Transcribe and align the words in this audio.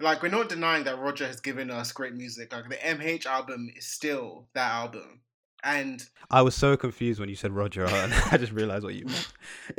like 0.00 0.22
we're 0.22 0.28
not 0.28 0.48
denying 0.48 0.84
that 0.84 0.98
Roger 0.98 1.26
has 1.26 1.40
given 1.40 1.70
us 1.70 1.92
great 1.92 2.14
music. 2.14 2.52
Like 2.52 2.68
the 2.68 2.76
MH 2.76 3.26
album 3.26 3.70
is 3.76 3.86
still 3.86 4.48
that 4.54 4.70
album. 4.70 5.20
And 5.62 6.02
I 6.30 6.40
was 6.42 6.54
so 6.54 6.76
confused 6.76 7.20
when 7.20 7.28
you 7.28 7.36
said 7.36 7.52
Roger, 7.52 7.84
and 7.84 8.14
I 8.30 8.36
just 8.38 8.52
realized 8.52 8.84
what 8.84 8.94
you 8.94 9.04
meant. 9.06 9.32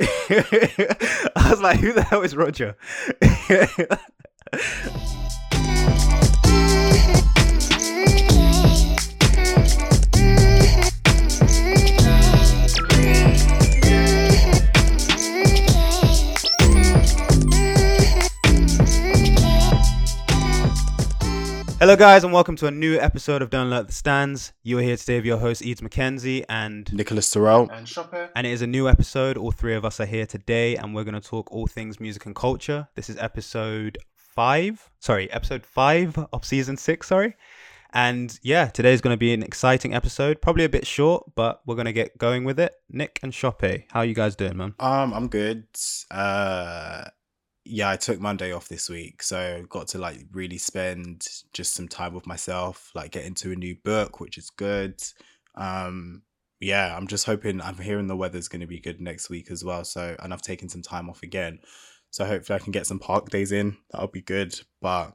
I 1.36 1.48
was 1.50 1.60
like, 1.60 1.80
"Who 1.80 1.92
the 1.92 2.02
hell 2.02 2.22
is 2.22 2.36
Roger?" 2.36 2.76
Hello, 21.82 21.96
guys, 21.96 22.22
and 22.22 22.32
welcome 22.32 22.54
to 22.54 22.68
a 22.68 22.70
new 22.70 22.96
episode 23.00 23.42
of 23.42 23.50
Don't 23.50 23.68
Let 23.68 23.88
the 23.88 23.92
Stands. 23.92 24.52
You 24.62 24.78
are 24.78 24.82
here 24.82 24.96
today 24.96 25.16
with 25.16 25.24
your 25.24 25.38
host, 25.38 25.62
Eads 25.62 25.80
McKenzie, 25.80 26.44
and 26.48 26.88
Nicholas 26.92 27.28
Terrell. 27.28 27.68
and 27.72 27.88
Shopper. 27.88 28.30
and 28.36 28.46
it 28.46 28.50
is 28.50 28.62
a 28.62 28.68
new 28.68 28.88
episode. 28.88 29.36
All 29.36 29.50
three 29.50 29.74
of 29.74 29.84
us 29.84 29.98
are 29.98 30.06
here 30.06 30.24
today, 30.24 30.76
and 30.76 30.94
we're 30.94 31.02
going 31.02 31.20
to 31.20 31.28
talk 31.28 31.50
all 31.50 31.66
things 31.66 31.98
music 31.98 32.24
and 32.24 32.36
culture. 32.36 32.86
This 32.94 33.10
is 33.10 33.16
episode 33.16 33.98
five. 34.14 34.92
Sorry, 35.00 35.28
episode 35.32 35.66
five 35.66 36.16
of 36.32 36.44
season 36.44 36.76
six. 36.76 37.08
Sorry. 37.08 37.34
And 37.92 38.38
yeah, 38.44 38.66
today's 38.68 39.00
going 39.00 39.14
to 39.14 39.18
be 39.18 39.34
an 39.34 39.42
exciting 39.42 39.92
episode. 39.92 40.40
Probably 40.40 40.62
a 40.62 40.68
bit 40.68 40.86
short, 40.86 41.34
but 41.34 41.62
we're 41.66 41.74
going 41.74 41.86
to 41.86 41.92
get 41.92 42.16
going 42.16 42.44
with 42.44 42.60
it. 42.60 42.76
Nick 42.90 43.18
and 43.24 43.32
Shoppe, 43.32 43.86
how 43.90 43.98
are 43.98 44.06
you 44.06 44.14
guys 44.14 44.36
doing, 44.36 44.56
man? 44.56 44.76
Um, 44.78 45.12
I'm 45.12 45.26
good. 45.26 45.66
Uh, 46.12 47.06
yeah, 47.64 47.90
I 47.90 47.96
took 47.96 48.20
Monday 48.20 48.52
off 48.52 48.68
this 48.68 48.88
week, 48.88 49.22
so 49.22 49.64
got 49.68 49.88
to 49.88 49.98
like 49.98 50.26
really 50.32 50.58
spend 50.58 51.26
just 51.52 51.74
some 51.74 51.88
time 51.88 52.14
with 52.14 52.26
myself, 52.26 52.90
like 52.94 53.12
get 53.12 53.24
into 53.24 53.52
a 53.52 53.56
new 53.56 53.76
book, 53.84 54.20
which 54.20 54.36
is 54.38 54.50
good. 54.50 55.00
Um, 55.54 56.22
yeah, 56.60 56.96
I'm 56.96 57.06
just 57.06 57.26
hoping. 57.26 57.60
I'm 57.60 57.78
hearing 57.78 58.06
the 58.06 58.16
weather's 58.16 58.48
going 58.48 58.60
to 58.60 58.66
be 58.66 58.80
good 58.80 59.00
next 59.00 59.30
week 59.30 59.50
as 59.50 59.64
well. 59.64 59.84
So, 59.84 60.16
and 60.22 60.32
I've 60.32 60.42
taken 60.42 60.68
some 60.68 60.82
time 60.82 61.08
off 61.10 61.22
again, 61.22 61.60
so 62.10 62.24
hopefully 62.24 62.56
I 62.56 62.62
can 62.62 62.72
get 62.72 62.86
some 62.86 62.98
park 62.98 63.30
days 63.30 63.52
in. 63.52 63.76
That'll 63.90 64.08
be 64.08 64.22
good. 64.22 64.58
But 64.80 65.12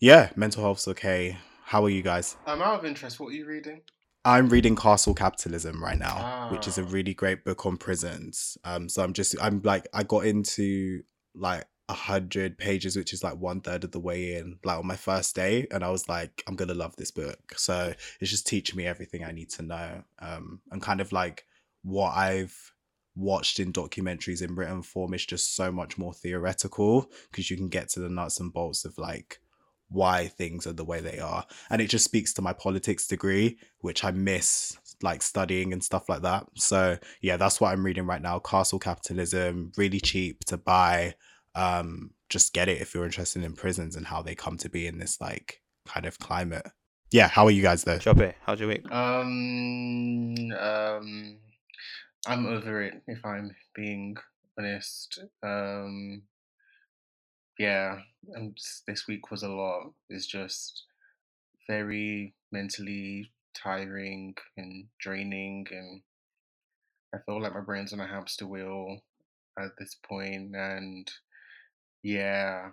yeah, 0.00 0.30
mental 0.36 0.62
health's 0.62 0.88
okay. 0.88 1.36
How 1.64 1.84
are 1.84 1.90
you 1.90 2.02
guys? 2.02 2.36
I'm 2.46 2.60
out 2.62 2.78
of 2.78 2.84
interest. 2.84 3.18
What 3.20 3.28
are 3.28 3.32
you 3.36 3.46
reading? 3.46 3.80
I'm 4.26 4.48
reading 4.48 4.74
Carceral 4.74 5.16
Capitalism 5.16 5.82
right 5.82 5.98
now, 5.98 6.48
which 6.50 6.66
is 6.66 6.78
a 6.78 6.82
Ah. 6.82 6.88
really 6.88 7.12
great 7.14 7.44
book 7.44 7.66
on 7.66 7.76
prisons. 7.76 8.56
Um, 8.64 8.88
so 8.88 9.02
I'm 9.02 9.12
just 9.12 9.34
I'm 9.40 9.60
like 9.64 9.86
I 9.92 10.02
got 10.02 10.24
into 10.26 11.02
like 11.34 11.64
a 11.88 11.94
hundred 11.94 12.56
pages, 12.58 12.96
which 12.96 13.12
is 13.12 13.22
like 13.22 13.36
one 13.36 13.60
third 13.60 13.84
of 13.84 13.92
the 13.92 14.00
way 14.00 14.36
in, 14.36 14.58
like 14.64 14.78
on 14.78 14.86
my 14.86 14.96
first 14.96 15.34
day, 15.34 15.66
and 15.70 15.84
I 15.84 15.90
was 15.90 16.08
like, 16.08 16.42
I'm 16.46 16.56
gonna 16.56 16.74
love 16.74 16.96
this 16.96 17.10
book. 17.10 17.54
So 17.56 17.92
it's 18.20 18.30
just 18.30 18.46
teaching 18.46 18.76
me 18.76 18.86
everything 18.86 19.24
I 19.24 19.32
need 19.32 19.50
to 19.50 19.62
know, 19.62 20.02
um, 20.20 20.60
and 20.70 20.80
kind 20.80 21.00
of 21.00 21.12
like 21.12 21.46
what 21.82 22.16
I've 22.16 22.72
watched 23.16 23.60
in 23.60 23.72
documentaries 23.72 24.42
in 24.42 24.54
written 24.54 24.82
form 24.82 25.14
is 25.14 25.24
just 25.24 25.54
so 25.54 25.70
much 25.70 25.96
more 25.98 26.12
theoretical 26.12 27.10
because 27.30 27.50
you 27.50 27.56
can 27.56 27.68
get 27.68 27.88
to 27.88 28.00
the 28.00 28.08
nuts 28.08 28.40
and 28.40 28.52
bolts 28.52 28.84
of 28.84 28.98
like 28.98 29.40
why 29.88 30.26
things 30.26 30.66
are 30.66 30.72
the 30.72 30.84
way 30.84 31.00
they 31.00 31.20
are 31.20 31.46
and 31.70 31.80
it 31.80 31.88
just 31.88 32.04
speaks 32.04 32.32
to 32.32 32.42
my 32.42 32.52
politics 32.52 33.06
degree 33.06 33.56
which 33.80 34.02
i 34.02 34.10
miss 34.10 34.76
like 35.02 35.22
studying 35.22 35.72
and 35.72 35.84
stuff 35.84 36.08
like 36.08 36.22
that 36.22 36.44
so 36.56 36.98
yeah 37.20 37.36
that's 37.36 37.60
what 37.60 37.70
i'm 37.70 37.84
reading 37.84 38.06
right 38.06 38.22
now 38.22 38.38
carceral 38.40 38.80
capitalism 38.80 39.70
really 39.76 40.00
cheap 40.00 40.40
to 40.44 40.56
buy 40.56 41.14
um 41.54 42.10
just 42.28 42.52
get 42.52 42.68
it 42.68 42.80
if 42.80 42.94
you're 42.94 43.04
interested 43.04 43.44
in 43.44 43.52
prisons 43.52 43.96
and 43.96 44.06
how 44.06 44.22
they 44.22 44.34
come 44.34 44.56
to 44.56 44.68
be 44.68 44.86
in 44.86 44.98
this 44.98 45.20
like 45.20 45.60
kind 45.86 46.06
of 46.06 46.18
climate 46.18 46.66
yeah 47.10 47.28
how 47.28 47.44
are 47.44 47.50
you 47.50 47.62
guys 47.62 47.84
though 47.84 47.98
Shoppe, 47.98 48.34
how's 48.44 48.58
your 48.58 48.68
week? 48.68 48.90
Um, 48.90 50.34
um, 50.58 51.36
I'm 52.26 52.46
over 52.46 52.82
it. 52.82 53.02
If 53.06 53.24
I'm 53.24 53.54
being 53.74 54.16
honest. 54.58 55.20
Um, 55.42 56.22
yeah, 57.58 57.98
and 58.32 58.56
this 58.86 59.06
week 59.06 59.30
was 59.30 59.42
a 59.42 59.48
lot. 59.48 59.92
It's 60.08 60.26
just 60.26 60.84
very 61.68 62.34
mentally 62.50 63.30
tiring 63.54 64.34
and 64.56 64.86
draining, 64.98 65.66
and 65.70 66.00
I 67.14 67.18
feel 67.24 67.40
like 67.40 67.54
my 67.54 67.60
brain's 67.60 67.92
on 67.92 68.00
a 68.00 68.06
hamster 68.06 68.46
wheel 68.46 68.98
at 69.58 69.70
this 69.78 69.96
point, 70.08 70.56
and 70.56 71.10
yeah, 72.04 72.68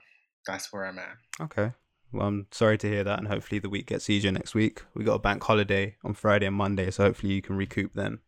that's 0.46 0.72
where 0.72 0.86
I'm 0.86 1.00
at. 1.00 1.18
Okay. 1.40 1.72
Well, 2.12 2.28
I'm 2.28 2.48
sorry 2.52 2.78
to 2.80 2.90
hear 2.90 3.06
that, 3.06 3.20
and 3.20 3.28
hopefully 3.28 3.60
the 3.60 3.70
week 3.70 3.88
gets 3.88 4.10
easier 4.10 4.32
next 4.32 4.54
week. 4.54 4.84
We 4.94 5.06
got 5.06 5.16
a 5.16 5.20
bank 5.20 5.42
holiday 5.42 5.96
on 6.04 6.14
Friday 6.14 6.46
and 6.46 6.56
Monday, 6.56 6.92
so 6.92 7.06
hopefully 7.06 7.34
you 7.34 7.42
can 7.42 7.56
recoup 7.56 7.94
then. 7.96 8.20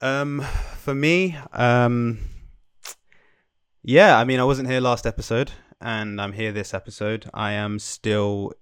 Um, 0.00 0.42
for 0.76 0.94
me, 0.94 1.36
um, 1.52 2.20
yeah, 3.82 4.16
I 4.16 4.24
mean, 4.24 4.38
I 4.38 4.44
wasn't 4.44 4.70
here 4.70 4.80
last 4.80 5.06
episode, 5.06 5.50
and 5.80 6.20
I'm 6.20 6.32
here 6.32 6.52
this 6.52 6.72
episode. 6.72 7.28
I 7.34 7.52
am 7.52 7.80
still 7.80 8.52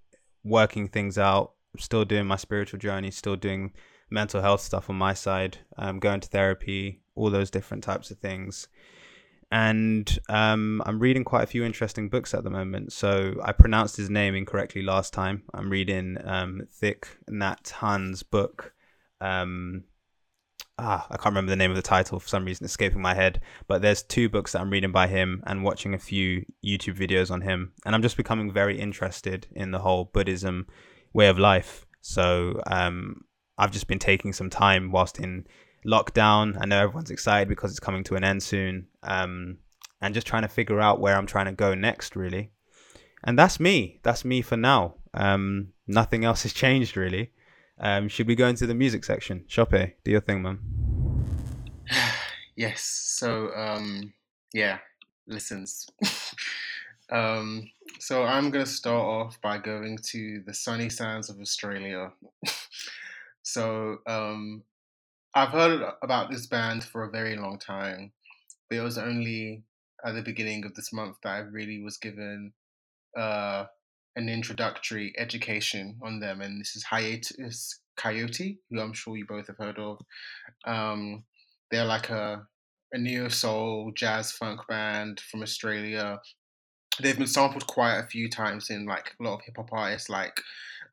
working 0.42 0.88
things 0.88 1.19
out, 1.19 1.53
still 1.78 2.06
doing 2.06 2.26
my 2.26 2.36
spiritual 2.36 2.78
journey, 2.78 3.10
still 3.10 3.36
doing 3.36 3.75
mental 4.10 4.41
health 4.41 4.62
stuff 4.62 4.88
on 4.88 4.97
my 4.97 5.12
side, 5.12 5.59
um, 5.76 5.98
going 5.98 6.21
to 6.21 6.28
therapy, 6.28 7.03
all 7.15 7.28
those 7.28 7.50
different 7.50 7.84
types 7.84 8.10
of 8.10 8.19
things 8.19 8.69
and 9.54 10.19
um, 10.28 10.82
I'm 10.84 10.98
reading 10.98 11.22
quite 11.22 11.44
a 11.44 11.47
few 11.47 11.62
interesting 11.62 12.09
books 12.09 12.34
at 12.34 12.42
the 12.42 12.50
moment. 12.50 12.92
So 12.92 13.37
I 13.41 13.53
pronounced 13.53 13.97
his 13.97 14.10
name 14.10 14.34
incorrectly 14.34 14.82
last 14.82 15.12
time. 15.12 15.44
I'm 15.54 15.70
reading 15.70 16.19
um, 16.25 16.62
Thich 16.82 17.04
Nhat 17.31 17.70
Hanh's 17.70 18.25
book. 18.25 18.75
Um, 19.20 19.84
ah, 20.76 21.06
I 21.09 21.16
can't 21.19 21.26
remember 21.26 21.50
the 21.50 21.56
name 21.56 21.70
of 21.70 21.76
the 21.76 21.82
title 21.82 22.19
for 22.19 22.26
some 22.26 22.44
reason, 22.44 22.65
escaping 22.65 23.00
my 23.00 23.15
head. 23.15 23.42
But 23.69 23.81
there's 23.81 24.03
two 24.03 24.28
books 24.28 24.53
that 24.53 24.60
I'm 24.60 24.70
reading 24.70 24.91
by 24.91 25.06
him 25.06 25.41
and 25.47 25.62
watching 25.62 25.94
a 25.94 26.00
few 26.00 26.44
YouTube 26.66 26.98
videos 26.98 27.31
on 27.31 27.42
him, 27.42 27.75
and 27.86 27.94
I'm 27.94 28.03
just 28.03 28.16
becoming 28.16 28.53
very 28.53 28.81
interested 28.81 29.47
in 29.53 29.71
the 29.71 29.78
whole 29.78 30.06
Buddhism 30.06 30.66
way 31.12 31.28
of 31.28 31.38
life. 31.38 31.86
So 32.00 32.60
um, 32.66 33.21
I've 33.56 33.71
just 33.71 33.86
been 33.86 34.00
taking 34.00 34.32
some 34.32 34.50
time 34.50 34.91
whilst 34.91 35.21
in 35.21 35.47
lockdown. 35.87 36.56
I 36.61 36.67
know 36.67 36.81
everyone's 36.81 37.11
excited 37.11 37.49
because 37.49 37.71
it's 37.71 37.81
coming 37.81 38.05
to 38.05 38.17
an 38.17 38.25
end 38.25 38.43
soon. 38.43 38.87
Um, 39.03 39.59
and 40.00 40.15
just 40.15 40.27
trying 40.27 40.43
to 40.43 40.49
figure 40.49 40.81
out 40.81 41.00
where 41.00 41.17
I'm 41.17 41.27
trying 41.27 41.47
to 41.47 41.53
go 41.53 41.75
next, 41.75 42.17
really. 42.17 42.50
And 43.22 43.39
that's 43.39 43.59
me. 43.59 44.00
That's 44.03 44.25
me 44.25 44.43
for 44.43 44.56
now. 44.56 44.97
Um, 45.15 45.72
nothing 45.87 46.25
else 46.25 46.43
has 46.43 46.53
changed, 46.53 46.97
really. 46.97 47.33
Um, 47.78 48.09
should 48.09 48.28
we 48.28 48.34
go 48.34 48.47
into 48.47 48.67
the 48.67 48.75
music 48.75 49.05
section? 49.05 49.45
Shoppe, 49.49 49.95
do 50.05 50.11
your 50.11 50.21
thing, 50.21 50.43
man. 50.43 50.59
yes. 52.56 52.83
So, 52.83 53.51
um, 53.55 54.12
yeah, 54.53 54.78
listens. 55.27 55.87
um, 57.11 57.71
so 57.99 58.25
I'm 58.25 58.51
gonna 58.51 58.66
start 58.66 59.05
off 59.05 59.41
by 59.41 59.59
going 59.59 59.99
to 60.11 60.43
the 60.47 60.55
sunny 60.55 60.89
sands 60.91 61.31
of 61.31 61.41
Australia. 61.41 62.12
so, 63.43 63.99
um, 64.06 64.62
I've 65.34 65.50
heard 65.50 65.83
about 66.03 66.31
this 66.31 66.47
band 66.47 66.84
for 66.84 67.05
a 67.05 67.11
very 67.11 67.37
long 67.37 67.59
time, 67.59 68.12
but 68.69 68.78
it 68.78 68.83
was 68.83 68.99
only 68.99 69.65
at 70.05 70.15
the 70.15 70.22
beginning 70.22 70.65
of 70.65 70.75
this 70.75 70.93
month 70.93 71.17
that 71.22 71.31
I 71.31 71.39
really 71.39 71.83
was 71.83 71.97
given 71.97 72.53
uh, 73.19 73.65
an 74.17 74.28
introductory 74.28 75.12
education 75.19 75.99
on 76.03 76.21
them, 76.21 76.41
and 76.41 76.61
this 76.61 76.77
is 76.77 76.84
Hiatus 76.84 77.81
Kaiyote, 77.99 78.59
who 78.71 78.81
I'm 78.81 78.93
sure 78.93 79.17
you 79.17 79.27
both 79.27 79.49
have 79.49 79.59
heard 79.59 79.78
of. 79.78 79.99
Um, 80.67 81.25
they're 81.71 81.84
like 81.84 82.11
a 82.11 82.47
a 82.93 82.99
neo 82.99 83.28
soul 83.28 83.93
jazz 83.97 84.31
funk 84.31 84.61
band 84.69 85.21
from 85.21 85.43
Australia. 85.43 86.21
They've 87.03 87.19
been 87.19 87.27
sampled 87.27 87.66
quite 87.66 87.99
a 87.99 88.06
few 88.06 88.31
times 88.31 88.71
in 88.71 88.87
like 88.87 89.12
a 89.21 89.25
lot 89.25 89.34
of 89.34 89.41
hip 89.45 89.57
hop 89.57 89.71
artists, 89.72 90.09
like 90.09 90.41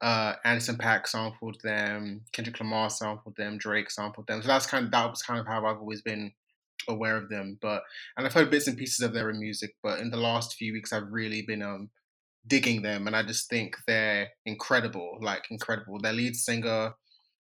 uh, 0.01 0.33
Anderson 0.44 0.77
Paak 0.77 1.07
sampled 1.07 1.62
them, 1.63 2.21
Kendrick 2.31 2.59
Lamar 2.59 2.89
sampled 2.89 3.36
them, 3.36 3.57
Drake 3.57 3.92
sampled 3.92 4.27
them. 4.27 4.42
So 4.42 4.48
that's 4.48 4.65
kind 4.65 4.86
of 4.86 4.92
that 4.92 5.09
was 5.09 5.21
kind 5.21 5.39
of 5.39 5.48
how 5.48 5.65
I've 5.65 5.77
always 5.77 6.01
been 6.01 6.31
aware 6.88 7.18
of 7.18 7.30
them. 7.30 7.57
But 7.62 7.83
and 8.18 8.25
I've 8.25 8.33
heard 8.33 8.50
bits 8.50 8.68
and 8.68 8.77
pieces 8.77 9.06
of 9.06 9.13
their 9.13 9.31
music, 9.33 9.75
but 9.83 10.00
in 10.00 10.09
the 10.09 10.18
last 10.18 10.56
few 10.56 10.74
weeks 10.74 10.92
I've 10.92 11.12
really 11.12 11.44
been 11.44 11.62
um 11.62 11.89
digging 12.48 12.81
them, 12.81 13.07
and 13.07 13.15
I 13.15 13.24
just 13.24 13.50
think 13.50 13.75
they're 13.88 14.30
incredible, 14.45 15.19
like 15.21 15.45
incredible. 15.51 16.00
Their 16.00 16.13
lead 16.13 16.36
singer 16.36 16.94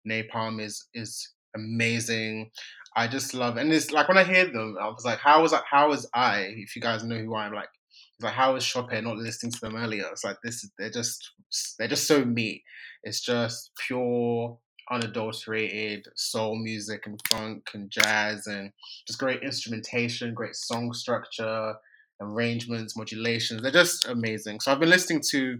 Nai 0.05 0.27
Palm 0.29 0.59
is 0.59 0.87
is 0.93 1.31
amazing. 1.55 2.51
I 2.95 3.07
just 3.07 3.33
love, 3.33 3.57
and 3.57 3.71
it's 3.71 3.91
like 3.91 4.07
when 4.07 4.17
I 4.17 4.23
hear 4.23 4.45
them, 4.45 4.75
I 4.81 4.87
was 4.87 5.05
like, 5.05 5.19
how 5.19 5.41
was 5.41 5.53
I, 5.53 5.61
how 5.69 5.89
was 5.89 6.09
I? 6.13 6.53
If 6.57 6.75
you 6.75 6.81
guys 6.81 7.03
know 7.03 7.17
who 7.17 7.35
I 7.35 7.45
am, 7.45 7.53
like, 7.53 7.69
like 8.19 8.33
how 8.33 8.55
is 8.55 8.63
Chopin 8.63 9.03
not 9.03 9.17
listening 9.17 9.51
to 9.53 9.59
them 9.61 9.75
earlier? 9.75 10.05
It's 10.11 10.23
like 10.23 10.37
this, 10.43 10.63
is 10.63 10.71
they're 10.77 10.89
just 10.89 11.31
they're 11.77 11.87
just 11.87 12.07
so 12.07 12.23
me. 12.25 12.63
It's 13.03 13.21
just 13.21 13.71
pure, 13.87 14.57
unadulterated 14.91 16.07
soul 16.15 16.55
music 16.55 17.05
and 17.05 17.19
funk 17.29 17.69
and 17.73 17.89
jazz 17.89 18.47
and 18.47 18.71
just 19.07 19.19
great 19.19 19.43
instrumentation, 19.43 20.33
great 20.33 20.55
song 20.55 20.93
structure. 20.93 21.75
arrangements, 22.21 22.97
modulations. 22.97 23.61
They're 23.61 23.71
just 23.71 24.05
amazing. 24.05 24.59
So 24.59 24.71
I've 24.71 24.79
been 24.79 24.89
listening 24.89 25.21
to 25.31 25.59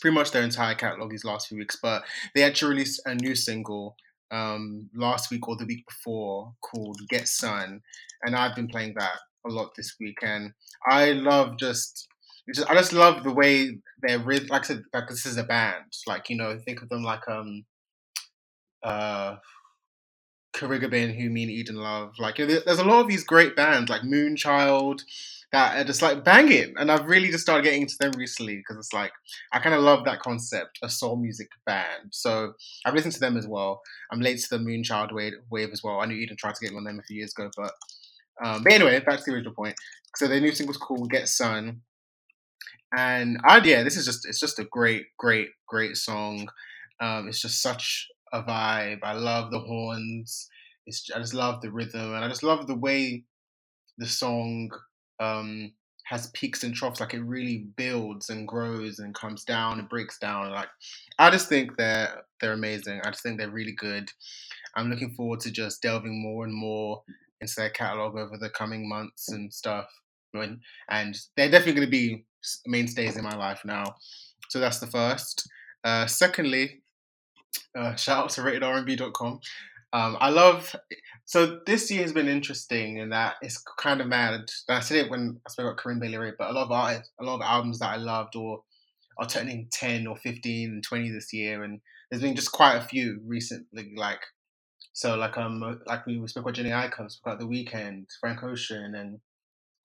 pretty 0.00 0.14
much 0.14 0.30
their 0.30 0.42
entire 0.44 0.74
catalog 0.74 1.10
these 1.10 1.24
last 1.24 1.48
few 1.48 1.58
weeks, 1.58 1.76
but 1.82 2.04
they 2.34 2.44
actually 2.44 2.70
released 2.70 3.00
a 3.04 3.14
new 3.14 3.34
single 3.34 3.96
um, 4.30 4.88
last 4.94 5.30
week 5.30 5.48
or 5.48 5.56
the 5.56 5.66
week 5.66 5.84
before 5.88 6.52
called 6.60 6.98
Get 7.08 7.28
Sun, 7.28 7.80
and 8.22 8.36
I've 8.36 8.54
been 8.54 8.68
playing 8.68 8.94
that 8.98 9.18
a 9.46 9.50
lot 9.50 9.72
this 9.76 9.96
week, 10.00 10.18
and 10.22 10.52
I 10.88 11.12
love 11.12 11.58
just. 11.58 12.08
Just 12.54 12.70
I 12.70 12.74
just 12.74 12.92
love 12.92 13.24
the 13.24 13.32
way 13.32 13.78
they're 14.02 14.18
like 14.18 14.50
I 14.52 14.62
said, 14.62 14.84
like 14.92 15.08
this 15.08 15.26
is 15.26 15.36
a 15.36 15.44
band. 15.44 15.92
Like 16.06 16.30
you 16.30 16.36
know, 16.36 16.58
think 16.58 16.82
of 16.82 16.88
them 16.88 17.02
like 17.02 17.28
um, 17.28 17.64
uh, 18.82 19.36
Carigabin, 20.54 21.16
Who 21.16 21.30
Mean 21.30 21.50
Eden 21.50 21.76
Love. 21.76 22.12
Like 22.18 22.36
there's 22.36 22.78
a 22.78 22.84
lot 22.84 23.00
of 23.00 23.08
these 23.08 23.24
great 23.24 23.56
bands 23.56 23.90
like 23.90 24.02
Moonchild 24.02 25.00
that 25.52 25.78
are 25.78 25.84
just 25.84 26.02
like 26.02 26.24
banging, 26.24 26.74
and 26.76 26.90
I've 26.90 27.06
really 27.06 27.30
just 27.30 27.42
started 27.42 27.64
getting 27.64 27.82
into 27.82 27.96
them 28.00 28.12
recently 28.16 28.56
because 28.56 28.76
it's 28.76 28.92
like 28.92 29.12
I 29.52 29.58
kind 29.58 29.74
of 29.74 29.82
love 29.82 30.04
that 30.04 30.20
concept, 30.20 30.78
a 30.82 30.88
soul 30.88 31.16
music 31.16 31.48
band. 31.66 32.10
So 32.10 32.54
I've 32.84 32.94
listened 32.94 33.14
to 33.14 33.20
them 33.20 33.36
as 33.36 33.46
well. 33.46 33.80
I'm 34.12 34.20
late 34.20 34.38
to 34.40 34.50
the 34.50 34.58
Moonchild 34.58 35.12
wave, 35.12 35.34
wave 35.50 35.70
as 35.72 35.82
well. 35.82 36.00
I 36.00 36.06
knew 36.06 36.16
Eden 36.16 36.36
tried 36.36 36.54
to 36.54 36.64
get 36.64 36.76
on 36.76 36.84
them 36.84 36.98
a 36.98 37.02
few 37.02 37.18
years 37.18 37.32
ago, 37.36 37.50
but 37.56 37.72
um, 38.44 38.62
but 38.62 38.72
anyway, 38.72 39.00
back 39.00 39.18
to 39.18 39.24
the 39.26 39.32
original 39.32 39.54
point. 39.54 39.74
So 40.16 40.28
their 40.28 40.40
new 40.40 40.52
single's 40.52 40.76
called 40.76 41.10
"Get 41.10 41.28
Sun," 41.28 41.80
and 42.96 43.38
I 43.44 43.58
yeah, 43.64 43.82
this 43.82 43.96
is 43.96 44.04
just 44.04 44.26
it's 44.28 44.40
just 44.40 44.58
a 44.58 44.64
great, 44.64 45.06
great, 45.18 45.48
great 45.66 45.96
song. 45.96 46.48
Um, 47.00 47.28
it's 47.28 47.40
just 47.40 47.62
such 47.62 48.06
a 48.32 48.42
vibe. 48.42 49.00
I 49.02 49.12
love 49.14 49.50
the 49.50 49.58
horns. 49.60 50.48
It's 50.86 51.10
I 51.14 51.18
just 51.18 51.34
love 51.34 51.60
the 51.62 51.70
rhythm, 51.70 52.14
and 52.14 52.24
I 52.24 52.28
just 52.28 52.42
love 52.42 52.66
the 52.66 52.76
way 52.76 53.24
the 53.98 54.06
song 54.06 54.70
um, 55.20 55.72
has 56.04 56.30
peaks 56.30 56.62
and 56.64 56.74
troughs. 56.74 57.00
Like 57.00 57.14
it 57.14 57.22
really 57.22 57.66
builds 57.76 58.30
and 58.30 58.46
grows 58.46 58.98
and 58.98 59.14
comes 59.14 59.44
down 59.44 59.78
and 59.78 59.88
breaks 59.88 60.18
down. 60.18 60.50
Like 60.50 60.68
I 61.18 61.30
just 61.30 61.48
think 61.48 61.76
they're 61.76 62.22
they're 62.40 62.52
amazing. 62.52 63.00
I 63.04 63.10
just 63.10 63.22
think 63.22 63.38
they're 63.38 63.50
really 63.50 63.74
good. 63.76 64.10
I'm 64.76 64.90
looking 64.90 65.14
forward 65.14 65.40
to 65.40 65.50
just 65.50 65.82
delving 65.82 66.22
more 66.22 66.44
and 66.44 66.54
more 66.54 67.02
into 67.40 67.54
their 67.56 67.70
catalog 67.70 68.16
over 68.16 68.36
the 68.38 68.50
coming 68.50 68.88
months 68.88 69.30
and 69.30 69.52
stuff. 69.52 69.86
And 70.90 71.16
they're 71.36 71.50
definitely 71.50 71.72
going 71.74 71.86
to 71.86 71.90
be 71.90 72.24
mainstays 72.66 73.16
in 73.16 73.24
my 73.24 73.36
life 73.36 73.62
now. 73.64 73.96
So 74.48 74.60
that's 74.60 74.78
the 74.78 74.86
first. 74.86 75.48
Uh, 75.84 76.06
secondly, 76.06 76.82
uh, 77.76 77.94
shout 77.96 78.24
out 78.24 78.30
to 78.30 78.40
ratedrnb.com. 78.42 79.40
Um, 79.92 80.16
I 80.20 80.30
love. 80.30 80.74
So 81.24 81.60
this 81.66 81.90
year 81.90 82.02
has 82.02 82.12
been 82.12 82.28
interesting 82.28 82.98
in 82.98 83.10
that 83.10 83.36
it's 83.42 83.62
kind 83.78 84.00
of 84.00 84.06
mad. 84.06 84.50
I 84.68 84.80
said 84.80 84.98
it 84.98 85.10
when 85.10 85.40
I 85.46 85.50
spoke 85.50 85.66
about 85.66 85.78
Corinne 85.78 86.00
Bailey 86.00 86.18
Rae, 86.18 86.32
but 86.38 86.50
a 86.50 86.52
lot 86.52 86.64
of 86.64 86.72
artists, 86.72 87.12
a 87.20 87.24
lot 87.24 87.36
of 87.36 87.42
albums 87.42 87.78
that 87.78 87.90
I 87.90 87.96
loved 87.96 88.36
or 88.36 88.62
are 89.18 89.26
turning 89.26 89.68
10 89.72 90.06
or 90.06 90.16
15 90.16 90.70
and 90.70 90.82
20 90.82 91.10
this 91.10 91.32
year. 91.32 91.62
And 91.62 91.80
there's 92.10 92.22
been 92.22 92.36
just 92.36 92.52
quite 92.52 92.76
a 92.76 92.82
few 92.82 93.20
recently, 93.24 93.92
like, 93.96 94.20
so 94.92 95.14
like 95.14 95.36
um 95.36 95.60
like 95.86 96.06
we 96.06 96.26
spoke 96.26 96.44
about 96.44 96.54
Jhené 96.54 96.70
Aiko, 96.70 97.10
spoke 97.10 97.34
about 97.34 97.38
The 97.38 97.46
Weeknd, 97.46 98.06
Frank 98.18 98.42
Ocean, 98.42 98.94
and 98.94 99.20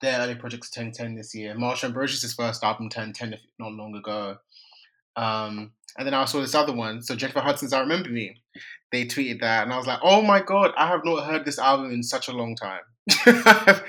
their 0.01 0.19
early 0.19 0.35
projects 0.35 0.69
10 0.69 0.91
10 0.91 1.15
this 1.15 1.33
year. 1.35 1.55
Marsha 1.55 1.85
Ambrosius' 1.85 2.33
first 2.33 2.63
album 2.63 2.89
10 2.89 3.13
10 3.13 3.35
not 3.59 3.71
long 3.73 3.95
ago. 3.95 4.37
Um, 5.15 5.71
and 5.97 6.07
then 6.07 6.13
I 6.13 6.25
saw 6.25 6.39
this 6.39 6.55
other 6.55 6.73
one. 6.73 7.01
So 7.01 7.15
Jennifer 7.15 7.41
Hudson's 7.41 7.73
I 7.73 7.81
Remember 7.81 8.09
Me. 8.09 8.41
They 8.91 9.05
tweeted 9.05 9.41
that 9.41 9.63
and 9.63 9.73
I 9.73 9.77
was 9.77 9.87
like, 9.87 9.99
oh 10.03 10.21
my 10.21 10.41
god, 10.41 10.71
I 10.77 10.87
have 10.87 11.01
not 11.03 11.25
heard 11.25 11.45
this 11.45 11.59
album 11.59 11.91
in 11.91 12.03
such 12.03 12.27
a 12.27 12.33
long 12.33 12.55
time. 12.55 12.81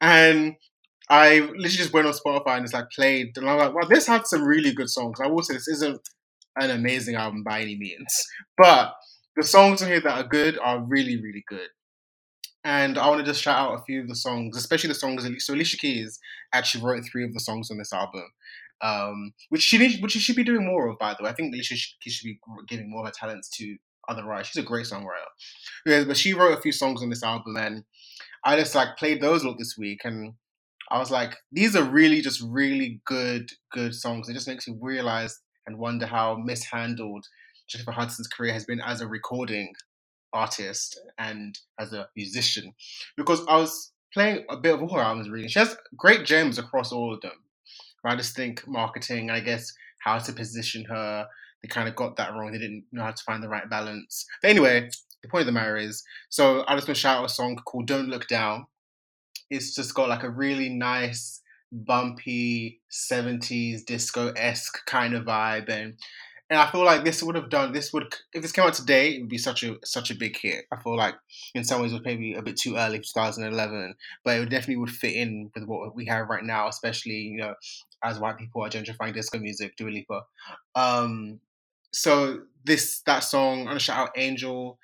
and 0.00 0.54
I 1.08 1.40
literally 1.40 1.68
just 1.68 1.92
went 1.92 2.06
on 2.06 2.12
Spotify 2.12 2.56
and 2.56 2.64
it's 2.64 2.74
like 2.74 2.90
played 2.90 3.36
and 3.36 3.48
I'm 3.48 3.58
like, 3.58 3.74
wow, 3.74 3.88
this 3.88 4.06
had 4.06 4.26
some 4.26 4.44
really 4.44 4.72
good 4.72 4.90
songs. 4.90 5.20
I 5.20 5.26
will 5.26 5.42
say 5.42 5.54
this 5.54 5.68
isn't 5.68 6.00
an 6.56 6.70
amazing 6.70 7.14
album 7.16 7.42
by 7.42 7.60
any 7.60 7.76
means. 7.76 8.26
But 8.56 8.94
the 9.36 9.42
songs 9.42 9.82
on 9.82 9.88
here 9.88 10.00
that 10.00 10.24
are 10.24 10.28
good 10.28 10.58
are 10.58 10.80
really, 10.80 11.20
really 11.20 11.44
good. 11.48 11.68
And 12.64 12.96
I 12.96 13.08
want 13.08 13.20
to 13.20 13.26
just 13.26 13.42
shout 13.42 13.58
out 13.58 13.78
a 13.78 13.84
few 13.84 14.00
of 14.00 14.08
the 14.08 14.16
songs, 14.16 14.56
especially 14.56 14.88
the 14.88 14.94
songs. 14.94 15.28
So 15.44 15.52
Alicia 15.52 15.76
Keys 15.76 16.18
actually 16.52 16.82
wrote 16.82 17.04
three 17.04 17.24
of 17.24 17.34
the 17.34 17.40
songs 17.40 17.70
on 17.70 17.76
this 17.76 17.92
album 17.92 18.24
um, 18.84 19.32
which 19.48 19.62
she 19.62 19.78
needs, 19.78 20.00
which 20.00 20.12
she 20.12 20.18
should 20.18 20.36
be 20.36 20.44
doing 20.44 20.66
more 20.66 20.88
of, 20.88 20.98
by 20.98 21.14
the 21.14 21.24
way. 21.24 21.30
I 21.30 21.32
think 21.32 21.52
Alicia 21.52 21.76
should, 21.76 21.94
should 22.06 22.26
be 22.26 22.38
giving 22.68 22.90
more 22.90 23.00
of 23.00 23.06
her 23.06 23.12
talents 23.12 23.48
to 23.56 23.76
other 24.08 24.24
writers. 24.24 24.48
She's 24.48 24.62
a 24.62 24.66
great 24.66 24.86
songwriter. 24.86 25.30
Yeah, 25.86 26.04
but 26.04 26.16
she 26.16 26.34
wrote 26.34 26.58
a 26.58 26.60
few 26.60 26.72
songs 26.72 27.02
on 27.02 27.08
this 27.08 27.22
album, 27.22 27.56
and 27.56 27.84
I 28.44 28.58
just 28.58 28.74
like 28.74 28.96
played 28.98 29.22
those 29.22 29.42
a 29.42 29.48
lot 29.48 29.58
this 29.58 29.76
week, 29.78 30.00
and 30.04 30.34
I 30.90 30.98
was 30.98 31.10
like, 31.10 31.36
these 31.50 31.74
are 31.74 31.84
really 31.84 32.20
just 32.20 32.42
really 32.42 33.00
good, 33.06 33.50
good 33.72 33.94
songs. 33.94 34.28
It 34.28 34.34
just 34.34 34.48
makes 34.48 34.66
you 34.66 34.78
realize 34.80 35.40
and 35.66 35.78
wonder 35.78 36.06
how 36.06 36.36
mishandled 36.36 37.26
Jennifer 37.68 37.92
Hudson's 37.92 38.28
career 38.28 38.52
has 38.52 38.66
been 38.66 38.82
as 38.82 39.00
a 39.00 39.08
recording 39.08 39.72
artist 40.34 41.00
and 41.16 41.58
as 41.78 41.92
a 41.92 42.08
musician, 42.16 42.74
because 43.16 43.40
I 43.48 43.56
was 43.56 43.92
playing 44.12 44.44
a 44.50 44.56
bit 44.56 44.74
of 44.74 44.82
all 44.82 44.94
her 44.94 45.00
albums 45.00 45.30
reading. 45.30 45.48
She 45.48 45.58
has 45.58 45.76
great 45.96 46.26
gems 46.26 46.58
across 46.58 46.92
all 46.92 47.14
of 47.14 47.20
them. 47.20 47.32
I 48.06 48.16
just 48.16 48.36
think 48.36 48.68
marketing, 48.68 49.30
I 49.30 49.40
guess, 49.40 49.72
how 50.00 50.18
to 50.18 50.32
position 50.32 50.84
her, 50.84 51.26
they 51.62 51.68
kind 51.68 51.88
of 51.88 51.96
got 51.96 52.16
that 52.16 52.34
wrong. 52.34 52.52
They 52.52 52.58
didn't 52.58 52.84
know 52.92 53.02
how 53.02 53.12
to 53.12 53.24
find 53.24 53.42
the 53.42 53.48
right 53.48 53.68
balance. 53.70 54.26
But 54.42 54.50
anyway, 54.50 54.90
the 55.22 55.28
point 55.28 55.42
of 55.42 55.46
the 55.46 55.52
matter 55.52 55.78
is, 55.78 56.04
so 56.28 56.64
I 56.68 56.74
just 56.74 56.86
want 56.86 56.96
to 56.96 57.00
shout 57.00 57.20
out 57.20 57.24
a 57.24 57.28
song 57.30 57.56
called 57.64 57.86
"Don't 57.86 58.10
Look 58.10 58.28
Down." 58.28 58.66
It's 59.48 59.74
just 59.74 59.94
got 59.94 60.10
like 60.10 60.22
a 60.22 60.28
really 60.28 60.68
nice, 60.68 61.40
bumpy 61.72 62.82
'70s 62.92 63.86
disco 63.86 64.32
esque 64.36 64.84
kind 64.84 65.14
of 65.14 65.24
vibe, 65.24 65.70
and 65.70 65.94
and 66.50 66.58
I 66.58 66.70
feel 66.70 66.84
like 66.84 67.04
this 67.04 67.22
would 67.22 67.36
have 67.36 67.48
done 67.48 67.72
this 67.72 67.92
would 67.92 68.14
if 68.32 68.42
this 68.42 68.52
came 68.52 68.64
out 68.64 68.74
today, 68.74 69.14
it 69.14 69.20
would 69.20 69.30
be 69.30 69.38
such 69.38 69.62
a 69.62 69.76
such 69.84 70.10
a 70.10 70.14
big 70.14 70.36
hit. 70.36 70.66
I 70.72 70.76
feel 70.82 70.96
like 70.96 71.14
in 71.54 71.64
some 71.64 71.80
ways 71.80 71.92
it 71.92 71.96
was 71.96 72.04
maybe 72.04 72.34
a 72.34 72.42
bit 72.42 72.56
too 72.56 72.76
early, 72.76 72.98
2011, 72.98 73.94
but 74.24 74.38
it 74.38 74.50
definitely 74.50 74.76
would 74.76 74.90
fit 74.90 75.14
in 75.14 75.50
with 75.54 75.64
what 75.64 75.94
we 75.96 76.06
have 76.06 76.28
right 76.28 76.44
now, 76.44 76.68
especially 76.68 77.14
you 77.14 77.38
know 77.38 77.54
as 78.02 78.18
white 78.18 78.36
people 78.36 78.62
are 78.62 78.68
gentrifying 78.68 79.14
disco 79.14 79.38
music, 79.38 79.76
Dua 79.76 79.88
Lipa. 79.88 80.22
Um, 80.74 81.40
so 81.92 82.40
this 82.64 83.00
that 83.06 83.20
song, 83.20 83.60
I'm 83.60 83.66
gonna 83.66 83.80
shout 83.80 84.08
out 84.08 84.12
Angel. 84.16 84.78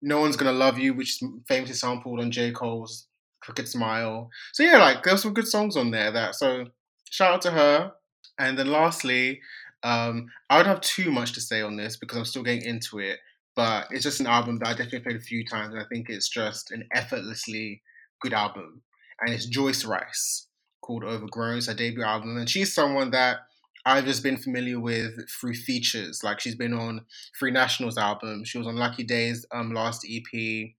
No 0.00 0.20
one's 0.20 0.36
gonna 0.36 0.52
love 0.52 0.78
you, 0.78 0.94
which 0.94 1.22
is 1.22 1.28
famously 1.46 1.74
sampled 1.74 2.20
on 2.20 2.30
J 2.30 2.52
Cole's 2.52 3.06
Crooked 3.40 3.68
Smile. 3.68 4.30
So 4.52 4.62
yeah, 4.62 4.78
like 4.78 5.02
there's 5.02 5.22
some 5.22 5.34
good 5.34 5.48
songs 5.48 5.76
on 5.76 5.90
there. 5.90 6.10
That 6.10 6.34
so 6.34 6.66
shout 7.10 7.34
out 7.34 7.42
to 7.42 7.50
her. 7.50 7.92
And 8.38 8.58
then 8.58 8.68
lastly, 8.68 9.40
um, 9.84 10.26
I 10.48 10.58
don't 10.58 10.66
have 10.66 10.80
too 10.80 11.10
much 11.10 11.32
to 11.32 11.40
say 11.40 11.62
on 11.62 11.76
this 11.76 11.96
because 11.96 12.18
I'm 12.18 12.24
still 12.24 12.42
getting 12.42 12.64
into 12.64 12.98
it, 12.98 13.18
but 13.56 13.88
it's 13.90 14.04
just 14.04 14.20
an 14.20 14.26
album 14.26 14.58
that 14.58 14.68
I 14.68 14.72
definitely 14.72 15.00
played 15.00 15.16
a 15.16 15.20
few 15.20 15.44
times, 15.44 15.74
and 15.74 15.82
I 15.82 15.86
think 15.92 16.08
it's 16.08 16.28
just 16.28 16.70
an 16.70 16.88
effortlessly 16.94 17.82
good 18.20 18.32
album. 18.32 18.82
And 19.20 19.34
it's 19.34 19.46
Joyce 19.46 19.84
Wrice 19.84 20.46
called 20.80 21.04
Overgrown. 21.04 21.58
It's 21.58 21.66
her 21.66 21.74
debut 21.74 22.04
album, 22.04 22.36
and 22.36 22.48
she's 22.48 22.74
someone 22.74 23.10
that 23.10 23.38
I've 23.84 24.04
just 24.04 24.22
been 24.22 24.36
familiar 24.36 24.78
with 24.78 25.12
through 25.28 25.54
features. 25.54 26.22
Like 26.22 26.40
she's 26.40 26.54
been 26.54 26.74
on 26.74 27.04
Free 27.38 27.50
Nationals 27.50 27.98
album. 27.98 28.44
She 28.44 28.58
was 28.58 28.66
on 28.66 28.76
Lucky 28.76 29.04
Daye's 29.04 29.44
um, 29.52 29.74
last 29.74 30.06
EP. 30.08 30.70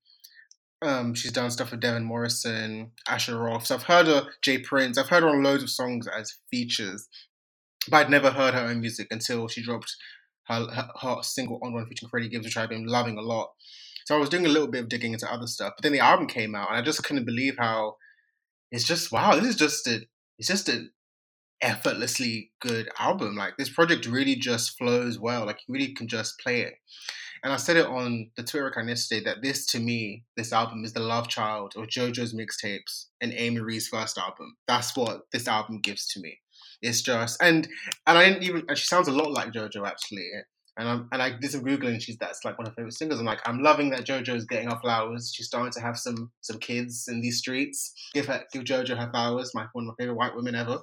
Um, 0.81 1.13
she's 1.13 1.31
done 1.31 1.51
stuff 1.51 1.71
with 1.71 1.79
Devin 1.79 2.03
Morrison, 2.03 2.91
Asher 3.07 3.37
Roth. 3.37 3.67
So 3.67 3.75
I've 3.75 3.83
heard 3.83 4.07
her, 4.07 4.27
J 4.41 4.59
Prince. 4.59 4.97
I've 4.97 5.09
heard 5.09 5.23
her 5.23 5.29
on 5.29 5.43
loads 5.43 5.63
of 5.63 5.69
songs 5.69 6.07
as 6.07 6.35
features 6.49 7.07
but 7.89 7.97
I'd 7.97 8.09
never 8.09 8.31
heard 8.31 8.53
her 8.53 8.61
own 8.61 8.81
music 8.81 9.07
until 9.11 9.47
she 9.47 9.63
dropped 9.63 9.95
her, 10.47 10.65
her, 10.65 10.89
her 11.01 11.17
single 11.21 11.59
on 11.63 11.73
one 11.73 11.85
featuring 11.87 12.09
Freddie 12.09 12.29
Gibbs, 12.29 12.45
which 12.45 12.57
I've 12.57 12.69
been 12.69 12.85
loving 12.85 13.17
a 13.17 13.21
lot. 13.21 13.51
So 14.05 14.15
I 14.15 14.19
was 14.19 14.29
doing 14.29 14.45
a 14.45 14.49
little 14.49 14.67
bit 14.67 14.83
of 14.83 14.89
digging 14.89 15.13
into 15.13 15.31
other 15.31 15.47
stuff, 15.47 15.73
but 15.77 15.83
then 15.83 15.93
the 15.93 15.99
album 15.99 16.27
came 16.27 16.55
out, 16.55 16.69
and 16.69 16.77
I 16.77 16.81
just 16.81 17.03
couldn't 17.03 17.25
believe 17.25 17.55
how 17.57 17.95
it's 18.71 18.85
just 18.85 19.11
wow. 19.11 19.35
This 19.35 19.49
is 19.49 19.55
just 19.55 19.87
a 19.87 20.01
it's 20.37 20.47
just 20.47 20.67
an 20.67 20.91
effortlessly 21.61 22.51
good 22.59 22.89
album. 22.99 23.35
Like 23.35 23.57
this 23.57 23.69
project 23.69 24.05
really 24.05 24.35
just 24.35 24.77
flows 24.77 25.19
well. 25.19 25.45
Like 25.45 25.59
you 25.67 25.73
really 25.73 25.93
can 25.93 26.07
just 26.07 26.39
play 26.39 26.61
it. 26.61 26.73
And 27.43 27.51
I 27.51 27.57
said 27.57 27.75
it 27.75 27.87
on 27.87 28.31
the 28.37 28.43
Twitter 28.43 28.67
account 28.67 28.87
yesterday 28.87 29.25
that 29.25 29.41
this, 29.41 29.65
to 29.67 29.79
me, 29.79 30.23
this 30.37 30.53
album 30.53 30.85
is 30.85 30.93
the 30.93 31.01
love 31.01 31.27
child 31.27 31.73
of 31.75 31.87
JoJo's 31.87 32.33
mixtapes 32.33 33.07
and 33.19 33.33
Amerie's 33.33 33.89
first 33.89 34.17
album. 34.17 34.55
That's 34.65 34.95
what 34.95 35.23
this 35.33 35.47
album 35.47 35.79
gives 35.81 36.07
to 36.13 36.21
me. 36.21 36.39
It's 36.83 37.01
just 37.01 37.41
and 37.41 37.67
and 38.07 38.17
I 38.17 38.25
didn't 38.25 38.43
even 38.43 38.63
and 38.67 38.77
she 38.77 38.85
sounds 38.85 39.07
a 39.07 39.11
lot 39.11 39.31
like 39.31 39.51
JoJo 39.51 39.85
actually. 39.87 40.29
And 40.75 40.89
I'm, 40.89 41.07
and 41.11 41.21
I 41.21 41.37
did 41.37 41.51
some 41.51 41.63
googling. 41.63 42.01
She's 42.01 42.17
that's 42.17 42.43
like 42.43 42.57
one 42.57 42.65
of 42.65 42.71
her 42.71 42.75
favorite 42.75 42.95
singers. 42.95 43.19
I'm 43.19 43.27
like, 43.27 43.47
I'm 43.47 43.61
loving 43.61 43.91
that 43.91 44.07
JoJo 44.07 44.35
is 44.35 44.45
getting 44.45 44.71
her 44.71 44.79
flowers. 44.79 45.31
She's 45.31 45.45
starting 45.45 45.71
to 45.71 45.79
have 45.79 45.99
some 45.99 46.31
some 46.41 46.57
kids 46.57 47.07
in 47.07 47.21
these 47.21 47.37
streets. 47.37 47.93
Give 48.13 48.25
her 48.25 48.43
give 48.51 48.63
JoJo 48.63 48.97
her 48.97 49.11
flowers. 49.11 49.51
My 49.53 49.67
one 49.73 49.85
of 49.85 49.89
my 49.89 50.03
favorite 50.03 50.15
white 50.15 50.35
women 50.35 50.55
ever. 50.55 50.79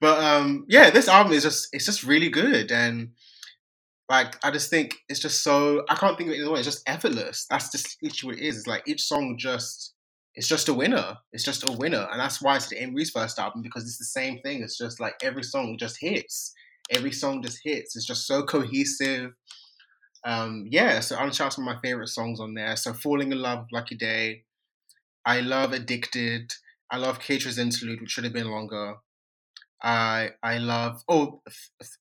But 0.00 0.22
um, 0.22 0.66
yeah, 0.68 0.90
this 0.90 1.08
album 1.08 1.32
is 1.32 1.42
just 1.42 1.68
it's 1.72 1.86
just 1.86 2.02
really 2.04 2.28
good 2.28 2.70
and 2.70 3.12
like 4.12 4.36
I 4.44 4.50
just 4.50 4.68
think 4.68 4.96
it's 5.08 5.20
just 5.20 5.42
so 5.42 5.84
I 5.88 5.94
can't 5.94 6.18
think 6.18 6.28
of 6.28 6.34
it 6.34 6.40
in 6.40 6.46
a 6.46 6.50
way. 6.50 6.58
It's 6.58 6.68
just 6.68 6.86
effortless. 6.86 7.46
That's 7.48 7.72
just 7.72 7.96
literally 8.02 8.34
what 8.34 8.42
it 8.42 8.46
is. 8.46 8.58
It's 8.58 8.66
like 8.66 8.82
each 8.86 9.02
song 9.02 9.36
just 9.38 9.94
it's 10.34 10.48
just 10.48 10.68
a 10.68 10.74
winner. 10.74 11.18
It's 11.32 11.44
just 11.44 11.68
a 11.68 11.72
winner, 11.72 12.08
and 12.10 12.20
that's 12.20 12.40
why 12.42 12.56
it's 12.56 12.68
the 12.68 12.82
Amerie's 12.82 13.10
first 13.10 13.38
album 13.38 13.62
because 13.62 13.84
it's 13.84 13.98
the 13.98 14.04
same 14.04 14.40
thing. 14.40 14.62
It's 14.62 14.78
just 14.78 15.00
like 15.00 15.14
every 15.22 15.42
song 15.44 15.76
just 15.78 15.98
hits. 16.00 16.54
Every 16.90 17.12
song 17.12 17.42
just 17.42 17.60
hits. 17.64 17.96
It's 17.96 18.06
just 18.06 18.26
so 18.26 18.42
cohesive. 18.44 19.32
Um, 20.24 20.66
yeah, 20.70 21.00
so 21.00 21.16
I'll 21.16 21.30
shout 21.30 21.52
some 21.52 21.66
of 21.66 21.74
my 21.74 21.80
favorite 21.80 22.08
songs 22.08 22.40
on 22.40 22.54
there. 22.54 22.76
So 22.76 22.92
"Falling 22.94 23.32
in 23.32 23.40
Love," 23.40 23.66
"Lucky 23.72 23.96
Day," 23.96 24.44
I 25.26 25.40
love 25.40 25.72
"Addicted." 25.72 26.52
I 26.90 26.98
love 26.98 27.20
Cater's 27.20 27.58
interlude, 27.58 28.00
which 28.02 28.10
should 28.10 28.24
have 28.24 28.32
been 28.34 28.50
longer. 28.50 28.96
I 29.82 30.30
I 30.42 30.58
love 30.58 31.02
oh 31.08 31.42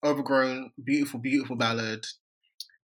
Overgrown, 0.03 0.71
beautiful, 0.83 1.19
beautiful 1.19 1.55
ballad. 1.55 2.05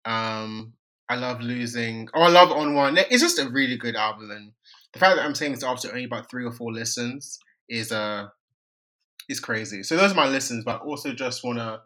Um, 0.06 0.74
I 1.10 1.16
love 1.16 1.42
losing. 1.42 2.10
Oh, 2.14 2.22
I 2.24 2.30
love 2.30 2.52
on 2.52 2.76
one. 2.76 2.98
It's 2.98 3.22
just 3.22 3.40
a 3.40 3.50
really 3.50 3.78
good 3.78 3.96
album, 3.96 4.32
and 4.32 4.52
the 4.94 5.00
fact 5.00 5.18
that 5.18 5.26
I'm 5.26 5.36
saying 5.36 5.54
it's 5.54 5.64
after 5.64 5.90
only 5.90 6.06
about 6.06 6.30
three 6.30 6.46
or 6.46 6.52
four 6.52 6.72
listens 6.72 7.40
is 7.70 7.92
uh 7.92 8.28
is 9.30 9.40
crazy. 9.40 9.84
So 9.84 9.96
those 9.96 10.12
are 10.12 10.16
my 10.16 10.28
listens, 10.28 10.64
but 10.64 10.82
I 10.82 10.86
also 10.86 11.14
just 11.14 11.44
wanna 11.44 11.82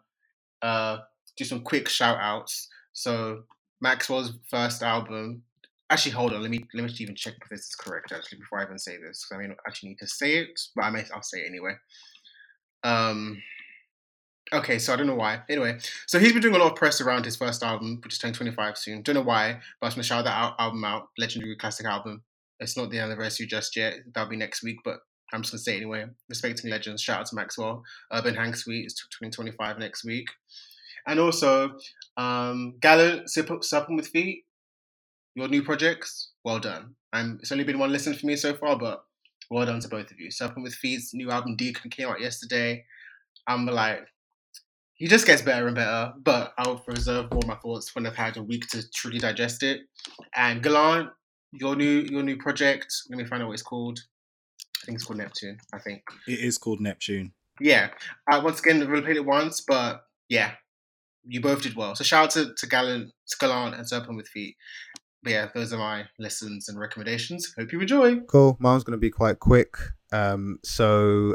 uh 0.62 0.98
do 1.36 1.44
some 1.44 1.60
quick 1.60 1.88
shout 1.88 2.18
outs. 2.20 2.68
So 2.92 3.42
Maxwell's 3.80 4.32
first 4.48 4.82
album. 4.82 5.42
Actually, 5.90 6.12
hold 6.12 6.34
on. 6.34 6.42
Let 6.42 6.50
me 6.50 6.64
let 6.74 6.84
me 6.84 6.92
even 6.98 7.14
check 7.14 7.34
if 7.40 7.48
this 7.48 7.60
is 7.60 7.74
correct. 7.74 8.12
Actually, 8.12 8.38
before 8.38 8.60
I 8.60 8.64
even 8.64 8.78
say 8.78 8.96
this, 8.98 9.24
because 9.24 9.36
I 9.36 9.38
mean, 9.38 9.52
I 9.52 9.68
actually 9.68 9.90
need 9.90 9.98
to 10.00 10.06
say 10.06 10.38
it, 10.38 10.60
but 10.76 10.84
I 10.84 10.90
may 10.90 11.04
I'll 11.14 11.22
say 11.22 11.40
it 11.40 11.48
anyway. 11.48 11.72
Um, 12.84 13.42
Okay, 14.52 14.78
so 14.78 14.92
I 14.92 14.96
don't 14.96 15.06
know 15.06 15.14
why. 15.14 15.42
Anyway, 15.50 15.78
so 16.06 16.18
he's 16.18 16.32
been 16.32 16.40
doing 16.40 16.54
a 16.54 16.58
lot 16.58 16.72
of 16.72 16.76
press 16.76 17.00
around 17.00 17.24
his 17.24 17.36
first 17.36 17.62
album, 17.62 18.00
which 18.02 18.14
is 18.14 18.18
turning 18.18 18.34
25 18.34 18.78
soon. 18.78 19.02
Don't 19.02 19.14
know 19.14 19.20
why, 19.20 19.60
but 19.80 19.86
I'm 19.86 19.90
going 19.90 19.96
to 19.96 20.02
shout 20.02 20.24
that 20.24 20.54
album 20.58 20.84
out. 20.84 21.08
Legendary 21.18 21.54
classic 21.56 21.84
album. 21.84 22.22
It's 22.60 22.76
not 22.76 22.90
the 22.90 22.98
anniversary 22.98 23.46
just 23.46 23.76
yet. 23.76 23.94
That'll 24.14 24.30
be 24.30 24.36
next 24.36 24.62
week, 24.62 24.78
but 24.84 24.98
I'm 25.32 25.42
just 25.42 25.52
to 25.52 25.58
say 25.58 25.76
anyway. 25.76 26.06
Respecting 26.28 26.70
Legends. 26.70 27.02
Shout 27.02 27.20
out 27.20 27.26
to 27.26 27.36
Maxwell. 27.36 27.82
Urban 28.12 28.34
Hang 28.34 28.54
Suite 28.54 28.86
is 28.86 28.94
2025 28.94 29.78
next 29.78 30.04
week. 30.04 30.26
And 31.06 31.20
also, 31.20 31.72
um, 32.16 32.74
Gallant, 32.80 33.30
Serpent 33.30 33.96
with 33.96 34.08
Feet, 34.08 34.44
your 35.34 35.48
new 35.48 35.62
projects, 35.62 36.32
well 36.44 36.58
done. 36.58 36.94
I'm, 37.12 37.38
it's 37.40 37.52
only 37.52 37.64
been 37.64 37.78
one 37.78 37.92
listen 37.92 38.14
for 38.14 38.26
me 38.26 38.36
so 38.36 38.54
far, 38.54 38.76
but 38.76 39.04
well 39.50 39.64
done 39.64 39.80
to 39.80 39.88
both 39.88 40.10
of 40.10 40.18
you. 40.18 40.30
Serpent 40.30 40.64
with 40.64 40.74
Feet's 40.74 41.14
new 41.14 41.30
album, 41.30 41.56
Deacon, 41.56 41.90
came 41.90 42.08
out 42.08 42.20
yesterday. 42.20 42.84
I'm 43.46 43.64
like, 43.66 44.00
he 44.94 45.06
just 45.06 45.26
gets 45.26 45.42
better 45.42 45.68
and 45.68 45.76
better, 45.76 46.12
but 46.22 46.52
I'll 46.58 46.82
reserve 46.86 47.28
all 47.30 47.42
my 47.46 47.54
thoughts 47.56 47.94
when 47.94 48.06
I've 48.06 48.16
had 48.16 48.36
a 48.36 48.42
week 48.42 48.66
to 48.68 48.82
truly 48.90 49.18
digest 49.18 49.62
it. 49.62 49.82
And 50.34 50.62
Gallant, 50.62 51.10
your 51.52 51.76
new 51.76 52.00
your 52.00 52.22
new 52.22 52.36
project, 52.36 52.92
let 53.10 53.18
me 53.18 53.24
find 53.24 53.42
out 53.42 53.46
what 53.46 53.54
it's 53.54 53.62
called. 53.62 54.00
I 54.82 54.86
think 54.86 54.96
it's 54.96 55.04
called 55.04 55.18
Neptune, 55.18 55.58
I 55.72 55.78
think. 55.78 56.02
It 56.26 56.38
is 56.40 56.56
called 56.58 56.80
Neptune. 56.80 57.32
Yeah. 57.60 57.90
Uh, 58.30 58.40
once 58.44 58.60
again, 58.60 58.82
I've 58.82 58.88
only 58.88 59.02
played 59.02 59.16
it 59.16 59.24
once, 59.24 59.60
but 59.60 60.04
yeah, 60.28 60.52
you 61.24 61.40
both 61.40 61.62
did 61.62 61.74
well. 61.74 61.94
So 61.94 62.04
shout 62.04 62.24
out 62.24 62.30
to, 62.30 62.54
to 62.54 62.66
Gallant, 62.66 63.12
to 63.28 63.36
Gallant 63.38 63.74
and 63.74 63.88
Serpent 63.88 64.16
with 64.16 64.28
Feet. 64.28 64.56
But 65.22 65.32
yeah, 65.32 65.48
those 65.54 65.72
are 65.72 65.78
my 65.78 66.04
lessons 66.18 66.68
and 66.68 66.78
recommendations. 66.78 67.52
Hope 67.58 67.72
you 67.72 67.80
enjoy. 67.80 68.20
Cool. 68.20 68.56
Mine's 68.60 68.84
going 68.84 68.96
to 68.96 69.00
be 69.00 69.10
quite 69.10 69.40
quick. 69.40 69.76
Um, 70.12 70.58
so 70.62 71.34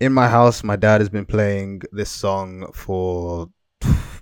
in 0.00 0.12
my 0.12 0.28
house, 0.28 0.62
my 0.62 0.76
dad 0.76 1.00
has 1.00 1.08
been 1.08 1.26
playing 1.26 1.82
this 1.90 2.10
song 2.10 2.70
for 2.72 3.50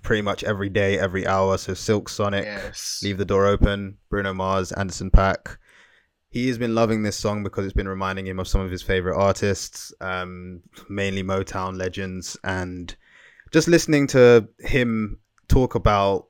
pretty 0.05 0.21
much 0.21 0.43
every 0.43 0.69
day, 0.69 0.97
every 0.97 1.27
hour. 1.27 1.57
So 1.57 1.73
Silk 1.73 2.07
Sonic, 2.07 2.45
yes. 2.45 3.01
Leave 3.03 3.17
the 3.17 3.25
Door 3.25 3.47
Open, 3.47 3.97
Bruno 4.09 4.33
Mars, 4.33 4.71
Anderson 4.71 5.11
Paak. 5.11 5.57
He 6.29 6.47
has 6.47 6.57
been 6.57 6.75
loving 6.75 7.03
this 7.03 7.17
song 7.17 7.43
because 7.43 7.65
it's 7.65 7.73
been 7.73 7.87
reminding 7.87 8.27
him 8.27 8.39
of 8.39 8.47
some 8.47 8.61
of 8.61 8.71
his 8.71 8.81
favorite 8.81 9.17
artists, 9.17 9.93
um, 10.01 10.61
mainly 10.89 11.23
Motown 11.23 11.77
legends, 11.77 12.37
and 12.43 12.95
just 13.51 13.67
listening 13.67 14.07
to 14.07 14.47
him 14.59 15.19
talk 15.47 15.75
about 15.75 16.27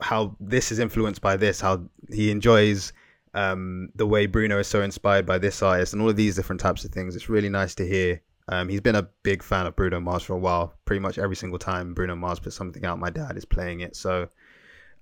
how 0.00 0.36
this 0.40 0.70
is 0.70 0.78
influenced 0.78 1.22
by 1.22 1.36
this, 1.36 1.60
how 1.60 1.88
he 2.10 2.30
enjoys 2.30 2.92
um, 3.34 3.88
the 3.94 4.06
way 4.06 4.26
Bruno 4.26 4.58
is 4.58 4.66
so 4.66 4.82
inspired 4.82 5.24
by 5.24 5.38
this 5.38 5.62
artist, 5.62 5.92
and 5.92 6.02
all 6.02 6.10
of 6.10 6.16
these 6.16 6.36
different 6.36 6.60
types 6.60 6.84
of 6.84 6.92
things. 6.92 7.16
It's 7.16 7.28
really 7.28 7.48
nice 7.48 7.74
to 7.76 7.86
hear 7.86 8.20
um, 8.48 8.68
he's 8.68 8.80
been 8.80 8.96
a 8.96 9.08
big 9.22 9.42
fan 9.42 9.66
of 9.66 9.76
Bruno 9.76 10.00
Mars 10.00 10.22
for 10.22 10.32
a 10.32 10.38
while. 10.38 10.74
Pretty 10.84 11.00
much 11.00 11.18
every 11.18 11.36
single 11.36 11.58
time 11.58 11.94
Bruno 11.94 12.16
Mars 12.16 12.40
puts 12.40 12.56
something 12.56 12.84
out, 12.84 12.98
my 12.98 13.10
dad 13.10 13.36
is 13.36 13.44
playing 13.44 13.80
it. 13.80 13.94
So 13.94 14.28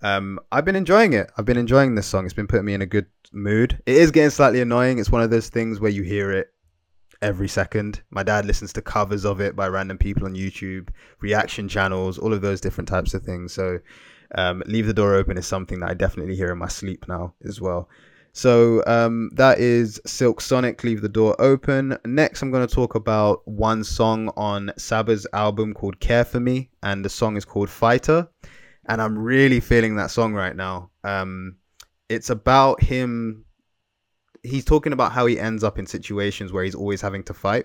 um, 0.02 0.38
I've 0.52 0.64
been 0.64 0.76
enjoying 0.76 1.12
it. 1.12 1.30
I've 1.36 1.44
been 1.44 1.56
enjoying 1.56 1.94
this 1.94 2.06
song. 2.06 2.24
It's 2.24 2.34
been 2.34 2.48
putting 2.48 2.66
me 2.66 2.74
in 2.74 2.82
a 2.82 2.86
good 2.86 3.06
mood. 3.32 3.80
It 3.86 3.96
is 3.96 4.10
getting 4.10 4.30
slightly 4.30 4.60
annoying. 4.60 4.98
It's 4.98 5.10
one 5.10 5.22
of 5.22 5.30
those 5.30 5.48
things 5.48 5.80
where 5.80 5.90
you 5.90 6.02
hear 6.02 6.32
it 6.32 6.52
every 7.22 7.48
second. 7.48 8.02
My 8.10 8.22
dad 8.22 8.46
listens 8.46 8.72
to 8.74 8.82
covers 8.82 9.24
of 9.24 9.40
it 9.40 9.56
by 9.56 9.68
random 9.68 9.96
people 9.96 10.26
on 10.26 10.34
YouTube, 10.34 10.88
reaction 11.20 11.68
channels, 11.68 12.18
all 12.18 12.32
of 12.32 12.42
those 12.42 12.60
different 12.60 12.88
types 12.88 13.14
of 13.14 13.22
things. 13.22 13.52
So 13.52 13.78
um, 14.34 14.62
Leave 14.66 14.86
the 14.86 14.94
Door 14.94 15.14
Open 15.14 15.38
is 15.38 15.46
something 15.46 15.80
that 15.80 15.90
I 15.90 15.94
definitely 15.94 16.36
hear 16.36 16.50
in 16.50 16.58
my 16.58 16.68
sleep 16.68 17.06
now 17.08 17.34
as 17.44 17.60
well. 17.60 17.88
So 18.36 18.82
um, 18.86 19.30
that 19.32 19.60
is 19.60 19.98
Silk 20.04 20.42
Sonic, 20.42 20.84
Leave 20.84 21.00
the 21.00 21.08
Door 21.08 21.40
Open. 21.40 21.96
Next, 22.04 22.42
I'm 22.42 22.50
going 22.50 22.66
to 22.68 22.74
talk 22.74 22.94
about 22.94 23.40
one 23.48 23.82
song 23.82 24.28
on 24.36 24.72
Saba's 24.76 25.26
album 25.32 25.72
called 25.72 26.00
Care 26.00 26.22
for 26.22 26.38
Me, 26.38 26.68
and 26.82 27.02
the 27.02 27.08
song 27.08 27.38
is 27.38 27.46
called 27.46 27.70
Fighter. 27.70 28.28
And 28.90 29.00
I'm 29.00 29.16
really 29.18 29.58
feeling 29.58 29.96
that 29.96 30.10
song 30.10 30.34
right 30.34 30.54
now. 30.54 30.90
Um, 31.02 31.56
it's 32.10 32.28
about 32.28 32.82
him. 32.82 33.46
He's 34.42 34.66
talking 34.66 34.92
about 34.92 35.12
how 35.12 35.24
he 35.24 35.40
ends 35.40 35.64
up 35.64 35.78
in 35.78 35.86
situations 35.86 36.52
where 36.52 36.62
he's 36.62 36.74
always 36.74 37.00
having 37.00 37.22
to 37.24 37.32
fight 37.32 37.64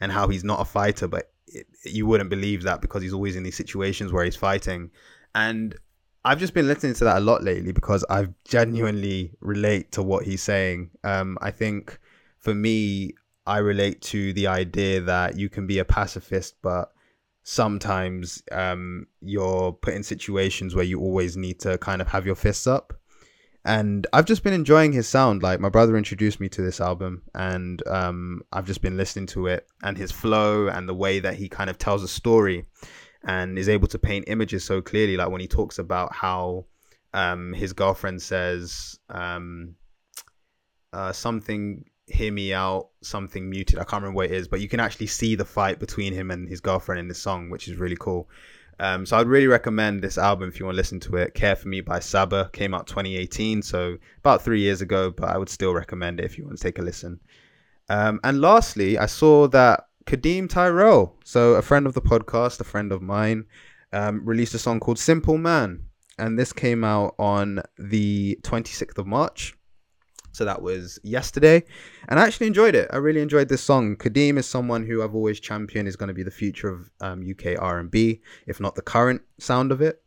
and 0.00 0.10
how 0.10 0.26
he's 0.28 0.42
not 0.42 0.62
a 0.62 0.64
fighter, 0.64 1.06
but 1.06 1.32
it, 1.48 1.66
you 1.84 2.06
wouldn't 2.06 2.30
believe 2.30 2.62
that 2.62 2.80
because 2.80 3.02
he's 3.02 3.12
always 3.12 3.36
in 3.36 3.42
these 3.42 3.58
situations 3.58 4.10
where 4.10 4.24
he's 4.24 4.36
fighting. 4.36 4.90
And 5.34 5.78
I've 6.24 6.38
just 6.38 6.54
been 6.54 6.66
listening 6.66 6.94
to 6.94 7.04
that 7.04 7.18
a 7.18 7.20
lot 7.20 7.42
lately 7.42 7.72
because 7.72 8.04
I 8.10 8.28
genuinely 8.44 9.32
relate 9.40 9.92
to 9.92 10.02
what 10.02 10.24
he's 10.24 10.42
saying. 10.42 10.90
Um, 11.04 11.38
I 11.40 11.50
think 11.50 11.98
for 12.38 12.54
me, 12.54 13.14
I 13.46 13.58
relate 13.58 14.02
to 14.02 14.32
the 14.34 14.46
idea 14.46 15.00
that 15.00 15.38
you 15.38 15.48
can 15.48 15.66
be 15.66 15.78
a 15.78 15.84
pacifist, 15.84 16.56
but 16.60 16.92
sometimes 17.44 18.42
um, 18.52 19.06
you're 19.22 19.72
put 19.72 19.94
in 19.94 20.02
situations 20.02 20.74
where 20.74 20.84
you 20.84 21.00
always 21.00 21.36
need 21.36 21.60
to 21.60 21.78
kind 21.78 22.02
of 22.02 22.08
have 22.08 22.26
your 22.26 22.34
fists 22.34 22.66
up. 22.66 22.92
And 23.64 24.06
I've 24.12 24.26
just 24.26 24.44
been 24.44 24.52
enjoying 24.52 24.92
his 24.92 25.08
sound. 25.08 25.42
Like 25.42 25.60
my 25.60 25.68
brother 25.68 25.96
introduced 25.96 26.40
me 26.40 26.48
to 26.50 26.62
this 26.62 26.80
album, 26.80 27.22
and 27.34 27.86
um, 27.86 28.42
I've 28.52 28.66
just 28.66 28.82
been 28.82 28.96
listening 28.96 29.26
to 29.28 29.46
it 29.46 29.66
and 29.82 29.96
his 29.96 30.12
flow 30.12 30.68
and 30.68 30.88
the 30.88 30.94
way 30.94 31.20
that 31.20 31.34
he 31.34 31.48
kind 31.48 31.70
of 31.70 31.78
tells 31.78 32.02
a 32.02 32.08
story 32.08 32.66
and 33.28 33.58
is 33.58 33.68
able 33.68 33.86
to 33.86 33.98
paint 33.98 34.24
images 34.26 34.64
so 34.64 34.80
clearly. 34.80 35.16
Like 35.16 35.28
when 35.28 35.42
he 35.42 35.46
talks 35.46 35.78
about 35.78 36.14
how 36.14 36.64
um, 37.12 37.52
his 37.52 37.74
girlfriend 37.74 38.22
says 38.22 38.98
um, 39.10 39.74
uh, 40.94 41.12
something, 41.12 41.84
hear 42.06 42.32
me 42.32 42.54
out, 42.54 42.88
something 43.02 43.48
muted. 43.50 43.78
I 43.78 43.84
can't 43.84 44.02
remember 44.02 44.16
what 44.16 44.24
it 44.26 44.32
is, 44.32 44.48
but 44.48 44.60
you 44.60 44.68
can 44.68 44.80
actually 44.80 45.08
see 45.08 45.34
the 45.34 45.44
fight 45.44 45.78
between 45.78 46.14
him 46.14 46.30
and 46.30 46.48
his 46.48 46.60
girlfriend 46.60 47.00
in 47.00 47.08
the 47.08 47.14
song, 47.14 47.50
which 47.50 47.68
is 47.68 47.76
really 47.76 47.98
cool. 48.00 48.30
Um, 48.80 49.04
so 49.04 49.18
I'd 49.18 49.26
really 49.26 49.46
recommend 49.46 50.00
this 50.00 50.16
album 50.16 50.48
if 50.48 50.58
you 50.58 50.64
want 50.64 50.76
to 50.76 50.80
listen 50.80 51.00
to 51.00 51.16
it. 51.16 51.34
Care 51.34 51.56
for 51.56 51.68
Me 51.68 51.82
by 51.82 51.98
Saba 51.98 52.48
came 52.54 52.72
out 52.72 52.86
2018, 52.86 53.60
so 53.60 53.98
about 54.18 54.40
three 54.40 54.60
years 54.60 54.80
ago, 54.80 55.10
but 55.10 55.28
I 55.28 55.36
would 55.36 55.50
still 55.50 55.74
recommend 55.74 56.18
it 56.18 56.24
if 56.24 56.38
you 56.38 56.46
want 56.46 56.56
to 56.56 56.62
take 56.62 56.78
a 56.78 56.82
listen. 56.82 57.20
Um, 57.90 58.20
and 58.24 58.40
lastly, 58.40 58.96
I 58.96 59.06
saw 59.06 59.48
that 59.48 59.87
Kadeem 60.08 60.48
Tyrell, 60.48 61.14
so 61.22 61.52
a 61.56 61.60
friend 61.60 61.86
of 61.86 61.92
the 61.92 62.00
podcast, 62.00 62.58
a 62.60 62.64
friend 62.64 62.92
of 62.92 63.02
mine, 63.02 63.44
um, 63.92 64.24
released 64.24 64.54
a 64.54 64.58
song 64.58 64.80
called 64.80 64.98
Simple 64.98 65.36
Man. 65.36 65.84
And 66.18 66.38
this 66.38 66.50
came 66.50 66.82
out 66.82 67.14
on 67.18 67.60
the 67.78 68.38
26th 68.42 68.96
of 68.96 69.06
March. 69.06 69.54
So 70.32 70.46
that 70.46 70.62
was 70.62 70.98
yesterday. 71.02 71.62
And 72.08 72.18
I 72.18 72.26
actually 72.26 72.46
enjoyed 72.46 72.74
it. 72.74 72.88
I 72.90 72.96
really 72.96 73.20
enjoyed 73.20 73.50
this 73.50 73.60
song. 73.60 73.96
Kadeem 73.96 74.38
is 74.38 74.46
someone 74.46 74.86
who 74.86 75.02
I've 75.02 75.14
always 75.14 75.40
championed 75.40 75.86
is 75.86 75.96
going 75.96 76.08
to 76.08 76.14
be 76.14 76.22
the 76.22 76.30
future 76.30 76.70
of 76.70 76.90
um, 77.02 77.22
UK 77.30 77.60
R&B, 77.60 78.22
if 78.46 78.60
not 78.60 78.76
the 78.76 78.82
current 78.82 79.20
sound 79.38 79.72
of 79.72 79.82
it. 79.82 80.00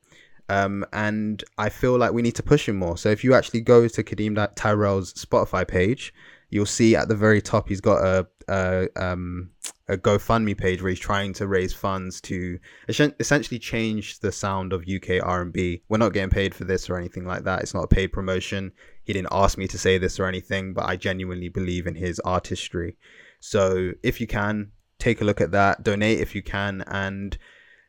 Um, 0.49 0.83
and 0.93 1.43
I 1.59 1.69
feel 1.69 1.95
like 1.99 2.11
we 2.11 2.23
need 2.23 2.35
to 2.35 2.43
push 2.43 2.67
him 2.67 2.77
more. 2.77 2.97
So 2.97 3.09
if 3.09 3.23
you 3.23 3.35
actually 3.35 3.61
go 3.61 3.87
to 3.87 4.03
Kadeem 4.03 4.55
Tyrell's 4.55 5.13
Spotify 5.13 5.67
page, 5.67 6.11
you'll 6.49 6.65
see 6.65 6.95
at 6.95 7.07
the 7.07 7.15
very 7.15 7.39
top 7.39 7.69
he's 7.69 7.81
got 7.81 8.03
a, 8.03 8.27
a 8.47 8.87
um, 8.95 9.51
a 9.87 9.97
GoFundMe 9.97 10.57
page 10.57 10.81
where 10.81 10.89
he's 10.89 10.99
trying 10.99 11.33
to 11.33 11.47
raise 11.47 11.73
funds 11.73 12.21
to 12.21 12.57
essentially 12.87 13.59
change 13.59 14.19
the 14.19 14.31
sound 14.31 14.71
of 14.71 14.87
UK 14.87 15.21
R&B. 15.21 15.83
We're 15.89 15.97
not 15.97 16.13
getting 16.13 16.29
paid 16.29 16.55
for 16.55 16.63
this 16.63 16.89
or 16.89 16.97
anything 16.97 17.25
like 17.25 17.43
that. 17.43 17.61
It's 17.61 17.73
not 17.73 17.83
a 17.83 17.87
paid 17.87 18.07
promotion. 18.07 18.71
He 19.03 19.11
didn't 19.11 19.33
ask 19.33 19.57
me 19.57 19.67
to 19.67 19.77
say 19.77 19.97
this 19.97 20.17
or 20.17 20.27
anything, 20.27 20.73
but 20.73 20.85
I 20.85 20.95
genuinely 20.95 21.49
believe 21.49 21.87
in 21.87 21.95
his 21.95 22.21
artistry. 22.21 22.95
So 23.41 23.91
if 24.01 24.21
you 24.21 24.27
can, 24.27 24.71
take 24.97 25.19
a 25.19 25.25
look 25.25 25.41
at 25.41 25.51
that. 25.51 25.83
Donate 25.83 26.19
if 26.19 26.35
you 26.35 26.41
can, 26.41 26.83
and 26.87 27.37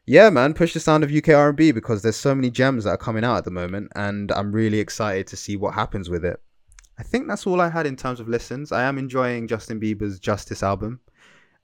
yeah, 0.05 0.31
man, 0.31 0.55
push 0.55 0.75
the 0.75 0.81
sound 0.81 1.05
of 1.05 1.15
UK 1.15 1.29
R&B 1.29 1.71
because 1.71 2.03
there's 2.03 2.17
so 2.17 2.35
many 2.35 2.51
gems 2.51 2.85
that 2.85 2.91
are 2.91 2.97
coming 2.97 3.23
out 3.23 3.37
at 3.37 3.45
the 3.45 3.51
moment, 3.53 3.93
and 3.95 4.33
I'm 4.33 4.51
really 4.51 4.81
excited 4.81 5.29
to 5.29 5.37
see 5.37 5.57
what 5.57 5.75
happens 5.75 6.11
with 6.11 6.25
it. 6.25 6.41
I 6.99 7.03
think 7.03 7.27
that's 7.27 7.47
all 7.47 7.61
I 7.61 7.69
had 7.69 7.87
in 7.87 7.97
terms 7.97 8.21
of 8.21 8.29
listens. 8.29 8.73
I 8.73 8.83
am 8.83 8.99
enjoying 8.99 9.49
Justin 9.49 9.81
Bieber's 9.81 10.19
Justice 10.19 10.63
album. 10.63 11.01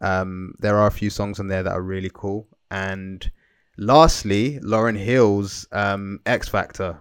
Um, 0.01 0.55
there 0.59 0.77
are 0.77 0.87
a 0.87 0.93
few 0.93 1.11
songs 1.11 1.41
on 1.41 1.49
there 1.49 1.63
that 1.63 1.73
are 1.73 1.83
really 1.83 2.11
cool. 2.13 2.49
And 2.71 3.31
lastly, 3.77 4.59
Lauryn 4.63 4.97
Hill's 4.99 5.67
um, 5.73 6.21
X 6.27 6.49
Factor. 6.49 7.01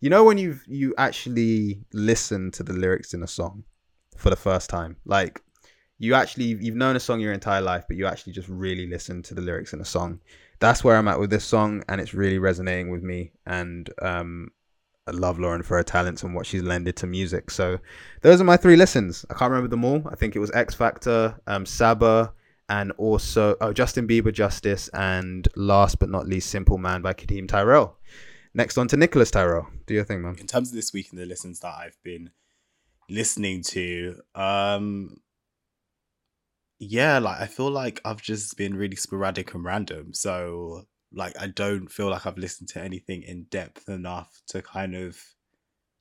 You 0.00 0.08
know 0.08 0.24
when 0.24 0.38
you 0.38 0.58
you 0.66 0.94
actually 0.96 1.84
listen 1.92 2.50
to 2.52 2.62
the 2.62 2.72
lyrics 2.72 3.12
in 3.12 3.22
a 3.22 3.26
song 3.26 3.64
for 4.16 4.30
the 4.30 4.36
first 4.36 4.70
time, 4.70 4.96
like 5.04 5.42
you 5.98 6.14
actually 6.14 6.56
you've 6.58 6.74
known 6.74 6.96
a 6.96 7.00
song 7.00 7.20
your 7.20 7.34
entire 7.34 7.60
life, 7.60 7.84
but 7.86 7.98
you 7.98 8.06
actually 8.06 8.32
just 8.32 8.48
really 8.48 8.86
listen 8.86 9.22
to 9.24 9.34
the 9.34 9.42
lyrics 9.42 9.74
in 9.74 9.80
a 9.82 9.84
song. 9.84 10.20
That's 10.58 10.82
where 10.82 10.96
I'm 10.96 11.08
at 11.08 11.20
with 11.20 11.28
this 11.28 11.44
song, 11.44 11.84
and 11.86 12.00
it's 12.00 12.14
really 12.14 12.38
resonating 12.38 12.90
with 12.90 13.02
me. 13.02 13.32
And 13.44 13.90
um, 14.00 14.52
love 15.14 15.38
Lauryn 15.38 15.64
for 15.64 15.76
her 15.76 15.82
talents 15.82 16.22
and 16.22 16.34
what 16.34 16.46
she's 16.46 16.62
lended 16.62 16.96
to 16.96 17.06
music. 17.06 17.50
So 17.50 17.78
those 18.22 18.40
are 18.40 18.44
my 18.44 18.56
three 18.56 18.76
listens. 18.76 19.24
I 19.30 19.34
can't 19.34 19.50
remember 19.50 19.68
them 19.68 19.84
all. 19.84 20.02
I 20.10 20.14
think 20.14 20.36
it 20.36 20.38
was 20.40 20.50
X 20.52 20.74
Factor, 20.74 21.38
um, 21.46 21.66
Saba, 21.66 22.32
and 22.68 22.92
also 22.92 23.56
oh, 23.60 23.72
Justin 23.72 24.06
Bieber, 24.06 24.32
Justice, 24.32 24.88
and 24.88 25.48
last 25.56 25.98
but 25.98 26.08
not 26.08 26.26
least, 26.26 26.50
Simple 26.50 26.78
Man 26.78 27.02
by 27.02 27.12
Kadeem 27.12 27.48
Tyrell. 27.48 27.96
Next 28.54 28.78
on 28.78 28.88
to 28.88 28.96
Nicholas 28.96 29.30
Tyrell. 29.30 29.68
Do 29.86 29.94
your 29.94 30.04
thing, 30.04 30.22
man. 30.22 30.36
In 30.38 30.46
terms 30.46 30.70
of 30.70 30.74
this 30.74 30.92
week 30.92 31.08
and 31.10 31.20
the 31.20 31.26
listens 31.26 31.60
that 31.60 31.74
I've 31.74 31.98
been 32.02 32.30
listening 33.08 33.62
to, 33.62 34.20
um, 34.34 35.16
yeah, 36.78 37.18
like 37.18 37.40
I 37.40 37.46
feel 37.46 37.70
like 37.70 38.00
I've 38.04 38.22
just 38.22 38.56
been 38.56 38.74
really 38.76 38.96
sporadic 38.96 39.54
and 39.54 39.64
random. 39.64 40.14
So 40.14 40.86
like 41.12 41.34
I 41.40 41.48
don't 41.48 41.88
feel 41.88 42.10
like 42.10 42.26
I've 42.26 42.38
listened 42.38 42.68
to 42.70 42.80
anything 42.80 43.22
in 43.22 43.44
depth 43.44 43.88
enough 43.88 44.42
to 44.48 44.62
kind 44.62 44.94
of 44.94 45.18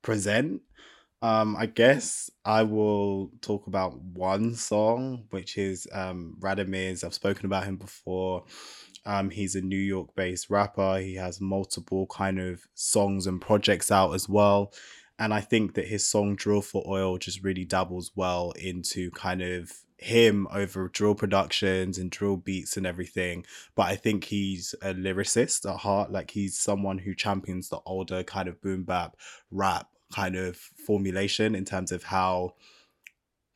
present. 0.01 0.62
Um, 1.22 1.58
I 1.58 1.66
guess 1.66 2.30
I 2.46 2.63
will 2.63 3.32
talk 3.42 3.68
about 3.68 4.00
one 4.01 4.56
song, 4.56 5.25
which 5.32 5.58
is 5.58 5.88
um 5.92 6.38
Radomirs. 6.39 7.04
I've 7.04 7.13
spoken 7.13 7.46
about 7.46 7.66
him 7.66 7.78
before. 7.78 8.46
Um, 9.06 9.30
he's 9.30 9.56
a 9.56 9.62
New 9.62 9.78
York 9.78 10.16
based 10.16 10.50
rapper. 10.50 11.00
He 11.00 11.16
has 11.16 11.42
multiple 11.42 12.08
kind 12.08 12.39
of 12.39 12.62
songs 12.74 13.28
and 13.28 13.42
projects 13.42 13.92
out 13.92 14.13
as 14.13 14.30
well. 14.30 14.74
And 15.18 15.34
I 15.34 15.42
think 15.42 15.74
that 15.74 15.88
his 15.88 16.06
song 16.06 16.36
Drill 16.36 16.62
for 16.62 16.84
Oil 16.88 17.18
just 17.18 17.44
really 17.44 17.66
dabbles 17.66 18.12
well 18.16 18.51
into 18.51 19.12
kind 19.12 19.42
of 19.42 19.72
him 20.00 20.48
over 20.51 20.88
drill 20.88 21.15
productions 21.15 21.98
and 21.98 22.10
drill 22.10 22.38
beats 22.38 22.77
and 22.77 22.88
everything. 22.88 23.46
But 23.75 23.88
I 23.88 23.96
think 23.96 24.24
he's 24.24 24.74
a 24.82 24.94
lyricist 24.94 25.70
at 25.70 25.79
heart. 25.82 26.12
Like 26.12 26.32
he's 26.32 26.58
someone 26.58 27.00
who 27.00 27.13
champions 27.13 27.70
the 27.70 27.79
older 27.86 28.24
kind 28.24 28.48
of 28.48 28.62
boom 28.62 28.84
bap 28.84 29.15
rap 29.51 29.88
kind 30.13 30.36
of 30.36 30.56
formulation 30.56 31.53
in 31.53 31.65
terms 31.65 31.91
of 31.91 32.03
how 32.03 32.53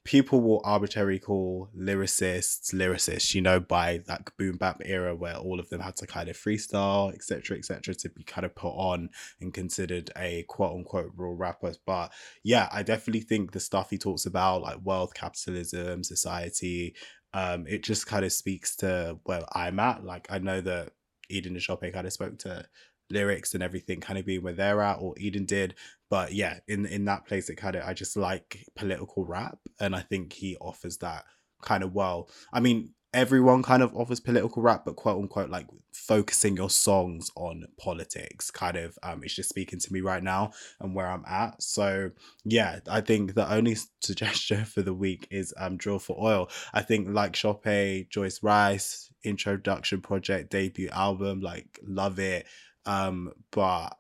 people 0.06 0.42
will 0.42 0.62
arbitrarily 0.66 1.20
call 1.20 1.70
lyricists 1.78 2.74
lyricists, 2.74 3.34
you 3.34 3.42
know, 3.42 3.60
by 3.60 4.02
that 4.08 4.30
boom 4.38 4.58
bap 4.58 4.82
era 4.84 5.16
where 5.16 5.36
all 5.36 5.60
of 5.60 5.70
them 5.70 5.80
had 5.80 5.96
to 5.96 6.06
kind 6.08 6.28
of 6.28 6.38
freestyle, 6.38 7.14
etc., 7.14 7.58
etc., 7.58 7.96
to 7.96 8.10
be 8.10 8.24
kind 8.24 8.46
of 8.46 8.54
put 8.56 8.72
on 8.72 9.10
and 9.40 9.54
considered 9.54 10.12
a 10.18 10.44
quote 10.50 10.74
unquote 10.74 11.12
real 11.16 11.34
rapper. 11.34 11.74
But 11.86 12.12
yeah, 12.44 12.68
I 12.72 12.84
definitely 12.84 13.22
think 13.22 13.52
the 13.52 13.60
stuff 13.60 13.90
he 13.90 13.98
talks 13.98 14.26
about, 14.26 14.62
like 14.62 14.80
wealth, 14.84 15.14
capitalism, 15.14 16.04
society, 16.04 16.96
um, 17.34 17.66
it 17.68 17.84
just 17.84 18.06
kind 18.06 18.26
of 18.26 18.32
speaks 18.32 18.76
to 18.78 19.20
where 19.24 19.44
I'm 19.54 19.80
at. 19.80 20.04
Like 20.04 20.28
I 20.30 20.40
know 20.40 20.62
that 20.62 20.92
Eden 21.30 21.56
Shoppe 21.56 21.94
kind 21.94 22.06
of 22.06 22.14
spoke 22.14 22.38
to 22.40 22.66
lyrics 23.10 23.54
and 23.54 23.64
everything 23.64 24.00
kind 24.00 24.20
of 24.20 24.26
being 24.26 24.44
where 24.44 24.54
they're 24.54 24.82
at 24.82 25.00
or 25.00 25.14
Eden 25.18 25.46
did. 25.46 25.76
But 26.10 26.34
yeah, 26.34 26.60
in 26.68 26.86
in 26.86 27.06
that 27.06 27.26
place 27.26 27.50
it 27.50 27.56
kind 27.56 27.76
of 27.76 27.84
I 27.84 27.94
just 27.94 28.18
like 28.18 28.66
political 28.76 29.26
rap 29.26 29.58
and 29.80 29.96
I 29.96 30.02
think 30.02 30.34
he 30.34 30.58
offers 30.58 30.98
that 30.98 31.26
kind 31.62 31.84
of 31.84 31.94
well. 31.94 32.30
I 32.52 32.60
mean, 32.60 32.94
everyone 33.14 33.62
kind 33.62 33.84
of 33.84 33.96
offers 33.96 34.20
political 34.20 34.62
rap, 34.62 34.84
but 34.86 34.96
quote 34.96 35.22
unquote 35.22 35.50
like 35.50 35.68
focusing 35.94 36.56
your 36.58 36.70
songs 36.70 37.30
on 37.36 37.64
politics 37.80 38.50
kind 38.50 38.76
of 38.76 38.98
um 39.04 39.24
it's 39.24 39.36
just 39.36 39.48
speaking 39.48 39.80
to 39.80 39.94
me 39.94 40.02
right 40.02 40.24
now 40.24 40.52
and 40.80 40.96
where 40.96 41.08
I'm 41.08 41.24
at. 41.28 41.62
So 41.62 42.12
yeah, 42.44 42.80
I 42.90 43.02
think 43.02 43.36
the 43.36 43.52
only 43.52 43.78
suggestion 44.02 44.66
for 44.66 44.82
the 44.82 44.94
week 44.94 45.28
is 45.32 45.54
um 45.58 45.78
Drill 45.78 46.00
for 46.00 46.18
Oil. 46.20 46.50
I 46.74 46.82
think 46.82 47.08
like 47.10 47.34
Shoppe, 47.34 48.10
Joyce 48.10 48.42
Wrice, 48.42 49.12
introduction 49.24 50.02
project, 50.02 50.50
debut 50.50 50.90
album, 50.90 51.42
like 51.42 51.80
love 51.86 52.20
it. 52.20 52.48
Um, 52.86 53.32
but 53.52 53.92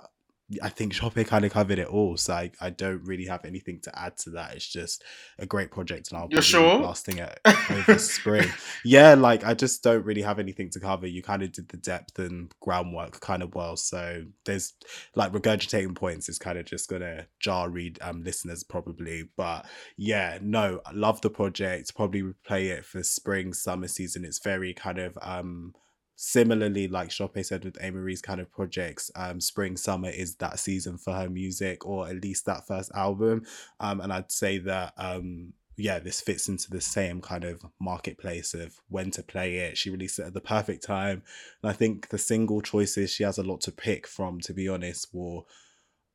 I 0.62 0.69
think 0.69 0.93
Shoppe 0.93 1.26
kind 1.26 1.46
of 1.46 1.52
covered 1.52 1.80
it 1.80 1.88
all, 1.88 2.17
so 2.17 2.34
I, 2.34 2.52
I 2.60 2.69
don't 2.69 3.04
really 3.06 3.26
have 3.26 3.46
anything 3.46 3.80
to 3.84 4.00
add 4.00 4.17
to 4.19 4.32
that. 4.32 4.56
It's 4.56 4.67
just 4.67 5.04
a 5.39 5.46
great 5.46 5.72
project, 5.72 6.12
and 6.12 6.19
I'll 6.19 6.28
You're 6.30 6.41
sure? 6.41 6.80
blasting 6.80 7.17
it 7.19 7.39
over 7.69 7.98
spring. 7.98 8.50
Yeah, 8.86 9.13
like 9.13 9.46
I 9.46 9.54
just 9.54 9.82
don't 9.84 10.06
really 10.06 10.22
have 10.22 10.39
anything 10.39 10.69
to 10.72 10.80
cover. 10.80 11.08
You 11.08 11.22
kind 11.24 11.41
of 11.43 11.54
did 11.54 11.69
the 11.69 11.78
depth 11.78 12.19
and 12.19 12.54
groundwork 12.60 13.22
kind 13.22 13.41
of 13.41 13.56
well, 13.56 13.78
so 13.78 14.26
there's 14.46 14.74
like 15.15 15.32
regurgitating 15.32 15.96
points 15.96 16.28
is 16.28 16.38
kind 16.38 16.58
of 16.58 16.65
just 16.65 16.89
gonna 16.89 17.28
jar 17.39 17.69
read 17.69 17.98
um 18.02 18.24
listeners 18.24 18.63
probably, 18.63 19.30
but 19.38 19.65
yeah, 19.98 20.38
no, 20.41 20.82
I 20.86 20.91
love 20.91 21.22
the 21.22 21.30
project. 21.30 21.96
Probably 21.96 22.34
play 22.46 22.67
it 22.67 22.86
for 22.86 23.02
spring 23.04 23.54
summer 23.54 23.88
season. 23.88 24.26
It's 24.26 24.39
very 24.39 24.74
kind 24.74 25.00
of 25.00 25.17
um 25.22 25.74
similarly 26.15 26.88
like 26.88 27.10
Shoppe 27.10 27.43
said 27.43 27.65
with 27.65 27.82
Amerie's 27.84 28.21
kind 28.21 28.39
of 28.39 28.52
projects 28.52 29.12
um 29.15 29.41
spring 29.41 29.78
summer 29.78 30.10
is 30.10 30.36
that 30.36 30.60
season 30.60 30.97
for 30.97 31.13
her 31.13 31.30
music 31.30 31.86
or 31.86 32.08
at 32.08 32.21
least 32.21 32.45
that 32.45 32.67
first 32.67 32.91
album. 32.93 33.43
Um 33.80 34.02
and 34.02 34.13
I'd 34.13 34.32
say 34.32 34.58
that 34.60 34.93
um 34.97 35.54
yeah 35.76 35.97
this 35.97 36.21
fits 36.21 36.47
into 36.47 36.69
the 36.69 36.82
same 36.82 37.19
kind 37.19 37.43
of 37.43 37.65
marketplace 37.80 38.54
of 38.54 38.76
when 38.89 39.10
to 39.12 39.23
play 39.23 39.58
it. 39.58 39.78
She 39.78 39.89
released 39.89 40.19
it 40.19 40.28
at 40.28 40.34
the 40.34 40.41
perfect 40.41 40.84
time. 40.84 41.23
And 41.62 41.71
I 41.71 41.73
think 41.73 42.10
the 42.10 42.19
single 42.19 42.62
choices 42.62 43.12
she 43.12 43.23
has 43.23 43.38
a 43.38 43.43
lot 43.43 43.62
to 43.62 43.71
pick 43.71 44.08
from 44.08 44.39
to 44.41 44.54
be 44.54 44.67
honest 44.67 45.13
will 45.13 45.47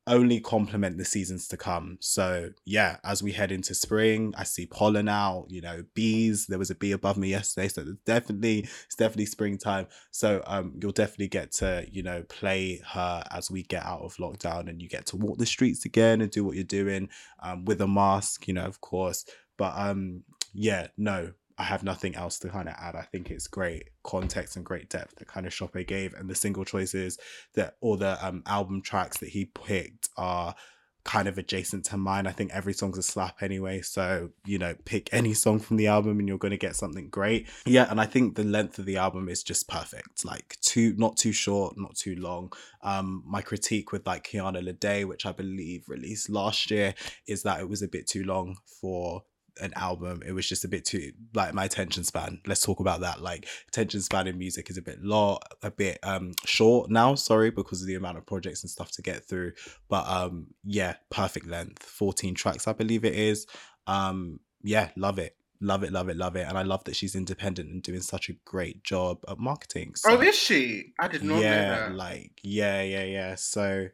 only 0.09 0.41
complement 0.41 0.97
the 0.97 1.05
seasons 1.05 1.47
to 1.47 1.57
come. 1.57 1.97
So 2.01 2.49
yeah, 2.65 2.97
as 3.05 3.23
we 3.23 3.31
head 3.31 3.51
into 3.51 3.73
spring, 3.75 4.33
I 4.37 4.43
see 4.43 4.65
pollen 4.65 5.07
out, 5.07 5.45
you 5.49 5.61
know, 5.61 5.83
bees. 5.93 6.47
There 6.47 6.59
was 6.59 6.71
a 6.71 6.75
bee 6.75 6.91
above 6.91 7.17
me 7.17 7.29
yesterday. 7.29 7.69
So 7.69 7.81
it's 7.83 7.91
definitely 8.05 8.67
it's 8.85 8.95
definitely 8.95 9.27
springtime. 9.27 9.87
So 10.11 10.43
um 10.47 10.73
you'll 10.81 10.91
definitely 10.91 11.29
get 11.29 11.51
to, 11.53 11.85
you 11.91 12.03
know, 12.03 12.23
play 12.23 12.81
her 12.93 13.23
as 13.31 13.49
we 13.51 13.63
get 13.63 13.85
out 13.85 14.01
of 14.01 14.15
lockdown 14.17 14.67
and 14.69 14.81
you 14.81 14.89
get 14.89 15.05
to 15.07 15.15
walk 15.17 15.37
the 15.37 15.45
streets 15.45 15.85
again 15.85 16.21
and 16.21 16.31
do 16.31 16.43
what 16.43 16.55
you're 16.55 16.63
doing 16.65 17.09
um 17.41 17.65
with 17.65 17.79
a 17.79 17.87
mask, 17.87 18.47
you 18.47 18.53
know, 18.53 18.65
of 18.65 18.81
course. 18.81 19.25
But 19.57 19.73
um 19.77 20.23
yeah, 20.53 20.87
no, 20.97 21.31
I 21.59 21.63
have 21.63 21.83
nothing 21.83 22.15
else 22.15 22.39
to 22.39 22.49
kind 22.49 22.69
of 22.69 22.75
add. 22.79 22.95
I 22.95 23.01
think 23.03 23.29
it's 23.29 23.47
great 23.47 23.89
context 24.03 24.55
and 24.55 24.65
great 24.65 24.89
depth 24.89 25.17
that 25.17 25.27
kind 25.27 25.45
of 25.45 25.53
Shoppe 25.53 25.85
gave, 25.85 26.13
and 26.13 26.29
the 26.29 26.35
single 26.35 26.63
choices 26.63 27.19
that 27.53 27.75
or 27.81 27.97
the 27.97 28.17
um 28.25 28.43
album 28.45 28.81
tracks 28.81 29.17
that 29.17 29.29
he 29.29 29.45
picked 29.45 30.09
are 30.17 30.55
kind 31.03 31.27
of 31.27 31.37
adjacent 31.37 31.85
to 31.85 31.97
mine. 31.97 32.27
I 32.27 32.31
think 32.31 32.51
every 32.53 32.73
song's 32.73 32.97
a 32.97 33.03
slap 33.03 33.41
anyway, 33.41 33.81
so 33.81 34.29
you 34.45 34.57
know, 34.57 34.75
pick 34.85 35.09
any 35.11 35.33
song 35.33 35.59
from 35.59 35.77
the 35.77 35.87
album 35.87 36.19
and 36.19 36.27
you're 36.27 36.37
going 36.37 36.51
to 36.51 36.57
get 36.57 36.75
something 36.75 37.09
great. 37.09 37.47
Yeah, 37.65 37.87
and 37.89 37.99
I 37.99 38.05
think 38.05 38.35
the 38.35 38.43
length 38.43 38.79
of 38.79 38.85
the 38.85 38.97
album 38.97 39.27
is 39.27 39.43
just 39.43 39.67
perfect. 39.67 40.23
Like 40.23 40.55
too 40.61 40.93
not 40.97 41.17
too 41.17 41.33
short, 41.33 41.75
not 41.77 41.95
too 41.95 42.15
long. 42.15 42.53
Um 42.83 43.23
my 43.25 43.41
critique 43.41 43.91
with 43.91 44.07
like 44.07 44.23
Kiana 44.23 44.63
Lede, 44.63 45.05
which 45.07 45.25
I 45.25 45.33
believe 45.33 45.83
released 45.89 46.29
last 46.29 46.71
year, 46.71 46.93
is 47.27 47.43
that 47.43 47.59
it 47.59 47.67
was 47.67 47.81
a 47.81 47.87
bit 47.87 48.07
too 48.07 48.23
long 48.23 48.57
for 48.79 49.23
an 49.61 49.73
album 49.75 50.21
it 50.25 50.31
was 50.31 50.47
just 50.47 50.65
a 50.65 50.67
bit 50.67 50.85
too 50.85 51.11
like 51.33 51.53
my 51.53 51.65
attention 51.65 52.03
span 52.03 52.39
let's 52.47 52.61
talk 52.61 52.79
about 52.79 53.01
that 53.01 53.21
like 53.21 53.47
attention 53.67 54.01
span 54.01 54.27
in 54.27 54.37
music 54.37 54.69
is 54.69 54.77
a 54.77 54.81
bit 54.81 55.01
low 55.01 55.39
a 55.61 55.71
bit 55.71 55.97
um 56.03 56.33
short 56.45 56.89
now 56.89 57.15
sorry 57.15 57.49
because 57.49 57.81
of 57.81 57.87
the 57.87 57.95
amount 57.95 58.17
of 58.17 58.25
projects 58.25 58.63
and 58.63 58.69
stuff 58.69 58.91
to 58.91 59.01
get 59.01 59.25
through 59.25 59.51
but 59.89 60.07
um 60.07 60.47
yeah 60.63 60.95
perfect 61.09 61.45
length 61.45 61.83
14 61.83 62.35
tracks 62.35 62.67
i 62.67 62.73
believe 62.73 63.03
it 63.03 63.15
is 63.15 63.45
um 63.87 64.39
yeah 64.61 64.89
love 64.95 65.19
it 65.19 65.35
love 65.61 65.83
it 65.83 65.91
love 65.91 66.09
it 66.09 66.15
love 66.15 66.35
it 66.35 66.47
and 66.47 66.57
i 66.57 66.61
love 66.61 66.83
that 66.85 66.95
she's 66.95 67.15
independent 67.15 67.69
and 67.69 67.83
doing 67.83 68.01
such 68.01 68.29
a 68.29 68.33
great 68.45 68.83
job 68.83 69.17
at 69.27 69.37
marketing 69.37 69.93
so, 69.95 70.17
oh 70.17 70.21
is 70.21 70.35
she 70.35 70.93
i 70.99 71.07
did 71.07 71.23
not 71.23 71.35
know 71.35 71.41
that. 71.41 71.89
yeah 71.89 71.95
like 71.95 72.31
yeah 72.43 72.81
yeah 72.81 73.03
yeah 73.03 73.35
so 73.35 73.87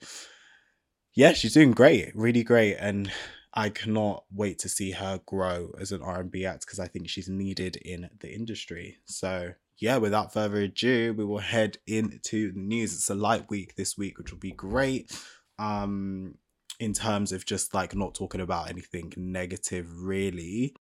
yeah 1.15 1.33
she's 1.33 1.53
doing 1.53 1.71
great 1.71 2.11
really 2.15 2.43
great 2.43 2.75
and 2.75 3.11
I 3.55 3.69
cannot 3.69 4.25
wait 4.31 4.59
to 4.59 4.69
see 4.69 4.91
her 4.91 5.21
grow 5.25 5.73
as 5.79 5.91
an 5.91 6.01
R&B 6.01 6.45
act 6.45 6.65
because 6.65 6.79
I 6.79 6.87
think 6.87 7.07
she's 7.07 7.29
needed 7.29 7.77
in 7.77 8.09
the 8.19 8.33
industry. 8.33 8.97
So 9.05 9.53
yeah, 9.77 9.97
without 9.97 10.33
further 10.33 10.61
ado, 10.61 11.13
we 11.17 11.25
will 11.25 11.39
head 11.39 11.77
into 11.87 12.51
the 12.51 12.59
news. 12.59 12.93
It's 12.93 13.09
a 13.09 13.15
light 13.15 13.49
week 13.49 13.75
this 13.75 13.97
week, 13.97 14.17
which 14.17 14.31
will 14.31 14.39
be 14.39 14.51
great. 14.51 15.11
Um, 15.57 16.35
in 16.79 16.93
terms 16.93 17.31
of 17.31 17.45
just 17.45 17.73
like 17.73 17.95
not 17.95 18.15
talking 18.15 18.41
about 18.41 18.69
anything 18.69 19.13
negative, 19.15 19.87
really. 20.01 20.75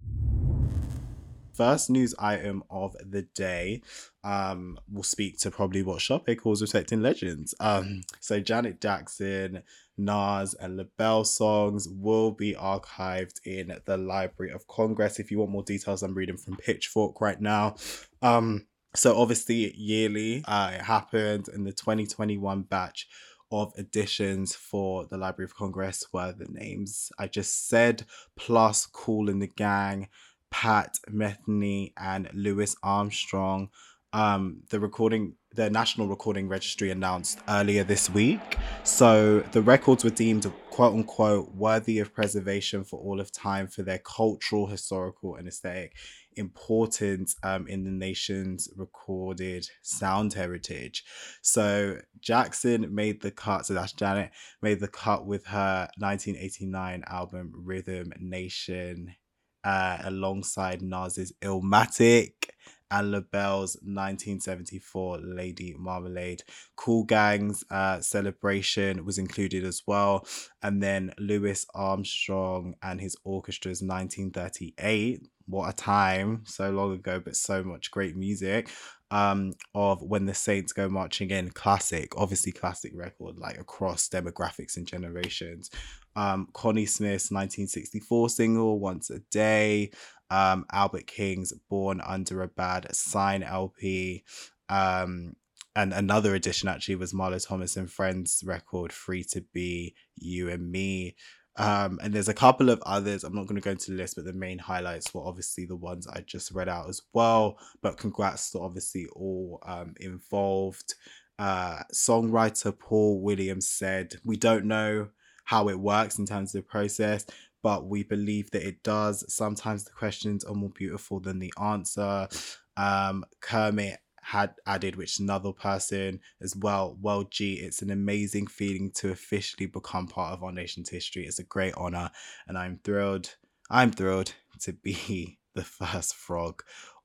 First 1.52 1.90
news 1.90 2.14
item 2.18 2.62
of 2.70 2.96
the 3.04 3.22
day 3.22 3.82
um 4.24 4.78
will 4.90 5.02
speak 5.02 5.38
to 5.40 5.50
probably 5.50 5.82
what 5.82 5.98
Shoppe 5.98 6.38
calls 6.38 6.62
respecting 6.62 7.02
legends. 7.02 7.54
Um 7.60 8.02
so 8.20 8.40
Janet 8.40 8.80
Jackson, 8.80 9.62
Nas, 10.04 10.54
and 10.54 10.76
LaBelle 10.76 11.24
songs 11.24 11.88
will 11.88 12.30
be 12.30 12.54
archived 12.54 13.40
in 13.44 13.76
the 13.84 13.96
Library 13.96 14.52
of 14.52 14.66
Congress. 14.66 15.18
If 15.18 15.30
you 15.30 15.38
want 15.38 15.50
more 15.50 15.62
details, 15.62 16.02
I'm 16.02 16.14
reading 16.14 16.36
from 16.36 16.56
Pitchfork 16.56 17.20
right 17.20 17.40
now. 17.40 17.76
Um, 18.22 18.66
so 18.94 19.16
obviously, 19.16 19.72
yearly, 19.76 20.44
uh, 20.46 20.72
it 20.74 20.82
happened 20.82 21.48
in 21.48 21.64
the 21.64 21.72
2021 21.72 22.62
batch 22.62 23.06
of 23.52 23.72
editions 23.76 24.54
for 24.54 25.06
the 25.06 25.16
Library 25.16 25.46
of 25.46 25.56
Congress 25.56 26.04
were 26.12 26.32
the 26.32 26.46
names 26.48 27.10
I 27.18 27.26
just 27.26 27.68
said, 27.68 28.04
plus 28.36 28.86
Kool 28.86 29.28
and 29.28 29.42
the 29.42 29.48
Gang, 29.48 30.08
Pat 30.50 30.98
Metheny, 31.08 31.92
and 31.96 32.30
Louis 32.32 32.74
Armstrong. 32.82 33.70
Um, 34.12 34.62
the 34.70 34.80
recording, 34.80 35.34
the 35.54 35.68
National 35.68 36.06
Recording 36.06 36.48
Registry 36.48 36.90
announced 36.90 37.40
earlier 37.48 37.82
this 37.82 38.08
week. 38.08 38.56
So 38.84 39.40
the 39.52 39.60
records 39.60 40.04
were 40.04 40.10
deemed 40.10 40.50
quote 40.70 40.94
unquote 40.94 41.52
worthy 41.54 41.98
of 41.98 42.14
preservation 42.14 42.84
for 42.84 43.00
all 43.00 43.20
of 43.20 43.32
time 43.32 43.66
for 43.66 43.82
their 43.82 43.98
cultural, 43.98 44.68
historical, 44.68 45.34
and 45.34 45.48
aesthetic 45.48 45.96
importance 46.36 47.34
um, 47.42 47.66
in 47.66 47.82
the 47.82 47.90
nation's 47.90 48.68
recorded 48.76 49.68
sound 49.82 50.34
heritage. 50.34 51.04
So 51.42 51.98
Jackson 52.20 52.94
made 52.94 53.20
the 53.20 53.32
cut, 53.32 53.66
so 53.66 53.74
that's 53.74 53.92
Janet, 53.92 54.30
made 54.62 54.78
the 54.78 54.88
cut 54.88 55.26
with 55.26 55.46
her 55.46 55.88
1989 55.98 57.02
album 57.08 57.52
Rhythm 57.56 58.12
Nation 58.20 59.16
uh, 59.64 59.98
alongside 60.04 60.80
Nas's 60.80 61.32
Illmatic 61.42 62.50
and 62.90 63.10
LaBelle's 63.12 63.76
1974 63.82 65.18
Lady 65.18 65.74
Marmalade. 65.78 66.42
Cool 66.76 67.04
Gang's 67.04 67.64
uh, 67.70 68.00
Celebration 68.00 69.04
was 69.04 69.18
included 69.18 69.64
as 69.64 69.82
well. 69.86 70.26
And 70.62 70.82
then 70.82 71.12
Louis 71.18 71.64
Armstrong 71.74 72.74
and 72.82 73.00
his 73.00 73.16
orchestra's 73.24 73.82
1938. 73.82 75.28
What 75.46 75.68
a 75.68 75.72
time, 75.72 76.42
so 76.46 76.70
long 76.70 76.92
ago, 76.92 77.20
but 77.24 77.34
so 77.34 77.62
much 77.64 77.90
great 77.90 78.16
music. 78.16 78.70
Um, 79.12 79.54
of 79.74 80.02
When 80.02 80.26
the 80.26 80.34
Saints 80.34 80.72
Go 80.72 80.88
Marching 80.88 81.30
In, 81.30 81.50
classic, 81.50 82.16
obviously 82.16 82.52
classic 82.52 82.92
record, 82.94 83.38
like 83.38 83.58
across 83.58 84.08
demographics 84.08 84.76
and 84.76 84.86
generations. 84.86 85.68
Um, 86.14 86.48
Connie 86.52 86.86
Smith's 86.86 87.30
1964 87.32 88.28
single, 88.30 88.78
Once 88.78 89.10
a 89.10 89.18
Day 89.30 89.90
um, 90.30 90.64
Albert 90.72 91.06
King's 91.06 91.52
Born 91.68 92.00
Under 92.00 92.42
a 92.42 92.48
Bad 92.48 92.94
Sign 92.94 93.42
LP. 93.42 94.24
Um, 94.68 95.36
and 95.76 95.92
another 95.92 96.34
edition 96.34 96.68
actually 96.68 96.96
was 96.96 97.12
Marlo 97.12 97.44
Thomas 97.44 97.76
and 97.76 97.90
Friends 97.90 98.42
record, 98.44 98.92
Free 98.92 99.24
to 99.24 99.42
Be 99.52 99.94
You 100.16 100.48
and 100.48 100.70
Me. 100.70 101.16
Um, 101.56 101.98
and 102.02 102.14
there's 102.14 102.28
a 102.28 102.34
couple 102.34 102.70
of 102.70 102.82
others. 102.86 103.24
I'm 103.24 103.34
not 103.34 103.46
going 103.46 103.60
to 103.60 103.64
go 103.64 103.72
into 103.72 103.90
the 103.90 103.96
list, 103.96 104.16
but 104.16 104.24
the 104.24 104.32
main 104.32 104.58
highlights 104.58 105.12
were 105.12 105.26
obviously 105.26 105.66
the 105.66 105.76
ones 105.76 106.06
I 106.06 106.20
just 106.20 106.52
read 106.52 106.68
out 106.68 106.88
as 106.88 107.02
well. 107.12 107.58
But 107.82 107.98
congrats 107.98 108.50
to 108.52 108.60
obviously 108.60 109.06
all 109.14 109.60
um, 109.66 109.94
involved. 110.00 110.94
Uh, 111.38 111.82
songwriter 111.92 112.76
Paul 112.78 113.20
Williams 113.20 113.68
said, 113.68 114.14
We 114.24 114.36
don't 114.36 114.66
know 114.66 115.08
how 115.44 115.68
it 115.68 115.80
works 115.80 116.18
in 116.18 116.26
terms 116.26 116.54
of 116.54 116.62
the 116.62 116.68
process, 116.68 117.26
but 117.62 117.86
we 117.86 118.02
believe 118.02 118.50
that 118.50 118.66
it 118.66 118.82
does. 118.82 119.24
Sometimes 119.32 119.84
the 119.84 119.90
questions 119.90 120.44
are 120.44 120.54
more 120.54 120.70
beautiful 120.70 121.20
than 121.20 121.38
the 121.38 121.52
answer. 121.60 122.28
Um, 122.76 123.24
Kermit 123.40 123.98
had 124.22 124.54
added, 124.66 124.96
which 124.96 125.18
another 125.18 125.52
person 125.52 126.20
as 126.40 126.54
well. 126.56 126.96
Well, 127.00 127.24
gee, 127.24 127.54
it's 127.54 127.82
an 127.82 127.90
amazing 127.90 128.46
feeling 128.46 128.90
to 128.96 129.10
officially 129.10 129.66
become 129.66 130.06
part 130.06 130.32
of 130.32 130.42
our 130.42 130.52
nation's 130.52 130.90
history. 130.90 131.26
It's 131.26 131.38
a 131.38 131.44
great 131.44 131.74
honor, 131.76 132.10
and 132.46 132.56
I'm 132.56 132.80
thrilled. 132.84 133.36
I'm 133.70 133.90
thrilled 133.90 134.34
to 134.60 134.72
be 134.72 135.38
the 135.54 135.64
first 135.64 136.14
frog 136.14 136.62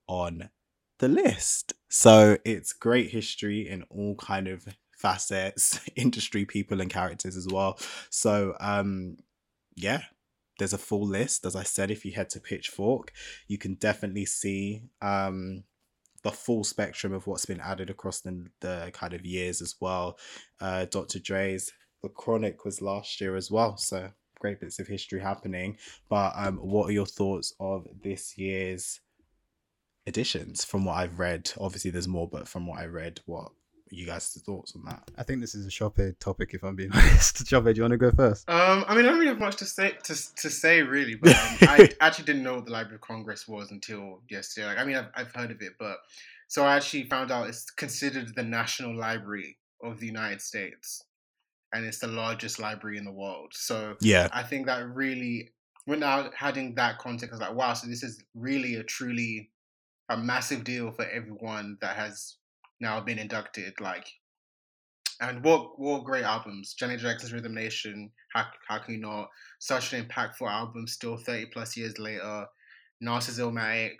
on 0.07 0.49
the 0.99 1.07
list. 1.07 1.73
So 1.89 2.37
it's 2.45 2.73
great 2.73 3.09
history 3.11 3.67
in 3.67 3.83
all 3.89 4.15
kind 4.15 4.47
of 4.47 4.65
facets, 4.97 5.79
industry 5.95 6.45
people 6.45 6.81
and 6.81 6.89
characters 6.89 7.35
as 7.35 7.47
well. 7.47 7.79
So 8.09 8.55
um 8.59 9.17
yeah, 9.75 10.03
there's 10.57 10.73
a 10.73 10.77
full 10.77 11.05
list. 11.05 11.45
As 11.45 11.55
I 11.55 11.63
said, 11.63 11.91
if 11.91 12.05
you 12.05 12.11
head 12.11 12.29
to 12.31 12.39
Pitchfork, 12.39 13.11
you 13.47 13.57
can 13.57 13.75
definitely 13.75 14.25
see 14.25 14.83
um, 15.01 15.63
the 16.23 16.31
full 16.31 16.63
spectrum 16.63 17.13
of 17.13 17.27
what's 17.27 17.45
been 17.45 17.61
added 17.61 17.89
across 17.89 18.21
the, 18.21 18.47
the 18.61 18.89
kind 18.93 19.13
of 19.13 19.25
years 19.25 19.61
as 19.61 19.75
well. 19.79 20.17
Uh, 20.59 20.85
Dr. 20.85 21.19
Dre's 21.19 21.71
The 22.01 22.09
Chronic 22.09 22.65
was 22.65 22.81
last 22.81 23.21
year 23.21 23.35
as 23.35 23.51
well. 23.51 23.77
So 23.77 24.09
great 24.39 24.59
bits 24.59 24.79
of 24.79 24.87
history 24.87 25.19
happening. 25.19 25.77
But 26.09 26.33
um, 26.35 26.57
what 26.57 26.89
are 26.89 26.93
your 26.93 27.05
thoughts 27.05 27.53
of 27.59 27.87
this 28.03 28.37
year's 28.37 29.01
editions 30.05 30.63
from 30.63 30.85
what 30.85 30.97
I've 30.97 31.19
read? 31.19 31.51
Obviously, 31.59 31.91
there's 31.91 32.07
more, 32.07 32.27
but 32.27 32.47
from 32.47 32.67
what 32.67 32.79
I 32.79 32.85
read, 32.85 33.19
what 33.25 33.51
you 33.89 34.05
guys' 34.05 34.41
thoughts 34.45 34.73
on 34.75 34.83
that? 34.85 35.09
I 35.17 35.23
think 35.23 35.41
this 35.41 35.55
is 35.55 35.65
a 35.65 35.69
Shoppe 35.69 36.17
topic, 36.19 36.53
if 36.53 36.63
I'm 36.63 36.75
being 36.75 36.91
honest. 36.93 37.45
Shoppe, 37.45 37.65
do 37.65 37.73
you 37.73 37.83
want 37.83 37.91
to 37.91 37.97
go 37.97 38.11
first? 38.11 38.49
Um, 38.49 38.85
I 38.87 38.95
mean, 38.95 39.05
I 39.05 39.09
don't 39.09 39.19
really 39.19 39.27
have 39.27 39.39
much 39.39 39.57
to 39.57 39.65
say 39.65 39.93
to, 40.03 40.35
to 40.35 40.49
say 40.49 40.81
really, 40.81 41.15
but 41.15 41.35
um, 41.35 41.57
I 41.61 41.89
actually 42.01 42.25
didn't 42.25 42.43
know 42.43 42.55
what 42.55 42.65
the 42.65 42.71
Library 42.71 42.95
of 42.95 43.01
Congress 43.01 43.47
was 43.47 43.71
until 43.71 44.21
yesterday. 44.29 44.67
Like, 44.67 44.79
I 44.79 44.85
mean, 44.85 44.95
I've, 44.95 45.09
I've 45.15 45.31
heard 45.31 45.51
of 45.51 45.61
it, 45.61 45.73
but 45.79 45.97
so 46.47 46.65
I 46.65 46.75
actually 46.75 47.03
found 47.03 47.31
out 47.31 47.47
it's 47.47 47.69
considered 47.71 48.35
the 48.35 48.43
National 48.43 48.95
Library 48.95 49.57
of 49.83 49.99
the 49.99 50.07
United 50.07 50.41
States, 50.41 51.03
and 51.73 51.85
it's 51.85 51.99
the 51.99 52.07
largest 52.07 52.59
library 52.59 52.97
in 52.97 53.05
the 53.05 53.11
world. 53.11 53.51
So 53.53 53.95
yeah, 54.01 54.29
I 54.31 54.43
think 54.43 54.65
that 54.67 54.87
really, 54.87 55.51
when 55.85 55.99
now 55.99 56.29
having 56.35 56.75
that 56.75 56.97
context, 56.97 57.33
I 57.33 57.35
was 57.35 57.41
like, 57.41 57.55
wow, 57.55 57.73
so 57.73 57.87
this 57.87 58.03
is 58.03 58.23
really 58.33 58.75
a 58.75 58.83
truly 58.83 59.51
a 60.09 60.17
massive 60.17 60.63
deal 60.63 60.91
for 60.91 61.05
everyone 61.05 61.77
that 61.81 61.95
has 61.95 62.35
now 62.79 62.99
been 63.01 63.19
inducted. 63.19 63.73
Like, 63.79 64.07
and 65.21 65.43
what 65.43 65.79
what 65.79 66.03
great 66.03 66.23
albums! 66.23 66.73
Janet 66.77 66.99
Jackson's 66.99 67.33
Rhythm 67.33 67.55
Nation. 67.55 68.11
How 68.33 68.45
how 68.67 68.79
can 68.79 68.95
you 68.95 69.01
not? 69.01 69.29
Such 69.59 69.93
an 69.93 70.05
impactful 70.05 70.49
album. 70.49 70.87
Still 70.87 71.17
thirty 71.17 71.47
plus 71.51 71.77
years 71.77 71.97
later. 71.97 72.45
Nas's 73.01 73.39
Illmatic, 73.39 73.95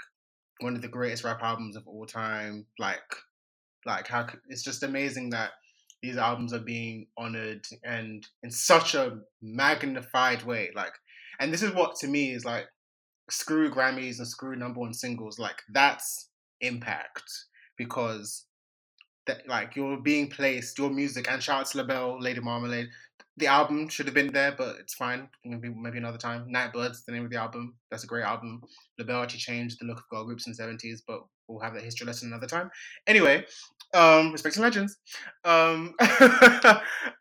one 0.62 0.76
of 0.76 0.82
the 0.82 0.88
greatest 0.88 1.24
rap 1.24 1.42
albums 1.44 1.76
of 1.76 1.88
all 1.88 2.06
time. 2.06 2.66
Like, 2.80 3.04
like 3.86 4.08
how 4.08 4.28
it's 4.48 4.64
just 4.64 4.84
amazing 4.84 5.32
that 5.32 5.52
these 6.02 6.18
albums 6.18 6.54
are 6.54 6.60
being 6.60 7.08
honored 7.18 7.66
and 7.84 8.26
in 8.44 8.52
such 8.52 8.96
a 8.96 9.20
magnified 9.42 10.44
way. 10.44 10.70
Like, 10.76 10.94
and 11.40 11.52
this 11.52 11.64
is 11.64 11.74
what 11.74 11.96
to 11.98 12.08
me 12.08 12.34
is 12.34 12.46
like 12.46 12.68
screw 13.30 13.72
Grammys 13.72 14.20
and 14.20 14.28
screw 14.28 14.56
number 14.56 14.80
one 14.80 14.94
singles. 14.94 15.40
Like 15.40 15.62
that's 15.74 16.30
impact 16.62 17.24
because 17.78 18.46
that 19.28 19.48
like 19.48 19.76
you're 19.76 19.98
being 19.98 20.30
placed, 20.30 20.78
your 20.78 20.90
music, 20.90 21.30
and 21.30 21.42
shout 21.42 21.62
out 21.62 21.66
to 21.68 21.78
LaBelle, 21.78 22.22
Lady 22.22 22.40
Marmalade. 22.40 22.88
The 23.38 23.48
album 23.48 23.90
should 23.90 24.06
have 24.06 24.16
been 24.16 24.32
there, 24.32 24.54
but 24.58 24.78
it's 24.80 24.94
fine. 24.94 25.28
Maybe 25.44 25.70
maybe 25.70 25.98
another 25.98 26.18
time. 26.18 26.46
Nightbirds 26.48 27.04
the 27.06 27.12
name 27.12 27.26
of 27.26 27.32
the 27.32 27.38
album. 27.38 27.76
That's 27.92 28.04
a 28.04 28.08
great 28.08 28.24
album. 28.24 28.62
LaBelle 28.98 29.24
actually 29.24 29.40
changed 29.40 29.78
the 29.80 29.86
look 29.86 30.00
of 30.00 30.10
girl 30.10 30.26
groups 30.26 30.46
in 30.48 30.52
the 30.52 30.56
seventies, 30.56 31.04
but 31.06 31.22
we'll 31.48 31.60
have 31.60 31.74
that 31.74 31.84
history 31.84 32.08
lesson 32.08 32.30
another 32.30 32.48
time. 32.48 32.70
Anyway, 33.08 33.46
um, 33.94 34.32
respecting 34.32 34.64
legends. 34.64 34.98
Um, 35.44 35.94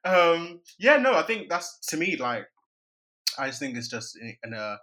um, 0.04 0.60
yeah, 0.78 0.96
no, 0.98 1.14
I 1.14 1.24
think 1.26 1.48
that's 1.48 1.78
to 1.88 1.96
me 1.96 2.16
like 2.16 2.46
I 3.38 3.48
just 3.48 3.58
think 3.58 3.76
it's 3.76 3.88
just 3.88 4.16
an 4.42 4.54
uh, 4.54 4.76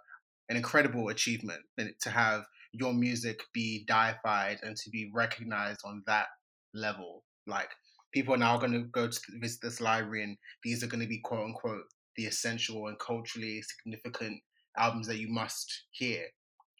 an 0.48 0.56
incredible 0.56 1.08
achievement 1.08 1.60
to 1.78 2.10
have 2.10 2.44
your 2.72 2.92
music 2.92 3.42
be 3.52 3.84
deified 3.86 4.58
and 4.62 4.76
to 4.76 4.90
be 4.90 5.10
recognized 5.12 5.80
on 5.84 6.02
that 6.06 6.26
level. 6.74 7.24
Like 7.46 7.70
people 8.12 8.34
are 8.34 8.38
now 8.38 8.58
going 8.58 8.72
to 8.72 8.80
go 8.80 9.08
to 9.08 9.20
visit 9.40 9.60
this 9.62 9.80
library, 9.80 10.24
and 10.24 10.36
these 10.62 10.82
are 10.82 10.88
going 10.88 11.02
to 11.02 11.08
be 11.08 11.18
quote 11.18 11.44
unquote 11.44 11.84
the 12.16 12.26
essential 12.26 12.88
and 12.88 12.98
culturally 12.98 13.62
significant 13.62 14.40
albums 14.76 15.06
that 15.06 15.18
you 15.18 15.28
must 15.28 15.84
hear. 15.90 16.24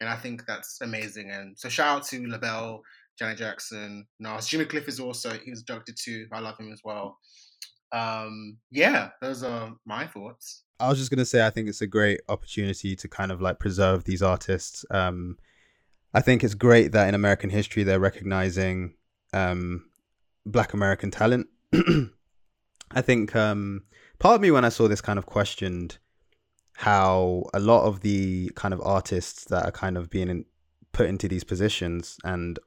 And 0.00 0.08
I 0.08 0.16
think 0.16 0.44
that's 0.46 0.78
amazing. 0.80 1.30
And 1.30 1.58
so 1.58 1.68
shout 1.68 1.98
out 1.98 2.06
to 2.08 2.26
LaBelle, 2.26 2.82
Janet 3.18 3.38
Jackson, 3.38 4.06
Nas, 4.18 4.46
Jimmy 4.46 4.64
Cliff 4.64 4.88
is 4.88 5.00
also 5.00 5.30
he 5.30 5.50
was 5.50 5.60
inducted 5.60 5.96
too. 5.96 6.26
I 6.32 6.40
love 6.40 6.58
him 6.58 6.72
as 6.72 6.80
well. 6.84 7.18
Um, 7.92 8.56
yeah, 8.70 9.10
those 9.20 9.42
are 9.42 9.74
my 9.84 10.06
thoughts. 10.06 10.64
I 10.80 10.88
was 10.88 10.98
just 10.98 11.10
gonna 11.10 11.24
say 11.24 11.46
I 11.46 11.50
think 11.50 11.68
it's 11.68 11.82
a 11.82 11.86
great 11.86 12.20
opportunity 12.28 12.96
to 12.96 13.08
kind 13.08 13.30
of 13.30 13.40
like 13.40 13.60
preserve 13.60 14.04
these 14.04 14.22
artists. 14.22 14.84
Um, 14.90 15.36
I 16.14 16.20
think 16.20 16.42
it's 16.42 16.54
great 16.54 16.92
that 16.92 17.08
in 17.08 17.14
American 17.14 17.50
history 17.50 17.84
they're 17.84 18.00
recognizing 18.00 18.94
um, 19.32 19.84
Black 20.46 20.72
American 20.72 21.10
talent. 21.10 21.48
I 22.92 23.00
think 23.00 23.34
um, 23.34 23.84
part 24.18 24.34
of 24.36 24.40
me, 24.40 24.50
when 24.50 24.64
I 24.64 24.68
saw 24.68 24.88
this, 24.88 25.00
kind 25.00 25.18
of 25.18 25.26
questioned 25.26 25.98
how 26.74 27.44
a 27.54 27.60
lot 27.60 27.84
of 27.84 28.00
the 28.00 28.50
kind 28.54 28.74
of 28.74 28.80
artists 28.82 29.44
that 29.44 29.64
are 29.64 29.72
kind 29.72 29.96
of 29.96 30.10
being 30.10 30.28
in, 30.28 30.44
put 30.92 31.08
into 31.08 31.28
these 31.28 31.44
positions 31.44 32.18
and 32.24 32.58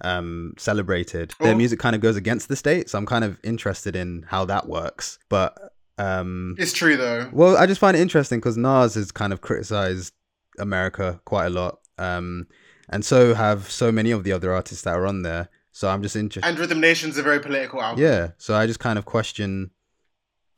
um, 0.00 0.54
celebrated, 0.58 1.34
their 1.40 1.54
oh. 1.54 1.56
music 1.56 1.78
kind 1.78 1.94
of 1.94 2.02
goes 2.02 2.16
against 2.16 2.48
the 2.48 2.56
state. 2.56 2.88
So 2.88 2.98
I'm 2.98 3.06
kind 3.06 3.24
of 3.24 3.38
interested 3.42 3.96
in 3.96 4.24
how 4.28 4.44
that 4.46 4.68
works. 4.68 5.18
But 5.28 5.56
Um, 5.98 6.54
It's 6.58 6.72
true 6.72 6.96
though. 6.96 7.28
well, 7.32 7.56
I 7.56 7.66
just 7.66 7.80
find 7.80 7.96
it 7.96 8.00
interesting 8.00 8.38
because 8.38 8.56
Nas 8.56 8.94
has 8.94 9.10
kind 9.10 9.32
of 9.32 9.40
criticized 9.40 10.14
America 10.58 11.20
quite 11.24 11.46
a 11.46 11.50
lot, 11.50 11.80
um, 11.98 12.46
and 12.88 13.04
so 13.04 13.34
have 13.34 13.68
so 13.70 13.90
many 13.90 14.12
of 14.12 14.22
the 14.22 14.32
other 14.32 14.52
artists 14.52 14.84
that 14.84 14.94
are 14.94 15.06
on 15.06 15.22
there. 15.22 15.48
So 15.78 15.88
I'm 15.88 16.02
just 16.02 16.16
interested. 16.16 16.48
And 16.48 16.58
Rhythm 16.58 16.80
Nation's 16.80 17.18
a 17.18 17.22
very 17.22 17.38
political 17.38 17.80
album. 17.80 18.02
Yeah, 18.02 18.30
so 18.36 18.56
I 18.56 18.66
just 18.66 18.80
kind 18.80 18.98
of 18.98 19.04
question 19.04 19.70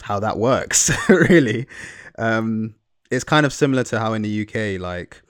how 0.00 0.18
that 0.20 0.38
works. 0.38 0.90
really, 1.10 1.66
um, 2.16 2.74
it's 3.10 3.22
kind 3.22 3.44
of 3.44 3.52
similar 3.52 3.84
to 3.84 3.98
how 3.98 4.14
in 4.14 4.22
the 4.22 4.42
UK, 4.42 4.80
like, 4.80 5.20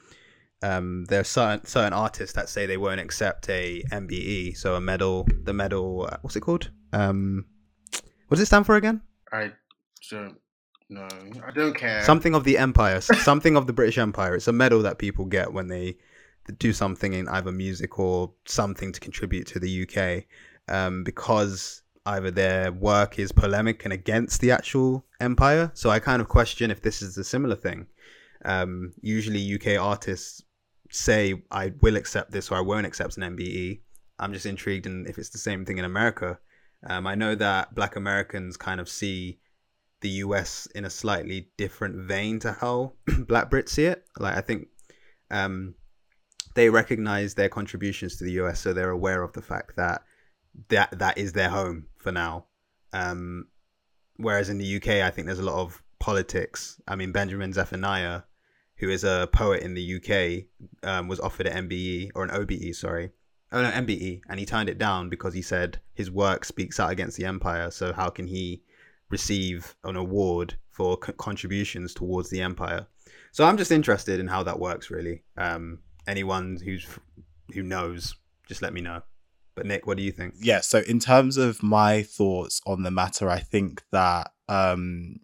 um, 0.62 1.07
there 1.07 1.18
are 1.18 1.24
certain 1.24 1.66
certain 1.66 1.92
artists 1.92 2.37
that 2.37 2.48
say 2.48 2.66
they 2.66 2.76
won't 2.76 3.00
accept 3.00 3.48
a 3.48 3.83
MBE, 3.90 4.57
so 4.57 4.76
a 4.76 4.81
medal. 4.81 5.26
The 5.42 5.53
medal, 5.53 6.09
uh, 6.09 6.18
what's 6.22 6.37
it 6.37 6.42
called? 6.42 6.70
Um, 6.92 7.46
what 8.29 8.37
does 8.37 8.42
it 8.42 8.46
stand 8.46 8.66
for 8.66 8.76
again? 8.76 9.00
I 9.33 9.50
don't 10.09 10.37
know. 10.88 11.09
I 11.44 11.50
don't 11.50 11.74
care. 11.74 12.05
Something 12.05 12.37
of 12.37 12.44
the 12.44 12.59
empire, 12.59 13.00
something 13.00 13.57
of 13.57 13.66
the 13.66 13.72
British 13.72 13.98
Empire. 13.98 14.37
It's 14.37 14.46
a 14.46 14.53
medal 14.53 14.83
that 14.83 14.98
people 14.98 15.24
get 15.24 15.53
when 15.53 15.66
they 15.66 15.96
do 16.50 16.72
something 16.72 17.12
in 17.12 17.28
either 17.28 17.52
music 17.52 17.98
or 17.98 18.32
something 18.46 18.92
to 18.92 19.00
contribute 19.00 19.46
to 19.48 19.58
the 19.58 19.82
UK, 19.82 20.24
um, 20.68 21.04
because 21.04 21.82
either 22.06 22.30
their 22.30 22.72
work 22.72 23.18
is 23.18 23.32
polemic 23.32 23.84
and 23.84 23.92
against 23.92 24.40
the 24.40 24.50
actual 24.50 25.04
empire. 25.20 25.70
So 25.74 25.90
I 25.90 25.98
kind 25.98 26.22
of 26.22 26.28
question 26.28 26.70
if 26.70 26.82
this 26.82 27.02
is 27.02 27.16
a 27.18 27.24
similar 27.24 27.56
thing. 27.56 27.86
Um, 28.44 28.92
usually, 29.02 29.54
UK 29.54 29.78
artists 29.78 30.42
say, 30.90 31.42
"I 31.50 31.72
will 31.82 31.96
accept 31.96 32.30
this" 32.32 32.50
or 32.50 32.56
"I 32.56 32.60
won't 32.60 32.86
accept 32.86 33.16
an 33.16 33.22
MBE." 33.22 33.82
I'm 34.18 34.32
just 34.32 34.46
intrigued 34.46 34.86
in 34.86 35.06
if 35.06 35.18
it's 35.18 35.30
the 35.30 35.38
same 35.38 35.64
thing 35.64 35.78
in 35.78 35.84
America. 35.84 36.38
Um, 36.86 37.06
I 37.06 37.14
know 37.14 37.34
that 37.34 37.74
Black 37.74 37.96
Americans 37.96 38.56
kind 38.56 38.80
of 38.80 38.88
see 38.88 39.40
the 40.00 40.08
US 40.24 40.66
in 40.74 40.84
a 40.84 40.90
slightly 40.90 41.50
different 41.56 41.96
vein 41.96 42.38
to 42.40 42.52
how 42.52 42.94
Black 43.28 43.50
Brits 43.50 43.70
see 43.70 43.84
it. 43.84 44.04
Like 44.18 44.36
I 44.36 44.40
think 44.40 44.68
um, 45.30 45.74
they 46.54 46.68
recognize 46.68 47.34
their 47.34 47.48
contributions 47.48 48.16
to 48.16 48.24
the 48.24 48.32
US, 48.32 48.60
so 48.60 48.72
they're 48.72 48.90
aware 48.90 49.22
of 49.22 49.32
the 49.32 49.42
fact 49.42 49.76
that 49.76 50.02
that 50.68 50.98
that 50.98 51.18
is 51.18 51.32
their 51.32 51.50
home 51.50 51.86
for 51.98 52.12
now. 52.12 52.46
Um, 52.92 53.46
whereas 54.16 54.48
in 54.48 54.58
the 54.58 54.76
UK, 54.76 54.88
I 55.02 55.10
think 55.10 55.26
there's 55.26 55.38
a 55.38 55.44
lot 55.44 55.60
of 55.60 55.82
politics. 55.98 56.80
I 56.88 56.96
mean, 56.96 57.12
Benjamin 57.12 57.52
Zephaniah, 57.52 58.22
who 58.76 58.88
is 58.88 59.04
a 59.04 59.28
poet 59.32 59.62
in 59.62 59.74
the 59.74 59.96
UK, 59.96 60.46
um, 60.82 61.08
was 61.08 61.20
offered 61.20 61.46
an 61.46 61.68
MBE 61.68 62.10
or 62.14 62.24
an 62.24 62.30
OBE, 62.30 62.74
sorry. 62.74 63.10
Oh 63.52 63.62
no, 63.62 63.70
MBE, 63.70 64.22
and 64.28 64.38
he 64.38 64.46
turned 64.46 64.68
it 64.68 64.78
down 64.78 65.08
because 65.08 65.34
he 65.34 65.42
said 65.42 65.80
his 65.92 66.10
work 66.10 66.44
speaks 66.44 66.78
out 66.78 66.90
against 66.90 67.16
the 67.16 67.26
empire. 67.26 67.70
So 67.70 67.92
how 67.92 68.08
can 68.08 68.26
he 68.26 68.62
receive 69.10 69.74
an 69.84 69.96
award 69.96 70.54
for 70.70 70.96
co- 70.96 71.12
contributions 71.12 71.92
towards 71.92 72.30
the 72.30 72.42
empire? 72.42 72.86
So 73.32 73.44
I'm 73.44 73.56
just 73.56 73.72
interested 73.72 74.20
in 74.20 74.28
how 74.28 74.44
that 74.44 74.58
works, 74.58 74.90
really. 74.90 75.24
Um, 75.36 75.80
anyone 76.06 76.58
who's 76.64 76.86
who 77.52 77.62
knows, 77.62 78.14
just 78.48 78.62
let 78.62 78.72
me 78.72 78.80
know. 78.80 79.02
But 79.56 79.66
Nick, 79.66 79.86
what 79.86 79.96
do 79.96 80.02
you 80.02 80.12
think? 80.12 80.34
yeah 80.40 80.60
so 80.60 80.78
in 80.88 80.98
terms 80.98 81.36
of 81.36 81.62
my 81.62 82.02
thoughts 82.02 82.60
on 82.66 82.82
the 82.82 82.90
matter 82.90 83.28
i 83.28 83.38
think 83.38 83.82
that 83.92 84.30
um 84.48 85.16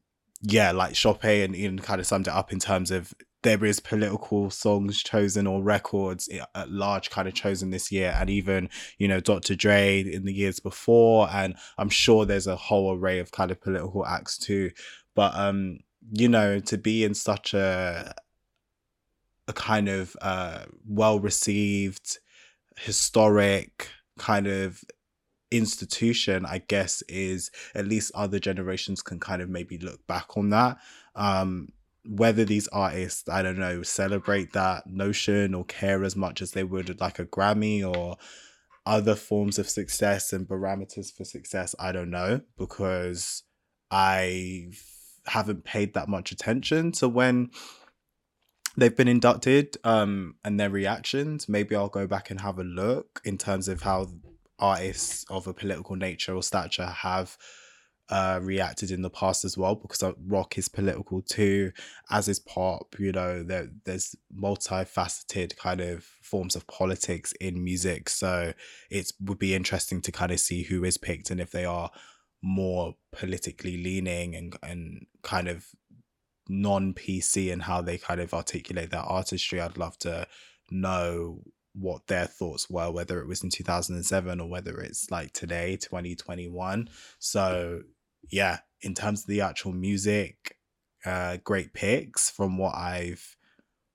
yeah 0.43 0.73
like 0.73 0.95
Chopin 0.95 1.43
and 1.43 1.57
ian 1.57 1.79
kind 1.79 2.01
of 2.01 2.07
summed 2.07 2.27
it 2.27 2.35
up 2.35 2.53
in 2.53 2.59
terms 2.59 2.91
of 2.91 3.15
there 3.43 3.65
is 3.65 3.79
political 3.81 4.51
songs 4.51 5.03
chosen 5.03 5.47
or 5.47 5.63
records 5.63 6.29
at 6.55 6.71
large 6.71 7.11
kind 7.11 7.29
of 7.29 7.35
chosen 7.35 7.71
this 7.71 7.93
year 7.93 8.15
and 8.19 8.29
even 8.29 8.69
you 8.99 9.07
know 9.09 9.21
dr 9.21 9.55
dre 9.55 10.01
in 10.01 10.25
the 10.25 10.33
years 10.35 10.59
before 10.61 11.29
and 11.31 11.55
i'm 11.79 11.89
sure 11.89 12.25
there's 12.25 12.49
a 12.49 12.57
whole 12.57 12.95
array 12.95 13.19
of 13.21 13.31
kind 13.31 13.51
of 13.51 13.61
political 13.61 14.05
acts 14.05 14.37
too 14.37 14.71
but 15.15 15.33
um 15.37 15.79
you 16.13 16.29
know 16.29 16.59
to 16.59 16.77
be 16.77 17.05
in 17.05 17.15
such 17.15 17.55
a 17.55 18.15
a 19.49 19.53
kind 19.53 19.89
of 19.89 20.17
uh 20.21 20.65
well 20.87 21.21
received 21.21 22.19
historic 22.79 23.89
kind 24.19 24.47
of 24.47 24.83
institution 25.51 26.45
i 26.45 26.59
guess 26.59 27.03
is 27.09 27.51
at 27.75 27.87
least 27.87 28.11
other 28.15 28.39
generations 28.39 29.01
can 29.03 29.21
kind 29.21 29.41
of 29.41 29.49
maybe 29.49 29.79
look 29.79 30.05
back 30.07 30.37
on 30.37 30.51
that. 30.51 30.77
Um 31.15 31.69
whether 32.09 32.45
these 32.45 32.69
artists 32.69 33.29
i 33.29 33.43
don't 33.43 33.59
know 33.59 33.83
celebrate 33.83 34.53
that 34.53 34.87
notion 34.87 35.55
or 35.55 35.65
care 35.65 36.05
as 36.05 36.15
much 36.15 36.41
as 36.41 36.53
they 36.53 36.65
would 36.65 37.01
like 37.01 37.19
a 37.19 37.25
grammy 37.25 37.85
or 37.85 38.17
other 38.85 39.17
forms 39.17 39.59
of 39.59 39.69
success 39.69 40.33
and 40.33 40.47
parameters 40.47 41.13
for 41.13 41.25
success 41.25 41.75
i 41.79 41.91
don't 41.91 42.11
know 42.11 42.41
because 42.57 43.43
i 43.91 44.69
haven't 45.27 45.65
paid 45.65 45.95
that 45.95 46.09
much 46.09 46.31
attention 46.31 46.93
to 46.93 47.09
when 47.09 47.51
they've 48.77 48.97
been 48.97 49.09
inducted 49.09 49.77
um 49.85 50.35
and 50.45 50.59
their 50.59 50.71
reactions 50.71 51.49
maybe 51.49 51.75
i'll 51.75 51.89
go 51.89 52.07
back 52.07 52.31
and 52.31 52.41
have 52.41 52.59
a 52.59 52.65
look 52.65 53.21
in 53.25 53.39
terms 53.39 53.69
of 53.69 53.83
how 53.83 54.07
artists 54.59 55.25
of 55.31 55.47
a 55.47 55.55
political 55.55 55.97
nature 55.97 56.35
or 56.35 56.43
stature 56.43 56.87
have 56.87 57.37
uh 58.09 58.39
reacted 58.43 58.91
in 58.91 59.03
the 59.03 59.11
past 59.11 59.45
as 59.45 59.59
well 59.59 59.75
because 59.75 60.03
uh, 60.03 60.13
rock 60.29 60.57
is 60.57 60.69
political 60.69 61.21
too 61.23 61.73
as 62.11 62.29
is 62.29 62.39
pop 62.39 62.95
you 62.99 63.11
know 63.11 63.43
there 63.43 63.69
there's 63.85 64.15
multifaceted 64.41 65.57
kind 65.57 65.81
of 65.81 66.05
forms 66.27 66.57
of 66.57 66.67
politics 66.67 67.33
in 67.41 67.63
music. 67.63 68.09
So 68.09 68.53
it 68.91 69.13
would 69.21 69.39
be 69.39 69.55
interesting 69.55 70.03
to 70.03 70.13
kind 70.13 70.33
of 70.33 70.41
see 70.41 70.65
who 70.65 70.85
is 70.85 70.99
picked 70.99 71.31
and 71.31 71.41
if 71.41 71.51
they 71.51 71.65
are 71.65 71.91
more 72.43 72.95
politically 73.13 73.83
leaning 73.83 74.35
and 74.35 74.57
and 74.63 75.07
kind 75.23 75.49
of 75.49 75.67
non 76.49 76.95
PC 76.95 77.53
and 77.53 77.63
how 77.63 77.83
they 77.83 77.99
kind 77.99 78.21
of 78.21 78.35
articulate 78.35 78.91
their 78.91 79.01
artistry. 79.01 79.61
I'd 79.61 79.77
love 79.77 79.99
to 80.01 80.27
know 80.71 81.43
what 81.75 82.07
their 82.07 82.27
thoughts 82.27 82.71
were, 82.71 82.91
whether 82.91 83.21
it 83.21 83.29
was 83.29 83.43
in 83.43 83.51
2007 83.51 84.41
or 84.41 84.49
whether 84.49 84.79
it's 84.81 85.11
like 85.11 85.33
today, 85.33 85.77
2021. 85.77 86.89
So, 87.19 87.83
yeah, 88.31 88.59
in 88.81 88.95
terms 88.95 89.23
of 89.23 89.27
the 89.27 89.43
actual 89.43 89.73
music, 89.73 90.57
uh, 91.05 91.37
great 91.45 91.75
picks 91.75 92.31
from 92.31 92.59
what 92.59 92.75
I've 92.75 93.37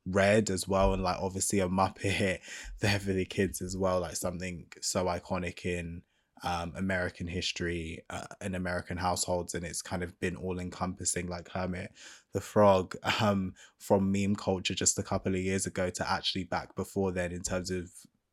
read 0.06 0.50
as 0.50 0.68
well. 0.68 0.94
And 0.94 1.04
like, 1.04 1.18
obviously, 1.20 1.60
a 1.60 1.68
Muppet 1.68 2.40
the 2.80 3.26
kids 3.30 3.62
as 3.62 3.76
well, 3.76 4.02
like 4.02 4.16
something 4.16 4.68
so 4.82 5.06
iconic 5.06 5.66
in 5.66 6.04
um, 6.43 6.73
American 6.75 7.27
history 7.27 7.99
uh, 8.10 8.25
in 8.41 8.56
American 8.56 8.97
households, 8.97 9.54
and 9.54 9.65
it's 9.65 9.82
kind 9.82 10.04
of 10.04 10.19
been 10.19 10.36
all 10.36 10.60
encompassing, 10.60 11.27
like 11.27 11.45
Kermit 11.45 11.91
the 12.34 12.41
Frog, 12.41 12.95
um, 13.21 13.54
from 13.77 14.12
meme 14.12 14.36
culture 14.36 14.73
just 14.73 14.99
a 14.99 15.04
couple 15.04 15.34
of 15.34 15.41
years 15.41 15.65
ago 15.65 15.89
to 15.89 16.12
actually 16.12 16.43
back 16.43 16.75
before 16.75 17.12
then 17.12 17.32
in 17.32 17.41
terms 17.41 17.69
of 17.69 17.91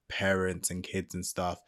parents 0.09 0.71
and 0.71 0.83
kids 0.83 1.15
and 1.15 1.25
stuff. 1.25 1.61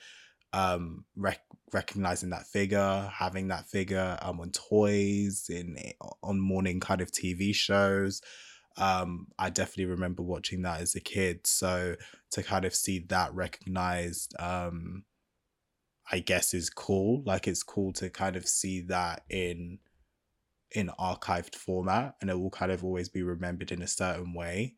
Um, 0.53 1.05
rec- 1.14 1.44
recognizing 1.72 2.31
that 2.31 2.46
figure, 2.46 3.11
having 3.12 3.48
that 3.48 3.68
figure 3.68 4.18
um, 4.20 4.40
on 4.40 4.50
toys, 4.50 5.48
in 5.48 5.76
on 6.22 6.40
morning 6.40 6.81
kind 6.81 7.00
of 7.00 7.12
TV 7.12 7.55
shows. 7.55 8.20
Um, 8.76 9.29
I 9.38 9.50
definitely 9.50 9.87
remember 9.87 10.22
watching 10.22 10.62
that 10.62 10.81
as 10.81 10.94
a 10.94 11.00
kid. 11.00 11.46
So 11.46 11.96
to 12.33 12.42
kind 12.42 12.64
of 12.64 12.74
see 12.74 13.00
that 13.09 13.35
recognized, 13.35 14.35
um, 14.40 15.05
I 16.12 16.18
guess 16.18 16.55
is 16.55 16.70
cool. 16.70 17.23
Like 17.25 17.46
it's 17.46 17.62
cool 17.62 17.92
to 17.94 18.11
kind 18.11 18.37
of 18.37 18.46
see 18.46 18.81
that 18.83 19.25
in 19.31 19.79
in 20.73 20.90
archived 21.01 21.57
format 21.57 22.14
and 22.20 22.31
it 22.31 22.38
will 22.38 22.51
kind 22.51 22.70
of 22.70 22.85
always 22.85 23.09
be 23.09 23.23
remembered 23.23 23.73
in 23.73 23.83
a 23.83 23.88
certain 23.88 24.35
way. 24.35 24.77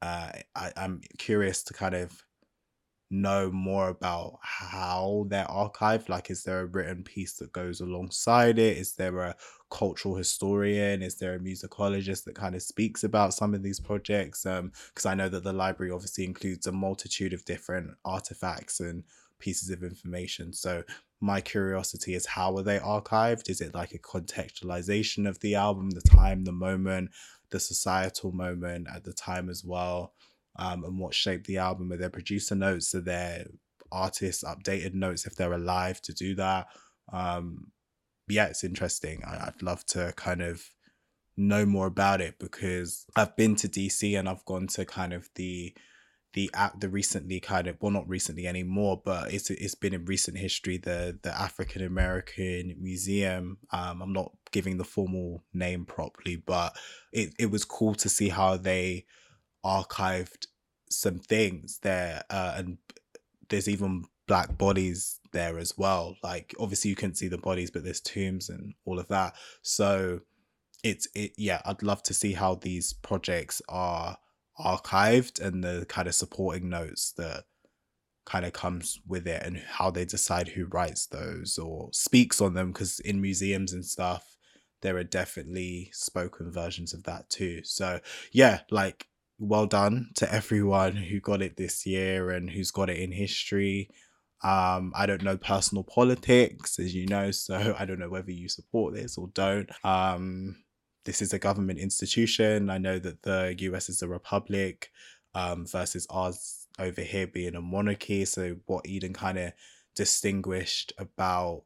Uh, 0.00 0.30
I, 0.54 0.72
I'm 0.76 1.00
curious 1.18 1.62
to 1.64 1.74
kind 1.74 1.94
of 1.94 2.24
know 3.10 3.50
more 3.50 3.88
about 3.88 4.38
how 4.42 5.26
they're 5.28 5.46
archived. 5.46 6.08
Like, 6.08 6.30
is 6.30 6.44
there 6.44 6.60
a 6.60 6.66
written 6.66 7.04
piece 7.04 7.34
that 7.34 7.52
goes 7.52 7.80
alongside 7.80 8.58
it? 8.58 8.76
Is 8.76 8.94
there 8.94 9.18
a 9.20 9.36
cultural 9.70 10.16
historian? 10.16 11.02
Is 11.02 11.16
there 11.16 11.34
a 11.34 11.38
musicologist 11.38 12.24
that 12.24 12.34
kind 12.34 12.54
of 12.54 12.62
speaks 12.62 13.04
about 13.04 13.34
some 13.34 13.54
of 13.54 13.62
these 13.62 13.80
projects? 13.80 14.44
Um, 14.46 14.72
because 14.88 15.06
I 15.06 15.14
know 15.14 15.28
that 15.28 15.44
the 15.44 15.52
library 15.52 15.92
obviously 15.92 16.24
includes 16.24 16.66
a 16.66 16.72
multitude 16.72 17.32
of 17.32 17.44
different 17.44 17.90
artifacts 18.04 18.80
and 18.80 19.04
pieces 19.44 19.68
of 19.68 19.82
information. 19.82 20.54
So 20.54 20.82
my 21.20 21.40
curiosity 21.40 22.14
is 22.14 22.26
how 22.26 22.56
are 22.56 22.62
they 22.62 22.78
archived? 22.78 23.50
Is 23.50 23.60
it 23.60 23.74
like 23.74 23.92
a 23.92 23.98
contextualization 23.98 25.28
of 25.28 25.38
the 25.40 25.54
album, 25.54 25.90
the 25.90 26.00
time, 26.00 26.44
the 26.44 26.52
moment, 26.52 27.10
the 27.50 27.60
societal 27.60 28.32
moment 28.32 28.86
at 28.94 29.04
the 29.04 29.12
time 29.12 29.50
as 29.50 29.62
well? 29.62 30.14
Um, 30.56 30.84
and 30.84 30.98
what 30.98 31.14
shaped 31.14 31.46
the 31.46 31.58
album? 31.58 31.92
Are 31.92 31.96
there 31.98 32.08
producer 32.08 32.54
notes? 32.54 32.94
Are 32.94 33.02
there 33.02 33.46
artists' 33.92 34.44
updated 34.44 34.94
notes 34.94 35.26
if 35.26 35.36
they're 35.36 35.52
alive 35.52 36.00
to 36.02 36.14
do 36.14 36.34
that? 36.36 36.68
Um, 37.12 37.72
yeah, 38.28 38.46
it's 38.46 38.64
interesting. 38.64 39.22
I, 39.26 39.48
I'd 39.48 39.62
love 39.62 39.84
to 39.86 40.14
kind 40.16 40.40
of 40.40 40.70
know 41.36 41.66
more 41.66 41.86
about 41.86 42.20
it 42.20 42.38
because 42.38 43.04
I've 43.14 43.36
been 43.36 43.56
to 43.56 43.68
DC 43.68 44.18
and 44.18 44.26
I've 44.28 44.44
gone 44.46 44.68
to 44.68 44.84
kind 44.86 45.12
of 45.12 45.28
the 45.34 45.74
the 46.34 46.50
act 46.52 46.80
the 46.80 46.88
recently 46.88 47.40
kind 47.40 47.66
of 47.66 47.76
well 47.80 47.92
not 47.92 48.08
recently 48.08 48.46
anymore 48.46 49.00
but 49.04 49.32
it's 49.32 49.50
it's 49.50 49.76
been 49.76 49.94
in 49.94 50.04
recent 50.04 50.36
history 50.36 50.76
the 50.76 51.18
the 51.22 51.36
African 51.40 51.82
American 51.82 52.74
Museum. 52.78 53.58
Um 53.72 54.02
I'm 54.02 54.12
not 54.12 54.32
giving 54.50 54.76
the 54.76 54.84
formal 54.84 55.42
name 55.54 55.86
properly 55.86 56.36
but 56.36 56.76
it 57.12 57.32
it 57.38 57.50
was 57.50 57.64
cool 57.64 57.94
to 57.94 58.08
see 58.08 58.28
how 58.28 58.56
they 58.56 59.06
archived 59.64 60.46
some 60.90 61.18
things 61.18 61.78
there 61.82 62.22
uh, 62.30 62.54
and 62.56 62.78
there's 63.48 63.68
even 63.68 64.04
black 64.26 64.56
bodies 64.58 65.20
there 65.32 65.58
as 65.58 65.76
well. 65.78 66.16
Like 66.22 66.54
obviously 66.60 66.90
you 66.90 66.96
couldn't 66.96 67.16
see 67.16 67.28
the 67.28 67.38
bodies 67.38 67.70
but 67.70 67.84
there's 67.84 68.00
tombs 68.00 68.48
and 68.48 68.74
all 68.84 68.98
of 68.98 69.08
that. 69.08 69.34
So 69.62 70.20
it's 70.84 71.08
it 71.14 71.32
yeah 71.38 71.62
i'd 71.64 71.82
love 71.82 72.02
to 72.02 72.12
see 72.12 72.34
how 72.34 72.54
these 72.56 72.92
projects 72.92 73.62
are 73.70 74.18
archived 74.58 75.40
and 75.40 75.64
the 75.64 75.86
kind 75.88 76.08
of 76.08 76.14
supporting 76.14 76.68
notes 76.68 77.12
that 77.16 77.44
kind 78.24 78.46
of 78.46 78.52
comes 78.52 79.00
with 79.06 79.26
it 79.26 79.42
and 79.44 79.58
how 79.58 79.90
they 79.90 80.04
decide 80.04 80.48
who 80.48 80.64
writes 80.66 81.06
those 81.06 81.58
or 81.58 81.90
speaks 81.92 82.40
on 82.40 82.54
them 82.54 82.72
because 82.72 83.00
in 83.00 83.20
museums 83.20 83.72
and 83.72 83.84
stuff 83.84 84.36
there 84.80 84.96
are 84.96 85.04
definitely 85.04 85.90
spoken 85.92 86.50
versions 86.50 86.94
of 86.94 87.02
that 87.02 87.28
too 87.28 87.60
so 87.64 88.00
yeah 88.32 88.60
like 88.70 89.08
well 89.38 89.66
done 89.66 90.08
to 90.14 90.32
everyone 90.32 90.96
who 90.96 91.20
got 91.20 91.42
it 91.42 91.56
this 91.56 91.84
year 91.84 92.30
and 92.30 92.50
who's 92.50 92.70
got 92.70 92.88
it 92.88 92.98
in 92.98 93.12
history 93.12 93.90
um, 94.44 94.92
I 94.94 95.06
don't 95.06 95.22
know 95.22 95.38
personal 95.38 95.84
politics, 95.84 96.78
as 96.78 96.94
you 96.94 97.06
know, 97.06 97.30
so 97.30 97.74
I 97.78 97.86
don't 97.86 97.98
know 97.98 98.10
whether 98.10 98.30
you 98.30 98.48
support 98.50 98.94
this 98.94 99.16
or 99.16 99.28
don't. 99.28 99.70
Um, 99.82 100.63
this 101.04 101.22
is 101.22 101.32
a 101.32 101.38
government 101.38 101.78
institution. 101.78 102.70
I 102.70 102.78
know 102.78 102.98
that 102.98 103.22
the 103.22 103.54
US 103.58 103.88
is 103.88 104.02
a 104.02 104.08
republic 104.08 104.90
um, 105.34 105.66
versus 105.66 106.06
ours 106.10 106.66
over 106.78 107.02
here 107.02 107.26
being 107.26 107.54
a 107.54 107.60
monarchy. 107.60 108.24
So, 108.24 108.56
what 108.66 108.86
Eden 108.86 109.12
kind 109.12 109.38
of 109.38 109.52
distinguished 109.94 110.92
about 110.98 111.62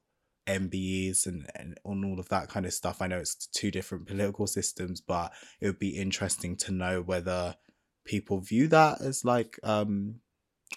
MBEs 0.48 1.26
and, 1.26 1.46
and 1.54 1.78
on 1.84 2.04
all 2.04 2.18
of 2.18 2.28
that 2.30 2.48
kind 2.48 2.66
of 2.66 2.72
stuff. 2.72 3.02
I 3.02 3.06
know 3.06 3.18
it's 3.18 3.46
two 3.46 3.70
different 3.70 4.06
political 4.06 4.46
systems, 4.46 5.00
but 5.00 5.32
it 5.60 5.66
would 5.66 5.78
be 5.78 5.96
interesting 5.96 6.56
to 6.56 6.72
know 6.72 7.02
whether 7.02 7.56
people 8.04 8.40
view 8.40 8.66
that 8.68 9.00
as 9.02 9.24
like 9.24 9.60
um, 9.62 10.16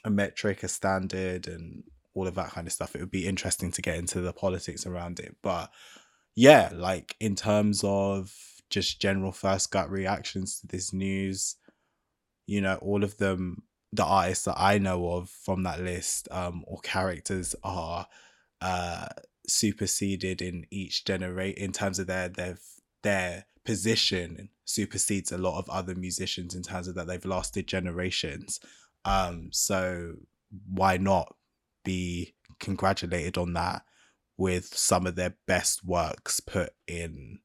a 0.03 0.09
metric, 0.09 0.63
a 0.63 0.67
standard, 0.67 1.47
and 1.47 1.83
all 2.13 2.27
of 2.27 2.35
that 2.35 2.51
kind 2.51 2.67
of 2.67 2.73
stuff. 2.73 2.95
It 2.95 2.99
would 2.99 3.11
be 3.11 3.27
interesting 3.27 3.71
to 3.71 3.81
get 3.81 3.97
into 3.97 4.19
the 4.19 4.33
politics 4.33 4.85
around 4.85 5.19
it. 5.19 5.37
But 5.41 5.71
yeah, 6.35 6.69
like 6.73 7.15
in 7.19 7.35
terms 7.35 7.81
of 7.83 8.35
just 8.71 8.99
general 8.99 9.31
first 9.31 9.71
gut 9.71 9.89
reactions 9.91 10.59
to 10.59 10.67
this 10.67 10.91
news. 10.91 11.57
You 12.47 12.61
know, 12.61 12.75
all 12.81 13.03
of 13.03 13.17
them, 13.17 13.63
the 13.93 14.05
artists 14.05 14.45
that 14.45 14.55
I 14.57 14.79
know 14.79 15.13
of 15.13 15.29
from 15.29 15.63
that 15.63 15.81
list 15.81 16.27
um, 16.31 16.63
or 16.65 16.79
characters 16.79 17.55
are 17.63 18.07
uh, 18.61 19.07
superseded 19.47 20.41
in 20.41 20.65
each 20.71 21.05
generate 21.05 21.57
in 21.57 21.71
terms 21.71 21.99
of 21.99 22.07
their 22.07 22.29
their 22.29 22.57
their 23.03 23.45
position 23.65 24.49
supersedes 24.65 25.31
a 25.31 25.37
lot 25.37 25.59
of 25.59 25.69
other 25.69 25.93
musicians 25.93 26.55
in 26.55 26.63
terms 26.63 26.87
of 26.87 26.95
that 26.95 27.07
they've 27.07 27.25
lasted 27.25 27.67
generations. 27.67 28.59
Um, 29.05 29.49
so 29.51 30.13
why 30.67 30.97
not 30.97 31.35
be 31.83 32.33
congratulated 32.59 33.37
on 33.37 33.53
that 33.53 33.83
with 34.37 34.65
some 34.65 35.05
of 35.05 35.15
their 35.15 35.35
best 35.47 35.85
works 35.85 36.39
put 36.39 36.71
in 36.87 37.39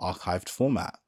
archived 0.00 0.48
format. 0.48 0.98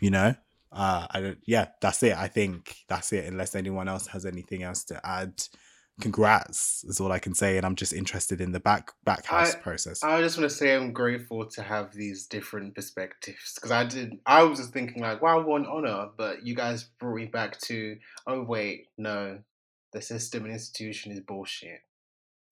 You 0.00 0.10
know, 0.10 0.34
uh, 0.72 1.06
I 1.10 1.20
don't. 1.20 1.38
Yeah, 1.46 1.68
that's 1.80 2.02
it. 2.02 2.16
I 2.16 2.28
think 2.28 2.76
that's 2.88 3.12
it. 3.12 3.24
Unless 3.26 3.54
anyone 3.54 3.88
else 3.88 4.06
has 4.08 4.24
anything 4.24 4.62
else 4.62 4.84
to 4.84 5.00
add, 5.04 5.42
congrats 6.00 6.84
is 6.84 7.00
all 7.00 7.10
I 7.10 7.18
can 7.18 7.34
say. 7.34 7.56
And 7.56 7.66
I'm 7.66 7.74
just 7.74 7.92
interested 7.92 8.40
in 8.40 8.52
the 8.52 8.60
back 8.60 8.92
back 9.04 9.24
house 9.26 9.54
I, 9.54 9.58
process. 9.58 10.04
I 10.04 10.20
just 10.20 10.38
want 10.38 10.50
to 10.50 10.56
say 10.56 10.74
I'm 10.74 10.92
grateful 10.92 11.46
to 11.46 11.62
have 11.62 11.92
these 11.94 12.26
different 12.26 12.74
perspectives 12.74 13.54
because 13.54 13.70
I 13.70 13.84
did. 13.84 14.18
I 14.26 14.42
was 14.44 14.58
just 14.58 14.72
thinking 14.72 15.02
like, 15.02 15.22
wow, 15.22 15.42
what 15.42 15.62
an 15.62 15.66
honor, 15.66 16.08
but 16.16 16.46
you 16.46 16.54
guys 16.54 16.84
brought 17.00 17.16
me 17.16 17.26
back 17.26 17.58
to, 17.62 17.96
oh 18.26 18.42
wait, 18.42 18.88
no, 18.98 19.40
the 19.92 20.02
system 20.02 20.44
and 20.44 20.52
institution 20.52 21.12
is 21.12 21.20
bullshit. 21.20 21.80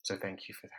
So 0.03 0.17
thank 0.17 0.49
you 0.49 0.55
for 0.55 0.67
that. 0.69 0.73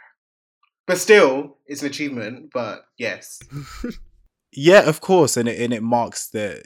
But 0.87 0.97
still, 0.97 1.57
it's 1.67 1.81
an 1.81 1.89
achievement. 1.89 2.49
But 2.53 2.85
yes. 2.97 3.39
Yeah, 4.51 4.87
of 4.87 5.01
course, 5.01 5.37
and 5.37 5.47
it 5.49 5.59
and 5.59 5.73
it 5.73 5.83
marks 5.83 6.29
that 6.29 6.63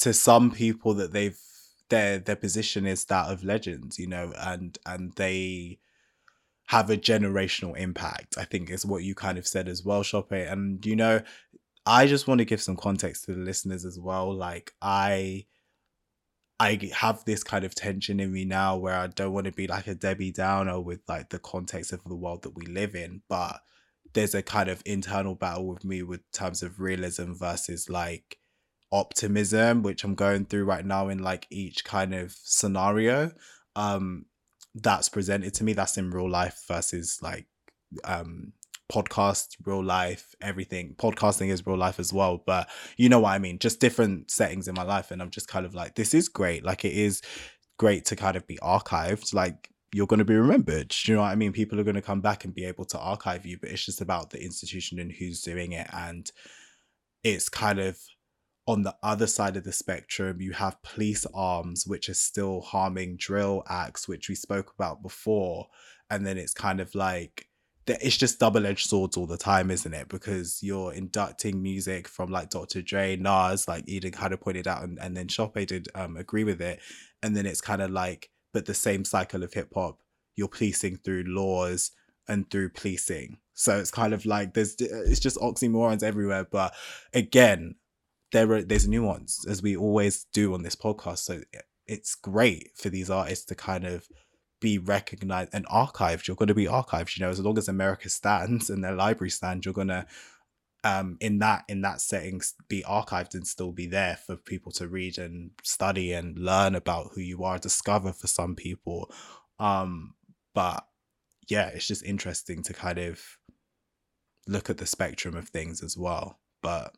to 0.00 0.12
some 0.12 0.50
people 0.50 0.94
that 0.94 1.12
they've 1.12 1.38
their 1.88 2.18
their 2.18 2.36
position 2.36 2.86
is 2.86 3.04
that 3.06 3.30
of 3.30 3.44
legends, 3.44 3.98
you 3.98 4.06
know, 4.06 4.32
and 4.38 4.78
and 4.86 5.12
they 5.16 5.78
have 6.66 6.90
a 6.90 6.96
generational 6.96 7.76
impact. 7.78 8.36
I 8.38 8.44
think 8.44 8.70
is 8.70 8.86
what 8.86 9.04
you 9.04 9.14
kind 9.14 9.38
of 9.38 9.46
said 9.46 9.68
as 9.68 9.84
well, 9.84 10.02
Shoppe. 10.02 10.50
And 10.50 10.84
you 10.86 10.96
know, 10.96 11.22
I 11.86 12.06
just 12.06 12.28
want 12.28 12.38
to 12.40 12.44
give 12.44 12.62
some 12.62 12.76
context 12.76 13.24
to 13.24 13.34
the 13.34 13.40
listeners 13.40 13.84
as 13.84 13.98
well. 13.98 14.32
Like 14.34 14.72
I 14.82 15.46
I 16.60 16.90
have 16.94 17.24
this 17.24 17.42
kind 17.42 17.64
of 17.64 17.74
tension 17.74 18.20
in 18.20 18.32
me 18.32 18.44
now 18.44 18.76
where 18.76 18.94
I 18.96 19.08
don't 19.08 19.32
want 19.32 19.46
to 19.46 19.52
be 19.52 19.66
like 19.66 19.86
a 19.88 19.94
Debbie 19.94 20.32
Downer 20.32 20.80
with 20.80 21.00
like 21.08 21.30
the 21.30 21.38
context 21.40 21.92
of 21.92 22.04
the 22.04 22.14
world 22.16 22.42
that 22.42 22.54
we 22.56 22.66
live 22.66 22.94
in, 22.94 23.22
but 23.28 23.60
there's 24.14 24.34
a 24.34 24.42
kind 24.42 24.68
of 24.68 24.82
internal 24.84 25.34
battle 25.34 25.66
with 25.66 25.84
me 25.84 26.02
with 26.02 26.20
terms 26.32 26.62
of 26.62 26.80
realism 26.80 27.32
versus 27.32 27.88
like 27.88 28.38
optimism 28.90 29.82
which 29.82 30.04
i'm 30.04 30.14
going 30.14 30.44
through 30.44 30.64
right 30.64 30.84
now 30.84 31.08
in 31.08 31.18
like 31.18 31.46
each 31.50 31.82
kind 31.84 32.14
of 32.14 32.36
scenario 32.42 33.32
um 33.74 34.26
that's 34.74 35.08
presented 35.08 35.54
to 35.54 35.64
me. 35.64 35.72
That's 35.72 35.96
in 35.96 36.10
real 36.10 36.30
life 36.30 36.64
versus 36.66 37.18
like 37.22 37.46
um 38.04 38.52
podcast 38.90 39.56
real 39.64 39.84
life 39.84 40.34
everything. 40.40 40.94
Podcasting 40.96 41.48
is 41.48 41.66
real 41.66 41.76
life 41.76 41.98
as 41.98 42.12
well 42.12 42.42
but 42.44 42.68
you 42.96 43.08
know 43.08 43.20
what 43.20 43.32
i 43.32 43.38
mean? 43.38 43.58
Just 43.58 43.80
different 43.80 44.30
settings 44.30 44.68
in 44.68 44.74
my 44.74 44.82
life 44.82 45.10
and 45.10 45.22
i'm 45.22 45.30
just 45.30 45.48
kind 45.48 45.66
of 45.66 45.74
like 45.74 45.94
this 45.94 46.14
is 46.14 46.28
great. 46.28 46.64
Like 46.64 46.84
it 46.84 46.92
is 46.92 47.22
great 47.78 48.04
to 48.06 48.16
kind 48.16 48.36
of 48.36 48.46
be 48.46 48.58
archived. 48.58 49.34
Like 49.34 49.70
you're 49.92 50.06
going 50.06 50.18
to 50.18 50.24
be 50.24 50.34
remembered. 50.34 50.88
Do 50.88 51.12
you 51.12 51.16
know 51.16 51.22
what 51.22 51.28
I 51.28 51.34
mean? 51.34 51.52
People 51.52 51.78
are 51.78 51.84
going 51.84 51.96
to 51.96 52.02
come 52.02 52.22
back 52.22 52.44
and 52.44 52.54
be 52.54 52.64
able 52.64 52.86
to 52.86 52.98
archive 52.98 53.44
you, 53.44 53.58
but 53.58 53.70
it's 53.70 53.84
just 53.84 54.00
about 54.00 54.30
the 54.30 54.42
institution 54.42 54.98
and 54.98 55.12
who's 55.12 55.42
doing 55.42 55.72
it. 55.72 55.86
And 55.92 56.30
it's 57.22 57.48
kind 57.48 57.78
of 57.78 57.98
on 58.66 58.82
the 58.82 58.94
other 59.02 59.26
side 59.26 59.56
of 59.56 59.64
the 59.64 59.72
spectrum, 59.72 60.40
you 60.40 60.52
have 60.52 60.82
police 60.82 61.26
arms, 61.34 61.86
which 61.86 62.08
are 62.08 62.14
still 62.14 62.60
harming 62.62 63.16
drill 63.16 63.64
acts, 63.68 64.08
which 64.08 64.28
we 64.28 64.34
spoke 64.34 64.72
about 64.74 65.02
before. 65.02 65.66
And 66.10 66.26
then 66.26 66.38
it's 66.38 66.54
kind 66.54 66.80
of 66.80 66.94
like, 66.94 67.48
it's 67.86 68.16
just 68.16 68.38
double 68.38 68.64
edged 68.64 68.88
swords 68.88 69.16
all 69.16 69.26
the 69.26 69.36
time, 69.36 69.70
isn't 69.70 69.92
it? 69.92 70.08
Because 70.08 70.60
you're 70.62 70.92
inducting 70.92 71.60
music 71.60 72.06
from 72.06 72.30
like 72.30 72.48
Dr. 72.48 72.80
Dre, 72.80 73.16
Nas, 73.16 73.66
like 73.66 73.84
Eden 73.88 74.12
kind 74.12 74.32
of 74.32 74.40
pointed 74.40 74.68
out, 74.68 74.84
and, 74.84 74.98
and 75.00 75.16
then 75.16 75.26
Shoppe 75.26 75.66
did 75.66 75.88
um, 75.94 76.16
agree 76.16 76.44
with 76.44 76.62
it. 76.62 76.80
And 77.22 77.36
then 77.36 77.44
it's 77.44 77.60
kind 77.60 77.82
of 77.82 77.90
like, 77.90 78.30
but 78.52 78.66
the 78.66 78.74
same 78.74 79.04
cycle 79.04 79.42
of 79.42 79.54
hip 79.54 79.72
hop, 79.74 79.98
you're 80.36 80.48
policing 80.48 80.96
through 80.98 81.24
laws 81.26 81.92
and 82.28 82.50
through 82.50 82.70
policing. 82.70 83.38
So 83.54 83.78
it's 83.78 83.90
kind 83.90 84.12
of 84.12 84.24
like 84.24 84.54
there's 84.54 84.74
uh, 84.80 85.04
it's 85.06 85.20
just 85.20 85.38
oxymorons 85.38 86.02
everywhere. 86.02 86.46
But 86.50 86.74
again, 87.12 87.76
there 88.32 88.50
are 88.52 88.62
there's 88.62 88.88
nuance 88.88 89.46
as 89.48 89.62
we 89.62 89.76
always 89.76 90.26
do 90.32 90.54
on 90.54 90.62
this 90.62 90.76
podcast. 90.76 91.18
So 91.18 91.42
it's 91.86 92.14
great 92.14 92.70
for 92.74 92.88
these 92.88 93.10
artists 93.10 93.44
to 93.46 93.54
kind 93.54 93.84
of 93.84 94.08
be 94.60 94.78
recognized 94.78 95.50
and 95.52 95.66
archived. 95.66 96.26
You're 96.26 96.36
going 96.36 96.48
to 96.48 96.54
be 96.54 96.66
archived. 96.66 97.16
You 97.18 97.24
know, 97.24 97.30
as 97.30 97.40
long 97.40 97.58
as 97.58 97.68
America 97.68 98.08
stands 98.08 98.70
and 98.70 98.82
their 98.82 98.94
library 98.94 99.30
stands, 99.30 99.66
you're 99.66 99.74
going 99.74 99.88
to 99.88 100.06
um, 100.84 101.16
in 101.20 101.38
that 101.38 101.64
in 101.68 101.82
that 101.82 102.00
settings 102.00 102.54
be 102.68 102.82
archived 102.82 103.34
and 103.34 103.46
still 103.46 103.72
be 103.72 103.86
there 103.86 104.16
for 104.26 104.36
people 104.36 104.72
to 104.72 104.88
read 104.88 105.16
and 105.18 105.50
study 105.62 106.12
and 106.12 106.36
learn 106.38 106.74
about 106.74 107.10
who 107.14 107.20
you 107.20 107.44
are 107.44 107.58
discover 107.58 108.12
for 108.12 108.26
some 108.26 108.56
people. 108.56 109.12
Um 109.58 110.14
but 110.54 110.84
yeah 111.48 111.68
it's 111.68 111.86
just 111.86 112.04
interesting 112.04 112.62
to 112.62 112.72
kind 112.74 112.98
of 112.98 113.20
look 114.48 114.68
at 114.70 114.78
the 114.78 114.86
spectrum 114.86 115.36
of 115.36 115.48
things 115.48 115.82
as 115.82 115.96
well. 115.96 116.40
But 116.62 116.94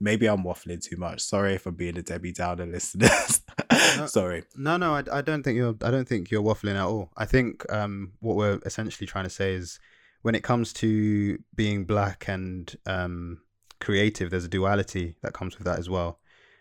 maybe 0.00 0.26
i'm 0.26 0.44
waffling 0.44 0.82
too 0.82 0.96
much. 0.96 1.20
Sorry 1.20 1.54
if 1.54 1.66
i'm 1.66 1.74
being 1.74 1.98
a 1.98 2.02
debbie 2.02 2.32
downer 2.32 2.66
listeners 2.76 3.40
no, 3.98 4.06
sorry. 4.06 4.44
no 4.56 4.76
no 4.76 4.94
I, 4.94 5.02
I 5.12 5.22
don't 5.22 5.42
think 5.42 5.56
you're 5.56 5.76
i 5.82 5.90
don't 5.90 6.08
think 6.08 6.30
you're 6.30 6.42
waffling 6.42 6.76
at 6.76 6.86
all. 6.86 7.10
I 7.16 7.26
think 7.26 7.70
um 7.72 8.12
what 8.20 8.36
we're 8.36 8.60
essentially 8.64 9.08
trying 9.08 9.24
to 9.24 9.30
say 9.30 9.54
is 9.54 9.80
when 10.22 10.34
it 10.34 10.42
comes 10.42 10.72
to 10.74 11.38
being 11.54 11.84
black 11.84 12.24
and 12.28 12.74
um, 12.86 13.40
creative, 13.80 14.30
there's 14.30 14.44
a 14.44 14.48
duality 14.48 15.16
that 15.22 15.32
comes 15.34 15.58
with 15.58 15.66
that 15.66 15.78
as 15.78 15.88
well. 15.90 16.18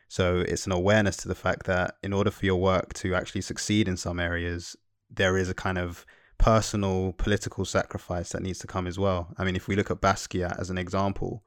So 0.07 0.39
it's 0.39 0.66
an 0.66 0.72
awareness 0.74 1.16
to 1.18 1.28
the 1.28 1.36
fact 1.36 1.66
that 1.68 1.95
in 2.03 2.12
order 2.12 2.32
for 2.32 2.45
your 2.45 2.57
work 2.59 2.93
to 2.95 3.16
actually 3.16 3.41
succeed 3.41 3.88
in 3.88 3.95
some 3.97 4.20
areas, 4.20 4.76
there 5.09 5.38
is 5.38 5.49
a 5.49 5.53
kind 5.53 5.78
of 5.78 6.05
personal 6.38 7.14
political 7.14 7.64
sacrifice 7.66 8.32
that 8.32 8.41
needs 8.41 8.59
to 8.59 8.68
come 8.68 8.88
as 8.88 8.97
well. 8.97 9.34
I 9.38 9.43
mean, 9.45 9.55
if 9.55 9.68
we 9.68 9.76
look 9.76 9.91
at 9.91 10.01
Basquiat 10.01 10.59
as 10.59 10.70
an 10.70 10.78
example, 10.78 11.43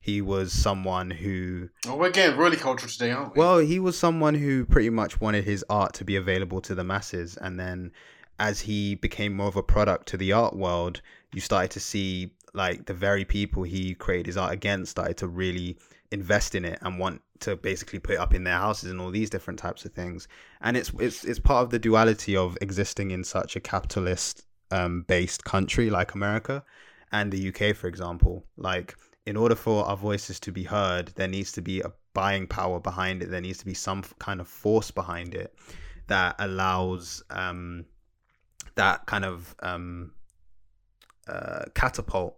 he 0.00 0.22
was 0.22 0.50
someone 0.52 1.10
who 1.10 1.68
Oh, 1.86 1.94
we're 1.96 2.10
getting 2.10 2.38
really 2.38 2.56
cultural 2.56 2.90
today, 2.90 3.10
aren't 3.10 3.34
we? 3.34 3.38
well, 3.38 3.58
he 3.58 3.78
was 3.78 3.98
someone 3.98 4.34
who 4.34 4.64
pretty 4.64 4.88
much 4.90 5.20
wanted 5.20 5.44
his 5.44 5.62
art 5.68 5.92
to 5.94 6.04
be 6.04 6.16
available 6.16 6.60
to 6.62 6.74
the 6.74 6.82
masses. 6.84 7.36
And 7.36 7.60
then 7.60 7.92
as 8.40 8.58
he 8.58 8.94
became 8.96 9.36
more 9.36 9.46
of 9.46 9.56
a 9.56 9.62
product 9.62 10.08
to 10.08 10.16
the 10.16 10.32
art 10.32 10.56
world, 10.56 11.02
you 11.32 11.40
started 11.40 11.70
to 11.70 11.78
see 11.78 12.32
like 12.54 12.86
the 12.86 12.94
very 12.94 13.24
people 13.24 13.62
he 13.62 13.94
created 13.94 14.26
his 14.26 14.36
art 14.36 14.52
against 14.52 14.90
started 14.90 15.16
to 15.18 15.28
really 15.28 15.76
invest 16.10 16.54
in 16.56 16.64
it 16.64 16.78
and 16.82 16.98
want 16.98 17.20
to 17.38 17.54
basically 17.54 18.00
put 18.00 18.14
it 18.14 18.18
up 18.18 18.34
in 18.34 18.42
their 18.42 18.58
houses 18.58 18.90
and 18.90 19.00
all 19.00 19.10
these 19.10 19.30
different 19.30 19.58
types 19.58 19.84
of 19.84 19.92
things. 19.92 20.26
And 20.62 20.76
it's 20.76 20.90
it's 20.98 21.22
it's 21.24 21.38
part 21.38 21.62
of 21.62 21.70
the 21.70 21.78
duality 21.78 22.34
of 22.34 22.56
existing 22.62 23.10
in 23.10 23.24
such 23.24 23.56
a 23.56 23.60
capitalist 23.60 24.46
um, 24.70 25.02
based 25.02 25.44
country 25.44 25.90
like 25.90 26.14
America 26.14 26.64
and 27.12 27.30
the 27.30 27.48
UK, 27.48 27.76
for 27.76 27.88
example. 27.88 28.44
Like 28.56 28.96
in 29.26 29.36
order 29.36 29.54
for 29.54 29.84
our 29.84 29.98
voices 29.98 30.40
to 30.40 30.50
be 30.50 30.64
heard, 30.64 31.08
there 31.08 31.28
needs 31.28 31.52
to 31.52 31.62
be 31.62 31.80
a 31.82 31.92
buying 32.14 32.46
power 32.46 32.80
behind 32.80 33.22
it. 33.22 33.30
There 33.30 33.40
needs 33.42 33.58
to 33.58 33.66
be 33.66 33.74
some 33.74 34.02
kind 34.18 34.40
of 34.40 34.48
force 34.48 34.90
behind 34.90 35.34
it 35.34 35.54
that 36.08 36.34
allows 36.38 37.22
um, 37.30 37.84
that 38.76 39.06
kind 39.06 39.24
of 39.24 39.54
um, 39.62 40.12
uh, 41.28 41.64
catapult 41.74 42.36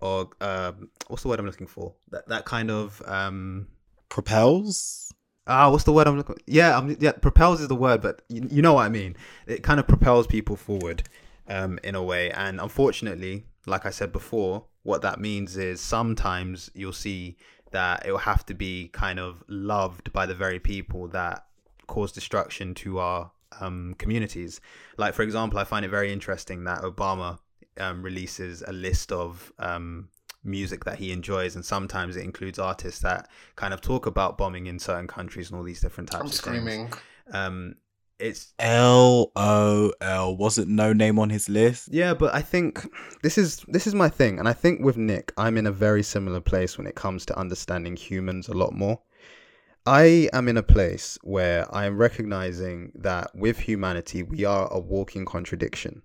or 0.00 0.28
uh, 0.40 0.72
what's 1.08 1.22
the 1.22 1.28
word 1.28 1.38
I'm 1.40 1.46
looking 1.46 1.66
for? 1.66 1.94
That 2.10 2.28
that 2.28 2.44
kind 2.44 2.70
of 2.70 3.02
um, 3.06 3.68
Propels. 4.08 5.12
ah, 5.46 5.70
what's 5.70 5.84
the 5.84 5.92
word 5.92 6.06
I'm 6.06 6.16
looking? 6.16 6.36
Yeah, 6.46 6.76
I'm, 6.76 6.96
yeah, 7.00 7.12
propels 7.12 7.60
is 7.60 7.68
the 7.68 7.74
word, 7.74 8.00
but 8.02 8.22
you, 8.28 8.46
you 8.50 8.62
know 8.62 8.74
what 8.74 8.84
I 8.84 8.88
mean. 8.88 9.16
It 9.46 9.62
kind 9.62 9.80
of 9.80 9.86
propels 9.88 10.26
people 10.26 10.56
forward 10.56 11.04
um, 11.48 11.78
in 11.82 11.94
a 11.94 12.02
way, 12.02 12.30
and 12.30 12.60
unfortunately, 12.60 13.46
like 13.66 13.86
I 13.86 13.90
said 13.90 14.12
before, 14.12 14.66
what 14.82 15.02
that 15.02 15.20
means 15.20 15.56
is 15.56 15.80
sometimes 15.80 16.70
you'll 16.74 16.92
see 16.92 17.36
that 17.72 18.06
it 18.06 18.12
will 18.12 18.18
have 18.18 18.46
to 18.46 18.54
be 18.54 18.88
kind 18.92 19.18
of 19.18 19.42
loved 19.48 20.12
by 20.12 20.26
the 20.26 20.34
very 20.34 20.60
people 20.60 21.08
that 21.08 21.46
cause 21.86 22.12
destruction 22.12 22.74
to 22.74 22.98
our 22.98 23.32
um, 23.60 23.94
communities. 23.98 24.60
Like, 24.96 25.14
for 25.14 25.22
example, 25.22 25.58
I 25.58 25.64
find 25.64 25.84
it 25.84 25.88
very 25.88 26.12
interesting 26.12 26.64
that 26.64 26.82
Obama 26.82 27.38
um, 27.78 28.02
releases 28.02 28.62
a 28.66 28.72
list 28.72 29.12
of 29.12 29.52
um, 29.58 30.08
music 30.44 30.84
that 30.84 30.98
he 30.98 31.12
enjoys, 31.12 31.56
and 31.56 31.64
sometimes 31.64 32.16
it 32.16 32.24
includes 32.24 32.58
artists 32.58 33.00
that 33.00 33.28
kind 33.56 33.74
of 33.74 33.80
talk 33.80 34.06
about 34.06 34.38
bombing 34.38 34.66
in 34.66 34.78
certain 34.78 35.06
countries 35.06 35.50
and 35.50 35.58
all 35.58 35.64
these 35.64 35.80
different 35.80 36.10
types 36.10 36.20
I'm 36.20 36.26
of 36.26 36.34
screaming. 36.34 36.88
things. 36.88 37.02
Um, 37.32 37.74
it's 38.20 38.52
L 38.60 39.32
O 39.34 39.92
L. 40.00 40.36
Wasn't 40.36 40.68
no 40.68 40.92
name 40.92 41.18
on 41.18 41.30
his 41.30 41.48
list. 41.48 41.88
yeah, 41.90 42.14
but 42.14 42.32
I 42.32 42.42
think 42.42 42.86
this 43.22 43.36
is 43.36 43.64
this 43.66 43.86
is 43.88 43.94
my 43.94 44.08
thing, 44.08 44.38
and 44.38 44.48
I 44.48 44.52
think 44.52 44.80
with 44.80 44.96
Nick, 44.96 45.32
I'm 45.36 45.56
in 45.56 45.66
a 45.66 45.72
very 45.72 46.02
similar 46.04 46.40
place 46.40 46.78
when 46.78 46.86
it 46.86 46.94
comes 46.94 47.26
to 47.26 47.38
understanding 47.38 47.96
humans 47.96 48.48
a 48.48 48.54
lot 48.54 48.72
more. 48.72 49.00
I 49.86 50.28
am 50.32 50.48
in 50.48 50.56
a 50.56 50.62
place 50.62 51.18
where 51.22 51.72
I 51.74 51.84
am 51.84 51.98
recognizing 51.98 52.92
that 52.94 53.34
with 53.34 53.58
humanity, 53.58 54.22
we 54.22 54.44
are 54.44 54.68
a 54.72 54.78
walking 54.78 55.24
contradiction 55.26 56.02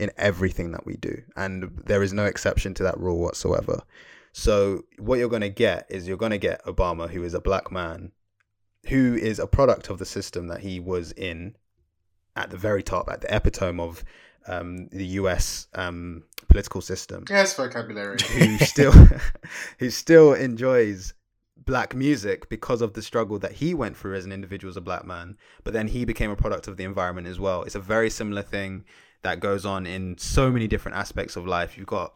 in 0.00 0.10
everything 0.16 0.72
that 0.72 0.84
we 0.84 0.96
do, 0.96 1.22
and 1.36 1.80
there 1.86 2.02
is 2.02 2.12
no 2.12 2.24
exception 2.24 2.74
to 2.74 2.82
that 2.82 2.98
rule 2.98 3.20
whatsoever. 3.20 3.82
So, 4.32 4.82
what 4.98 5.20
you're 5.20 5.28
going 5.28 5.42
to 5.42 5.48
get 5.48 5.86
is 5.88 6.08
you're 6.08 6.16
going 6.16 6.32
to 6.32 6.38
get 6.38 6.64
Obama, 6.64 7.08
who 7.08 7.22
is 7.22 7.34
a 7.34 7.40
black 7.40 7.70
man, 7.70 8.10
who 8.88 9.14
is 9.14 9.38
a 9.38 9.46
product 9.46 9.90
of 9.90 9.98
the 9.98 10.04
system 10.04 10.48
that 10.48 10.60
he 10.60 10.80
was 10.80 11.12
in 11.12 11.54
at 12.34 12.50
the 12.50 12.56
very 12.56 12.82
top, 12.82 13.08
at 13.08 13.20
the 13.20 13.32
epitome 13.32 13.80
of 13.80 14.04
um, 14.48 14.88
the 14.88 15.06
US 15.06 15.68
um, 15.74 16.24
political 16.48 16.80
system 16.80 17.24
Yes, 17.30 17.54
vocabulary. 17.54 18.18
who 18.32 18.58
still 18.64 18.92
who 19.78 19.90
still 19.90 20.34
enjoys 20.34 21.14
black 21.64 21.94
music 21.94 22.48
because 22.48 22.82
of 22.82 22.94
the 22.94 23.02
struggle 23.02 23.38
that 23.38 23.52
he 23.52 23.74
went 23.74 23.96
through 23.96 24.14
as 24.14 24.24
an 24.24 24.32
individual 24.32 24.70
as 24.70 24.76
a 24.76 24.80
black 24.80 25.04
man 25.04 25.36
but 25.62 25.72
then 25.72 25.88
he 25.88 26.04
became 26.04 26.30
a 26.30 26.36
product 26.36 26.68
of 26.68 26.76
the 26.76 26.84
environment 26.84 27.26
as 27.26 27.38
well 27.38 27.62
it's 27.62 27.74
a 27.74 27.80
very 27.80 28.10
similar 28.10 28.42
thing 28.42 28.84
that 29.22 29.40
goes 29.40 29.64
on 29.64 29.86
in 29.86 30.16
so 30.18 30.50
many 30.50 30.68
different 30.68 30.96
aspects 30.96 31.36
of 31.36 31.46
life 31.46 31.78
you've 31.78 31.86
got 31.86 32.14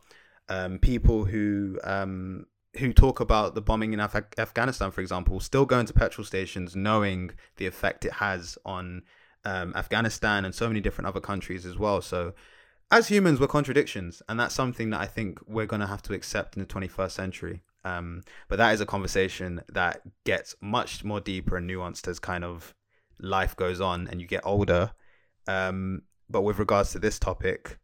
um, 0.48 0.78
people 0.78 1.24
who 1.24 1.78
um, 1.84 2.46
who 2.78 2.92
talk 2.92 3.20
about 3.20 3.54
the 3.54 3.60
bombing 3.60 3.92
in 3.92 4.00
Af- 4.00 4.38
Afghanistan, 4.38 4.90
for 4.90 5.00
example, 5.00 5.40
still 5.40 5.64
going 5.64 5.86
to 5.86 5.92
petrol 5.92 6.24
stations, 6.24 6.76
knowing 6.76 7.30
the 7.56 7.66
effect 7.66 8.04
it 8.04 8.14
has 8.14 8.58
on 8.64 9.02
um, 9.44 9.72
Afghanistan 9.74 10.44
and 10.44 10.54
so 10.54 10.68
many 10.68 10.80
different 10.80 11.08
other 11.08 11.20
countries 11.20 11.64
as 11.64 11.78
well. 11.78 12.00
So, 12.00 12.34
as 12.90 13.08
humans, 13.08 13.40
we're 13.40 13.48
contradictions, 13.48 14.22
and 14.28 14.38
that's 14.40 14.54
something 14.54 14.90
that 14.90 15.00
I 15.00 15.06
think 15.06 15.38
we're 15.46 15.66
going 15.66 15.80
to 15.80 15.86
have 15.86 16.02
to 16.02 16.14
accept 16.14 16.56
in 16.56 16.60
the 16.60 16.66
21st 16.66 17.10
century. 17.10 17.62
Um, 17.84 18.22
but 18.48 18.56
that 18.56 18.74
is 18.74 18.80
a 18.80 18.86
conversation 18.86 19.62
that 19.68 20.02
gets 20.24 20.54
much 20.60 21.04
more 21.04 21.20
deeper 21.20 21.56
and 21.56 21.68
nuanced 21.68 22.08
as 22.08 22.18
kind 22.18 22.44
of 22.44 22.74
life 23.20 23.56
goes 23.56 23.80
on 23.80 24.08
and 24.08 24.20
you 24.20 24.26
get 24.26 24.42
older. 24.44 24.92
Um, 25.46 26.02
but 26.28 26.42
with 26.42 26.58
regards 26.58 26.92
to 26.92 26.98
this 26.98 27.18
topic, 27.18 27.78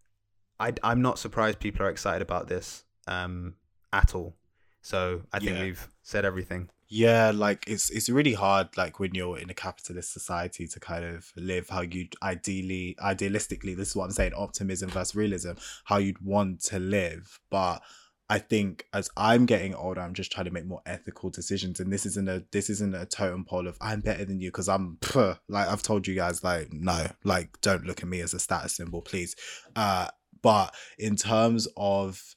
I, 0.60 0.72
I'm 0.82 1.00
not 1.00 1.18
surprised 1.18 1.60
people 1.60 1.84
are 1.86 1.90
excited 1.90 2.22
about 2.22 2.48
this 2.48 2.84
um, 3.06 3.54
at 3.92 4.14
all. 4.14 4.36
So 4.82 5.22
I 5.32 5.38
think 5.38 5.52
Yeah. 5.52 5.62
we've 5.62 5.88
said 6.02 6.24
everything. 6.24 6.68
Yeah, 6.88 7.32
like 7.34 7.64
it's 7.66 7.88
it's 7.90 8.10
really 8.10 8.34
hard 8.34 8.76
like 8.76 9.00
when 9.00 9.14
you're 9.14 9.38
in 9.38 9.48
a 9.48 9.54
capitalist 9.54 10.12
society 10.12 10.68
to 10.68 10.78
kind 10.78 11.04
of 11.04 11.32
live 11.34 11.70
how 11.70 11.80
you 11.80 12.08
ideally 12.22 12.94
idealistically 13.02 13.74
this 13.74 13.88
is 13.88 13.96
what 13.96 14.04
I'm 14.04 14.10
saying 14.10 14.34
optimism 14.36 14.90
versus 14.90 15.14
realism 15.16 15.52
how 15.84 15.96
you'd 15.96 16.20
want 16.20 16.60
to 16.64 16.78
live 16.78 17.40
but 17.50 17.80
I 18.28 18.38
think 18.38 18.86
as 18.92 19.10
I'm 19.16 19.46
getting 19.46 19.74
older 19.74 20.00
I'm 20.00 20.14
just 20.14 20.32
trying 20.32 20.46
to 20.46 20.50
make 20.50 20.66
more 20.66 20.82
ethical 20.86 21.30
decisions 21.30 21.80
and 21.80 21.92
this 21.92 22.06
isn't 22.06 22.28
a 22.28 22.44
this 22.52 22.70
isn't 22.70 22.94
a 22.94 23.06
totem 23.06 23.44
pole 23.44 23.68
of 23.68 23.76
I'm 23.80 24.00
better 24.00 24.24
than 24.24 24.40
you 24.40 24.50
because 24.50 24.68
I'm 24.68 24.98
like 25.48 25.68
I've 25.68 25.82
told 25.82 26.06
you 26.06 26.14
guys 26.14 26.42
like 26.42 26.72
no 26.72 27.06
like 27.22 27.60
don't 27.60 27.84
look 27.84 28.02
at 28.02 28.08
me 28.08 28.20
as 28.20 28.34
a 28.34 28.38
status 28.38 28.76
symbol 28.76 29.02
please 29.02 29.36
uh 29.76 30.08
but 30.42 30.74
in 30.98 31.16
terms 31.16 31.68
of 31.76 32.34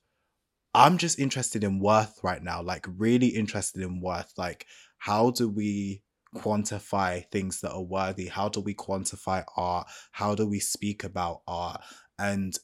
I'm 0.73 0.99
just 0.99 1.17
interested 1.17 1.63
in 1.63 1.79
worth 1.79 2.19
right 2.23 2.43
now, 2.43 2.61
like 2.61 2.85
really 2.87 3.27
interested 3.27 3.81
in 3.81 3.99
worth. 3.99 4.31
Like, 4.37 4.67
how 4.99 5.31
do 5.31 5.49
we 5.49 6.03
quantify 6.35 7.25
things 7.31 7.61
that 7.61 7.71
are 7.71 7.81
worthy? 7.81 8.27
How 8.27 8.47
do 8.47 8.61
we 8.61 8.75
quantify 8.75 9.43
art? 9.55 9.87
How 10.11 10.35
do 10.35 10.45
we 10.47 10.59
speak 10.59 11.03
about 11.03 11.41
art? 11.47 11.81
And 12.19 12.55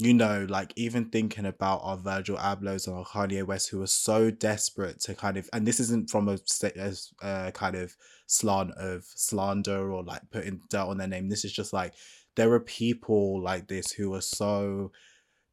you 0.00 0.14
know, 0.14 0.46
like 0.48 0.72
even 0.76 1.06
thinking 1.06 1.46
about 1.46 1.80
our 1.82 1.96
Virgil 1.96 2.38
Ablohs 2.38 2.86
and 2.86 2.96
our 2.96 3.04
Kanye 3.04 3.44
West, 3.44 3.68
who 3.68 3.82
are 3.82 3.86
so 3.86 4.30
desperate 4.30 5.00
to 5.02 5.14
kind 5.14 5.36
of, 5.36 5.48
and 5.52 5.66
this 5.66 5.80
isn't 5.80 6.10
from 6.10 6.28
a, 6.28 6.38
as 6.76 7.12
a 7.22 7.52
kind 7.52 7.76
of 7.76 7.96
slant 8.26 8.72
of 8.72 9.04
slander 9.04 9.92
or 9.92 10.02
like 10.02 10.22
putting 10.30 10.60
dirt 10.70 10.86
on 10.86 10.98
their 10.98 11.08
name. 11.08 11.28
This 11.28 11.44
is 11.44 11.52
just 11.52 11.72
like 11.72 11.94
there 12.36 12.52
are 12.52 12.60
people 12.60 13.42
like 13.42 13.68
this 13.68 13.92
who 13.92 14.14
are 14.14 14.20
so 14.20 14.92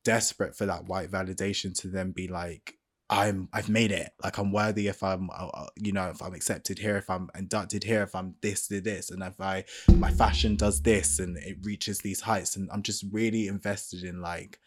desperate 0.04 0.56
for 0.56 0.66
that 0.66 0.86
white 0.86 1.12
validation 1.12 1.78
to 1.82 1.90
then 1.90 2.12
be 2.12 2.28
like 2.28 2.77
i'm 3.10 3.48
i've 3.54 3.70
made 3.70 3.92
it. 3.92 4.12
Like 4.24 4.38
i'm 4.38 4.52
worthy 4.52 4.88
if 4.88 5.02
i'm 5.02 5.30
uh, 5.30 5.48
uh, 5.54 5.68
you 5.78 5.92
know 5.92 6.10
if 6.10 6.22
i'm 6.22 6.34
accepted 6.34 6.80
here 6.80 6.98
if 6.98 7.10
i'm 7.10 7.30
inducted 7.38 7.84
here 7.84 8.04
if 8.04 8.14
i'm 8.14 8.36
this 8.42 8.68
to 8.68 8.82
this 8.82 9.10
and 9.10 9.24
if 9.24 9.40
i 9.40 9.64
my 9.94 10.12
fashion 10.12 10.56
does 10.56 10.82
this 10.82 11.20
and 11.20 11.38
it 11.38 11.58
reaches 11.62 12.00
these 12.00 12.22
heights. 12.22 12.56
And 12.56 12.70
i'm 12.72 12.84
just 12.84 13.06
really 13.12 13.48
invested 13.48 14.04
in 14.04 14.22
like 14.22 14.60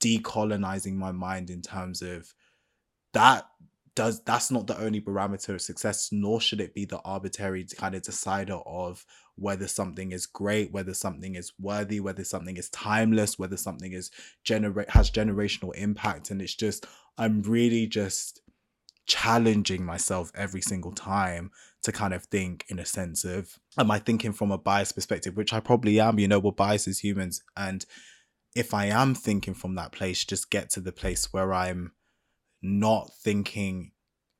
decolonizing 0.00 0.94
my 0.94 1.12
mind 1.12 1.50
in 1.50 1.62
terms 1.62 2.02
of 2.02 2.32
that 3.12 3.46
does 3.94 4.22
that's 4.24 4.50
not 4.50 4.66
the 4.66 4.78
only 4.80 5.00
parameter 5.00 5.54
of 5.54 5.62
success 5.62 6.10
nor 6.10 6.40
should 6.40 6.60
it 6.60 6.74
be 6.74 6.84
the 6.84 7.00
arbitrary 7.00 7.64
kind 7.76 7.94
of 7.94 8.02
decider 8.02 8.54
of 8.66 9.04
whether 9.36 9.66
something 9.66 10.12
is 10.12 10.26
great 10.26 10.72
whether 10.72 10.94
something 10.94 11.34
is 11.34 11.52
worthy 11.58 12.00
whether 12.00 12.24
something 12.24 12.56
is 12.56 12.70
timeless 12.70 13.38
whether 13.38 13.56
something 13.56 13.92
is 13.92 14.10
generate 14.44 14.90
has 14.90 15.10
generational 15.10 15.74
impact. 15.74 16.30
And 16.30 16.40
it's 16.40 16.54
just 16.54 16.86
i'm 17.18 17.42
really 17.42 17.86
just 17.86 18.40
challenging 19.06 19.84
myself 19.84 20.32
every 20.34 20.62
single 20.62 20.92
time 20.92 21.50
to 21.82 21.92
kind 21.92 22.14
of 22.14 22.24
think 22.24 22.64
in 22.68 22.78
a 22.78 22.86
sense 22.86 23.24
of 23.24 23.58
am 23.76 23.90
i 23.90 23.98
thinking 23.98 24.32
from 24.32 24.50
a 24.50 24.58
biased 24.58 24.94
perspective 24.94 25.36
which 25.36 25.52
i 25.52 25.60
probably 25.60 26.00
am 26.00 26.18
you 26.18 26.28
know 26.28 26.38
we're 26.38 26.52
biased 26.52 26.88
as 26.88 27.00
humans. 27.00 27.42
And 27.56 27.84
if 28.54 28.72
i 28.72 28.86
am 28.86 29.14
thinking 29.14 29.54
from 29.54 29.74
that 29.74 29.92
place 29.92 30.24
just 30.24 30.50
get 30.50 30.70
to 30.70 30.80
the 30.80 30.92
place 30.92 31.32
where 31.32 31.52
i'm 31.52 31.92
not 32.62 33.10
thinking 33.12 33.92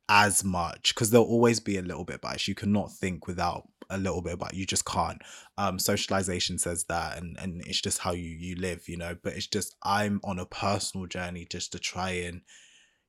as 0.08 0.44
much 0.44 0.94
because 0.94 1.10
there'll 1.10 1.26
always 1.26 1.60
be 1.60 1.76
a 1.78 1.82
little 1.82 2.04
bit 2.04 2.20
bias. 2.20 2.48
You 2.48 2.54
cannot 2.54 2.92
think 2.92 3.26
without 3.26 3.68
a 3.90 3.98
little 3.98 4.22
bit 4.22 4.34
about 4.34 4.54
you 4.54 4.66
just 4.66 4.84
can't. 4.84 5.20
Um 5.58 5.78
socialization 5.78 6.58
says 6.58 6.84
that 6.84 7.18
and 7.18 7.36
and 7.38 7.62
it's 7.66 7.80
just 7.80 7.98
how 8.00 8.12
you 8.12 8.28
you 8.28 8.56
live, 8.56 8.88
you 8.88 8.96
know, 8.96 9.16
but 9.22 9.34
it's 9.34 9.46
just 9.46 9.76
I'm 9.82 10.20
on 10.24 10.38
a 10.38 10.46
personal 10.46 11.06
journey 11.06 11.46
just 11.48 11.72
to 11.72 11.78
try 11.78 12.10
and 12.10 12.42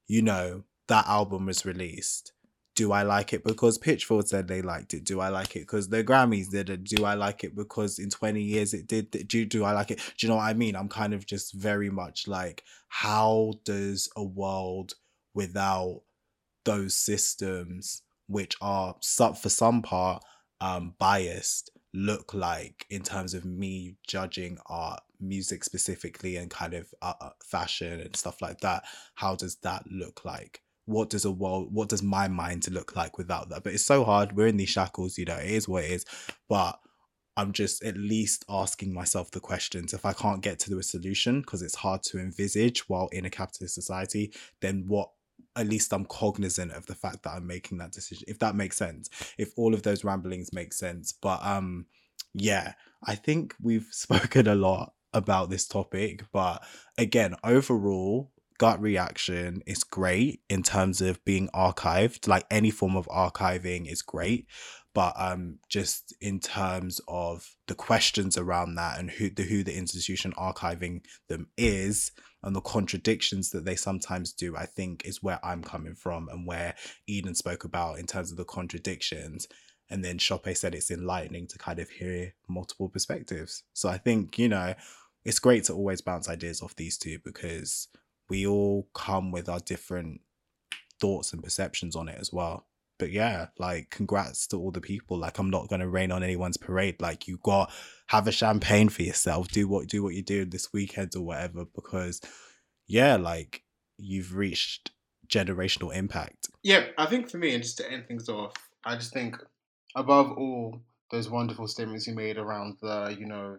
you 0.08 0.22
know, 0.22 0.64
that 0.88 1.08
album 1.08 1.48
was 1.48 1.66
released. 1.66 2.32
Do 2.76 2.91
I 2.91 3.04
like 3.04 3.32
it 3.32 3.46
because 3.46 3.78
Pitchfork 3.78 4.28
said 4.28 4.48
they 4.48 4.62
liked 4.62 4.93
it? 4.93 5.06
Do 5.06 5.22
I 5.22 5.30
like 5.30 5.56
it 5.56 5.62
because 5.62 5.88
the 5.88 6.04
Grammys 6.04 6.50
did 6.50 6.70
it? 6.70 6.84
Do 6.84 7.06
I 7.06 7.14
like 7.14 7.46
it 7.46 7.56
because 7.56 8.00
in 8.00 8.10
20 8.10 8.41
years 8.41 8.74
it 8.74 8.86
did? 8.86 9.12
Do, 9.28 9.46
do 9.46 9.64
I 9.64 9.72
like 9.72 9.91
it? 9.91 9.98
Do 10.18 10.28
you 10.28 10.30
know 10.30 10.36
what 10.36 10.43
I 10.43 10.54
mean? 10.54 10.76
I'm 10.76 10.89
kind 10.89 11.14
of 11.14 11.26
just 11.26 11.54
very 11.54 11.89
much 11.89 12.28
like, 12.28 12.64
how 12.89 13.54
does 13.64 14.10
a 14.18 14.24
world 14.24 14.93
without 15.34 16.02
those 16.66 16.95
systems 16.95 18.01
which 18.28 18.55
are 18.61 18.95
for 19.36 19.49
some 19.49 19.82
part 19.82 20.24
um 20.61 20.93
biased 20.99 21.70
look 21.95 22.34
like 22.34 22.86
in 22.89 23.01
terms 23.01 23.34
of 23.34 23.45
me 23.45 23.95
judging 24.07 24.57
art 24.68 25.01
music 25.20 25.63
specifically 25.63 26.36
and 26.36 26.51
kind 26.51 26.74
of 26.74 26.93
uh, 27.01 27.13
uh, 27.22 27.30
fashion 27.43 28.01
and 28.01 28.16
stuff 28.16 28.41
like 28.41 28.59
that 28.59 28.84
how 29.16 29.36
does 29.36 29.55
that 29.57 29.84
look 29.89 30.26
like? 30.26 30.61
What 30.86 31.09
does 31.09 31.26
a 31.26 31.32
world 31.32 31.70
what 31.72 31.89
does 31.89 32.03
my 32.03 32.28
mind 32.28 32.70
look 32.70 32.95
like 32.95 33.18
without 33.18 33.49
that? 33.49 33.63
But 33.63 33.74
it's 33.74 33.86
so 33.86 34.03
hard 34.03 34.36
we're 34.36 34.47
in 34.47 34.57
these 34.57 34.70
shackles 34.70 35.18
you 35.18 35.26
know 35.26 35.38
it 35.38 35.49
is 35.49 35.68
what 35.68 35.86
it 35.86 35.91
is. 35.91 36.05
But 36.49 36.78
i'm 37.38 37.51
just 37.51 37.84
at 37.84 37.97
least 37.97 38.45
asking 38.49 38.93
myself 38.93 39.32
the 39.32 39.39
questions. 39.39 39.93
If 39.93 40.05
i 40.05 40.13
can't 40.13 40.41
get 40.41 40.59
to 40.59 40.76
the 40.76 40.84
solution 40.84 41.41
because 41.41 41.61
it's 41.61 41.76
hard 41.76 42.03
to 42.03 42.20
envisage 42.20 42.89
while 42.89 43.07
in 43.11 43.26
a 43.26 43.30
capitalist 43.30 43.76
society 43.76 44.34
then 44.61 44.86
what 44.88 45.09
at 45.56 45.68
least 45.68 45.93
I'm 45.93 46.06
cognizant 46.06 46.72
of 46.72 46.86
the 46.86 46.95
fact 46.95 47.24
that 47.24 47.32
I'm 47.32 47.47
making 47.47 47.78
that 47.80 47.91
decision. 47.91 48.26
If 48.28 48.39
that 48.39 48.56
makes 48.56 48.78
sense. 48.78 49.10
If 49.38 49.51
all 49.58 49.74
of 49.74 49.84
those 49.84 50.03
ramblings 50.03 50.53
make 50.53 50.74
sense. 50.74 51.14
But 51.14 51.43
um 51.43 51.86
yeah, 52.34 52.74
I 53.03 53.16
think 53.16 53.56
we've 53.62 53.88
spoken 53.91 54.47
a 54.47 54.56
lot 54.56 54.93
about 55.14 55.49
this 55.49 55.68
topic, 55.68 56.24
but 56.34 56.64
again, 56.97 57.36
overall 57.43 58.32
gut 58.58 58.82
reaction 58.82 59.62
is 59.66 59.84
great 59.84 60.41
in 60.49 60.64
terms 60.64 61.01
of 61.01 61.24
being 61.26 61.49
archived. 61.49 62.28
Like 62.28 62.45
any 62.51 62.72
form 62.72 62.95
of 62.95 63.08
archiving 63.08 63.89
is 63.89 64.01
great, 64.01 64.47
but 64.96 65.14
um 65.18 65.60
just 65.70 66.16
in 66.20 66.39
terms 66.39 67.00
of 67.08 67.56
the 67.68 67.76
questions 67.76 68.36
around 68.38 68.74
that 68.74 68.98
and 68.98 69.12
who 69.12 69.30
the 69.30 69.43
who 69.43 69.64
the 69.64 69.78
institution 69.78 70.34
archiving 70.34 71.04
them 71.28 71.48
is 71.58 72.12
and 72.46 72.56
the 72.56 72.62
contradictions 72.62 73.50
that 73.50 73.66
they 73.66 73.76
sometimes 73.76 74.32
do, 74.32 74.56
I 74.56 74.68
think 74.68 75.04
is 75.04 75.24
where 75.24 75.39
I'm 75.43 75.64
coming 75.64 75.96
from 75.96 76.30
and 76.30 76.46
where 76.46 76.76
Eden 77.08 77.34
spoke 77.34 77.64
about 77.64 77.98
in 77.98 78.06
terms 78.06 78.30
of 78.30 78.38
the 78.38 78.46
contradictions. 78.46 79.48
And 79.89 80.06
then 80.06 80.20
Chope 80.20 80.56
said 80.56 80.76
it's 80.76 80.91
enlightening 80.91 81.48
to 81.48 81.58
kind 81.58 81.80
of 81.80 81.89
hear 81.89 82.36
multiple 82.48 82.88
perspectives. 82.88 83.64
So 83.74 83.89
I 83.89 83.98
think, 83.98 84.38
you 84.38 84.48
know, 84.48 84.76
it's 85.26 85.39
great 85.39 85.64
to 85.66 85.74
always 85.74 86.02
bounce 86.02 86.30
ideas 86.30 86.62
off 86.62 86.76
these 86.76 87.00
two 87.00 87.18
because 87.26 87.88
we 88.30 88.46
all 88.46 88.88
come 88.93 89.32
with 89.32 89.50
our 89.50 89.60
different 89.60 90.22
thoughts 91.00 91.34
and 91.34 91.43
perceptions 91.43 91.96
on 91.96 92.08
it 92.08 92.18
as 92.20 92.32
well 92.32 92.68
but 92.98 93.12
yeah, 93.12 93.48
like 93.58 93.89
congrats 93.89 94.48
to 94.48 94.58
all 94.58 94.72
the 94.72 94.82
people. 94.82 95.18
Like 95.18 95.38
I'm 95.38 95.50
not 95.50 95.70
gonna 95.70 95.89
rain 95.89 96.12
on 96.12 96.24
anyone's 96.24 96.58
parade. 96.58 97.02
Like 97.02 97.28
you 97.28 97.39
got 97.43 97.72
have 98.08 98.28
a 98.28 98.32
champagne 98.32 98.89
for 98.89 99.04
yourself. 99.04 99.48
Do 99.50 99.68
what 99.68 99.88
do 99.88 100.04
what 100.04 100.14
you 100.14 100.24
do 100.24 100.46
this 100.46 100.72
weekend 100.74 101.16
or 101.16 101.22
whatever. 101.22 101.66
Because 101.66 102.22
yeah, 102.88 103.16
like 103.16 103.64
you've 103.98 104.36
reached 104.36 104.91
generational 105.28 105.96
impact. 105.96 106.50
Yeah, 106.64 106.86
I 106.98 107.06
think 107.08 107.30
for 107.30 107.38
me, 107.38 107.54
and 107.54 107.64
just 107.64 107.78
to 107.78 107.91
end 107.91 108.08
things 108.08 108.30
off, 108.30 108.54
I 108.84 108.96
just 108.96 109.14
think 109.14 109.38
above 109.96 110.32
all 110.38 110.82
those 111.12 111.30
wonderful 111.30 111.68
statements 111.68 112.08
you 112.08 112.14
made 112.14 112.38
around 112.38 112.78
the, 112.82 113.16
you 113.18 113.26
know, 113.26 113.58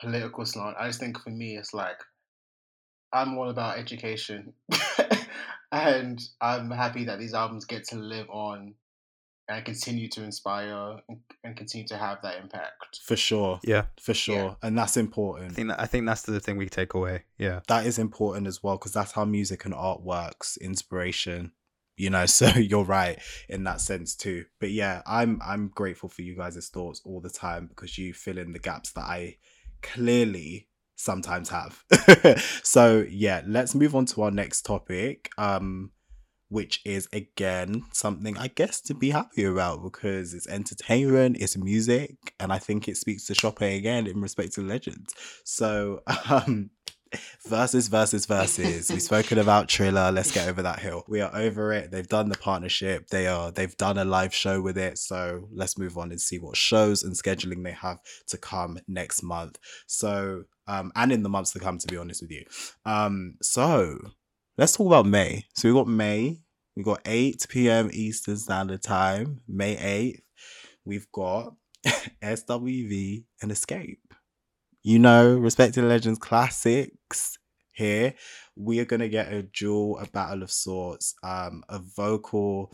political 0.00 0.44
slant, 0.44 0.76
I 0.78 0.86
just 0.86 1.00
think 1.00 1.18
for 1.20 1.30
me 1.30 1.56
it's 1.56 1.74
like 1.74 1.98
I'm 3.12 3.38
all 3.38 3.48
about 3.48 3.78
education. 3.78 4.52
and 5.72 6.20
I'm 6.40 6.70
happy 6.70 7.04
that 7.04 7.18
these 7.18 7.34
albums 7.34 7.64
get 7.64 7.84
to 7.88 7.96
live 7.96 8.28
on 8.30 8.74
and 9.48 9.64
continue 9.64 10.08
to 10.08 10.22
inspire 10.22 11.00
and, 11.08 11.18
and 11.42 11.56
continue 11.56 11.86
to 11.88 11.96
have 11.96 12.18
that 12.22 12.38
impact. 12.38 13.00
For 13.02 13.16
sure. 13.16 13.60
Yeah. 13.64 13.86
For 14.00 14.14
sure. 14.14 14.36
Yeah. 14.36 14.54
And 14.62 14.76
that's 14.76 14.96
important. 14.96 15.52
I 15.52 15.54
think 15.54 15.68
that, 15.68 15.80
I 15.80 15.86
think 15.86 16.06
that's 16.06 16.22
the 16.22 16.40
thing 16.40 16.56
we 16.58 16.68
take 16.68 16.94
away. 16.94 17.24
Yeah. 17.38 17.60
That 17.68 17.86
is 17.86 17.98
important 17.98 18.46
as 18.46 18.62
well 18.62 18.76
because 18.76 18.92
that's 18.92 19.12
how 19.12 19.24
music 19.24 19.64
and 19.64 19.74
art 19.74 20.02
works, 20.02 20.56
inspiration. 20.58 21.52
You 21.96 22.10
know, 22.10 22.26
so 22.26 22.48
you're 22.48 22.84
right 22.84 23.18
in 23.48 23.64
that 23.64 23.80
sense 23.80 24.14
too. 24.14 24.44
But 24.60 24.70
yeah, 24.70 25.02
I'm 25.06 25.40
I'm 25.42 25.68
grateful 25.68 26.08
for 26.08 26.22
you 26.22 26.36
guys' 26.36 26.68
thoughts 26.68 27.00
all 27.04 27.20
the 27.20 27.30
time 27.30 27.66
because 27.66 27.96
you 27.96 28.12
fill 28.12 28.38
in 28.38 28.52
the 28.52 28.58
gaps 28.58 28.92
that 28.92 29.04
I 29.04 29.36
clearly 29.82 30.68
sometimes 30.98 31.48
have. 31.48 31.82
so 32.62 33.06
yeah, 33.08 33.42
let's 33.46 33.74
move 33.74 33.94
on 33.94 34.04
to 34.06 34.22
our 34.22 34.30
next 34.30 34.62
topic. 34.62 35.30
Um 35.38 35.92
which 36.50 36.80
is 36.86 37.08
again 37.12 37.82
something 37.92 38.38
I 38.38 38.48
guess 38.48 38.80
to 38.82 38.94
be 38.94 39.10
happy 39.10 39.44
about 39.44 39.82
because 39.82 40.32
it's 40.32 40.48
entertainment, 40.48 41.36
it's 41.40 41.58
music, 41.58 42.16
and 42.40 42.52
I 42.52 42.58
think 42.58 42.88
it 42.88 42.96
speaks 42.96 43.26
to 43.26 43.34
Chope 43.34 43.60
again 43.60 44.06
in 44.06 44.20
respect 44.20 44.54
to 44.54 44.62
legends. 44.62 45.14
So 45.44 46.02
um 46.30 46.70
versus 47.46 47.88
versus 47.88 48.26
versus 48.26 48.90
we've 48.90 49.02
spoken 49.02 49.38
about 49.38 49.68
triller 49.68 50.10
let's 50.12 50.32
get 50.32 50.48
over 50.48 50.62
that 50.62 50.80
hill 50.80 51.04
we 51.08 51.20
are 51.20 51.34
over 51.34 51.72
it 51.72 51.90
they've 51.90 52.08
done 52.08 52.28
the 52.28 52.38
partnership 52.38 53.08
they 53.08 53.26
are 53.26 53.50
they've 53.50 53.76
done 53.76 53.98
a 53.98 54.04
live 54.04 54.34
show 54.34 54.60
with 54.60 54.76
it 54.76 54.98
so 54.98 55.48
let's 55.52 55.78
move 55.78 55.96
on 55.96 56.10
and 56.10 56.20
see 56.20 56.38
what 56.38 56.56
shows 56.56 57.02
and 57.02 57.14
scheduling 57.14 57.62
they 57.64 57.72
have 57.72 57.98
to 58.26 58.36
come 58.36 58.78
next 58.86 59.22
month 59.22 59.58
so 59.86 60.44
um, 60.68 60.92
and 60.94 61.10
in 61.10 61.22
the 61.22 61.28
months 61.30 61.52
to 61.52 61.58
come, 61.58 61.78
to 61.78 61.86
be 61.86 61.96
honest 61.96 62.22
with 62.22 62.30
you. 62.30 62.44
Um, 62.84 63.36
so 63.42 63.98
let's 64.58 64.76
talk 64.76 64.86
about 64.86 65.06
May. 65.06 65.46
So 65.54 65.68
we 65.68 65.74
got 65.74 65.88
May. 65.88 66.40
We 66.76 66.84
got 66.84 67.00
8 67.04 67.46
p.m. 67.48 67.90
Eastern 67.92 68.36
Standard 68.36 68.82
Time, 68.82 69.40
May 69.48 69.76
8th. 69.76 70.20
We've 70.84 71.10
got 71.10 71.54
SWV 72.22 73.24
and 73.42 73.50
Xscape. 73.50 73.96
You 74.88 74.98
know, 74.98 75.36
Respected 75.36 75.84
Legends 75.84 76.18
classics 76.18 77.36
here. 77.72 78.14
We 78.56 78.80
are 78.80 78.86
gonna 78.86 79.10
get 79.10 79.30
a 79.30 79.42
duel, 79.42 79.98
a 79.98 80.06
battle 80.06 80.42
of 80.42 80.50
sorts, 80.50 81.14
um, 81.22 81.62
a 81.68 81.78
vocal 81.78 82.72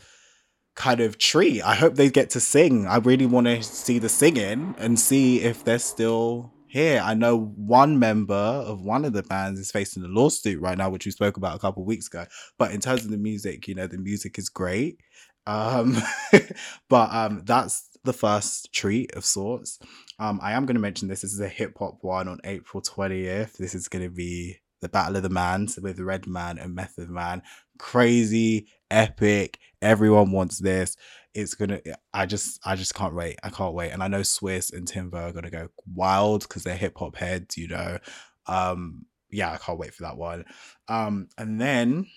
kind 0.77 1.01
of 1.01 1.17
treat. 1.17 1.61
I 1.61 1.75
hope 1.75 1.95
they 1.95 2.09
get 2.09 2.29
to 2.29 2.39
sing. 2.39 2.87
I 2.87 2.99
really 2.99 3.25
want 3.25 3.47
to 3.47 3.61
see 3.61 3.99
the 3.99 4.07
singing 4.07 4.75
and 4.77 4.97
see 4.97 5.41
if 5.41 5.65
they're 5.65 5.77
still 5.77 6.53
here. 6.67 7.01
I 7.03 7.15
know 7.15 7.37
one 7.37 7.99
member 7.99 8.33
of 8.33 8.81
one 8.81 9.03
of 9.03 9.11
the 9.11 9.23
bands 9.23 9.59
is 9.59 9.69
facing 9.69 10.05
a 10.05 10.07
lawsuit 10.07 10.61
right 10.61 10.77
now, 10.77 10.89
which 10.89 11.05
we 11.05 11.11
spoke 11.11 11.35
about 11.35 11.57
a 11.57 11.59
couple 11.59 11.83
weeks 11.83 12.07
ago. 12.07 12.27
But 12.57 12.71
in 12.71 12.79
terms 12.79 13.03
of 13.03 13.11
the 13.11 13.17
music, 13.17 13.67
you 13.67 13.75
know, 13.75 13.87
the 13.87 13.97
music 13.97 14.39
is 14.39 14.47
great. 14.47 15.01
Um, 15.47 15.97
but 16.89 17.13
um, 17.13 17.41
that's 17.43 17.84
the 18.05 18.13
first 18.13 18.71
treat 18.71 19.13
of 19.15 19.25
sorts. 19.25 19.79
Um, 20.19 20.39
I 20.41 20.53
am 20.53 20.65
going 20.65 20.75
to 20.75 20.81
mention 20.81 21.07
this. 21.07 21.21
This 21.21 21.33
is 21.33 21.39
a 21.41 21.49
hip 21.49 21.77
hop 21.77 21.97
one 22.01 22.27
on 22.27 22.39
April 22.43 22.81
20th. 22.81 23.57
This 23.57 23.75
is 23.75 23.87
going 23.87 24.03
to 24.03 24.09
be 24.09 24.57
the 24.81 24.89
Battle 24.89 25.17
of 25.17 25.23
the 25.23 25.29
Mans 25.29 25.77
with 25.81 25.99
Redman 25.99 26.57
and 26.57 26.75
Method 26.75 27.09
Man. 27.09 27.41
Crazy, 27.77 28.67
epic. 28.89 29.59
Everyone 29.81 30.31
wants 30.31 30.59
this 30.59 30.95
it's 31.35 31.53
gonna 31.53 31.81
i 32.13 32.25
just 32.25 32.59
i 32.65 32.75
just 32.75 32.95
can't 32.95 33.13
wait 33.13 33.37
i 33.43 33.49
can't 33.49 33.75
wait 33.75 33.91
and 33.91 34.01
i 34.01 34.07
know 34.07 34.21
Swizz 34.21 34.73
and 34.73 34.87
timber 34.87 35.17
are 35.17 35.33
gonna 35.33 35.51
go 35.51 35.67
wild 35.93 36.43
because 36.43 36.63
they're 36.63 36.77
hip-hop 36.77 37.15
heads 37.17 37.57
you 37.57 37.67
know 37.67 37.99
um 38.47 39.05
yeah 39.29 39.51
i 39.51 39.57
can't 39.57 39.77
wait 39.77 39.93
for 39.93 40.03
that 40.03 40.17
one 40.17 40.45
um 40.87 41.27
and 41.37 41.59
then 41.59 42.07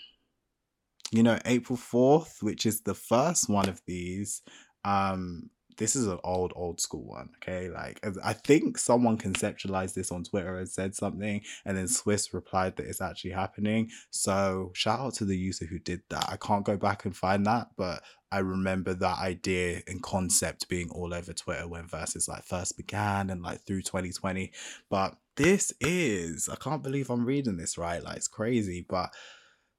you 1.11 1.23
know 1.23 1.39
april 1.45 1.77
4th 1.77 2.43
which 2.43 2.65
is 2.65 2.83
the 2.83 2.95
first 2.95 3.51
one 3.51 3.69
of 3.69 3.83
these 3.87 4.43
um 4.85 5.51
this 5.79 5.97
is 5.97 6.07
an 6.07 6.19
old 6.23 6.53
old 6.55 6.81
school 6.81 7.05
one 7.05 7.31
okay? 7.37 7.71
Like 7.71 8.05
i 8.23 8.33
think 8.33 8.79
someone 8.79 9.17
conceptualized 9.17 9.95
this 9.95 10.13
on 10.13 10.25
twitter 10.25 10.57
and 10.59 10.69
said 10.69 10.95
something 10.95 11.43
and 11.65 11.77
then 11.77 11.87
Swizz 11.87 12.35
replied 12.35 12.77
that 12.77 12.87
it's 12.87 13.01
actually 13.01 13.31
happening. 13.31 13.91
So 14.11 14.71
shout 14.75 15.01
out 15.01 15.15
to 15.15 15.25
the 15.25 15.37
user 15.37 15.65
who 15.65 15.79
did 15.79 16.03
that. 16.11 16.29
I 16.29 16.37
can't 16.37 16.65
go 16.65 16.77
back 16.77 17.05
and 17.05 17.17
find 17.17 17.47
that 17.47 17.69
but 17.77 18.03
i 18.31 18.39
remember 18.39 18.95
that 18.95 19.19
idea 19.19 19.81
and 19.87 20.03
concept 20.03 20.69
being 20.69 20.91
all 20.91 21.15
over 21.15 21.33
twitter 21.33 21.67
when 21.67 21.89
Verzuz 21.89 22.29
like 22.29 22.45
first 22.45 22.77
began 22.77 23.31
and 23.31 23.43
like 23.43 23.65
through 23.65 23.83
2020 23.83 24.53
but 24.91 25.17
this 25.37 25.73
is 25.81 26.49
i 26.49 26.57
can't 26.57 26.83
believe 26.83 27.11
i'm 27.11 27.25
reading 27.25 27.57
this 27.57 27.79
right? 27.79 28.03
Like 28.03 28.17
it's 28.17 28.29
crazy 28.29 28.85
but 28.89 29.15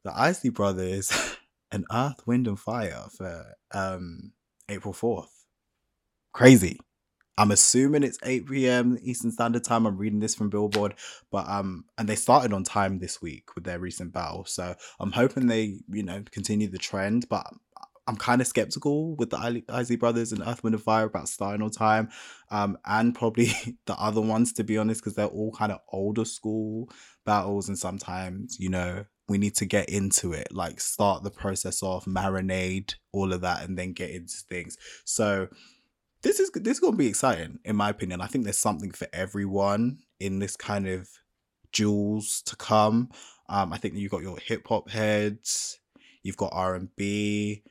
the 0.03 0.17
isley 0.17 0.49
brothers 0.49 1.11
and 1.71 1.85
earth 1.91 2.25
wind 2.25 2.47
and 2.47 2.59
fire 2.59 3.05
for 3.15 3.53
um 3.71 4.31
april 4.69 4.93
4th 4.93 5.38
Crazy. 6.33 6.79
I'm 7.37 7.51
assuming 7.51 8.03
it's 8.03 8.19
8 8.23 8.47
p.m. 8.67 8.97
Eastern 9.01 9.31
Standard 9.31 9.63
Time. 9.63 9.85
I'm 9.87 9.97
reading 9.97 10.19
this 10.19 10.35
from 10.35 10.49
Billboard, 10.49 10.95
but 11.31 11.47
um, 11.49 11.85
and 11.97 12.07
they 12.07 12.15
started 12.15 12.53
on 12.53 12.63
time 12.63 12.99
this 12.99 13.21
week 13.21 13.55
with 13.55 13.63
their 13.63 13.79
recent 13.79 14.13
battle. 14.13 14.45
So 14.45 14.75
I'm 14.99 15.11
hoping 15.11 15.47
they, 15.47 15.79
you 15.89 16.03
know, 16.03 16.23
continue 16.31 16.69
the 16.69 16.77
trend. 16.77 17.27
But 17.29 17.47
I'm 18.07 18.17
kind 18.17 18.41
of 18.41 18.47
skeptical 18.47 19.15
with 19.15 19.31
the 19.31 19.63
Isley 19.69 19.95
Brothers 19.95 20.33
and 20.33 20.43
Earth, 20.45 20.63
Wind 20.63 20.75
and 20.75 20.83
Fire 20.83 21.05
about 21.05 21.29
starting 21.29 21.61
on 21.63 21.71
time, 21.71 22.09
um, 22.51 22.77
and 22.85 23.15
probably 23.15 23.51
the 23.87 23.95
other 23.95 24.21
ones 24.21 24.53
to 24.53 24.63
be 24.65 24.77
honest, 24.77 25.01
because 25.01 25.15
they're 25.15 25.27
all 25.27 25.51
kind 25.53 25.71
of 25.71 25.79
older 25.93 26.25
school 26.25 26.89
battles, 27.25 27.69
and 27.69 27.79
sometimes 27.79 28.59
you 28.59 28.69
know 28.69 29.05
we 29.29 29.37
need 29.37 29.55
to 29.55 29.65
get 29.65 29.89
into 29.89 30.33
it, 30.33 30.49
like 30.51 30.81
start 30.81 31.23
the 31.23 31.31
process 31.31 31.83
off, 31.83 32.05
marinade, 32.05 32.95
all 33.13 33.33
of 33.33 33.41
that, 33.41 33.63
and 33.63 33.77
then 33.77 33.93
get 33.93 34.09
into 34.11 34.35
things. 34.49 34.77
So 35.05 35.47
this 36.21 36.39
is 36.39 36.51
this 36.53 36.77
is 36.77 36.79
gonna 36.79 36.97
be 36.97 37.07
exciting 37.07 37.59
in 37.63 37.75
my 37.75 37.89
opinion. 37.89 38.21
I 38.21 38.27
think 38.27 38.43
there's 38.43 38.57
something 38.57 38.91
for 38.91 39.07
everyone 39.13 39.99
in 40.19 40.39
this 40.39 40.55
kind 40.55 40.87
of 40.87 41.09
jewels 41.71 42.41
to 42.43 42.55
come. 42.55 43.09
Um, 43.47 43.73
I 43.73 43.77
think 43.77 43.95
you've 43.95 44.11
got 44.11 44.21
your 44.21 44.37
hip 44.37 44.67
hop 44.67 44.89
heads, 44.89 45.79
you've 46.23 46.37
got 46.37 46.51
R 46.53 46.75
and 46.75 46.89
B, 46.95 47.63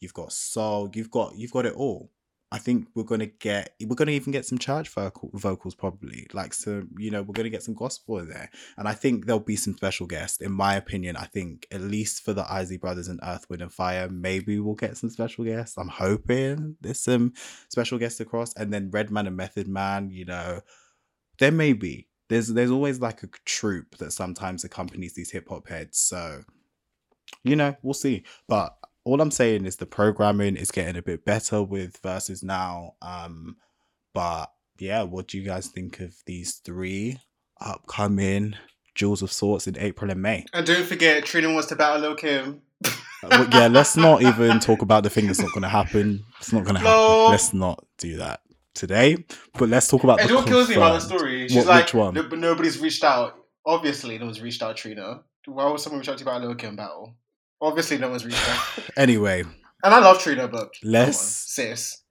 you've 0.00 0.14
got 0.14 0.32
soul, 0.32 0.90
you've 0.94 1.10
got 1.10 1.36
you've 1.36 1.52
got 1.52 1.66
it 1.66 1.74
all. 1.74 2.10
I 2.50 2.58
think 2.58 2.88
we're 2.94 3.02
gonna 3.02 3.26
get 3.26 3.74
we're 3.84 3.94
gonna 3.94 4.12
even 4.12 4.32
get 4.32 4.46
some 4.46 4.56
church 4.58 4.88
vocal, 4.88 5.30
vocals 5.34 5.74
probably 5.74 6.26
like 6.32 6.54
some 6.54 6.88
you 6.96 7.10
know 7.10 7.22
we're 7.22 7.34
gonna 7.34 7.50
get 7.50 7.62
some 7.62 7.74
gospel 7.74 8.18
in 8.18 8.28
there. 8.28 8.50
And 8.78 8.88
I 8.88 8.94
think 8.94 9.26
there'll 9.26 9.40
be 9.40 9.56
some 9.56 9.74
special 9.74 10.06
guests 10.06 10.40
in 10.40 10.52
my 10.52 10.74
opinion 10.74 11.16
I 11.16 11.24
think 11.24 11.66
at 11.70 11.82
least 11.82 12.24
for 12.24 12.32
the 12.32 12.50
Isley 12.50 12.78
Brothers 12.78 13.08
and 13.08 13.20
Earth 13.22 13.50
Wind 13.50 13.60
and 13.60 13.72
Fire 13.72 14.08
maybe 14.08 14.58
we'll 14.58 14.74
get 14.74 14.96
some 14.96 15.10
special 15.10 15.44
guests. 15.44 15.76
I'm 15.76 15.88
hoping 15.88 16.76
there's 16.80 17.00
some 17.00 17.34
special 17.68 17.98
guests 17.98 18.20
across. 18.20 18.54
And 18.56 18.72
then 18.72 18.90
Redman 18.90 19.26
and 19.26 19.36
Method 19.36 19.68
Man 19.68 20.10
you 20.10 20.24
know 20.24 20.60
there 21.38 21.52
may 21.52 21.74
be. 21.74 22.08
There's 22.30 22.48
there's 22.48 22.70
always 22.70 23.00
like 23.00 23.22
a 23.22 23.28
troop 23.44 23.98
that 23.98 24.12
sometimes 24.12 24.64
accompanies 24.64 25.14
these 25.14 25.30
hip 25.30 25.50
hop 25.50 25.68
heads. 25.68 25.98
So 25.98 26.44
you 27.44 27.56
know 27.56 27.76
we'll 27.82 27.92
see. 27.92 28.24
But 28.48 28.74
all 29.08 29.20
I'm 29.20 29.30
saying 29.30 29.64
is 29.64 29.76
the 29.76 29.86
programming 29.86 30.56
is 30.56 30.70
getting 30.70 30.96
a 30.96 31.02
bit 31.02 31.24
better 31.24 31.62
with 31.62 32.00
Verzuz 32.02 32.42
now. 32.42 32.94
Um, 33.02 33.56
but 34.14 34.52
yeah, 34.78 35.02
what 35.02 35.28
do 35.28 35.38
you 35.38 35.44
guys 35.44 35.68
think 35.68 36.00
of 36.00 36.14
these 36.26 36.56
three 36.56 37.18
upcoming 37.60 38.54
jewels 38.94 39.22
of 39.22 39.32
sorts 39.32 39.66
in 39.66 39.78
April 39.78 40.10
and 40.10 40.20
May? 40.22 40.44
And 40.52 40.66
don't 40.66 40.84
forget, 40.86 41.24
Trina 41.24 41.52
wants 41.52 41.68
to 41.68 41.76
battle 41.76 42.00
Lil 42.02 42.14
Kim. 42.16 42.62
Uh, 43.24 43.46
yeah, 43.52 43.66
let's 43.66 43.96
not 43.96 44.22
even 44.22 44.60
talk 44.60 44.82
about 44.82 45.02
the 45.02 45.10
thing 45.10 45.26
that's 45.26 45.40
not 45.40 45.50
going 45.52 45.62
to 45.62 45.68
happen. 45.68 46.24
It's 46.38 46.52
not 46.52 46.64
going 46.64 46.76
to 46.76 46.82
No. 46.82 46.88
happen. 47.18 47.30
Let's 47.32 47.52
not 47.52 47.84
do 47.98 48.16
that 48.18 48.42
today. 48.74 49.24
But 49.54 49.68
let's 49.70 49.88
talk 49.88 50.04
about 50.04 50.20
what 50.30 50.46
kills 50.46 50.68
me 50.68 50.76
about 50.76 50.92
the 50.92 51.00
story, 51.00 51.48
she's 51.48 51.56
What- 51.56 51.66
like, 51.66 51.84
which 51.86 51.94
one? 51.94 52.14
"No- 52.14 52.22
but 52.28 52.38
nobody's 52.38 52.78
reached 52.78 53.02
out. 53.02 53.34
Obviously, 53.66 54.18
no 54.18 54.26
one's 54.26 54.40
reached 54.40 54.62
out, 54.62 54.76
Trina. 54.76 55.22
Why 55.46 55.68
would 55.70 55.80
someone 55.80 55.98
reach 56.00 56.08
out 56.08 56.18
to 56.18 56.24
you 56.24 56.30
about 56.30 56.42
a 56.42 56.46
Lil 56.46 56.54
Kim 56.54 56.76
battle? 56.76 57.16
Obviously, 57.60 57.98
no 57.98 58.08
one's 58.10 58.24
reached 58.24 58.48
out. 58.48 58.64
Anyway, 58.96 59.42
And 59.84 59.94
I 59.94 59.98
love 60.00 60.20
Trina, 60.20 60.48
but 60.48 60.70
Let's- 60.82 61.18
sis. 61.20 62.02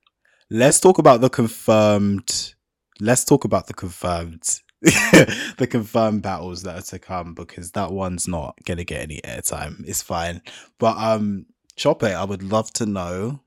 let's 0.50 0.80
talk 0.80 0.98
about 0.98 1.22
the 1.22 1.30
confirmed. 1.30 2.54
Let's 3.00 3.24
talk 3.26 3.44
about 3.46 3.68
the 3.68 3.74
confirmed. 3.74 4.44
the 4.82 5.68
confirmed 5.70 6.22
battles 6.22 6.64
that 6.64 6.78
are 6.78 6.82
to 6.84 7.00
come 7.00 7.34
because 7.34 7.72
that 7.72 7.92
one's 7.92 8.28
not 8.28 8.56
gonna 8.66 8.84
get 8.84 9.02
any 9.02 9.20
airtime. 9.22 9.84
It's 9.88 10.02
fine, 10.04 10.42
but 10.80 10.98
um, 10.98 11.48
Chope, 11.76 12.04
I 12.04 12.24
would 12.24 12.44
love 12.44 12.72
to 12.74 12.86
know. 12.86 13.42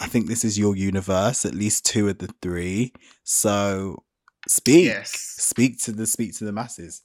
I 0.00 0.06
think 0.08 0.26
this 0.26 0.44
is 0.44 0.58
your 0.58 0.74
universe, 0.76 1.44
at 1.44 1.54
least 1.54 1.86
two 1.86 2.08
of 2.08 2.18
the 2.18 2.28
three. 2.42 2.92
So 3.22 4.02
speak, 4.48 4.86
Yes. 4.86 5.10
speak 5.12 5.80
to 5.84 5.92
the 5.92 6.06
speak 6.06 6.34
to 6.38 6.44
the 6.44 6.52
masses. 6.52 7.02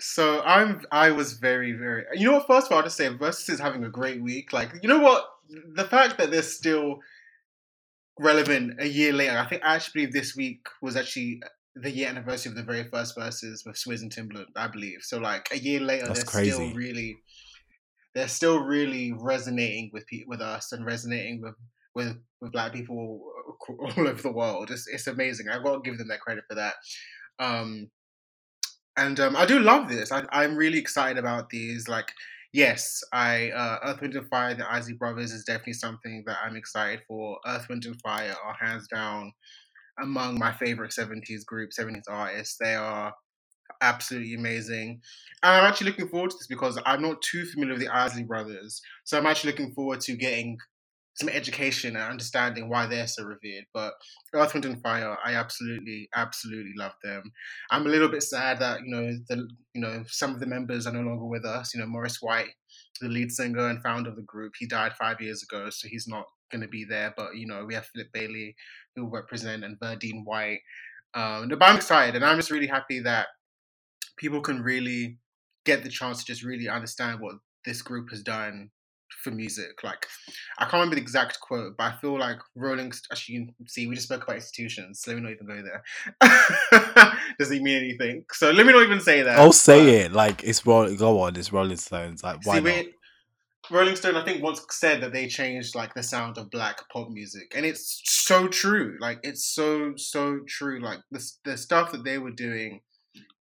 So 0.00 0.42
I'm 0.42 0.82
I 0.92 1.10
was 1.10 1.34
very 1.34 1.72
very 1.72 2.04
you 2.14 2.26
know 2.26 2.34
what 2.34 2.46
first 2.46 2.66
of 2.66 2.72
all 2.72 2.78
I'll 2.78 2.84
just 2.84 2.96
say 2.96 3.08
Verzuz 3.08 3.48
is 3.48 3.60
having 3.60 3.84
a 3.84 3.88
great 3.88 4.22
week 4.22 4.52
like 4.52 4.72
you 4.82 4.88
know 4.88 5.00
what 5.00 5.26
the 5.48 5.84
fact 5.84 6.18
that 6.18 6.30
they're 6.30 6.42
still 6.42 6.98
relevant 8.18 8.80
a 8.80 8.86
year 8.86 9.12
later 9.12 9.38
I 9.38 9.46
think 9.46 9.62
I 9.64 9.76
actually 9.76 10.02
believe 10.02 10.12
this 10.12 10.36
week 10.36 10.66
was 10.82 10.96
actually 10.96 11.40
the 11.74 11.90
year 11.90 12.08
anniversary 12.08 12.50
of 12.50 12.56
the 12.56 12.62
very 12.62 12.84
first 12.84 13.16
Verzuz 13.16 13.66
with 13.66 13.76
Swizz 13.76 14.02
and 14.02 14.14
Timbaland 14.14 14.46
I 14.54 14.68
believe. 14.68 14.98
So 15.02 15.18
like 15.18 15.48
a 15.50 15.58
year 15.58 15.80
later 15.80 16.08
That's 16.08 16.30
they're 16.30 16.44
still 16.44 16.74
really 16.74 17.16
they're 18.14 18.28
still 18.28 18.60
really 18.60 19.12
resonating 19.12 19.90
with 19.92 20.06
pe- 20.06 20.24
with 20.26 20.40
us 20.40 20.72
and 20.72 20.84
resonating 20.84 21.42
with 21.42 21.54
with 21.94 22.18
with 22.40 22.52
black 22.52 22.72
people 22.72 23.22
all 23.68 24.08
over 24.08 24.22
the 24.22 24.32
world. 24.32 24.70
It's 24.70 24.86
it's 24.86 25.06
amazing. 25.06 25.48
I 25.48 25.62
got 25.62 25.74
to 25.74 25.80
give 25.90 25.98
them 25.98 26.08
that 26.08 26.20
credit 26.20 26.44
for 26.48 26.54
that. 26.54 26.74
Um 27.38 27.90
and 28.96 29.18
um, 29.20 29.36
I 29.36 29.46
do 29.46 29.58
love 29.58 29.88
this. 29.88 30.12
I, 30.12 30.24
I'm 30.30 30.56
really 30.56 30.78
excited 30.78 31.18
about 31.18 31.50
these. 31.50 31.88
Like, 31.88 32.10
yes, 32.52 33.02
I 33.12 33.50
uh, 33.50 33.78
Earth, 33.84 34.00
Wind 34.00 34.14
and 34.14 34.28
Fire, 34.28 34.54
the 34.54 34.70
Isley 34.70 34.94
Brothers 34.94 35.32
is 35.32 35.44
definitely 35.44 35.74
something 35.74 36.24
that 36.26 36.38
I'm 36.44 36.56
excited 36.56 37.02
for. 37.06 37.38
Earth, 37.46 37.68
Wind 37.68 37.84
and 37.84 38.00
Fire 38.00 38.34
are 38.44 38.56
hands 38.60 38.88
down 38.88 39.32
among 40.02 40.38
my 40.38 40.52
favorite 40.52 40.92
70s 40.92 41.44
groups, 41.46 41.78
70s 41.78 42.04
artists. 42.08 42.56
They 42.60 42.74
are 42.74 43.12
absolutely 43.80 44.34
amazing. 44.34 45.00
And 45.42 45.56
I'm 45.56 45.64
actually 45.64 45.90
looking 45.90 46.08
forward 46.08 46.30
to 46.30 46.36
this 46.38 46.46
because 46.46 46.78
I'm 46.86 47.02
not 47.02 47.20
too 47.22 47.44
familiar 47.46 47.74
with 47.74 47.82
the 47.82 47.94
Isley 47.94 48.24
Brothers. 48.24 48.80
So 49.04 49.18
I'm 49.18 49.26
actually 49.26 49.52
looking 49.52 49.72
forward 49.74 50.00
to 50.02 50.16
getting 50.16 50.58
some 51.16 51.30
education 51.30 51.96
and 51.96 52.10
understanding 52.10 52.68
why 52.68 52.86
they're 52.86 53.06
so 53.06 53.24
revered. 53.24 53.64
But 53.72 53.94
Earth, 54.34 54.52
Wind 54.52 54.66
and 54.66 54.80
Fire, 54.82 55.16
I 55.24 55.34
absolutely, 55.34 56.08
absolutely 56.14 56.74
love 56.76 56.92
them. 57.02 57.22
I'm 57.70 57.86
a 57.86 57.88
little 57.88 58.08
bit 58.08 58.22
sad 58.22 58.58
that 58.60 58.80
you 58.84 58.94
know 58.94 59.10
the 59.28 59.48
you 59.74 59.80
know 59.80 60.04
some 60.08 60.34
of 60.34 60.40
the 60.40 60.46
members 60.46 60.86
are 60.86 60.92
no 60.92 61.00
longer 61.00 61.24
with 61.24 61.44
us. 61.44 61.74
You 61.74 61.80
know 61.80 61.86
Maurice 61.86 62.20
White, 62.20 62.50
the 63.00 63.08
lead 63.08 63.32
singer 63.32 63.68
and 63.68 63.82
founder 63.82 64.10
of 64.10 64.16
the 64.16 64.22
group, 64.22 64.52
he 64.58 64.66
died 64.66 64.92
five 64.92 65.20
years 65.20 65.42
ago, 65.42 65.70
so 65.70 65.88
he's 65.88 66.06
not 66.06 66.26
going 66.52 66.62
to 66.62 66.68
be 66.68 66.84
there. 66.84 67.14
But 67.16 67.36
you 67.36 67.46
know 67.46 67.64
we 67.64 67.74
have 67.74 67.86
Philip 67.86 68.08
Bailey 68.12 68.54
who 68.94 69.04
will 69.04 69.10
represent 69.10 69.64
and 69.64 69.80
Verdine 69.80 70.24
White. 70.24 70.60
Um, 71.14 71.48
but 71.48 71.62
I'm 71.62 71.76
excited, 71.76 72.14
and 72.14 72.24
I'm 72.24 72.36
just 72.36 72.50
really 72.50 72.66
happy 72.66 73.00
that 73.00 73.28
people 74.18 74.42
can 74.42 74.60
really 74.60 75.18
get 75.64 75.82
the 75.82 75.88
chance 75.88 76.18
to 76.18 76.26
just 76.26 76.44
really 76.44 76.68
understand 76.68 77.20
what 77.20 77.36
this 77.64 77.80
group 77.80 78.10
has 78.10 78.22
done 78.22 78.70
for 79.22 79.30
music. 79.30 79.82
Like, 79.82 80.06
I 80.58 80.64
can't 80.64 80.74
remember 80.74 80.96
the 80.96 81.02
exact 81.02 81.40
quote, 81.40 81.76
but 81.76 81.84
I 81.92 81.96
feel 81.96 82.18
like 82.18 82.38
Rolling. 82.54 82.92
Actually, 83.10 83.34
you 83.34 83.46
can 83.46 83.68
see 83.68 83.86
we 83.86 83.94
just 83.94 84.06
spoke 84.08 84.24
about 84.24 84.36
institutions, 84.36 85.00
so 85.00 85.10
let 85.10 85.16
me 85.16 85.22
not 85.22 85.32
even 85.32 85.46
go 85.46 85.62
there. 85.62 87.18
Does 87.38 87.50
it 87.50 87.62
mean 87.62 87.76
anything? 87.76 88.24
So 88.32 88.50
let 88.50 88.66
me 88.66 88.72
not 88.72 88.82
even 88.82 89.00
say 89.00 89.22
that. 89.22 89.38
I'll 89.38 89.52
say 89.52 89.80
but- 89.84 90.06
it 90.06 90.12
like 90.12 90.44
it's 90.44 90.64
rolling. 90.66 90.96
Go 90.96 91.20
on, 91.20 91.36
it's 91.36 91.52
Rolling 91.52 91.76
Stones. 91.76 92.22
Like 92.22 92.44
why 92.44 92.56
See, 92.56 92.60
not? 92.60 92.74
we- 92.84 92.92
Rolling 93.68 93.96
Stone, 93.96 94.16
I 94.16 94.24
think, 94.24 94.44
once 94.44 94.64
said 94.70 95.00
that 95.02 95.12
they 95.12 95.26
changed 95.26 95.74
like 95.74 95.92
the 95.94 96.02
sound 96.02 96.38
of 96.38 96.50
black 96.50 96.88
pop 96.92 97.08
music, 97.10 97.52
and 97.56 97.66
it's 97.66 98.00
so 98.04 98.46
true. 98.46 98.96
Like 99.00 99.18
it's 99.24 99.44
so 99.44 99.94
so 99.96 100.38
true. 100.46 100.80
Like 100.80 101.00
the 101.10 101.24
the 101.44 101.56
stuff 101.56 101.90
that 101.92 102.04
they 102.04 102.18
were 102.18 102.30
doing 102.30 102.80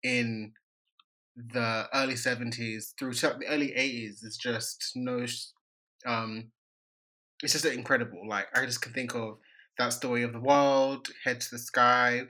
in 0.05 0.53
the 1.37 1.89
early 1.93 2.15
seventies 2.15 2.95
through 2.97 3.13
to 3.15 3.37
the 3.41 3.47
early 3.49 3.75
eighties 3.75 4.23
is 4.23 4.37
just 4.37 4.93
no. 4.95 5.27
Um, 6.07 6.51
it's 7.43 7.53
just 7.53 7.65
incredible. 7.65 8.27
Like 8.29 8.47
I 8.57 8.65
just 8.67 8.83
can 8.83 8.93
think 8.93 9.15
of 9.15 9.39
that 9.79 9.93
story 9.93 10.23
of 10.23 10.33
the 10.33 10.41
world, 10.41 11.09
head 11.25 11.41
to 11.41 11.51
the 11.51 11.59
sky. 11.59 12.23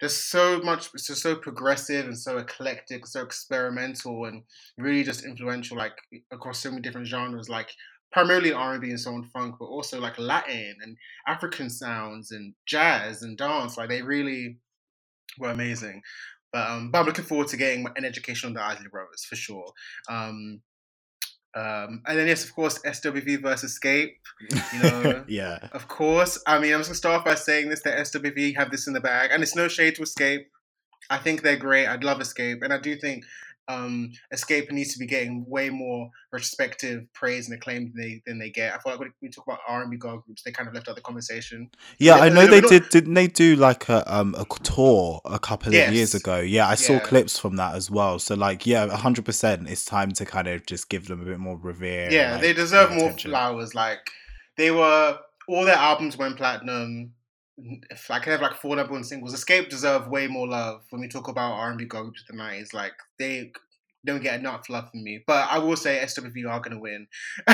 There's 0.00 0.16
so 0.16 0.60
much. 0.60 0.90
It's 0.94 1.06
just 1.06 1.22
so 1.22 1.36
progressive 1.36 2.06
and 2.06 2.18
so 2.18 2.38
eclectic, 2.38 3.06
so 3.06 3.22
experimental, 3.22 4.26
and 4.26 4.42
really 4.78 5.02
just 5.04 5.24
influential. 5.24 5.76
Like 5.76 5.96
across 6.30 6.60
so 6.60 6.70
many 6.70 6.82
different 6.82 7.06
genres, 7.06 7.48
like 7.48 7.70
primarily 8.12 8.52
R 8.52 8.72
and 8.72 8.80
B 8.80 8.90
and 8.90 9.00
soul 9.00 9.16
and 9.16 9.30
funk, 9.30 9.56
but 9.58 9.66
also 9.66 10.00
like 10.00 10.18
Latin 10.18 10.76
and 10.82 10.96
African 11.26 11.70
sounds 11.70 12.30
and 12.30 12.54
jazz 12.66 13.22
and 13.22 13.36
dance. 13.38 13.76
Like 13.76 13.88
they 13.88 14.02
really 14.02 14.58
were 15.38 15.50
amazing. 15.50 16.02
But 16.52 16.68
um, 16.68 16.90
but 16.90 17.00
I'm 17.00 17.06
looking 17.06 17.24
forward 17.24 17.48
to 17.48 17.56
getting 17.56 17.86
an 17.96 18.04
education 18.04 18.48
on 18.48 18.54
the 18.54 18.62
Isley 18.62 18.88
Brothers 18.90 19.24
for 19.24 19.36
sure. 19.36 19.72
Um, 20.08 20.60
um, 21.56 22.02
and 22.06 22.18
then 22.18 22.26
yes, 22.28 22.44
of 22.44 22.54
course, 22.54 22.78
SWV 22.80 23.40
versus 23.40 23.78
Xscape. 23.78 24.16
You 24.74 24.82
know, 24.82 25.24
yeah. 25.26 25.68
of 25.72 25.88
course. 25.88 26.38
I 26.46 26.58
mean, 26.58 26.74
I'm 26.74 26.80
just 26.80 26.90
gonna 26.90 26.96
start 26.96 27.20
off 27.20 27.24
by 27.24 27.34
saying 27.34 27.70
this: 27.70 27.82
that 27.82 27.96
SWV 27.98 28.56
have 28.56 28.70
this 28.70 28.86
in 28.86 28.92
the 28.92 29.00
bag, 29.00 29.30
and 29.32 29.42
it's 29.42 29.56
no 29.56 29.66
shade 29.66 29.94
to 29.94 30.02
Xscape. 30.02 30.44
I 31.08 31.16
think 31.16 31.40
they're 31.40 31.56
great. 31.56 31.86
I'd 31.86 32.04
love 32.04 32.18
Xscape, 32.18 32.62
and 32.62 32.74
I 32.74 32.78
do 32.78 32.94
think 32.94 33.24
um, 33.68 34.10
Xscape 34.32 34.70
needs 34.70 34.92
to 34.92 34.98
be 34.98 35.06
getting 35.06 35.44
way 35.48 35.70
more 35.70 36.08
retrospective 36.32 37.02
praise 37.12 37.48
and 37.48 37.56
acclaim 37.56 37.92
than 37.94 38.02
they 38.02 38.22
than 38.26 38.38
they 38.38 38.50
get. 38.50 38.72
I 38.74 38.78
feel 38.78 38.92
like 38.92 39.00
when 39.00 39.12
we 39.20 39.28
talk 39.28 39.46
about 39.46 39.58
R 39.66 39.82
and 39.82 39.90
B 39.90 39.96
girl 39.96 40.18
groups, 40.18 40.42
they 40.42 40.52
kind 40.52 40.68
of 40.68 40.74
left 40.74 40.88
out 40.88 40.94
the 40.94 41.00
conversation. 41.02 41.70
Yeah, 41.98 42.16
Yeah, 42.16 42.22
I 42.24 42.28
know 42.28 42.44
no, 42.44 42.50
they 42.52 42.60
did. 42.60 42.88
Didn't 42.90 43.14
they 43.14 43.26
do 43.26 43.56
like 43.56 43.88
a 43.88 44.04
um 44.14 44.34
a 44.38 44.44
tour 44.62 45.20
a 45.24 45.38
couple 45.38 45.68
of 45.74 45.92
years 45.94 46.14
ago? 46.14 46.38
Yeah, 46.40 46.68
I 46.68 46.74
saw 46.76 46.94
Yeah. 46.94 47.00
clips 47.00 47.38
from 47.38 47.56
that 47.56 47.74
as 47.74 47.90
well. 47.90 48.18
So 48.18 48.34
like, 48.34 48.66
yeah, 48.66 48.88
hundred 48.96 49.24
percent. 49.24 49.68
It's 49.68 49.84
time 49.84 50.12
to 50.12 50.24
kind 50.24 50.46
of 50.48 50.64
just 50.66 50.88
give 50.88 51.08
them 51.08 51.20
a 51.20 51.24
bit 51.24 51.38
more 51.38 51.56
revere. 51.58 52.10
Yeah, 52.10 52.32
like, 52.32 52.40
they 52.42 52.52
deserve 52.52 52.90
more 52.90 52.98
more 52.98 53.06
attention. 53.08 53.30
flowers. 53.32 53.74
Like 53.74 54.10
they 54.56 54.70
were, 54.70 55.18
all 55.48 55.64
their 55.64 55.74
albums 55.76 56.16
went 56.16 56.36
platinum. 56.36 57.12
I 58.10 58.18
can 58.18 58.32
have 58.32 58.42
like 58.42 58.56
four 58.56 58.76
number 58.76 58.92
one 58.92 59.04
singles. 59.04 59.34
Xscape 59.34 59.68
deserve 59.70 60.08
way 60.08 60.26
more 60.26 60.46
love 60.46 60.82
when 60.90 61.00
we 61.00 61.08
talk 61.08 61.28
about 61.28 61.52
R 61.52 61.70
and 61.70 61.78
B 61.78 61.86
groups 61.86 62.22
of 62.22 62.26
the 62.28 62.36
nineties. 62.36 62.74
Like 62.74 62.92
they 63.18 63.52
don't 64.04 64.22
get 64.22 64.38
enough 64.38 64.68
love 64.68 64.90
from 64.90 65.02
me. 65.02 65.22
But 65.26 65.48
I 65.50 65.58
will 65.58 65.76
say 65.76 66.00
SWV 66.02 66.48
are 66.48 66.60
gonna 66.60 66.78
win. 66.78 67.06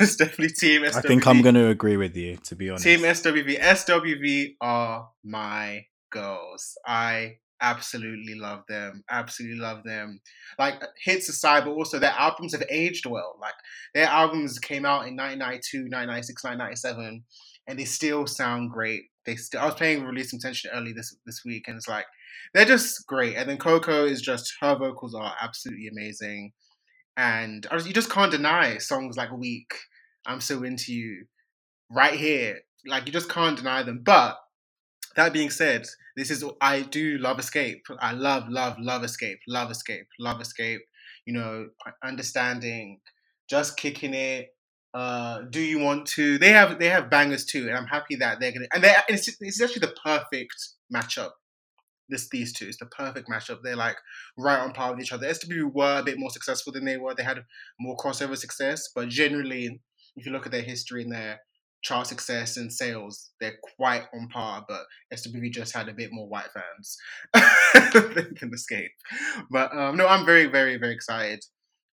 it's 0.00 0.16
definitely 0.16 0.50
team 0.50 0.82
SWV. 0.82 0.96
I 0.96 1.00
think 1.00 1.26
I'm 1.26 1.42
going 1.42 1.54
to 1.54 1.68
agree 1.68 1.96
with 1.96 2.16
you. 2.16 2.36
To 2.36 2.54
be 2.54 2.70
honest, 2.70 2.84
Team 2.84 3.00
SWV. 3.00 3.60
SWV 3.60 4.56
are 4.60 5.08
my 5.24 5.86
girls. 6.10 6.76
I 6.86 7.38
absolutely 7.60 8.34
love 8.34 8.64
them. 8.68 9.02
Absolutely 9.10 9.58
love 9.58 9.82
them. 9.84 10.20
Like 10.58 10.82
hits 11.02 11.28
aside, 11.28 11.64
but 11.64 11.72
also 11.72 11.98
their 11.98 12.10
albums 12.10 12.52
have 12.52 12.64
aged 12.70 13.06
well. 13.06 13.36
Like 13.40 13.54
their 13.94 14.06
albums 14.06 14.58
came 14.58 14.84
out 14.84 15.06
in 15.06 15.16
1992, 15.16 15.88
1996, 15.88 16.44
1997, 16.44 17.24
and 17.66 17.78
they 17.78 17.84
still 17.84 18.26
sound 18.26 18.70
great. 18.70 19.04
They 19.24 19.36
still. 19.36 19.60
I 19.60 19.66
was 19.66 19.74
playing 19.74 20.04
Release 20.04 20.30
Some 20.30 20.40
Tension 20.40 20.70
early 20.74 20.92
this 20.92 21.16
this 21.26 21.44
week, 21.44 21.64
and 21.68 21.76
it's 21.76 21.88
like 21.88 22.06
they're 22.54 22.64
just 22.64 23.06
great. 23.06 23.36
And 23.36 23.48
then 23.48 23.58
Coko 23.58 24.08
is 24.08 24.22
just 24.22 24.54
her 24.60 24.76
vocals 24.76 25.14
are 25.14 25.34
absolutely 25.40 25.88
amazing. 25.88 26.52
and 27.16 27.66
you 27.84 27.92
just 27.92 28.10
can't 28.10 28.30
deny 28.32 28.78
songs 28.78 29.16
like 29.16 29.32
"Weak," 29.32 29.72
"I'm 30.26 30.40
So 30.40 30.62
Into 30.62 30.92
You," 30.92 31.26
right 31.90 32.14
here. 32.14 32.60
Like 32.86 33.06
you 33.06 33.12
just 33.12 33.30
can't 33.30 33.56
deny 33.56 33.82
them. 33.82 34.02
But 34.04 34.38
that 35.16 35.32
being 35.32 35.50
said, 35.50 35.86
this 36.16 36.30
is 36.30 36.44
I 36.60 36.82
do 36.82 37.18
love 37.18 37.38
Xscape. 37.38 37.80
I 38.00 38.12
love, 38.12 38.48
love, 38.48 38.76
love 38.78 39.02
Xscape. 39.02 39.38
Love 39.48 39.70
Xscape. 39.70 40.06
Love 40.20 40.40
Xscape. 40.40 40.80
You 41.24 41.34
know, 41.34 41.68
understanding, 42.04 43.00
just 43.48 43.76
kicking 43.76 44.14
it. 44.14 44.55
Uh, 44.96 45.42
do 45.50 45.60
you 45.60 45.78
want 45.78 46.06
to? 46.06 46.38
They 46.38 46.48
have 46.48 46.78
they 46.78 46.88
have 46.88 47.10
bangers 47.10 47.44
too, 47.44 47.68
and 47.68 47.76
I'm 47.76 47.86
happy 47.86 48.16
that 48.16 48.40
they're 48.40 48.50
gonna. 48.50 48.64
And 48.72 48.82
they 48.82 48.94
it's, 49.10 49.28
it's 49.42 49.60
actually 49.60 49.80
the 49.80 49.94
perfect 50.02 50.56
matchup. 50.92 51.32
This 52.08 52.30
these 52.30 52.54
two 52.54 52.66
it's 52.66 52.78
the 52.78 52.86
perfect 52.86 53.28
matchup. 53.28 53.58
They're 53.62 53.76
like 53.76 53.98
right 54.38 54.58
on 54.58 54.72
par 54.72 54.92
with 54.92 55.02
each 55.02 55.12
other. 55.12 55.26
SWV 55.26 55.74
were 55.74 55.98
a 55.98 56.02
bit 56.02 56.18
more 56.18 56.30
successful 56.30 56.72
than 56.72 56.86
they 56.86 56.96
were. 56.96 57.14
They 57.14 57.24
had 57.24 57.44
more 57.78 57.94
crossover 57.94 58.38
success, 58.38 58.88
but 58.94 59.10
generally, 59.10 59.82
if 60.16 60.24
you 60.24 60.32
look 60.32 60.46
at 60.46 60.52
their 60.52 60.62
history 60.62 61.02
and 61.02 61.12
their 61.12 61.40
chart 61.82 62.06
success 62.06 62.56
and 62.56 62.72
sales, 62.72 63.32
they're 63.38 63.58
quite 63.76 64.04
on 64.14 64.28
par, 64.28 64.64
but 64.66 64.86
SWV 65.12 65.50
just 65.52 65.76
had 65.76 65.90
a 65.90 65.94
bit 65.94 66.08
more 66.10 66.26
white 66.26 66.48
fans 66.54 66.96
than 67.92 68.34
Xscape. 68.34 68.88
But 69.50 69.76
um, 69.76 69.98
no, 69.98 70.06
I'm 70.06 70.24
very, 70.24 70.46
very, 70.46 70.78
very 70.78 70.94
excited 70.94 71.44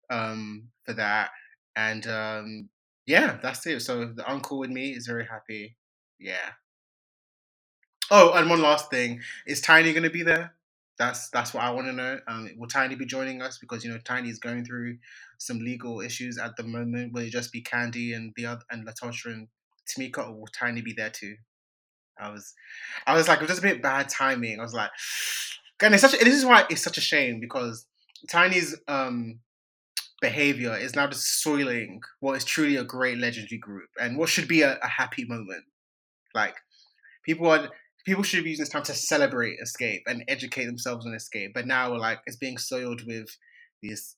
um, 0.08 0.68
for 0.86 0.92
that. 0.92 1.30
And 1.74 2.06
um, 2.06 2.68
yeah, 3.06 3.38
that's 3.42 3.66
it. 3.66 3.80
So 3.80 4.06
the 4.06 4.28
uncle 4.30 4.58
with 4.58 4.70
me 4.70 4.90
is 4.90 5.06
very 5.06 5.26
happy. 5.26 5.76
Yeah. 6.18 6.50
Oh, 8.10 8.32
and 8.34 8.48
one 8.48 8.62
last 8.62 8.90
thing: 8.90 9.20
is 9.46 9.60
Tiny 9.60 9.92
going 9.92 10.02
to 10.02 10.10
be 10.10 10.22
there? 10.22 10.54
That's 10.98 11.30
that's 11.30 11.54
what 11.54 11.64
I 11.64 11.70
want 11.70 11.86
to 11.86 11.92
know. 11.92 12.18
Um, 12.28 12.50
will 12.56 12.68
Tiny 12.68 12.94
be 12.94 13.06
joining 13.06 13.42
us? 13.42 13.58
Because 13.58 13.84
you 13.84 13.90
know 13.90 13.98
Tiny 13.98 14.28
is 14.28 14.38
going 14.38 14.64
through 14.64 14.98
some 15.38 15.58
legal 15.58 16.00
issues 16.00 16.38
at 16.38 16.56
the 16.56 16.62
moment. 16.62 17.12
Will 17.12 17.22
it 17.22 17.30
just 17.30 17.52
be 17.52 17.62
Kandi 17.62 18.14
and 18.14 18.32
the 18.36 18.46
other 18.46 18.62
and 18.70 18.86
LaTocha 18.86 19.26
and 19.26 19.48
Tamika, 19.88 20.28
or 20.28 20.32
will 20.34 20.46
Tiny 20.46 20.82
be 20.82 20.92
there 20.92 21.10
too? 21.10 21.36
I 22.20 22.30
was, 22.30 22.54
I 23.06 23.14
was 23.14 23.26
like, 23.26 23.38
it 23.38 23.42
was 23.42 23.50
just 23.50 23.64
a 23.64 23.66
bit 23.66 23.82
bad 23.82 24.08
timing. 24.08 24.60
I 24.60 24.62
was 24.62 24.74
like, 24.74 24.90
and 25.82 25.94
it's 25.94 26.02
such. 26.02 26.18
This 26.20 26.34
is 26.34 26.44
why 26.44 26.66
it's 26.70 26.82
such 26.82 26.98
a 26.98 27.02
shame 27.02 27.40
because 27.40 27.86
Tiny's 28.30 28.76
um 28.86 29.40
behavior 30.22 30.74
is 30.74 30.96
now 30.96 31.06
just 31.06 31.42
soiling 31.42 32.00
what 32.20 32.36
is 32.36 32.44
truly 32.44 32.76
a 32.76 32.84
great 32.84 33.18
legendary 33.18 33.58
group 33.58 33.90
and 34.00 34.16
what 34.16 34.30
should 34.30 34.48
be 34.48 34.62
a, 34.62 34.78
a 34.82 34.88
happy 34.88 35.26
moment. 35.26 35.64
Like 36.34 36.54
people 37.26 37.48
are 37.48 37.68
people 38.06 38.22
should 38.22 38.44
be 38.44 38.50
using 38.50 38.62
this 38.62 38.72
time 38.72 38.84
to 38.84 38.94
celebrate 38.94 39.58
Xscape 39.62 40.02
and 40.06 40.24
educate 40.28 40.64
themselves 40.64 41.04
on 41.04 41.12
Xscape, 41.12 41.52
but 41.52 41.66
now 41.66 41.90
we're 41.90 41.98
like 41.98 42.20
it's 42.24 42.36
being 42.36 42.56
soiled 42.56 43.06
with 43.06 43.36
these 43.82 44.16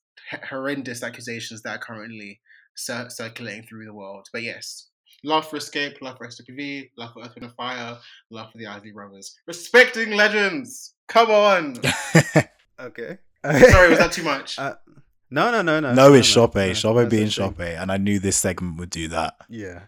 horrendous 0.48 1.02
accusations 1.02 1.62
that 1.62 1.76
are 1.76 1.84
currently 1.84 2.40
cir- 2.76 3.08
circulating 3.08 3.64
through 3.64 3.86
the 3.86 3.94
world. 3.94 4.28
But 4.32 4.42
yes, 4.42 4.88
Love 5.26 5.48
for 5.48 5.56
Xscape, 5.56 6.02
love 6.02 6.18
for 6.18 6.28
SWV, 6.28 6.90
love 6.98 7.14
for 7.14 7.22
Earth, 7.22 7.34
Wind 7.34 7.46
and 7.46 7.54
Fire, 7.54 7.96
love 8.28 8.52
for 8.52 8.58
the 8.58 8.66
Isley 8.66 8.90
Brothers. 8.92 9.34
Respecting 9.46 10.10
legends! 10.10 10.92
Come 11.08 11.30
on! 11.30 11.80
okay. 12.78 13.16
Sorry, 13.42 13.88
was 13.88 13.98
that 13.98 14.12
too 14.12 14.22
much? 14.22 14.58
Uh, 14.64 14.74
no, 15.34 15.50
no, 15.50 15.62
no, 15.62 15.80
no. 15.80 15.92
No, 15.92 16.14
it's 16.14 16.34
no, 16.34 16.46
Shoppe. 16.46 16.54
no, 16.54 16.72
Shoppe 16.72 17.10
being 17.10 17.24
that's. 17.24 17.34
Shoppe. 17.34 17.80
And 17.80 17.90
I 17.90 17.96
knew 17.96 18.18
this 18.18 18.36
segment 18.36 18.78
would 18.78 18.90
do 18.90 19.08
that. 19.08 19.34
Yeah. 19.48 19.82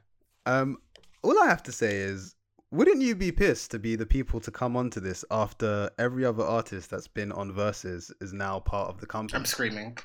Um. 0.44 0.78
All 1.22 1.38
I 1.40 1.46
have 1.46 1.62
to 1.64 1.72
say 1.72 1.96
is, 1.96 2.34
wouldn't 2.70 3.00
you 3.00 3.14
be 3.14 3.32
pissed 3.32 3.70
to 3.70 3.78
be 3.78 3.96
the 3.96 4.06
people 4.06 4.40
to 4.40 4.50
come 4.50 4.76
onto 4.76 5.00
this 5.00 5.24
after 5.30 5.90
every 5.98 6.24
other 6.24 6.44
artist 6.44 6.90
that's 6.90 7.08
been 7.08 7.32
on 7.32 7.52
Verzuz 7.52 8.12
is 8.20 8.32
now 8.32 8.60
part 8.60 8.88
of 8.88 9.00
the 9.00 9.06
company? 9.06 9.38
I'm 9.38 9.46
screaming. 9.46 9.96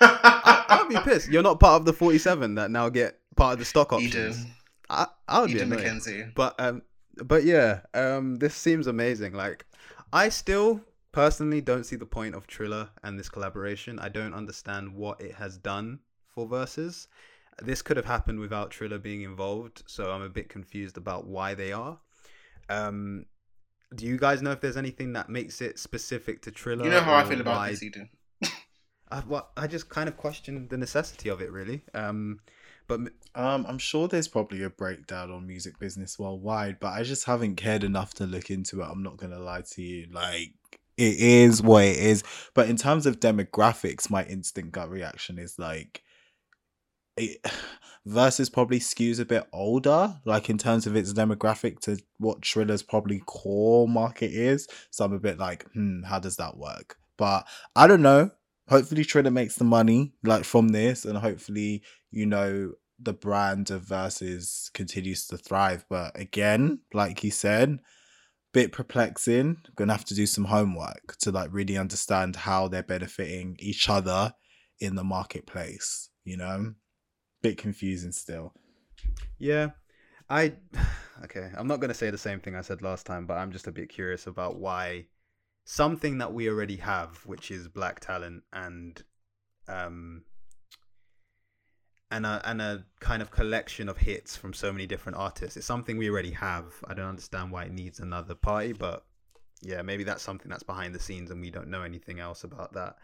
I, 0.00 0.64
I'd 0.68 0.88
be 0.88 0.96
pissed. 1.10 1.28
You're 1.28 1.42
not 1.42 1.60
part 1.60 1.80
of 1.80 1.86
the 1.86 1.92
47 1.92 2.54
that 2.56 2.70
now 2.70 2.88
get 2.88 3.18
part 3.36 3.54
of 3.54 3.58
the 3.58 3.64
stock 3.64 3.92
options. 3.92 4.14
Eden. 4.14 4.50
I, 4.88 5.06
I 5.26 5.40
would 5.40 5.48
be 5.48 5.56
Eden 5.56 5.72
annoyed. 5.72 5.84
McKenzie. 5.84 6.34
But 6.34 6.54
um, 6.58 6.82
but 7.24 7.44
yeah, 7.44 7.80
um, 7.94 8.36
this 8.36 8.54
seems 8.54 8.86
amazing. 8.86 9.32
Like, 9.32 9.64
I 10.12 10.28
still 10.28 10.82
personally 11.16 11.62
don't 11.62 11.84
see 11.84 11.96
the 11.96 12.04
point 12.04 12.34
of 12.34 12.46
Triller 12.46 12.90
and 13.02 13.18
this 13.18 13.30
collaboration. 13.30 13.98
I 13.98 14.10
don't 14.10 14.34
understand 14.34 14.94
what 14.94 15.18
it 15.18 15.34
has 15.36 15.56
done 15.56 16.00
for 16.28 16.46
Verzuz. 16.46 17.06
This 17.62 17.80
could 17.80 17.96
have 17.96 18.04
happened 18.04 18.38
without 18.38 18.70
Triller 18.70 18.98
being 18.98 19.22
involved, 19.22 19.82
so 19.86 20.10
I'm 20.12 20.20
a 20.20 20.28
bit 20.28 20.50
confused 20.50 20.98
about 20.98 21.26
why 21.26 21.54
they 21.54 21.72
are. 21.72 21.98
Um, 22.68 23.24
do 23.94 24.04
you 24.04 24.18
guys 24.18 24.42
know 24.42 24.50
if 24.50 24.60
there's 24.60 24.76
anything 24.76 25.14
that 25.14 25.30
makes 25.30 25.62
it 25.62 25.78
specific 25.78 26.42
to 26.42 26.50
Triller? 26.50 26.84
You 26.84 26.90
know 26.90 27.00
how 27.00 27.14
I 27.14 27.24
feel 27.24 27.40
about 27.40 27.56
why- 27.56 27.70
this, 27.70 27.82
Eden. 27.82 28.10
I, 29.10 29.22
well, 29.26 29.48
I 29.56 29.68
just 29.68 29.88
kind 29.88 30.10
of 30.10 30.18
question 30.18 30.68
the 30.68 30.76
necessity 30.76 31.30
of 31.30 31.40
it, 31.40 31.50
really. 31.50 31.80
Um, 31.94 32.40
but 32.88 33.00
Um, 33.34 33.64
I'm 33.66 33.78
sure 33.78 34.06
there's 34.06 34.28
probably 34.28 34.62
a 34.64 34.68
breakdown 34.70 35.30
on 35.30 35.46
music 35.46 35.78
business 35.78 36.18
worldwide, 36.18 36.78
but 36.78 36.88
I 36.88 37.04
just 37.04 37.24
haven't 37.24 37.56
cared 37.56 37.84
enough 37.84 38.12
to 38.14 38.26
look 38.26 38.50
into 38.50 38.82
it. 38.82 38.84
I'm 38.84 39.02
not 39.02 39.16
gonna 39.16 39.38
lie 39.38 39.62
to 39.62 39.82
you. 39.82 40.08
Like 40.12 40.52
it 40.96 41.18
is 41.18 41.62
what 41.62 41.84
it 41.84 41.96
is. 41.96 42.22
But 42.54 42.68
in 42.68 42.76
terms 42.76 43.06
of 43.06 43.20
demographics, 43.20 44.10
my 44.10 44.24
instant 44.24 44.72
gut 44.72 44.90
reaction 44.90 45.38
is 45.38 45.58
like 45.58 46.02
it 47.16 47.40
Verzuz 48.06 48.52
probably 48.52 48.78
skews 48.78 49.18
a 49.18 49.24
bit 49.24 49.48
older, 49.52 50.14
like 50.24 50.48
in 50.48 50.58
terms 50.58 50.86
of 50.86 50.94
its 50.94 51.12
demographic 51.12 51.80
to 51.80 52.00
what 52.18 52.40
Triller's 52.40 52.82
probably 52.82 53.20
core 53.26 53.88
market 53.88 54.30
is. 54.30 54.68
So 54.90 55.04
I'm 55.04 55.12
a 55.12 55.18
bit 55.18 55.38
like, 55.38 55.68
hmm, 55.72 56.04
how 56.04 56.20
does 56.20 56.36
that 56.36 56.56
work? 56.56 56.98
But 57.16 57.48
I 57.74 57.88
don't 57.88 58.02
know. 58.02 58.30
Hopefully 58.68 59.04
Triller 59.04 59.32
makes 59.32 59.56
the 59.56 59.64
money 59.64 60.12
like 60.22 60.44
from 60.44 60.68
this 60.68 61.04
and 61.04 61.18
hopefully, 61.18 61.82
you 62.12 62.26
know, 62.26 62.74
the 63.00 63.12
brand 63.12 63.72
of 63.72 63.82
Verzuz 63.82 64.72
continues 64.72 65.26
to 65.26 65.36
thrive. 65.36 65.84
But 65.88 66.18
again, 66.18 66.80
like 66.94 67.18
he 67.18 67.30
said, 67.30 67.80
bit 68.56 68.72
perplexing. 68.72 69.58
I'm 69.66 69.72
Gonna 69.74 69.92
have 69.92 70.06
to 70.06 70.14
do 70.14 70.24
some 70.24 70.46
homework 70.46 71.18
to 71.18 71.30
like 71.30 71.52
really 71.52 71.76
understand 71.76 72.36
how 72.36 72.68
they're 72.68 72.82
benefiting 72.82 73.54
each 73.58 73.90
other 73.90 74.32
in 74.80 74.94
the 74.94 75.04
marketplace, 75.04 76.08
you 76.24 76.38
know? 76.38 76.72
Bit 77.42 77.58
confusing 77.58 78.12
still. 78.12 78.54
Yeah, 79.38 79.72
I 80.30 80.54
okay. 81.24 81.50
I'm 81.54 81.66
not 81.66 81.80
gonna 81.80 81.92
say 81.92 82.08
the 82.08 82.16
same 82.16 82.40
thing 82.40 82.54
I 82.56 82.62
said 82.62 82.80
last 82.80 83.04
time, 83.04 83.26
but 83.26 83.36
I'm 83.36 83.52
just 83.52 83.66
a 83.66 83.72
bit 83.72 83.90
curious 83.90 84.26
about 84.26 84.58
why 84.58 85.08
something 85.66 86.16
that 86.16 86.32
we 86.32 86.48
already 86.48 86.76
have, 86.76 87.18
which 87.26 87.50
is 87.50 87.68
black 87.68 88.00
talent 88.00 88.42
and 88.54 89.02
um 89.68 90.22
and 92.10 92.24
a 92.24 92.40
and 92.44 92.62
a 92.62 92.84
kind 93.00 93.20
of 93.20 93.30
collection 93.30 93.88
of 93.88 93.98
hits 93.98 94.36
from 94.36 94.52
so 94.52 94.72
many 94.72 94.86
different 94.86 95.18
artists. 95.18 95.56
It's 95.56 95.66
something 95.66 95.98
we 95.98 96.08
already 96.08 96.30
have. 96.32 96.66
I 96.86 96.94
don't 96.94 97.08
understand 97.08 97.50
why 97.50 97.64
it 97.64 97.72
needs 97.72 98.00
another 98.00 98.34
party, 98.34 98.72
but 98.72 99.04
yeah, 99.62 99.82
maybe 99.82 100.04
that's 100.04 100.22
something 100.22 100.48
that's 100.48 100.62
behind 100.62 100.94
the 100.94 101.00
scenes 101.00 101.30
and 101.30 101.40
we 101.40 101.50
don't 101.50 101.68
know 101.68 101.82
anything 101.82 102.20
else 102.20 102.44
about 102.44 102.74
that. 102.74 102.96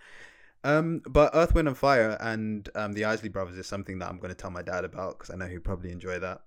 Um, 0.65 1.03
but 1.09 1.31
Earth, 1.35 1.55
Wind, 1.55 1.67
and 1.67 1.77
Fire 1.77 2.17
and 2.21 2.69
um, 2.77 2.93
the 2.93 3.05
Isley 3.05 3.29
Brothers 3.29 3.59
is 3.59 3.67
something 3.67 3.99
that 3.99 4.09
I'm 4.09 4.19
going 4.19 4.31
to 4.31 4.37
tell 4.37 4.51
my 4.51 4.63
dad 4.63 4.85
about 4.85 5.19
because 5.19 5.35
I 5.35 5.37
know 5.37 5.47
he'd 5.47 5.65
probably 5.65 5.91
enjoy 5.91 6.21
that. 6.21 6.43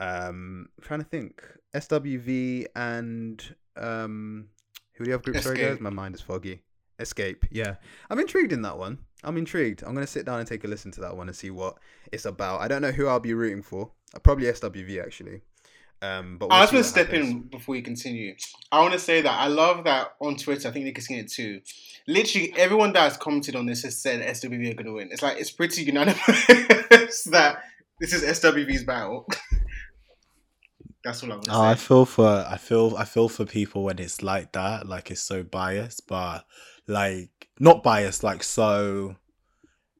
Um, 0.00 0.68
I'm 0.76 0.84
trying 0.84 1.00
to 1.00 1.06
think. 1.06 1.42
SWV 1.74 2.66
and 2.76 3.54
um, 3.76 4.48
who 4.94 5.04
do 5.04 5.08
you 5.08 5.12
have 5.12 5.22
group? 5.22 5.38
Sorry, 5.38 5.58
guys, 5.58 5.80
my 5.80 5.90
mind 5.90 6.14
is 6.14 6.20
foggy. 6.20 6.62
Xscape. 6.98 7.44
Yeah, 7.50 7.76
I'm 8.10 8.18
intrigued 8.18 8.52
in 8.52 8.62
that 8.62 8.78
one. 8.78 8.98
I'm 9.22 9.36
intrigued. 9.36 9.82
I'm 9.82 9.94
going 9.94 10.06
to 10.06 10.12
sit 10.12 10.26
down 10.26 10.38
and 10.38 10.46
take 10.46 10.64
a 10.64 10.68
listen 10.68 10.90
to 10.92 11.00
that 11.00 11.16
one 11.16 11.28
and 11.28 11.36
see 11.36 11.50
what 11.50 11.78
it's 12.12 12.24
about. 12.26 12.60
I 12.60 12.68
don't 12.68 12.82
know 12.82 12.92
who 12.92 13.06
I'll 13.06 13.20
be 13.20 13.34
rooting 13.34 13.62
for. 13.62 13.90
Uh, 14.14 14.18
Probably 14.18 14.46
SWV 14.46 15.02
actually. 15.02 15.40
Um, 16.02 16.36
but 16.36 16.50
we'll 16.50 16.58
I 16.58 16.60
was 16.60 16.70
gonna 16.70 16.84
step 16.84 17.06
happens. 17.06 17.30
in 17.30 17.40
before 17.42 17.76
you 17.76 17.82
continue. 17.82 18.34
I 18.70 18.80
want 18.80 18.92
to 18.92 18.98
say 18.98 19.22
that 19.22 19.40
I 19.40 19.46
love 19.46 19.84
that 19.84 20.08
on 20.20 20.36
Twitter. 20.36 20.68
I 20.68 20.70
think 20.70 20.84
Nick 20.84 20.96
has 20.96 21.06
seen 21.06 21.18
it 21.18 21.30
too. 21.30 21.62
Literally, 22.06 22.52
everyone 22.58 22.92
that 22.92 23.04
has 23.04 23.16
commented 23.16 23.56
on 23.56 23.64
this 23.64 23.84
has 23.84 24.02
said 24.02 24.20
SWV 24.20 24.72
are 24.72 24.74
going 24.74 24.86
to 24.86 24.92
win. 24.92 25.08
It's 25.10 25.22
like 25.22 25.38
it's 25.38 25.50
pretty 25.50 25.82
unanimous 25.84 26.18
that 27.30 27.62
this 28.00 28.12
is 28.12 28.22
SWV's 28.22 28.84
battle. 28.84 29.26
That's 31.04 31.22
all 31.22 31.32
I 31.32 31.34
want 31.36 31.44
to 31.44 31.52
Oh, 31.52 31.62
I 31.62 31.74
feel 31.74 32.04
for 32.04 32.46
I 32.48 32.56
feel 32.58 32.96
I 32.98 33.04
feel 33.04 33.28
for 33.28 33.46
people 33.46 33.84
when 33.84 33.98
it's 33.98 34.22
like 34.22 34.52
that, 34.52 34.86
like 34.86 35.10
it's 35.10 35.22
so 35.22 35.42
biased, 35.42 36.06
but 36.06 36.44
like 36.86 37.48
not 37.58 37.82
biased, 37.82 38.22
like 38.22 38.42
so 38.42 39.16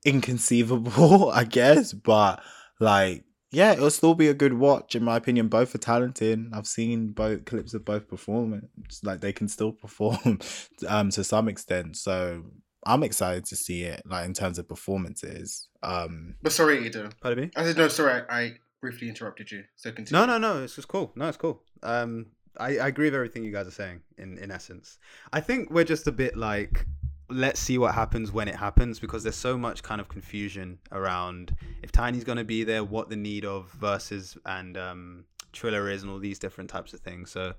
inconceivable, 0.04 1.30
I 1.34 1.44
guess. 1.44 1.92
But 1.92 2.42
like, 2.80 3.24
yeah, 3.50 3.72
it'll 3.72 3.90
still 3.90 4.14
be 4.14 4.28
a 4.28 4.34
good 4.34 4.54
watch 4.54 4.94
in 4.94 5.04
my 5.04 5.16
opinion. 5.16 5.48
Both 5.48 5.74
are 5.74 5.78
talented. 5.78 6.46
I've 6.52 6.66
seen 6.66 7.08
both 7.08 7.44
clips 7.44 7.74
of 7.74 7.84
both 7.84 8.08
performance. 8.08 9.00
Like 9.02 9.20
they 9.20 9.32
can 9.32 9.48
still 9.48 9.72
perform 9.82 10.40
um 10.88 11.10
to 11.10 11.24
some 11.24 11.48
extent. 11.48 11.96
So 11.96 12.44
I'm 12.86 13.02
excited 13.02 13.46
to 13.46 13.56
see 13.56 13.84
it, 13.84 14.02
like 14.04 14.26
in 14.26 14.34
terms 14.34 14.58
of 14.58 14.68
performances. 14.68 15.68
Um 15.82 16.34
But 16.42 16.52
sorry, 16.52 16.84
Ida. 16.84 17.10
Pardon 17.20 17.44
me. 17.44 17.50
I 17.56 17.64
said 17.64 17.76
no. 17.76 17.88
Sorry, 17.88 18.22
I, 18.28 18.40
I 18.40 18.52
briefly 18.80 19.08
interrupted 19.08 19.50
you. 19.50 19.64
So 19.76 19.90
continue. 19.92 20.26
No, 20.26 20.26
no, 20.26 20.38
no. 20.38 20.62
It's 20.62 20.74
just 20.74 20.88
cool. 20.88 21.12
No, 21.16 21.28
it's 21.28 21.38
cool. 21.38 21.62
Um, 21.82 22.26
I, 22.58 22.78
I 22.78 22.88
agree 22.88 23.06
with 23.06 23.14
everything 23.14 23.44
you 23.44 23.52
guys 23.52 23.66
are 23.66 23.72
saying. 23.72 24.02
In 24.18 24.38
in 24.38 24.50
essence, 24.50 24.98
I 25.32 25.40
think 25.40 25.70
we're 25.70 25.84
just 25.84 26.06
a 26.06 26.12
bit 26.12 26.36
like 26.36 26.86
let's 27.30 27.58
see 27.58 27.78
what 27.78 27.94
happens 27.94 28.30
when 28.32 28.48
it 28.48 28.54
happens 28.54 29.00
because 29.00 29.22
there's 29.22 29.34
so 29.36 29.56
much 29.56 29.82
kind 29.82 30.00
of 30.00 30.08
confusion 30.08 30.78
around 30.92 31.56
if 31.82 31.90
Tiny's 31.90 32.22
going 32.22 32.36
to 32.38 32.44
be 32.44 32.64
there, 32.64 32.84
what 32.84 33.08
the 33.08 33.16
need 33.16 33.46
of 33.46 33.72
Verzuz 33.80 34.36
and 34.44 34.76
um, 34.76 35.24
Triller 35.52 35.88
is, 35.88 36.02
and 36.02 36.10
all 36.10 36.18
these 36.18 36.38
different 36.38 36.68
types 36.68 36.92
of 36.92 37.00
things. 37.00 37.30
So 37.30 37.54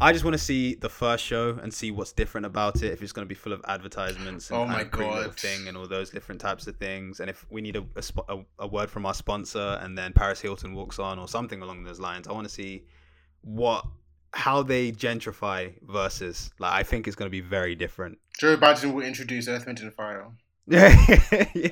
I 0.00 0.12
just 0.12 0.24
want 0.24 0.34
to 0.34 0.42
see 0.42 0.74
the 0.74 0.88
first 0.88 1.22
show 1.22 1.58
and 1.62 1.72
see 1.72 1.90
what's 1.90 2.12
different 2.12 2.46
about 2.46 2.82
it. 2.82 2.92
If 2.92 3.02
it's 3.02 3.12
going 3.12 3.24
to 3.24 3.28
be 3.28 3.34
full 3.34 3.52
of 3.52 3.60
advertisements 3.68 4.50
and 4.50 4.58
Oh 4.58 4.66
my 4.66 4.80
of 4.80 4.90
Pretty 4.90 5.10
Little 5.10 5.24
God. 5.26 5.36
thing 5.38 5.68
and 5.68 5.76
all 5.76 5.86
those 5.86 6.10
different 6.10 6.40
types 6.40 6.66
of 6.66 6.76
things, 6.76 7.20
and 7.20 7.28
if 7.28 7.46
we 7.50 7.60
need 7.60 7.76
a, 7.76 7.84
a, 8.28 8.38
a 8.60 8.66
word 8.66 8.90
from 8.90 9.06
our 9.06 9.14
sponsor 9.14 9.78
and 9.82 9.96
then 9.96 10.12
Paris 10.12 10.40
Hilton 10.40 10.74
walks 10.74 10.98
on 10.98 11.18
or 11.18 11.28
something 11.28 11.62
along 11.62 11.84
those 11.84 12.00
lines, 12.00 12.26
I 12.26 12.32
want 12.32 12.48
to 12.48 12.52
see 12.52 12.84
what 13.42 13.86
how 14.34 14.62
they 14.62 14.90
gentrify 14.92 15.78
Verzuz 15.84 16.50
like 16.58 16.72
I 16.72 16.82
think 16.82 17.06
it's 17.06 17.16
going 17.16 17.26
to 17.26 17.30
be 17.30 17.40
very 17.40 17.74
different. 17.74 18.18
Joe 18.38 18.56
Biden 18.56 18.94
will 18.94 19.02
introduce 19.02 19.46
Earth, 19.48 19.66
Wind, 19.66 19.80
and 19.80 19.92
Fire. 19.92 20.26
yeah. 20.66 21.68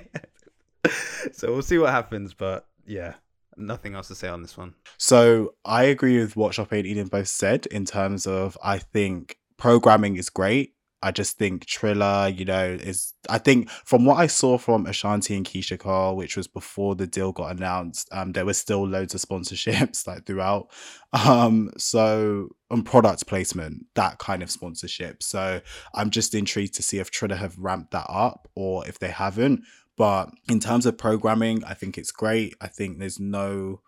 So 1.32 1.52
we'll 1.52 1.62
see 1.62 1.78
what 1.78 1.90
happens, 1.90 2.34
but 2.34 2.66
yeah, 2.86 3.14
nothing 3.56 3.94
else 3.94 4.08
to 4.08 4.14
say 4.14 4.28
on 4.28 4.42
this 4.42 4.56
one. 4.56 4.74
So 4.98 5.54
I 5.64 5.84
agree 5.84 6.18
with 6.18 6.36
what 6.36 6.52
Shoppe 6.52 6.78
and 6.78 6.86
Eden 6.86 7.08
both 7.08 7.28
said 7.28 7.66
in 7.66 7.84
terms 7.84 8.26
of 8.26 8.58
I 8.62 8.78
think 8.78 9.38
programming 9.56 10.16
is 10.16 10.30
great. 10.30 10.74
I 11.02 11.10
just 11.12 11.38
think 11.38 11.64
Triller, 11.64 12.28
you 12.28 12.44
know, 12.44 12.76
is 12.80 13.14
I 13.28 13.38
think 13.38 13.70
from 13.70 14.04
what 14.04 14.18
I 14.18 14.26
saw 14.26 14.58
from 14.58 14.86
Ashanti 14.86 15.34
and 15.34 15.46
Keyshia 15.46 15.78
Cole, 15.78 16.16
which 16.16 16.36
was 16.36 16.46
before 16.46 16.94
the 16.94 17.06
deal 17.06 17.32
got 17.32 17.56
announced, 17.56 18.08
um, 18.12 18.32
there 18.32 18.44
was 18.44 18.58
still 18.58 18.86
loads 18.86 19.14
of 19.14 19.20
sponsorships 19.20 20.06
like 20.06 20.26
throughout. 20.26 20.68
Um, 21.12 21.70
so 21.78 22.50
on 22.70 22.82
product 22.82 23.26
placement, 23.26 23.86
that 23.94 24.18
kind 24.18 24.42
of 24.42 24.50
sponsorship. 24.50 25.22
So 25.22 25.60
I'm 25.94 26.10
just 26.10 26.34
intrigued 26.34 26.74
to 26.74 26.82
see 26.82 26.98
if 26.98 27.10
Triller 27.10 27.36
have 27.36 27.58
ramped 27.58 27.92
that 27.92 28.06
up 28.08 28.48
or 28.54 28.86
if 28.86 28.98
they 28.98 29.10
haven't. 29.10 29.62
But 29.96 30.30
in 30.48 30.60
terms 30.60 30.86
of 30.86 30.98
programming, 30.98 31.64
I 31.64 31.74
think 31.74 31.98
it's 31.98 32.12
great. 32.12 32.54
I 32.60 32.68
think 32.68 32.98
there's 32.98 33.20
no 33.20 33.80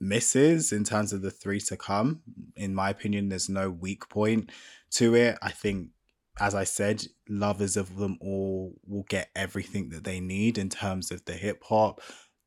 misses 0.00 0.72
in 0.72 0.84
terms 0.84 1.12
of 1.12 1.22
the 1.22 1.30
three 1.30 1.60
to 1.60 1.76
come. 1.76 2.20
In 2.56 2.74
my 2.74 2.90
opinion, 2.90 3.28
there's 3.28 3.48
no 3.48 3.70
weak 3.70 4.08
point 4.08 4.50
to 4.92 5.14
it. 5.14 5.38
I 5.42 5.50
think, 5.50 5.90
as 6.38 6.54
I 6.54 6.64
said, 6.64 7.04
lovers 7.28 7.76
of 7.76 7.96
them 7.96 8.18
all 8.20 8.74
will 8.86 9.04
get 9.08 9.30
everything 9.34 9.88
that 9.90 10.04
they 10.04 10.20
need 10.20 10.58
in 10.58 10.68
terms 10.68 11.10
of 11.10 11.24
the 11.24 11.32
hip 11.32 11.62
hop, 11.64 12.00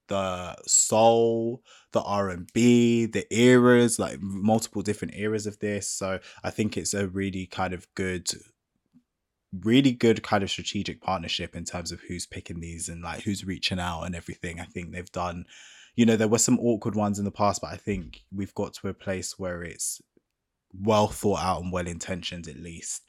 the 0.07 0.55
soul, 0.67 1.63
the 1.91 2.01
R 2.01 2.29
and 2.29 2.49
B, 2.53 3.05
the 3.05 3.25
eras, 3.33 3.97
like 3.97 4.21
multiple 4.21 4.81
different 4.81 5.15
eras 5.15 5.47
of 5.47 5.59
this. 5.59 5.89
So 5.89 6.19
I 6.43 6.49
think 6.49 6.77
it's 6.77 6.93
a 6.93 7.07
really 7.07 7.45
kind 7.45 7.73
of 7.73 7.87
good 7.95 8.29
really 9.63 9.91
good 9.91 10.21
kind 10.21 10.43
of 10.43 10.49
strategic 10.49 11.01
partnership 11.01 11.55
in 11.55 11.65
terms 11.65 11.91
of 11.91 11.99
who's 12.01 12.25
picking 12.25 12.59
these 12.59 12.87
and 12.87 13.01
like 13.01 13.21
who's 13.21 13.45
reaching 13.45 13.79
out 13.79 14.03
and 14.03 14.15
everything. 14.15 14.59
I 14.59 14.65
think 14.65 14.91
they've 14.91 15.11
done, 15.11 15.45
you 15.95 16.05
know, 16.05 16.15
there 16.15 16.27
were 16.27 16.37
some 16.37 16.59
awkward 16.59 16.95
ones 16.95 17.19
in 17.19 17.25
the 17.25 17.31
past, 17.31 17.61
but 17.61 17.71
I 17.71 17.77
think 17.77 18.21
we've 18.33 18.53
got 18.53 18.73
to 18.75 18.89
a 18.89 18.93
place 18.93 19.39
where 19.39 19.63
it's 19.63 20.01
well 20.71 21.07
thought 21.07 21.39
out 21.39 21.61
and 21.61 21.71
well 21.71 21.87
intentioned 21.87 22.47
at 22.47 22.57
least. 22.57 23.03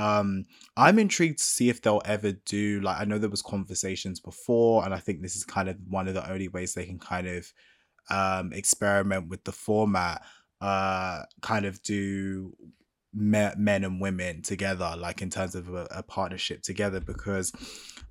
Um, 0.00 0.46
I'm 0.78 0.98
intrigued 0.98 1.38
to 1.38 1.44
see 1.44 1.68
if 1.68 1.82
they'll 1.82 2.00
ever 2.04 2.32
do 2.32 2.80
like 2.80 2.98
I 3.00 3.04
know 3.04 3.18
there 3.18 3.28
was 3.28 3.42
conversations 3.42 4.18
before, 4.18 4.84
and 4.84 4.94
I 4.94 4.98
think 4.98 5.20
this 5.20 5.36
is 5.36 5.44
kind 5.44 5.68
of 5.68 5.76
one 5.86 6.08
of 6.08 6.14
the 6.14 6.30
only 6.30 6.48
ways 6.48 6.72
they 6.72 6.86
can 6.86 6.98
kind 6.98 7.26
of 7.26 7.52
um 8.08 8.52
experiment 8.52 9.28
with 9.28 9.44
the 9.44 9.52
format 9.52 10.22
uh 10.60 11.22
kind 11.42 11.66
of 11.66 11.82
do 11.82 12.54
me- 13.12 13.52
men 13.56 13.84
and 13.84 14.00
women 14.00 14.42
together 14.42 14.94
like 14.98 15.22
in 15.22 15.30
terms 15.30 15.54
of 15.54 15.68
a, 15.68 15.86
a 15.90 16.02
partnership 16.02 16.62
together 16.62 17.00
because 17.00 17.52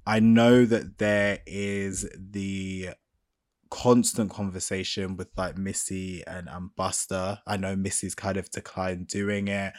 i 0.05 0.19
know 0.19 0.65
that 0.65 0.97
there 0.97 1.39
is 1.45 2.09
the 2.17 2.89
constant 3.69 4.31
conversation 4.31 5.15
with 5.15 5.27
like 5.37 5.57
missy 5.57 6.23
and 6.25 6.49
um 6.49 6.71
Busta. 6.77 7.39
I 7.45 7.57
know 7.57 7.75
missy's 7.75 8.15
kind 8.15 8.37
of 8.37 8.49
declined 8.49 9.07
doing 9.07 9.47
it 9.47 9.73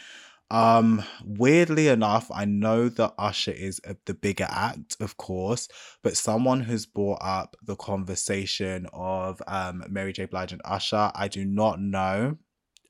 um 0.50 1.02
weirdly 1.24 1.86
enough 1.88 2.28
i 2.34 2.44
know 2.44 2.88
that 2.88 3.14
usher 3.18 3.52
is 3.52 3.80
a, 3.84 3.94
the 4.06 4.14
bigger 4.14 4.46
act 4.50 4.96
of 5.00 5.16
course 5.16 5.68
but 6.02 6.16
someone 6.16 6.60
has 6.60 6.86
brought 6.86 7.20
up 7.22 7.56
the 7.62 7.76
conversation 7.76 8.86
of 8.92 9.40
um 9.46 9.84
mary 9.88 10.12
j. 10.12 10.24
Blige 10.24 10.52
and 10.52 10.62
usher. 10.64 11.10
I 11.14 11.28
do 11.28 11.44
not 11.44 11.80
know. 11.80 12.36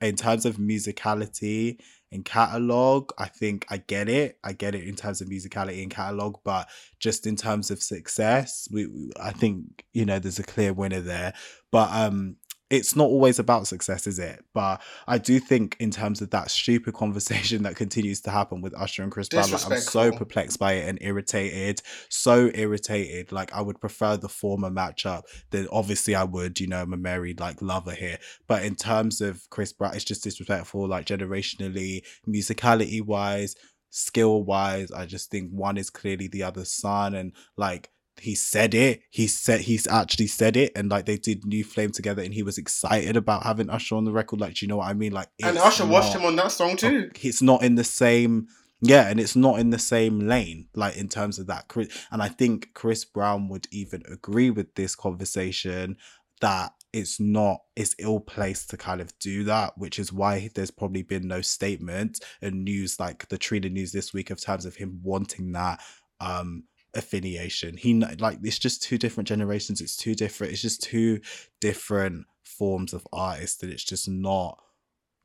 In 0.00 0.16
terms 0.16 0.46
of 0.46 0.56
musicality 0.56 1.78
and 2.11 2.24
catalog 2.24 3.11
i 3.18 3.26
think 3.26 3.66
i 3.68 3.76
get 3.76 4.08
it. 4.08 4.38
I 4.42 4.54
get 4.54 4.74
it 4.74 4.84
in 4.88 4.96
terms 4.96 5.20
of 5.20 5.28
musicality 5.28 5.82
and 5.82 5.90
catalog 5.90 6.36
but 6.44 6.68
just 6.98 7.26
in 7.26 7.36
terms 7.36 7.70
of 7.70 7.82
success 7.82 8.66
we, 8.72 8.86
we- 8.86 9.11
i 9.20 9.30
think 9.32 9.84
you 9.92 10.06
know 10.06 10.18
there's 10.18 10.38
a 10.38 10.42
clear 10.44 10.72
winner 10.72 11.00
there. 11.00 11.34
But 11.70 11.90
um 11.92 12.36
it's 12.70 12.96
not 12.96 13.04
always 13.04 13.38
about 13.38 13.66
success 13.66 14.06
is 14.06 14.18
it? 14.18 14.44
But 14.54 14.80
i 15.06 15.18
do 15.18 15.38
think 15.40 15.76
in 15.80 15.90
terms 15.90 16.20
of 16.20 16.30
that 16.30 16.50
stupid 16.50 16.94
conversation 17.02 17.62
that 17.64 17.76
continues 17.76 18.20
to 18.22 18.30
happen 18.30 18.60
with 18.62 18.74
usher 18.74 19.02
and 19.02 19.12
chris 19.12 19.28
brown 19.28 19.50
like, 19.50 19.70
i'm 19.70 19.78
so 19.78 20.12
perplexed 20.12 20.58
by 20.58 20.74
it 20.74 20.88
and 20.88 20.98
irritated 21.00 21.82
so 22.08 22.50
irritated. 22.54 23.32
Like 23.32 23.52
i 23.52 23.60
would 23.60 23.80
prefer 23.80 24.16
the 24.16 24.28
former 24.28 24.70
matchup 24.70 25.22
then 25.50 25.66
obviously 25.70 26.14
i 26.14 26.24
would 26.24 26.60
you 26.60 26.66
know 26.66 26.80
i'm 26.80 26.92
a 26.92 26.96
married 26.96 27.40
like 27.40 27.60
lover 27.60 27.92
here. 27.92 28.18
But 28.46 28.64
in 28.64 28.76
terms 28.76 29.20
of 29.20 29.48
Chris 29.50 29.72
Brown, 29.72 29.94
it's 29.94 30.04
just 30.04 30.22
disrespectful, 30.22 30.86
like 30.86 31.06
generationally, 31.06 32.02
musicality 32.28 33.02
wise, 33.02 33.54
skill 33.90 34.44
wise. 34.44 34.90
I 34.92 35.06
just 35.06 35.30
think 35.30 35.50
one 35.50 35.76
is 35.76 35.90
clearly 35.90 36.28
the 36.28 36.42
other's 36.42 36.72
son, 36.72 37.14
and 37.14 37.32
like 37.56 37.90
he 38.20 38.34
said 38.34 38.74
it, 38.74 39.00
he 39.10 39.26
said 39.26 39.60
he's 39.62 39.86
actually 39.86 40.26
said 40.26 40.56
it, 40.56 40.72
and 40.76 40.90
like 40.90 41.06
they 41.06 41.16
did 41.16 41.44
New 41.44 41.64
Flame 41.64 41.90
together, 41.90 42.22
and 42.22 42.34
he 42.34 42.42
was 42.42 42.58
excited 42.58 43.16
about 43.16 43.42
having 43.44 43.70
Usher 43.70 43.96
on 43.96 44.04
the 44.04 44.12
record. 44.12 44.40
Like, 44.40 44.54
do 44.54 44.64
you 44.64 44.68
know 44.68 44.76
what 44.78 44.88
I 44.88 44.94
mean? 44.94 45.12
Like, 45.12 45.28
And 45.42 45.58
Usher 45.58 45.86
watched 45.86 46.14
him 46.14 46.24
on 46.24 46.36
that 46.36 46.52
song 46.52 46.76
too. 46.76 47.10
it's 47.22 47.42
not 47.42 47.62
in 47.62 47.74
the 47.76 47.84
same 47.84 48.46
yeah 48.82 49.08
and 49.08 49.20
it's 49.20 49.36
not 49.36 49.58
in 49.60 49.68
the 49.68 49.78
same 49.78 50.20
lane 50.20 50.66
like 50.74 50.96
in 50.96 51.06
terms 51.06 51.38
of 51.38 51.46
that 51.46 51.68
Chris- 51.68 52.06
and 52.10 52.22
i 52.22 52.28
think 52.28 52.68
chris 52.72 53.04
brown 53.04 53.46
would 53.50 53.66
even 53.70 54.02
agree 54.10 54.48
with 54.48 54.74
this 54.74 54.94
conversation 54.96 55.98
that 56.40 56.72
it's 56.94 57.20
not 57.20 57.58
it's 57.76 57.94
ill 57.98 58.20
placed 58.20 58.70
to 58.70 58.78
kind 58.78 59.02
of 59.02 59.12
do 59.18 59.44
that 59.44 59.76
which 59.76 59.98
is 59.98 60.12
why 60.14 60.48
there's 60.54 60.70
probably 60.70 61.02
been 61.02 61.28
no 61.28 61.42
statement 61.42 62.20
and 62.40 62.64
news 62.64 62.98
like 62.98 63.28
the 63.28 63.36
Trina 63.36 63.68
news 63.68 63.92
this 63.92 64.14
week 64.14 64.30
of 64.30 64.40
terms 64.40 64.64
of 64.64 64.76
him 64.76 64.98
wanting 65.02 65.52
that 65.52 65.78
um 66.20 66.64
affiliation 66.95 67.76
he 67.76 67.95
like 68.18 68.38
it's 68.43 68.59
just 68.59 68.82
two 68.82 68.99
different 68.99 69.28
generations 69.28 69.80
it's 69.80 69.97
two 69.97 70.14
different 70.14 70.53
it's 70.53 70.62
just 70.62 70.82
two 70.82 71.20
different 71.61 72.26
forms 72.43 72.93
of 72.93 73.07
artists 73.12 73.59
that 73.59 73.70
it's 73.70 73.84
just 73.84 74.09
not 74.09 74.59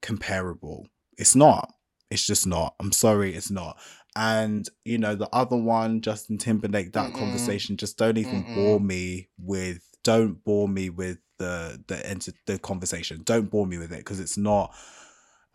comparable 0.02 0.88
it's 1.18 1.36
not 1.36 1.74
it's 2.12 2.26
just 2.26 2.46
not. 2.46 2.76
I'm 2.80 2.92
sorry, 2.92 3.36
it's 3.36 3.52
not. 3.52 3.78
And 4.16 4.68
you 4.86 4.98
know, 4.98 5.16
the 5.16 5.30
other 5.34 5.58
one, 5.58 6.02
Justin 6.02 6.38
Timberlake, 6.38 6.94
that 6.94 7.12
Mm-mm. 7.12 7.14
conversation, 7.14 7.78
just 7.78 7.98
don't 7.98 8.18
even 8.18 8.44
Mm-mm. 8.44 8.56
bore 8.56 8.80
me 8.80 9.30
with 9.38 9.82
don't 10.04 10.44
bore 10.44 10.70
me 10.70 10.90
with 10.90 11.18
the 11.40 11.84
the 11.88 12.08
enter 12.08 12.32
the 12.46 12.60
conversation. 12.60 13.22
Don't 13.24 13.50
bore 13.50 13.68
me 13.68 13.78
with 13.78 13.92
it 13.92 14.00
because 14.00 14.20
it's 14.20 14.38
not. 14.38 14.74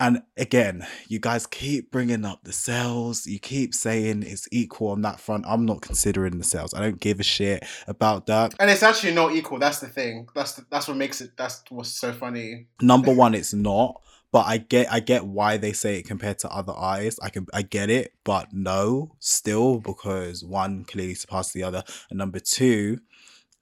And 0.01 0.23
again, 0.35 0.87
you 1.09 1.19
guys 1.19 1.45
keep 1.45 1.91
bringing 1.91 2.25
up 2.25 2.43
the 2.43 2.51
sales. 2.51 3.27
You 3.27 3.37
keep 3.37 3.75
saying 3.75 4.23
it's 4.23 4.47
equal 4.51 4.87
on 4.89 5.03
that 5.03 5.19
front. 5.19 5.45
I'm 5.47 5.63
not 5.67 5.81
considering 5.81 6.39
the 6.39 6.43
sales. 6.43 6.73
I 6.73 6.79
don't 6.79 6.99
give 6.99 7.19
a 7.19 7.23
shit 7.23 7.63
about 7.87 8.25
that. 8.25 8.55
And 8.59 8.71
it's 8.71 8.81
actually 8.81 9.13
not 9.13 9.35
equal. 9.35 9.59
That's 9.59 9.79
the 9.79 9.87
thing. 9.87 10.27
That's 10.33 10.53
the, 10.53 10.65
that's 10.71 10.87
what 10.87 10.97
makes 10.97 11.21
it. 11.21 11.37
That's 11.37 11.61
what's 11.69 11.91
so 11.91 12.13
funny. 12.13 12.65
number 12.81 13.13
one 13.13 13.35
it's 13.35 13.53
not 13.53 14.01
but 14.31 14.45
i 14.47 14.57
get 14.57 14.91
i 14.91 14.99
get 14.99 15.25
why 15.25 15.57
they 15.57 15.73
say 15.73 15.99
it 15.99 16.07
compared 16.07 16.39
to 16.39 16.49
other 16.49 16.73
artists 16.73 17.19
i 17.21 17.29
can 17.29 17.45
i 17.53 17.61
get 17.61 17.89
it 17.89 18.13
but 18.23 18.47
no 18.53 19.11
still 19.19 19.79
because 19.79 20.43
one 20.43 20.83
clearly 20.83 21.13
surpassed 21.13 21.53
the 21.53 21.63
other 21.63 21.83
and 22.09 22.17
number 22.17 22.39
two 22.39 22.99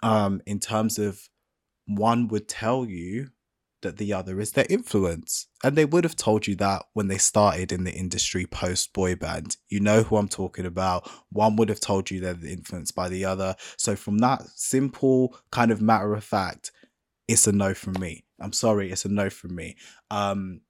um 0.03 0.41
in 0.45 0.59
terms 0.59 0.97
of 0.97 1.29
one 1.85 2.27
would 2.27 2.47
tell 2.47 2.85
you 2.85 3.29
that 3.81 3.97
the 3.97 4.13
other 4.13 4.39
is 4.39 4.51
their 4.51 4.65
influence 4.69 5.47
and 5.63 5.75
they 5.75 5.85
would 5.85 6.03
have 6.03 6.15
told 6.15 6.47
you 6.47 6.55
that 6.55 6.83
when 6.93 7.07
they 7.07 7.17
started 7.17 7.71
in 7.71 7.83
the 7.83 7.93
industry 7.93 8.45
post 8.45 8.93
boy 8.93 9.15
band 9.15 9.57
you 9.69 9.79
know 9.79 10.03
who 10.03 10.17
i'm 10.17 10.27
talking 10.27 10.65
about 10.65 11.09
one 11.31 11.55
would 11.55 11.69
have 11.69 11.79
told 11.79 12.09
you 12.09 12.19
they're 12.19 12.37
influenced 12.45 12.95
by 12.95 13.07
the 13.09 13.25
other 13.25 13.55
so 13.77 13.95
from 13.95 14.17
that 14.17 14.41
simple 14.55 15.35
kind 15.51 15.71
of 15.71 15.81
matter 15.81 16.13
of 16.13 16.23
fact 16.23 16.71
it's 17.29 17.45
a 17.45 17.51
no 17.51 17.75
from 17.75 17.93
me. 17.99 18.25
I'm 18.41 18.53
sorry, 18.53 18.91
it's 18.91 19.05
a 19.05 19.09
no 19.09 19.29
from 19.29 19.53
me. 19.53 19.77
Um, 20.09 20.61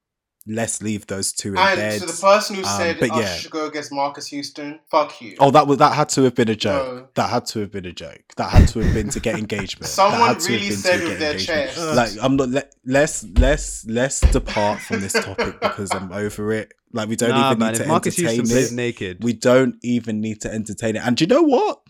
let's 0.50 0.82
leave 0.82 1.06
those 1.08 1.32
two 1.32 1.54
in 1.54 1.58
And 1.58 1.78
bed. 1.78 2.00
so 2.00 2.06
the 2.08 2.14
person 2.22 2.56
who 2.56 2.64
Um, 2.64 2.78
said 2.78 2.98
but 3.00 3.12
Usher 3.12 3.22
yeah. 3.22 3.36
should 3.36 3.52
go 3.52 3.66
against 3.68 3.92
Marques 3.92 4.28
Houston, 4.28 4.80
fuck 4.90 5.22
you. 5.22 5.36
Oh, 5.40 5.52
that 5.52 5.68
was 5.68 5.78
that 5.78 5.94
had 5.94 6.10
to 6.10 6.24
have 6.24 6.36
been 6.36 6.50
a 6.50 6.56
joke. 6.56 6.96
No. 6.96 7.08
That 7.16 7.30
had 7.30 7.46
to 7.48 7.60
have 7.60 7.72
been 7.72 7.86
a 7.86 7.92
joke. 7.94 8.22
That 8.38 8.50
had 8.52 8.68
to 8.70 8.80
have 8.80 8.94
been 8.94 9.10
to 9.10 9.20
get 9.20 9.38
engagement. 9.38 9.84
That 9.84 9.90
Someone 9.90 10.22
had 10.22 10.40
to 10.42 10.52
have 10.52 10.62
really 10.62 10.72
said 10.72 11.04
with 11.04 11.20
their 11.20 11.32
engagement. 11.34 11.70
chest. 11.72 11.96
Like 11.96 12.12
I'm 12.22 12.36
not. 12.36 12.50
Let, 12.50 12.74
let's 12.86 13.24
let's 13.38 13.86
let's 13.86 14.20
depart 14.22 14.82
from 14.82 15.02
this 15.02 15.14
topic 15.14 15.60
because 15.62 15.94
I'm 15.94 16.12
over 16.12 16.52
it. 16.52 16.74
Like 16.92 17.08
we 17.08 17.16
don't 17.16 17.30
nah, 17.30 17.48
even 17.52 17.60
man. 17.60 17.74
need 17.74 17.78
to 17.82 17.88
Marques 17.88 18.18
entertain 18.20 18.46
Houston 18.46 18.74
it. 18.74 18.76
naked, 18.76 19.24
We 19.24 19.34
don't 19.34 19.76
even 19.84 20.22
need 20.22 20.42
to 20.42 20.52
entertain 20.52 20.96
it. 20.96 21.04
And 21.06 21.16
do 21.16 21.24
you 21.24 21.28
know 21.28 21.44
what? 21.44 21.82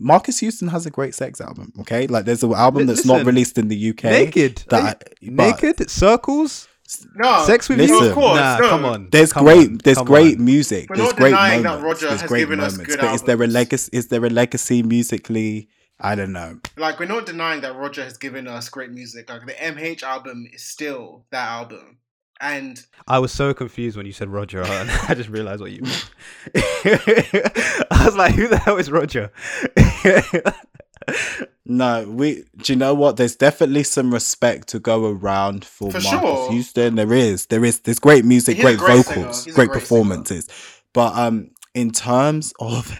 Marques 0.00 0.40
Houston 0.40 0.66
has 0.68 0.84
a 0.84 0.90
great 0.90 1.14
sex 1.14 1.40
album. 1.40 1.72
Okay, 1.80 2.08
like 2.08 2.24
there's 2.24 2.42
an 2.42 2.52
album 2.52 2.80
Li- 2.80 2.86
that's 2.86 3.04
not 3.06 3.24
released 3.24 3.56
in 3.56 3.68
the 3.68 3.90
UK. 3.90 4.04
naked, 4.04 4.64
That 4.70 4.82
Are 4.82 4.86
I- 4.88 5.12
you- 5.20 5.30
but- 5.30 5.62
naked 5.62 5.90
circles, 5.90 6.66
no, 7.14 7.44
sex 7.44 7.68
with 7.68 7.78
listen. 7.78 7.96
you. 7.96 8.08
Of 8.08 8.14
course, 8.14 8.40
nah, 8.40 8.58
no. 8.58 8.68
come 8.68 8.84
on. 8.84 9.08
There's 9.10 9.32
come 9.32 9.44
great, 9.44 9.68
on, 9.68 9.78
there's 9.84 9.98
great 9.98 10.38
on. 10.38 10.44
music. 10.44 10.90
We're 10.90 10.96
there's 10.96 11.08
not 11.10 11.16
great 11.16 11.30
denying 11.30 11.62
that 11.62 11.80
moments. 11.80 11.84
Roger 11.84 12.08
there's 12.08 12.20
has 12.22 12.28
great 12.28 12.40
given 12.40 12.60
us 12.60 12.72
moments. 12.72 12.96
good 12.96 13.00
but 13.00 13.14
is 13.14 13.22
there 13.22 13.42
a 13.42 13.46
legacy? 13.46 13.90
Is 13.92 14.08
there 14.08 14.24
a 14.24 14.30
legacy 14.30 14.82
musically? 14.82 15.68
I 16.00 16.14
don't 16.14 16.32
know. 16.32 16.58
Like 16.76 16.98
we're 16.98 17.06
not 17.06 17.26
denying 17.26 17.60
that 17.60 17.76
Roger 17.76 18.02
has 18.02 18.16
given 18.18 18.48
us 18.48 18.68
great 18.68 18.90
music. 18.90 19.30
Like 19.30 19.46
the 19.46 19.52
MH 19.52 20.02
album 20.02 20.46
is 20.52 20.64
still 20.64 21.24
that 21.30 21.48
album, 21.48 21.98
and 22.40 22.84
I 23.06 23.20
was 23.20 23.30
so 23.30 23.54
confused 23.54 23.96
when 23.96 24.06
you 24.06 24.12
said 24.12 24.28
Roger, 24.28 24.62
and 24.62 24.90
I 25.08 25.14
just 25.14 25.28
realized 25.28 25.60
what 25.60 25.70
you 25.70 25.82
meant. 25.82 26.10
I 26.54 28.02
was 28.04 28.16
like, 28.16 28.34
"Who 28.34 28.48
the 28.48 28.58
hell 28.58 28.78
is 28.78 28.90
Roger?" 28.90 29.30
No, 31.64 32.08
we. 32.08 32.44
Do 32.56 32.72
you 32.72 32.78
know 32.78 32.92
what? 32.94 33.16
There's 33.16 33.36
definitely 33.36 33.84
some 33.84 34.12
respect 34.12 34.68
to 34.68 34.80
go 34.80 35.06
around 35.10 35.64
for, 35.64 35.90
For 35.92 36.00
Marques 36.00 36.08
sure. 36.20 36.50
Houston. 36.52 36.96
There 36.96 37.12
is, 37.12 37.46
there 37.46 37.64
is. 37.64 37.80
There's 37.80 38.00
great 38.00 38.24
music, 38.24 38.58
great, 38.58 38.78
great 38.78 39.04
vocals, 39.06 39.44
great, 39.44 39.54
great 39.54 39.70
performances. 39.72 40.48
But 40.92 41.14
um, 41.16 41.50
in 41.74 41.92
terms 41.92 42.52
of, 42.58 42.98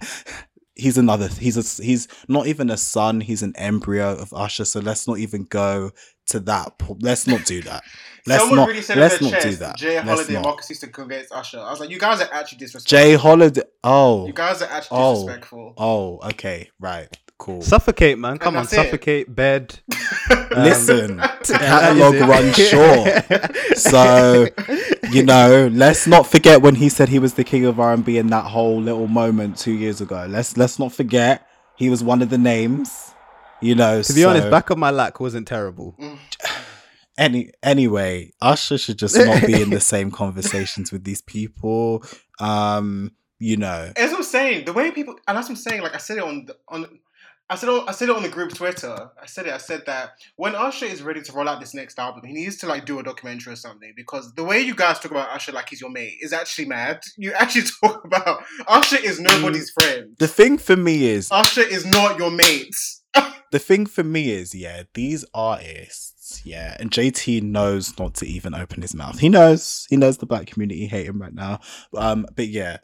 he's 0.76 0.96
another. 0.96 1.26
He's 1.26 1.56
a. 1.56 1.82
He's 1.82 2.06
not 2.28 2.46
even 2.46 2.70
a 2.70 2.76
son. 2.76 3.20
He's 3.20 3.42
an 3.42 3.52
embryo 3.56 4.16
of 4.16 4.32
Usher. 4.32 4.64
So 4.64 4.78
let's 4.78 5.08
not 5.08 5.18
even 5.18 5.42
go 5.44 5.90
to 6.26 6.38
that. 6.40 6.72
Let's 7.00 7.26
not 7.26 7.44
do 7.44 7.62
that. 7.62 7.82
Let's 8.24 8.42
someone 8.42 8.58
not. 8.58 8.68
really 8.68 8.82
said 8.82 8.98
let's 8.98 9.20
not 9.20 9.42
do 9.42 9.50
that. 9.56 9.76
J. 9.76 9.96
Holiday 9.96 10.36
and. 10.36 10.44
Marques 10.44 10.68
Houston 10.68 10.92
go 10.92 11.02
against 11.02 11.32
Usher. 11.32 11.58
I 11.58 11.68
was 11.72 11.80
like, 11.80 11.90
you 11.90 11.98
guys 11.98 12.20
are 12.20 12.28
actually 12.32 12.58
disrespectful. 12.58 12.96
J. 12.96 13.14
Holiday. 13.16 13.62
Oh. 13.82 14.28
you 14.28 14.32
guys 14.32 14.62
are 14.62 14.70
actually 14.70 14.98
Oh. 15.00 15.14
disrespectful. 15.16 15.74
Oh. 15.76 16.20
Okay. 16.28 16.70
Right. 16.78 17.08
Cool. 17.42 17.60
suffocate, 17.60 18.20
man. 18.20 18.38
Come 18.38 18.56
on, 18.56 18.62
that's 18.62 18.72
it. 18.72 18.76
suffocate. 18.76 19.34
Bed. 19.34 19.80
Um, 20.30 20.64
Listen, 20.64 21.16
that 21.16 21.44
catalog 21.44 22.14
is 22.14 22.20
it. 22.20 22.26
runs 22.26 22.56
short. 23.74 23.76
So 23.76 24.46
you 25.10 25.24
know, 25.24 25.68
let's 25.72 26.06
not 26.06 26.26
forget 26.26 26.60
when 26.62 26.74
he 26.74 26.88
said 26.90 27.08
he 27.08 27.18
was 27.18 27.34
the 27.34 27.42
king 27.42 27.64
of 27.64 27.80
R 27.80 27.92
and 27.94 28.04
B 28.04 28.18
in 28.18 28.26
that 28.28 28.44
whole 28.44 28.80
little 28.80 29.08
moment 29.08 29.56
two 29.56 29.72
years 29.72 30.00
ago. 30.02 30.26
Let's 30.28 30.56
let's 30.58 30.78
not 30.78 30.92
forget 30.92 31.46
he 31.76 31.88
was 31.90 32.04
one 32.04 32.20
of 32.22 32.28
the 32.28 32.38
names. 32.38 33.12
You 33.60 33.74
know, 33.74 34.02
to 34.02 34.12
be 34.12 34.24
honest, 34.24 34.50
Back 34.50 34.70
of 34.70 34.78
My 34.78 34.90
Lac' 34.90 35.20
wasn't 35.20 35.48
terrible. 35.48 35.96
any 37.18 37.50
anyway, 37.62 38.32
Usher 38.40 38.78
should 38.78 38.98
just 38.98 39.16
not 39.16 39.44
be 39.46 39.60
in 39.60 39.70
the 39.70 39.80
same 39.80 40.10
conversations 40.10 40.92
with 40.92 41.04
these 41.04 41.22
people. 41.22 42.04
Um, 42.38 43.12
you 43.38 43.56
know, 43.56 43.92
As 43.96 44.12
I'm 44.12 44.22
saying, 44.22 44.66
the 44.66 44.72
way 44.72 44.90
people, 44.90 45.16
and 45.26 45.36
that's 45.36 45.48
what 45.48 45.56
I'm 45.56 45.62
saying. 45.62 45.82
Like 45.82 45.94
I 45.94 45.98
said 45.98 46.18
it 46.18 46.22
on 46.22 46.44
the, 46.44 46.56
on, 46.68 47.00
I 47.50 47.56
said 47.56 47.68
it, 47.68 47.84
I 47.86 47.92
said 47.92 48.08
it 48.08 48.16
on 48.16 48.22
the 48.22 48.28
group 48.28 48.54
Twitter. 48.54 49.10
I 49.20 49.26
said 49.26 49.46
it. 49.46 49.52
I 49.52 49.58
said 49.58 49.82
that 49.86 50.12
when 50.36 50.54
Usher 50.54 50.86
is 50.86 51.02
ready 51.02 51.20
to 51.20 51.32
roll 51.32 51.48
out 51.48 51.60
this 51.60 51.74
next 51.74 51.98
album, 51.98 52.22
he 52.24 52.32
needs 52.32 52.56
to 52.58 52.66
like 52.66 52.86
do 52.86 52.98
a 52.98 53.02
documentary 53.02 53.52
or 53.52 53.56
something 53.56 53.92
because 53.96 54.32
the 54.34 54.44
way 54.44 54.60
you 54.60 54.74
guys 54.74 55.00
talk 55.00 55.10
about 55.10 55.28
Usher 55.30 55.52
like 55.52 55.68
he's 55.68 55.80
your 55.80 55.90
mate 55.90 56.14
is 56.20 56.32
actually 56.32 56.66
mad. 56.66 57.00
You 57.18 57.32
actually 57.38 57.64
talk 57.82 58.04
about 58.04 58.42
Usher 58.66 58.98
is 58.98 59.20
nobody's 59.20 59.70
friend. 59.70 60.16
the 60.18 60.28
thing 60.28 60.56
for 60.56 60.76
me 60.76 61.04
is 61.04 61.30
Usher 61.30 61.62
is 61.62 61.84
not 61.84 62.18
your 62.18 62.30
mate. 62.30 62.74
the 63.50 63.58
thing 63.58 63.86
for 63.86 64.02
me 64.02 64.30
is, 64.30 64.54
yeah, 64.54 64.84
these 64.94 65.24
artists, 65.34 66.40
yeah, 66.44 66.76
and 66.80 66.90
JT 66.90 67.42
knows 67.42 67.98
not 67.98 68.14
to 68.14 68.26
even 68.26 68.54
open 68.54 68.80
his 68.80 68.94
mouth. 68.94 69.18
He 69.18 69.28
knows, 69.28 69.86
he 69.90 69.96
knows 69.96 70.18
the 70.18 70.26
black 70.26 70.46
community 70.46 70.86
hate 70.86 71.06
him 71.06 71.20
right 71.20 71.34
now. 71.34 71.60
Um, 71.94 72.26
but 72.34 72.48
yeah, 72.48 72.78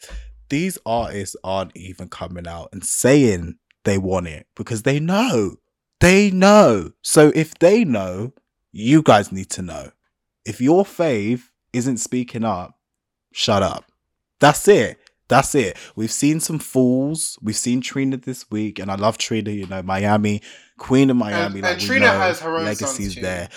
these 0.50 0.78
artists 0.84 1.36
aren't 1.42 1.76
even 1.76 2.08
coming 2.08 2.46
out 2.46 2.68
and 2.72 2.84
saying 2.84 3.56
they 3.88 3.98
want 3.98 4.26
it 4.28 4.46
because 4.54 4.82
they 4.82 5.00
know, 5.00 5.56
they 6.00 6.30
know. 6.30 6.92
So 7.02 7.32
if 7.34 7.58
they 7.58 7.84
know, 7.84 8.32
you 8.72 9.02
guys 9.02 9.32
need 9.32 9.50
to 9.50 9.62
know. 9.62 9.90
If 10.44 10.60
your 10.60 10.84
fave 10.84 11.50
isn't 11.72 11.98
speaking 11.98 12.44
up, 12.44 12.78
shut 13.32 13.62
up. 13.62 13.84
That's 14.40 14.68
it. 14.68 14.98
That's 15.28 15.54
it. 15.54 15.76
We've 15.94 16.10
seen 16.10 16.40
some 16.40 16.58
fools. 16.58 17.38
We've 17.42 17.56
seen 17.56 17.82
Trina 17.82 18.16
this 18.16 18.50
week, 18.50 18.78
and 18.78 18.90
I 18.90 18.94
love 18.94 19.18
Trina. 19.18 19.50
You 19.50 19.66
know, 19.66 19.82
Miami, 19.82 20.40
Queen 20.78 21.10
of 21.10 21.16
Miami. 21.16 21.56
And- 21.56 21.62
like 21.62 21.72
and 21.72 21.80
Trina 21.82 22.06
know 22.06 22.18
has 22.18 22.40
her 22.40 22.56
own 22.56 22.64
legacies 22.64 23.14
there, 23.16 23.48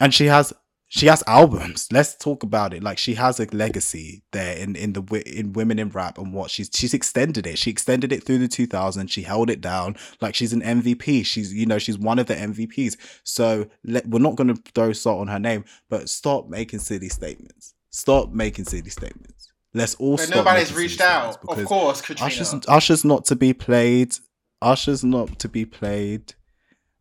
and 0.00 0.14
she 0.14 0.26
has 0.26 0.54
she 0.88 1.06
has 1.06 1.22
albums. 1.26 1.88
Let's 1.92 2.14
talk 2.16 2.42
about 2.42 2.72
it. 2.72 2.82
Like 2.82 2.98
she 2.98 3.14
has 3.14 3.40
a 3.40 3.46
legacy 3.52 4.22
there 4.32 4.56
in 4.56 4.76
in 4.76 4.92
the 4.92 5.02
in 5.26 5.52
women 5.52 5.78
in 5.78 5.88
rap 5.90 6.18
and 6.18 6.32
what 6.32 6.50
she's 6.50 6.70
she's 6.72 6.94
extended 6.94 7.46
it. 7.46 7.58
She 7.58 7.70
extended 7.70 8.12
it 8.12 8.22
through 8.22 8.38
the 8.38 8.48
2000s. 8.48 9.10
She 9.10 9.22
held 9.22 9.50
it 9.50 9.60
down 9.60 9.96
like 10.20 10.34
she's 10.34 10.52
an 10.52 10.62
MVP. 10.62 11.26
She's 11.26 11.52
you 11.52 11.66
know 11.66 11.78
she's 11.78 11.98
one 11.98 12.18
of 12.18 12.26
the 12.26 12.34
MVPs. 12.34 12.96
So 13.24 13.66
let, 13.84 14.06
we're 14.06 14.20
not 14.20 14.36
going 14.36 14.54
to 14.54 14.62
throw 14.74 14.92
salt 14.92 15.20
on 15.20 15.28
her 15.28 15.40
name, 15.40 15.64
but 15.88 16.08
stop 16.08 16.48
making 16.48 16.78
silly 16.78 17.08
statements. 17.08 17.74
Stop 17.90 18.30
making 18.32 18.66
silly 18.66 18.90
statements. 18.90 19.52
Let's 19.74 19.94
all 19.96 20.16
But 20.16 20.30
nobody's 20.30 20.72
reached 20.72 21.00
out. 21.00 21.36
Of 21.48 21.64
course, 21.64 22.00
Katrina. 22.00 22.26
Usher's, 22.26 22.54
Usher's 22.68 23.04
not 23.04 23.24
to 23.26 23.36
be 23.36 23.52
played. 23.52 24.14
Usher's 24.62 25.04
not 25.04 25.38
to 25.40 25.48
be 25.48 25.66
played, 25.66 26.34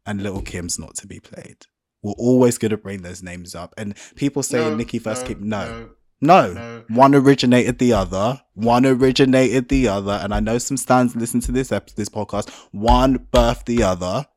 and 0.06 0.22
Lil' 0.22 0.42
Kim's 0.42 0.78
not 0.78 0.96
to 0.96 1.08
be 1.08 1.20
played. 1.20 1.68
We're 2.06 2.12
always 2.20 2.60
going 2.60 2.70
to 2.70 2.78
bring 2.78 3.02
those 3.02 3.24
names 3.24 3.56
up. 3.56 3.74
And 3.80 3.98
people 4.16 4.44
saying 4.44 4.70
No, 4.70 4.76
Nicki 4.76 5.00
first 5.00 5.24
no, 5.24 5.28
came. 5.28 5.50
No, 5.50 5.90
no. 6.22 6.54
no. 6.54 6.54
no. 6.54 6.84
One 6.90 7.16
originated 7.16 7.80
the 7.80 7.94
other. 7.94 8.42
One 8.54 8.86
originated 8.86 9.70
the 9.70 9.88
other. 9.88 10.20
And 10.22 10.32
I 10.32 10.40
know 10.40 10.60
some 10.60 10.78
stands 10.78 11.16
listen 11.16 11.40
to 11.42 11.52
this 11.52 11.72
ep- 11.72 11.90
this 11.96 12.10
podcast. 12.10 12.52
One 12.72 13.18
birthed 13.18 13.66
the 13.66 13.82
other. 13.82 14.28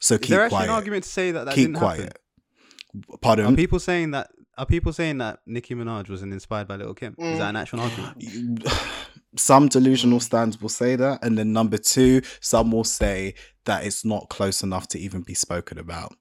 So 0.00 0.16
Is 0.16 0.20
keep 0.20 0.30
there 0.30 0.42
actually 0.42 0.56
quiet. 0.56 0.68
an 0.70 0.74
argument 0.74 1.04
to 1.04 1.10
say 1.10 1.30
that 1.30 1.44
that 1.44 1.54
keep 1.54 1.68
didn't 1.68 1.78
quiet. 1.78 2.00
happen? 2.00 3.04
Are 3.12 3.18
Pardon. 3.18 3.54
people 3.54 3.78
saying 3.78 4.10
that? 4.10 4.30
Are 4.58 4.66
people 4.66 4.92
saying 4.92 5.18
that 5.18 5.38
Nicki 5.46 5.76
Minaj 5.76 6.10
wasn't 6.10 6.32
inspired 6.32 6.66
by 6.66 6.74
Lil' 6.74 6.92
Kim? 6.94 7.14
Is 7.18 7.38
that 7.38 7.50
an 7.50 7.54
mm. 7.54 7.60
actual 7.60 7.80
argument? 7.80 8.66
Some 9.36 9.68
delusional 9.68 10.18
stands 10.18 10.60
will 10.60 10.68
say 10.68 10.96
that 10.96 11.24
and 11.24 11.38
then 11.38 11.54
number 11.54 11.78
two 11.78 12.20
some 12.40 12.70
will 12.70 12.84
say 12.84 13.32
that 13.64 13.86
it's 13.86 14.04
not 14.04 14.28
close 14.28 14.62
enough 14.62 14.88
to 14.88 14.98
even 14.98 15.22
be 15.22 15.32
spoken 15.32 15.78
about 15.78 16.14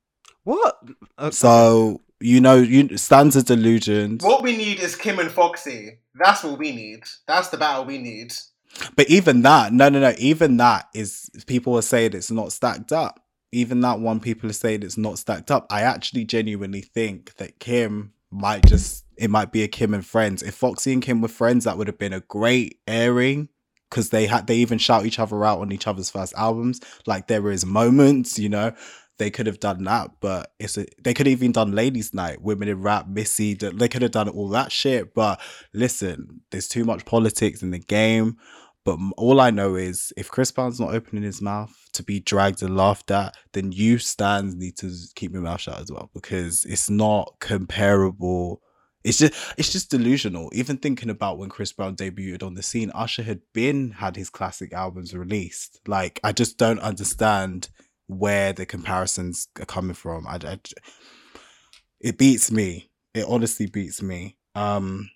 What? 0.43 0.77
Uh, 1.17 1.31
so 1.31 2.01
you 2.19 2.39
know 2.41 2.55
you 2.55 2.97
stands 2.97 3.35
are 3.35 3.41
delusions 3.41 4.23
What 4.23 4.43
we 4.43 4.55
need 4.55 4.79
is 4.79 4.95
Kim 4.95 5.19
and 5.19 5.31
Foxy. 5.31 5.99
That's 6.15 6.43
what 6.43 6.59
we 6.59 6.71
need. 6.71 7.03
That's 7.27 7.49
the 7.49 7.57
battle 7.57 7.85
we 7.85 7.97
need. 7.97 8.33
but 8.95 9.09
even 9.09 9.41
that 9.41 9.73
no 9.73 9.89
no 9.89 9.99
no 9.99 10.13
even 10.17 10.57
that 10.57 10.87
is 10.93 11.29
people 11.47 11.75
are 11.77 11.81
saying 11.81 12.13
it's 12.13 12.31
not 12.31 12.51
stacked 12.53 12.91
up 12.91 13.19
even 13.51 13.81
that 13.81 13.99
one 13.99 14.19
people 14.21 14.49
are 14.49 14.53
saying 14.53 14.81
it's 14.81 14.97
not 14.97 15.19
stacked 15.19 15.51
up 15.51 15.67
i 15.69 15.81
actually 15.81 16.23
genuinely 16.23 16.79
think 16.81 17.35
that 17.35 17.59
kim 17.59 18.13
might 18.31 18.65
just 18.65 19.03
it 19.17 19.29
might 19.29 19.51
be 19.51 19.63
a 19.63 19.67
kim 19.67 19.93
and 19.93 20.05
friends 20.05 20.41
if 20.41 20.55
foxy 20.55 20.93
and 20.93 21.01
kim 21.01 21.19
were 21.21 21.27
friends 21.27 21.65
that 21.65 21.77
would 21.77 21.87
have 21.87 21.97
been 21.99 22.13
a 22.13 22.21
great 22.21 22.79
airing 22.87 23.49
because 23.89 24.09
they 24.09 24.25
had 24.25 24.47
they 24.47 24.55
even 24.55 24.77
shout 24.77 25.05
each 25.05 25.19
other 25.19 25.43
out 25.43 25.59
on 25.59 25.73
each 25.73 25.85
other's 25.85 26.09
first 26.09 26.33
albums 26.37 26.79
like 27.05 27.27
there 27.27 27.51
is 27.51 27.65
moments 27.65 28.39
you 28.39 28.47
know 28.47 28.71
they 29.22 29.30
could 29.30 29.45
have 29.45 29.59
done 29.59 29.84
that 29.84 30.09
but 30.19 30.51
it's 30.59 30.78
a, 30.80 30.86
they 31.03 31.13
could 31.13 31.28
have 31.28 31.34
even 31.34 31.51
done 31.51 31.74
ladies 31.74 32.11
night 32.11 32.41
women 32.41 32.67
in 32.67 32.82
rap 32.82 33.07
missy 33.07 33.53
they 33.53 33.88
could 33.88 34.01
have 34.01 34.09
done 34.09 34.28
all 34.28 34.47
that 34.49 34.72
shit 34.72 35.13
but 35.13 35.39
listen 35.74 36.41
there's 36.49 36.67
too 36.67 36.84
much 36.84 37.05
politics 37.05 37.61
in 37.61 37.69
the 37.69 37.78
game 37.78 38.36
but 38.84 38.97
all 39.17 39.39
I 39.39 39.51
know 39.51 39.76
is 39.76 40.11
if 40.17 40.32
Chris 40.32 40.51
Brown's 40.51 40.80
not 40.80 40.95
opening 40.95 41.24
his 41.24 41.39
mouth 41.39 41.72
to 41.93 42.01
be 42.01 42.19
dragged 42.19 42.63
and 42.63 42.76
laughed 42.76 43.11
at, 43.11 43.36
then 43.53 43.72
you 43.72 43.99
stands 43.99 44.55
need 44.55 44.76
to 44.78 44.91
keep 45.13 45.34
your 45.34 45.43
mouth 45.43 45.61
shut 45.61 45.80
as 45.80 45.91
well 45.91 46.09
because 46.15 46.65
it's 46.65 46.89
not 46.89 47.36
comparable. 47.39 48.61
It's 49.03 49.19
just 49.19 49.34
it's 49.55 49.72
just 49.72 49.91
delusional. 49.91 50.49
Even 50.53 50.78
thinking 50.78 51.11
about 51.11 51.38
when 51.38 51.49
Chris 51.49 51.72
Brown 51.72 51.95
debuted 51.95 52.41
on 52.41 52.55
the 52.55 52.63
scene, 52.63 52.91
Usher 52.95 53.22
had 53.22 53.41
been 53.53 53.91
had 53.91 54.15
his 54.15 54.32
classic 54.32 54.74
albums 54.74 55.13
released. 55.13 55.80
Like 55.86 56.19
I 56.24 56.32
just 56.32 56.57
don't 56.57 56.80
understand 56.80 57.69
where 58.12 58.51
the 58.51 58.66
comparisons 58.66 59.47
are 59.59 59.66
coming 59.66 59.93
from. 59.93 60.28
I, 60.28 60.38
I 60.43 60.59
it 61.99 62.18
beats 62.18 62.51
me. 62.51 62.89
It 63.14 63.26
honestly 63.28 63.68
beats 63.68 64.01
me. 64.01 64.38
Um, 64.55 65.09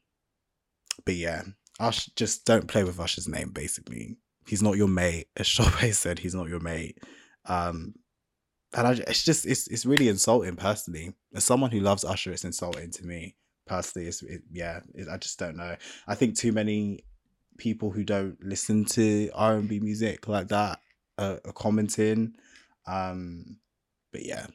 but 1.04 1.16
yeah, 1.16 1.44
Ush, 1.80 2.08
just 2.16 2.46
don't 2.46 2.68
play 2.68 2.84
with 2.84 3.00
Usher's 3.00 3.28
name. 3.28 3.50
Basically, 3.50 4.18
he's 4.48 4.64
not 4.64 4.78
your 4.78 4.88
mate. 4.88 5.28
As 5.36 5.48
Shope 5.48 5.94
said, 5.94 6.20
he's 6.20 6.36
not 6.36 6.48
your 6.48 6.60
mate. 6.62 6.98
Um, 7.46 7.96
and 8.74 8.88
I, 8.88 8.92
it's 8.92 9.24
just 9.24 9.46
it's 9.46 9.68
it's 9.68 9.86
really 9.86 10.08
insulting 10.08 10.56
personally. 10.56 11.14
As 11.34 11.44
someone 11.44 11.72
who 11.72 11.80
loves 11.82 12.06
Usher, 12.06 12.32
it's 12.32 12.46
insulting 12.46 12.92
to 12.92 13.06
me. 13.06 13.36
personally, 13.68 14.08
it's 14.08 14.22
it, 14.24 14.42
yeah, 14.52 14.80
it, 14.94 15.08
I 15.10 15.18
just 15.18 15.38
don't 15.38 15.58
know. 15.58 15.76
I 16.08 16.16
think 16.16 16.38
too 16.38 16.52
many 16.52 17.04
people 17.58 17.92
who 17.92 18.04
don't 18.04 18.42
listen 18.44 18.86
to 18.86 19.30
R 19.34 19.56
and 19.56 19.68
B 19.68 19.80
music 19.80 20.28
like 20.28 20.50
that 20.50 20.80
are, 21.18 21.40
are 21.46 21.54
commenting. 21.54 22.36
Um, 22.88 23.58
but 24.12 24.26
yeah, 24.26 24.48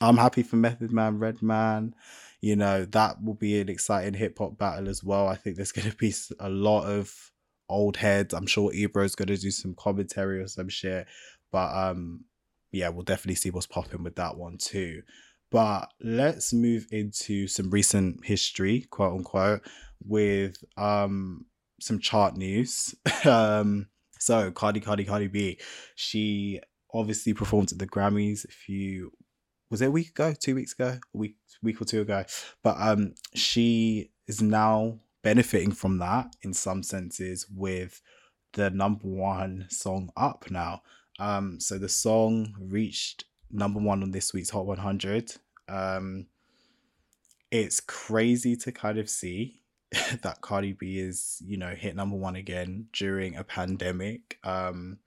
I'm 0.00 0.16
happy 0.16 0.42
for 0.42 0.56
Method 0.56 0.92
Man, 0.92 1.18
Redman. 1.18 1.94
You 2.40 2.56
know 2.56 2.86
that 2.86 3.22
will 3.22 3.34
be 3.34 3.60
an 3.60 3.68
exciting 3.68 4.14
hip 4.14 4.38
hop 4.38 4.56
battle 4.56 4.88
as 4.88 5.04
well. 5.04 5.28
I 5.28 5.36
think 5.36 5.56
there's 5.56 5.72
going 5.72 5.90
to 5.90 5.96
be 5.96 6.14
a 6.38 6.48
lot 6.48 6.84
of 6.84 7.30
old 7.68 7.96
heads. 7.96 8.34
I'm 8.34 8.46
sure 8.46 8.72
Ebro's 8.72 9.14
going 9.14 9.28
to 9.28 9.36
do 9.36 9.50
some 9.50 9.74
commentary 9.74 10.40
or 10.40 10.48
some 10.48 10.68
shit. 10.68 11.06
But 11.52 11.74
um, 11.74 12.24
yeah, 12.72 12.88
we'll 12.88 13.04
definitely 13.04 13.36
see 13.36 13.50
what's 13.50 13.66
popping 13.66 14.02
with 14.02 14.16
that 14.16 14.36
one 14.36 14.58
too. 14.58 15.02
But 15.50 15.90
let's 16.00 16.52
move 16.52 16.86
into 16.92 17.48
some 17.48 17.70
recent 17.70 18.24
history, 18.24 18.86
quote 18.90 19.14
unquote, 19.18 19.62
with 20.04 20.62
um 20.76 21.46
some 21.80 21.98
chart 21.98 22.36
news. 22.36 22.94
um, 23.24 23.88
so 24.18 24.50
Cardi, 24.50 24.80
Cardi, 24.80 25.04
Cardi 25.04 25.28
B, 25.28 25.58
she 25.94 26.60
obviously 26.94 27.34
performed 27.34 27.72
at 27.72 27.78
the 27.78 27.86
Grammys 27.86 28.44
a 28.44 28.48
few 28.48 29.12
was 29.70 29.80
it 29.80 29.86
a 29.86 29.90
week 29.90 30.08
ago, 30.08 30.34
two 30.38 30.56
weeks 30.56 30.72
ago, 30.72 30.98
a 31.14 31.18
week 31.18 31.36
week 31.62 31.80
or 31.80 31.84
two 31.84 32.00
ago. 32.00 32.24
But 32.62 32.76
um 32.78 33.14
she 33.34 34.10
is 34.26 34.42
now 34.42 34.98
benefiting 35.22 35.72
from 35.72 35.98
that 35.98 36.34
in 36.42 36.52
some 36.52 36.82
senses 36.82 37.46
with 37.54 38.02
the 38.54 38.70
number 38.70 39.06
one 39.06 39.66
song 39.70 40.10
up 40.16 40.46
now. 40.50 40.82
Um 41.18 41.60
so 41.60 41.78
the 41.78 41.88
song 41.88 42.54
reached 42.58 43.24
number 43.50 43.80
one 43.80 44.02
on 44.02 44.10
this 44.10 44.32
week's 44.32 44.50
Hot 44.50 44.66
100. 44.66 45.34
Um 45.68 46.26
it's 47.50 47.80
crazy 47.80 48.56
to 48.56 48.72
kind 48.72 48.98
of 48.98 49.08
see 49.08 49.62
that 50.22 50.40
Cardi 50.40 50.72
B 50.72 50.98
is, 50.98 51.42
you 51.44 51.56
know, 51.56 51.74
hit 51.74 51.96
number 51.96 52.16
one 52.16 52.36
again 52.36 52.86
during 52.92 53.36
a 53.36 53.44
pandemic. 53.44 54.38
Um 54.42 54.98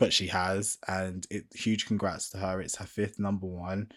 but 0.00 0.12
she 0.12 0.26
has, 0.28 0.78
and 0.88 1.26
it 1.30 1.44
huge 1.54 1.86
congrats 1.86 2.30
to 2.30 2.38
her. 2.38 2.60
It's 2.60 2.76
her 2.76 2.86
fifth 2.86 3.20
number 3.20 3.46
one. 3.46 3.92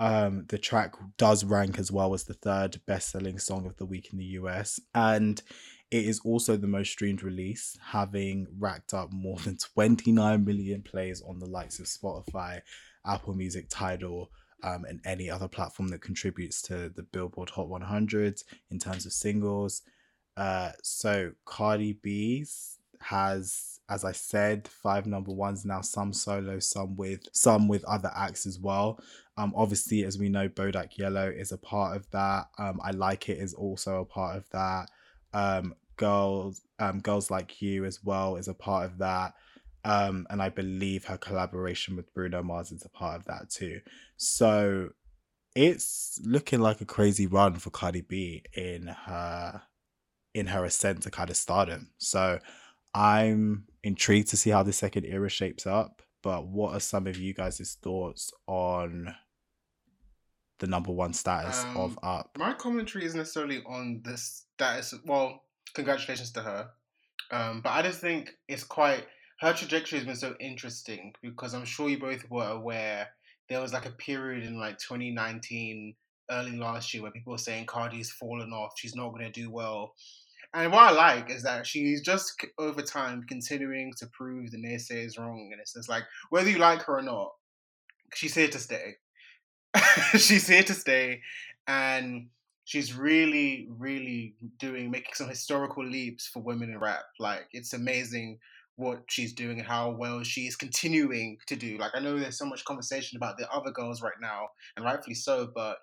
Um, 0.00 0.46
the 0.48 0.58
track 0.58 0.94
does 1.18 1.44
rank 1.44 1.78
as 1.78 1.92
well 1.92 2.14
as 2.14 2.24
the 2.24 2.34
third 2.34 2.80
best-selling 2.86 3.38
song 3.38 3.66
of 3.66 3.76
the 3.76 3.86
week 3.86 4.08
in 4.10 4.18
the 4.18 4.24
US, 4.40 4.80
and 4.94 5.40
it 5.90 6.06
is 6.06 6.20
also 6.24 6.56
the 6.56 6.66
most 6.66 6.90
streamed 6.90 7.22
release, 7.22 7.76
having 7.92 8.48
racked 8.58 8.94
up 8.94 9.12
more 9.12 9.36
than 9.36 9.56
29 9.58 10.44
million 10.44 10.82
plays 10.82 11.22
on 11.22 11.38
the 11.38 11.46
likes 11.46 11.78
of 11.78 11.86
Spotify, 11.86 12.62
Apple 13.06 13.34
Music, 13.34 13.66
Tidal, 13.68 14.30
um, 14.64 14.86
and 14.88 15.00
any 15.04 15.28
other 15.28 15.46
platform 15.46 15.88
that 15.88 16.00
contributes 16.00 16.62
to 16.62 16.88
the 16.88 17.02
Billboard 17.02 17.50
Hot 17.50 17.68
100 17.68 18.42
in 18.70 18.78
terms 18.78 19.04
of 19.04 19.12
singles. 19.12 19.82
Uh, 20.38 20.72
so 20.82 21.32
Cardi 21.44 21.92
B's 21.92 22.78
has, 23.00 23.73
as 23.88 24.04
I 24.04 24.12
said, 24.12 24.66
five 24.68 25.06
number 25.06 25.32
ones 25.32 25.64
now. 25.64 25.80
Some 25.80 26.12
solo, 26.12 26.58
some 26.58 26.96
with 26.96 27.28
some 27.32 27.68
with 27.68 27.84
other 27.84 28.10
acts 28.14 28.46
as 28.46 28.58
well. 28.58 29.00
Um, 29.36 29.52
obviously, 29.56 30.04
as 30.04 30.18
we 30.18 30.28
know, 30.28 30.48
Bodak 30.48 30.96
Yellow 30.96 31.28
is 31.28 31.52
a 31.52 31.58
part 31.58 31.96
of 31.96 32.10
that. 32.10 32.46
Um, 32.58 32.80
I 32.82 32.92
like 32.92 33.28
it 33.28 33.38
is 33.38 33.52
also 33.54 34.00
a 34.00 34.04
part 34.04 34.36
of 34.36 34.48
that. 34.50 34.90
Um, 35.32 35.74
girls, 35.96 36.62
um, 36.78 37.00
girls 37.00 37.30
like 37.30 37.60
you 37.60 37.84
as 37.84 38.02
well 38.02 38.36
is 38.36 38.48
a 38.48 38.54
part 38.54 38.86
of 38.86 38.98
that. 38.98 39.34
Um, 39.84 40.26
and 40.30 40.40
I 40.40 40.48
believe 40.48 41.04
her 41.04 41.18
collaboration 41.18 41.94
with 41.96 42.12
Bruno 42.14 42.42
Mars 42.42 42.72
is 42.72 42.84
a 42.84 42.88
part 42.88 43.16
of 43.16 43.26
that 43.26 43.50
too. 43.50 43.80
So 44.16 44.90
it's 45.54 46.20
looking 46.24 46.60
like 46.60 46.80
a 46.80 46.86
crazy 46.86 47.26
run 47.26 47.56
for 47.56 47.70
Cardi 47.70 48.00
B 48.00 48.44
in 48.54 48.86
her 48.86 49.62
in 50.34 50.48
her 50.48 50.64
ascent 50.64 51.02
to 51.02 51.10
kind 51.10 51.30
of 51.30 51.36
stardom. 51.36 51.90
So 51.98 52.40
I'm 52.94 53.64
intrigued 53.82 54.28
to 54.28 54.36
see 54.36 54.50
how 54.50 54.62
the 54.62 54.72
second 54.72 55.04
era 55.04 55.28
shapes 55.28 55.66
up. 55.66 56.02
But 56.22 56.46
what 56.46 56.74
are 56.74 56.80
some 56.80 57.06
of 57.06 57.18
you 57.18 57.34
guys' 57.34 57.76
thoughts 57.82 58.32
on 58.46 59.14
the 60.58 60.66
number 60.66 60.90
one 60.90 61.12
status 61.12 61.62
Um, 61.64 61.76
of 61.76 61.98
Up? 62.02 62.30
My 62.38 62.54
commentary 62.54 63.04
isn't 63.04 63.18
necessarily 63.18 63.62
on 63.64 64.00
the 64.04 64.16
status. 64.16 64.94
Well, 65.04 65.42
congratulations 65.74 66.32
to 66.32 66.42
her. 66.42 66.70
Um, 67.30 67.60
but 67.60 67.70
I 67.70 67.82
just 67.82 68.00
think 68.00 68.30
it's 68.48 68.64
quite 68.64 69.06
her 69.40 69.52
trajectory 69.52 69.98
has 69.98 70.06
been 70.06 70.16
so 70.16 70.34
interesting 70.40 71.12
because 71.20 71.52
I'm 71.52 71.64
sure 71.64 71.88
you 71.88 71.98
both 71.98 72.30
were 72.30 72.48
aware 72.48 73.08
there 73.48 73.60
was 73.60 73.72
like 73.72 73.86
a 73.86 73.90
period 73.90 74.44
in 74.44 74.58
like 74.58 74.78
2019, 74.78 75.94
early 76.30 76.56
last 76.56 76.94
year, 76.94 77.02
where 77.02 77.12
people 77.12 77.32
were 77.32 77.38
saying 77.38 77.66
Cardi's 77.66 78.10
fallen 78.10 78.52
off, 78.52 78.72
she's 78.76 78.96
not 78.96 79.10
going 79.10 79.24
to 79.24 79.30
do 79.30 79.50
well. 79.50 79.94
And 80.54 80.72
what 80.72 80.84
I 80.84 80.90
like 80.92 81.30
is 81.30 81.42
that 81.42 81.66
she's 81.66 82.00
just 82.00 82.40
over 82.58 82.80
time 82.80 83.24
continuing 83.28 83.92
to 83.98 84.06
prove 84.06 84.52
the 84.52 84.56
naysayers 84.56 85.18
wrong. 85.18 85.48
And 85.50 85.60
it's 85.60 85.74
just 85.74 85.88
like 85.88 86.04
whether 86.30 86.48
you 86.48 86.58
like 86.58 86.82
her 86.82 86.98
or 86.98 87.02
not, 87.02 87.32
she's 88.14 88.34
here 88.34 88.48
to 88.48 88.58
stay. 88.58 88.94
she's 90.12 90.46
here 90.46 90.62
to 90.62 90.72
stay, 90.72 91.20
and 91.66 92.28
she's 92.64 92.94
really, 92.94 93.68
really 93.76 94.36
doing 94.58 94.90
making 94.90 95.14
some 95.14 95.28
historical 95.28 95.84
leaps 95.84 96.28
for 96.28 96.40
women 96.40 96.70
in 96.70 96.78
rap. 96.78 97.04
Like 97.18 97.48
it's 97.52 97.72
amazing 97.72 98.38
what 98.76 99.02
she's 99.08 99.32
doing 99.32 99.58
and 99.58 99.66
how 99.66 99.90
well 99.90 100.22
she's 100.22 100.56
continuing 100.56 101.38
to 101.46 101.56
do. 101.56 101.78
Like 101.78 101.92
I 101.94 102.00
know 102.00 102.18
there's 102.18 102.38
so 102.38 102.46
much 102.46 102.64
conversation 102.64 103.16
about 103.16 103.38
the 103.38 103.50
other 103.50 103.70
girls 103.70 104.02
right 104.02 104.20
now, 104.20 104.48
and 104.76 104.84
rightfully 104.84 105.14
so, 105.14 105.48
but 105.52 105.78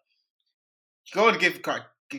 you 1.07 1.15
gotta 1.15 1.37
give 1.37 1.61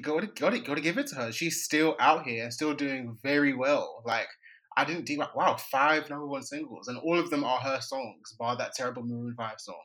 gotta, 0.00 0.26
gotta, 0.26 0.58
gotta 0.58 0.80
give 0.80 0.98
it 0.98 1.08
to 1.08 1.16
her. 1.16 1.32
She's 1.32 1.64
still 1.64 1.96
out 2.00 2.24
here 2.24 2.44
and 2.44 2.52
still 2.52 2.74
doing 2.74 3.18
very 3.22 3.54
well. 3.54 4.02
Like 4.04 4.28
I 4.76 4.84
didn't 4.84 5.06
do 5.06 5.16
like 5.16 5.34
wow, 5.34 5.56
five 5.56 6.08
number 6.08 6.26
one 6.26 6.42
singles, 6.42 6.88
and 6.88 6.98
all 6.98 7.18
of 7.18 7.30
them 7.30 7.44
are 7.44 7.58
her 7.58 7.80
songs, 7.80 8.34
bar 8.38 8.56
that 8.56 8.74
terrible 8.74 9.02
Maroon 9.02 9.34
Five 9.36 9.60
song. 9.60 9.82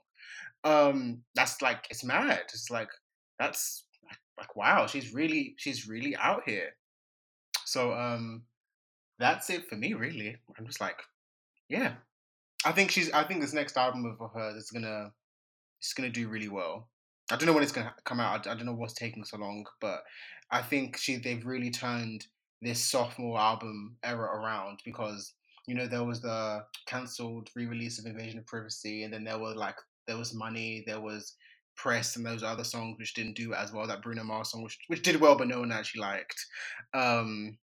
Um, 0.64 1.24
that's 1.36 1.62
like 1.62 1.86
it's 1.90 2.04
mad. 2.04 2.42
It's 2.54 2.70
like 2.70 2.90
that's 3.40 3.86
like 4.38 4.56
wow, 4.56 4.88
she's 4.88 5.14
really 5.14 5.56
she's 5.58 5.88
really 5.88 6.16
out 6.16 6.44
here. 6.46 6.70
So 7.66 7.94
um, 7.94 8.44
that's 9.20 9.50
it 9.50 9.68
for 9.68 9.76
me. 9.76 9.94
Really, 9.94 10.36
I'm 10.58 10.66
just 10.66 10.82
like, 10.82 11.00
yeah, 11.70 11.94
I 12.66 12.72
think 12.72 12.92
she's. 12.92 13.12
I 13.12 13.24
think 13.24 13.42
this 13.42 13.54
next 13.54 13.78
album 13.78 14.06
of 14.06 14.32
hers 14.34 14.56
is 14.56 14.72
gonna, 14.72 15.12
it's 15.80 15.94
gonna 15.94 16.10
do 16.10 16.30
really 16.30 16.50
well. 16.50 16.88
I 17.30 17.36
don't 17.36 17.48
know 17.48 17.54
when 17.54 17.64
it's 17.64 17.72
gonna 17.72 17.94
come 18.06 18.20
out. 18.20 18.48
I, 18.48 18.52
I 18.52 18.56
don't 18.56 18.66
know 18.66 18.74
what's 18.74 18.94
taking 18.94 19.24
so 19.24 19.38
long, 19.38 19.66
but 19.82 20.04
I 20.52 20.62
think 20.62 20.98
she 20.98 21.18
they've 21.18 21.46
really 21.46 21.72
turned 21.72 22.26
this 22.62 22.84
sophomore 22.84 23.40
album 23.40 23.98
era 24.04 24.40
around 24.40 24.80
because 24.86 25.34
you 25.68 25.76
know 25.76 25.88
there 25.88 26.04
was 26.04 26.22
the 26.22 26.64
cancelled 26.88 27.50
re-release 27.56 28.00
of 28.00 28.06
Invasion 28.06 28.40
of 28.40 28.48
Privacy, 28.48 29.04
and 29.04 29.14
then 29.14 29.24
there 29.24 29.40
was 29.40 29.56
like 29.56 29.76
there 30.08 30.18
was 30.18 30.34
Money, 30.34 30.84
there 30.88 31.02
was 31.02 31.36
Press, 31.76 32.16
and 32.16 32.26
those 32.26 32.44
other 32.44 32.64
songs 32.64 32.98
which 32.98 33.14
didn't 33.14 33.36
do 33.36 33.54
as 33.54 33.72
well. 33.74 33.88
That 33.88 34.02
Bruno 34.02 34.24
Mars 34.24 34.52
song, 34.52 34.64
which 34.64 34.80
which 34.88 35.04
did 35.04 35.20
well, 35.20 35.38
but 35.38 35.48
no 35.48 35.60
one 35.60 35.72
actually 35.72 36.02
liked. 36.02 36.46
Um, 36.94 37.58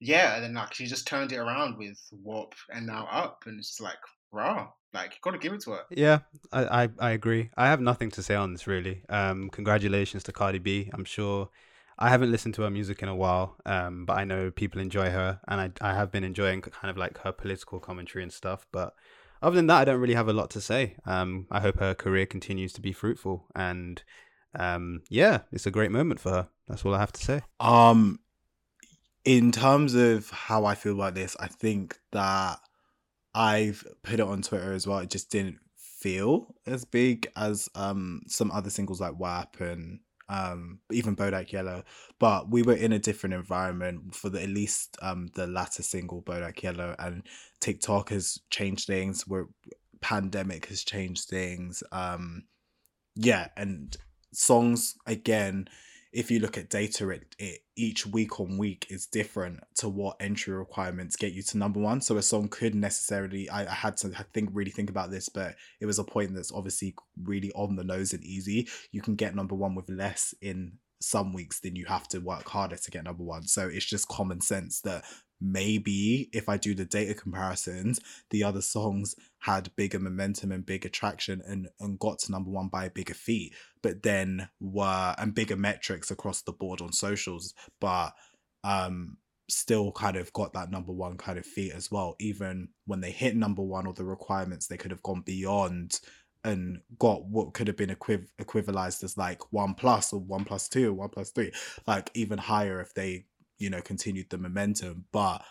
yeah, 0.00 0.34
and 0.36 0.44
then 0.44 0.54
like 0.54 0.74
she 0.74 0.86
just 0.86 1.06
turned 1.06 1.32
it 1.32 1.38
around 1.38 1.78
with 1.78 1.98
WAP 2.12 2.54
and 2.70 2.86
now 2.86 3.06
Up, 3.10 3.44
and 3.46 3.58
it's 3.58 3.68
just 3.68 3.80
like 3.80 3.98
raw. 4.32 4.68
Like 4.92 5.12
you 5.12 5.18
gotta 5.20 5.38
give 5.38 5.52
it 5.52 5.60
to 5.62 5.72
her. 5.72 5.82
Yeah, 5.90 6.20
I, 6.52 6.84
I, 6.84 6.88
I 6.98 7.10
agree. 7.10 7.50
I 7.56 7.66
have 7.66 7.80
nothing 7.80 8.10
to 8.12 8.22
say 8.22 8.34
on 8.34 8.52
this 8.52 8.66
really. 8.66 9.02
Um, 9.08 9.50
congratulations 9.50 10.22
to 10.24 10.32
Cardi 10.32 10.58
B. 10.58 10.90
I'm 10.92 11.04
sure 11.04 11.50
I 11.98 12.08
haven't 12.08 12.30
listened 12.30 12.54
to 12.54 12.62
her 12.62 12.70
music 12.70 13.02
in 13.02 13.08
a 13.08 13.14
while, 13.14 13.56
um, 13.66 14.06
but 14.06 14.16
I 14.16 14.24
know 14.24 14.50
people 14.50 14.80
enjoy 14.80 15.10
her, 15.10 15.40
and 15.48 15.60
I 15.60 15.90
I 15.90 15.94
have 15.94 16.10
been 16.10 16.24
enjoying 16.24 16.62
kind 16.62 16.90
of 16.90 16.96
like 16.96 17.18
her 17.18 17.32
political 17.32 17.80
commentary 17.80 18.22
and 18.22 18.32
stuff. 18.32 18.66
But 18.72 18.94
other 19.42 19.56
than 19.56 19.66
that, 19.66 19.80
I 19.80 19.84
don't 19.84 20.00
really 20.00 20.14
have 20.14 20.28
a 20.28 20.32
lot 20.32 20.50
to 20.50 20.60
say. 20.60 20.96
Um, 21.04 21.46
I 21.50 21.60
hope 21.60 21.78
her 21.80 21.94
career 21.94 22.24
continues 22.26 22.72
to 22.74 22.80
be 22.80 22.92
fruitful, 22.92 23.46
and 23.54 24.02
um, 24.54 25.02
yeah, 25.10 25.40
it's 25.52 25.66
a 25.66 25.70
great 25.70 25.90
moment 25.90 26.20
for 26.20 26.30
her. 26.30 26.48
That's 26.66 26.84
all 26.84 26.94
I 26.94 27.00
have 27.00 27.12
to 27.12 27.24
say. 27.24 27.42
Um, 27.60 28.20
in 29.24 29.52
terms 29.52 29.94
of 29.94 30.30
how 30.30 30.64
I 30.64 30.74
feel 30.74 30.94
about 30.94 31.14
this, 31.14 31.36
I 31.38 31.48
think 31.48 31.98
that 32.12 32.58
I've 33.34 33.84
put 34.02 34.14
it 34.14 34.20
on 34.20 34.42
Twitter 34.42 34.72
as 34.72 34.86
well. 34.86 34.98
It 34.98 35.10
just 35.10 35.30
didn't 35.30 35.58
feel 35.76 36.54
as 36.66 36.84
big 36.84 37.30
as 37.36 37.68
um 37.74 38.22
some 38.28 38.50
other 38.52 38.70
singles 38.70 39.00
like 39.00 39.18
WAP 39.18 39.60
and 39.60 40.00
um 40.28 40.80
even 40.92 41.16
Bodak 41.16 41.52
Yellow. 41.52 41.84
But 42.18 42.50
we 42.50 42.62
were 42.62 42.74
in 42.74 42.92
a 42.92 42.98
different 42.98 43.34
environment 43.34 44.14
for 44.14 44.28
the 44.28 44.42
at 44.42 44.48
least 44.48 44.96
um 45.02 45.28
the 45.34 45.46
latter 45.46 45.82
single 45.82 46.22
Bodak 46.22 46.62
Yellow 46.62 46.94
and 46.98 47.22
TikTok 47.60 48.10
has 48.10 48.38
changed 48.50 48.86
things. 48.86 49.26
Where 49.26 49.46
pandemic 50.00 50.66
has 50.66 50.84
changed 50.84 51.28
things. 51.28 51.82
Um 51.92 52.44
yeah, 53.16 53.48
and 53.56 53.96
songs 54.32 54.94
again 55.06 55.68
if 56.12 56.30
you 56.30 56.40
look 56.40 56.56
at 56.56 56.70
data 56.70 57.10
it, 57.10 57.34
it 57.38 57.60
each 57.76 58.06
week 58.06 58.40
on 58.40 58.56
week 58.56 58.86
is 58.88 59.06
different 59.06 59.60
to 59.76 59.88
what 59.88 60.16
entry 60.20 60.54
requirements 60.54 61.16
get 61.16 61.32
you 61.32 61.42
to 61.42 61.58
number 61.58 61.78
one. 61.80 62.00
So 62.00 62.16
a 62.16 62.22
song 62.22 62.48
could 62.48 62.74
necessarily 62.74 63.48
I, 63.50 63.70
I 63.70 63.74
had 63.74 63.96
to 63.98 64.08
think 64.32 64.50
really 64.52 64.70
think 64.70 64.90
about 64.90 65.10
this 65.10 65.28
but 65.28 65.54
it 65.80 65.86
was 65.86 65.98
a 65.98 66.04
point 66.04 66.34
that's 66.34 66.52
obviously 66.52 66.94
really 67.22 67.52
on 67.52 67.76
the 67.76 67.84
nose 67.84 68.12
and 68.12 68.24
easy. 68.24 68.68
You 68.90 69.02
can 69.02 69.16
get 69.16 69.34
number 69.34 69.54
one 69.54 69.74
with 69.74 69.88
less 69.90 70.34
in 70.40 70.78
some 71.00 71.32
weeks 71.32 71.60
than 71.60 71.76
you 71.76 71.86
have 71.86 72.08
to 72.08 72.18
work 72.18 72.48
harder 72.48 72.76
to 72.76 72.90
get 72.90 73.04
number 73.04 73.22
one. 73.22 73.46
So 73.46 73.68
it's 73.68 73.84
just 73.84 74.08
common 74.08 74.40
sense 74.40 74.80
that 74.80 75.04
maybe 75.40 76.28
if 76.32 76.48
I 76.48 76.56
do 76.56 76.74
the 76.74 76.84
data 76.84 77.14
comparisons, 77.14 78.00
the 78.30 78.42
other 78.42 78.60
songs 78.60 79.14
had 79.40 79.74
bigger 79.76 79.98
momentum 79.98 80.50
and 80.50 80.66
bigger 80.66 80.88
traction 80.88 81.40
and, 81.46 81.68
and 81.80 81.98
got 81.98 82.18
to 82.20 82.32
number 82.32 82.50
one 82.50 82.68
by 82.68 82.86
a 82.86 82.90
bigger 82.90 83.14
feat, 83.14 83.54
but 83.82 84.02
then 84.02 84.48
were 84.60 85.14
and 85.18 85.34
bigger 85.34 85.56
metrics 85.56 86.10
across 86.10 86.42
the 86.42 86.52
board 86.52 86.80
on 86.80 86.92
socials, 86.92 87.54
but 87.80 88.12
um 88.64 89.16
still 89.50 89.90
kind 89.92 90.16
of 90.16 90.30
got 90.34 90.52
that 90.52 90.70
number 90.70 90.92
one 90.92 91.16
kind 91.16 91.38
of 91.38 91.46
feat 91.46 91.72
as 91.72 91.90
well. 91.90 92.16
Even 92.20 92.68
when 92.84 93.00
they 93.00 93.10
hit 93.10 93.34
number 93.34 93.62
one 93.62 93.86
or 93.86 93.94
the 93.94 94.04
requirements, 94.04 94.66
they 94.66 94.76
could 94.76 94.90
have 94.90 95.02
gone 95.02 95.22
beyond 95.22 96.00
and 96.44 96.80
got 96.98 97.24
what 97.24 97.54
could 97.54 97.66
have 97.66 97.76
been 97.76 97.90
equiv- 97.90 98.28
equivalized 98.38 99.02
as 99.02 99.16
like 99.16 99.52
one 99.52 99.74
plus 99.74 100.12
or 100.12 100.20
one 100.20 100.44
plus 100.44 100.68
two 100.68 100.90
or 100.90 100.92
one 100.92 101.08
plus 101.08 101.30
three, 101.30 101.50
like 101.86 102.10
even 102.14 102.38
higher 102.38 102.80
if 102.80 102.92
they 102.94 103.24
you 103.58 103.70
know 103.70 103.80
continued 103.80 104.30
the 104.30 104.38
momentum 104.38 105.04
but 105.12 105.42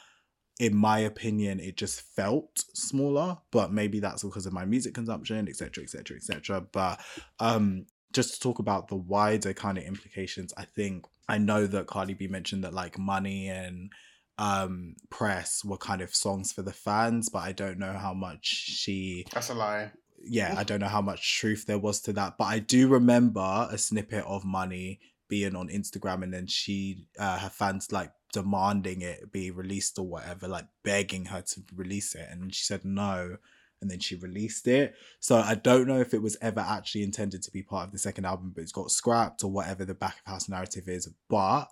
in 0.60 0.76
my 0.76 1.00
opinion 1.00 1.60
it 1.60 1.78
just 1.78 2.02
felt 2.02 2.64
smaller 2.74 3.38
but 3.52 3.72
maybe 3.72 4.00
that's 4.00 4.24
because 4.24 4.46
of 4.46 4.54
my 4.54 4.66
music 4.66 4.94
consumption 4.94 5.48
etc 5.48 5.84
etc 5.84 6.18
etc 6.18 6.62
but 6.72 7.00
um 7.40 7.86
just 8.14 8.36
to 8.36 8.40
talk 8.40 8.60
about 8.60 8.88
the 8.88 8.96
wider 8.96 9.54
kind 9.54 9.78
of 9.78 9.84
implications 9.84 10.54
i 10.58 10.64
think 10.64 11.06
i 11.28 11.38
know 11.38 11.68
that 11.68 11.88
cardi 11.88 12.14
b 12.14 12.28
mentioned 12.28 12.64
that 12.64 12.74
like 12.74 12.98
money 12.98 13.48
and 13.50 13.92
um 14.38 14.96
press 15.10 15.66
were 15.66 15.78
kind 15.78 16.02
of 16.02 16.14
songs 16.14 16.52
for 16.52 16.62
the 16.62 16.74
fans 16.74 17.30
but 17.30 17.40
i 17.40 17.52
don't 17.52 17.80
know 17.80 17.94
how 17.94 18.14
much 18.14 18.46
she 18.46 19.26
that's 19.34 19.50
a 19.50 19.54
lie. 19.54 19.92
Yeah 20.24 20.54
i 20.58 20.64
don't 20.66 20.80
know 20.80 20.88
how 20.88 21.02
much 21.02 21.38
truth 21.38 21.66
there 21.66 21.80
was 21.80 22.02
to 22.02 22.14
that 22.14 22.38
but 22.38 22.46
i 22.46 22.60
do 22.60 22.88
remember 22.88 23.68
a 23.72 23.78
snippet 23.78 24.24
of 24.26 24.46
money 24.46 25.00
being 25.30 25.56
on 25.56 25.68
Instagram 25.68 26.24
and 26.24 26.34
then 26.34 26.48
she 26.48 27.06
uh, 27.20 27.38
her 27.40 27.50
fans 27.50 27.92
like 27.92 28.12
demanding 28.34 29.02
it 29.02 29.32
be 29.32 29.52
released 29.52 29.98
or 30.00 30.06
whatever, 30.08 30.48
like 30.48 30.68
begging 30.84 31.26
her 31.26 31.42
to 31.42 31.62
release 31.76 32.16
it, 32.16 32.28
and 32.30 32.54
she 32.54 32.64
said 32.64 32.84
no, 32.86 33.38
and 33.82 33.90
then 33.92 34.00
she 34.00 34.16
released 34.16 34.68
it. 34.68 34.96
So 35.20 35.38
I 35.38 35.56
don't 35.56 35.88
know 35.88 36.00
if 36.00 36.14
it 36.14 36.22
was 36.22 36.38
ever 36.42 36.60
actually 36.60 37.04
intended 37.04 37.44
to 37.44 37.52
be 37.52 37.64
part 37.64 37.86
of 37.86 37.92
the 37.92 38.00
second 38.00 38.26
album, 38.26 38.52
but 38.54 38.62
it's 38.62 38.72
got 38.72 38.92
scrapped 38.92 39.44
or 39.44 39.52
whatever 39.52 39.86
the 39.86 39.94
back 39.94 40.18
of 40.20 40.32
house 40.32 40.50
narrative 40.50 40.88
is. 40.88 41.10
But 41.30 41.68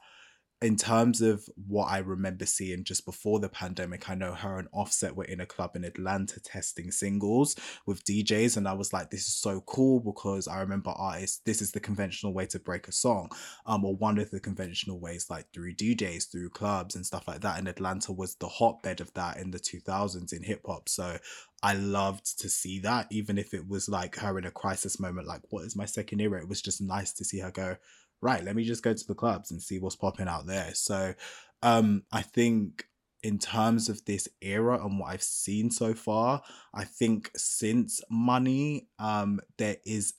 in 0.61 0.77
terms 0.77 1.21
of 1.21 1.47
what 1.67 1.85
I 1.85 1.97
remember 1.97 2.45
seeing 2.45 2.85
just 2.85 3.05
before 3.05 3.39
the 3.39 3.49
pandemic, 3.49 4.09
I 4.09 4.15
know 4.15 4.33
her 4.33 4.57
and 4.57 4.69
Offset 4.71 5.15
were 5.15 5.25
in 5.25 5.41
a 5.41 5.45
club 5.45 5.75
in 5.75 5.83
Atlanta 5.83 6.39
testing 6.39 6.91
singles 6.91 7.55
with 7.85 8.05
DJs, 8.05 8.55
and 8.55 8.67
I 8.67 8.73
was 8.73 8.93
like, 8.93 9.11
this 9.11 9.27
is 9.27 9.35
so 9.35 9.61
cool 9.61 9.99
because 9.99 10.47
I 10.47 10.61
remember 10.61 10.91
artists, 10.91 11.41
this 11.45 11.61
is 11.61 11.73
the 11.73 11.81
conventional 11.81 12.33
way 12.33 12.45
to 12.47 12.59
break 12.59 12.87
a 12.87 12.93
song, 12.93 13.29
um, 13.65 13.83
or 13.83 13.95
one 13.95 14.17
of 14.17 14.31
the 14.31 14.39
conventional 14.39 14.99
ways, 14.99 15.29
like 15.29 15.51
through 15.53 15.75
DJs, 15.75 16.31
through 16.31 16.49
clubs 16.51 16.95
and 16.95 17.05
stuff 17.05 17.27
like 17.27 17.41
that. 17.41 17.59
And 17.59 17.67
Atlanta 17.67 18.13
was 18.13 18.35
the 18.35 18.47
hotbed 18.47 19.01
of 19.01 19.13
that 19.13 19.37
in 19.37 19.51
the 19.51 19.59
2000s 19.59 20.31
in 20.31 20.43
hip 20.43 20.61
hop. 20.65 20.87
So 20.87 21.17
I 21.61 21.73
loved 21.73 22.39
to 22.39 22.49
see 22.49 22.79
that, 22.79 23.07
even 23.11 23.37
if 23.37 23.53
it 23.53 23.67
was 23.67 23.89
like 23.89 24.15
her 24.17 24.37
in 24.37 24.45
a 24.45 24.51
crisis 24.51 24.99
moment, 24.99 25.27
like, 25.27 25.41
what 25.49 25.65
is 25.65 25.75
my 25.75 25.85
second 25.85 26.21
era? 26.21 26.41
It 26.41 26.47
was 26.47 26.61
just 26.61 26.81
nice 26.81 27.11
to 27.13 27.25
see 27.25 27.39
her 27.39 27.51
go, 27.51 27.75
right, 28.25 28.43
let 28.43 28.55
me 28.55 28.63
just 28.63 28.83
go 28.83 28.93
to 28.93 29.07
the 29.07 29.15
clubs 29.15 29.51
and 29.51 29.61
see 29.61 29.79
what's 29.79 29.95
popping 29.95 30.27
out 30.27 30.47
there. 30.47 30.71
So 30.73 31.13
um, 31.61 32.03
I 32.11 32.23
think 32.23 32.85
in 33.23 33.39
terms 33.39 33.89
of 33.89 34.03
this 34.05 34.27
era 34.41 34.83
and 34.83 34.99
what 34.99 35.11
I've 35.11 35.23
seen 35.23 35.71
so 35.71 35.93
far, 35.93 36.41
I 36.73 36.83
think 36.83 37.31
since 37.35 38.01
Money, 38.09 38.87
um, 38.99 39.39
there 39.57 39.77
is 39.85 40.13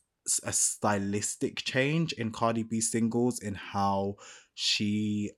a 0.45 0.53
stylistic 0.53 1.57
change 1.59 2.13
in 2.15 2.33
Cardi 2.33 2.63
B 2.63 2.81
singles 2.81 3.39
in 3.41 3.55
how 3.55 4.17
she 4.55 5.33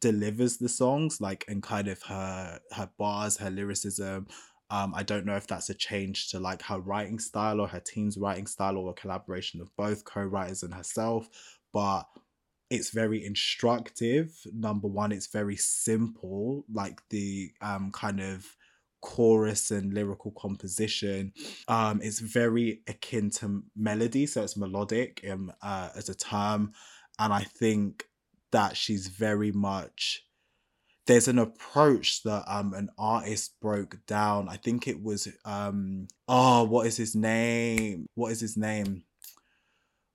delivers 0.00 0.58
the 0.58 0.68
songs, 0.68 1.20
like 1.20 1.44
and 1.48 1.62
kind 1.62 1.88
of 1.88 2.02
her 2.02 2.60
her 2.72 2.90
bars, 2.98 3.38
her 3.38 3.50
lyricism. 3.50 4.26
Um, 4.70 4.94
I 4.94 5.02
don't 5.02 5.26
know 5.26 5.36
if 5.36 5.48
that's 5.48 5.70
a 5.70 5.74
change 5.74 6.28
to 6.28 6.38
like 6.38 6.62
her 6.62 6.78
writing 6.78 7.18
style 7.18 7.60
or 7.60 7.66
her 7.66 7.80
team's 7.80 8.16
writing 8.16 8.46
style 8.46 8.76
or 8.76 8.90
a 8.90 8.94
collaboration 8.94 9.60
of 9.60 9.74
both 9.76 10.04
co-writers 10.04 10.62
and 10.62 10.72
herself, 10.72 11.28
but 11.72 12.04
it's 12.70 12.90
very 12.90 13.24
instructive. 13.24 14.32
Number 14.52 14.86
one, 14.88 15.12
it's 15.12 15.26
very 15.26 15.56
simple, 15.56 16.64
like 16.72 17.00
the 17.10 17.52
um 17.60 17.90
kind 17.92 18.20
of 18.20 18.46
chorus 19.02 19.70
and 19.70 19.94
lyrical 19.94 20.30
composition. 20.32 21.32
Um 21.68 22.00
it's 22.02 22.20
very 22.20 22.82
akin 22.86 23.30
to 23.30 23.62
melody 23.76 24.26
so 24.26 24.42
it's 24.42 24.56
melodic 24.58 25.24
um, 25.30 25.52
uh, 25.62 25.88
as 25.96 26.08
a 26.08 26.14
term. 26.14 26.72
And 27.18 27.32
i 27.32 27.42
think 27.42 28.06
that 28.52 28.76
she's 28.76 29.06
very 29.08 29.52
much 29.52 30.24
there's 31.06 31.28
an 31.28 31.38
approach 31.38 32.22
that 32.22 32.44
um 32.46 32.72
an 32.74 32.88
artist 32.98 33.58
broke 33.60 33.96
down. 34.06 34.48
I 34.48 34.56
think 34.56 34.86
it 34.86 35.02
was 35.02 35.28
um 35.44 36.06
oh 36.28 36.64
what 36.64 36.86
is 36.86 36.96
his 36.96 37.14
name? 37.14 38.06
What 38.14 38.32
is 38.32 38.40
his 38.40 38.56
name 38.56 39.04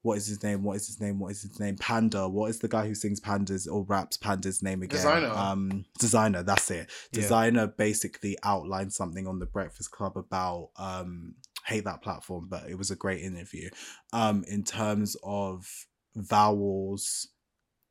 what 0.06 0.20
is 0.20 0.28
his 0.28 0.44
name? 0.44 0.62
What 0.62 0.76
is 0.76 0.86
his 0.86 1.02
name? 1.02 1.18
What 1.18 1.32
is 1.32 1.42
his 1.42 1.60
name? 1.60 1.78
Panda. 1.78 2.30
What 2.30 2.52
is 2.52 2.60
the 2.60 2.68
guy 2.68 2.86
who 2.86 2.94
sings 2.94 3.20
pandas 3.20 3.68
or 3.68 3.84
raps 3.86 4.18
pandas 4.18 4.62
name 4.62 4.84
again? 4.84 4.98
Designer. 4.98 5.30
Um, 5.30 5.86
Desiigner. 6.00 6.46
That's 6.46 6.70
it. 6.70 6.92
Yeah. 7.12 7.66
Basically 7.76 8.38
outlined 8.44 8.94
something 8.94 9.26
on 9.26 9.40
the 9.40 9.48
Breakfast 9.48 9.90
Club 9.90 10.16
about 10.16 10.70
um, 10.78 11.34
hate 11.66 11.86
that 11.86 12.04
platform, 12.04 12.46
but 12.48 12.70
it 12.70 12.78
was 12.78 12.92
a 12.92 12.96
great 12.96 13.24
interview. 13.24 13.72
Um, 14.14 14.46
in 14.48 14.64
terms 14.64 15.18
of 15.24 15.68
vowels, 16.16 17.30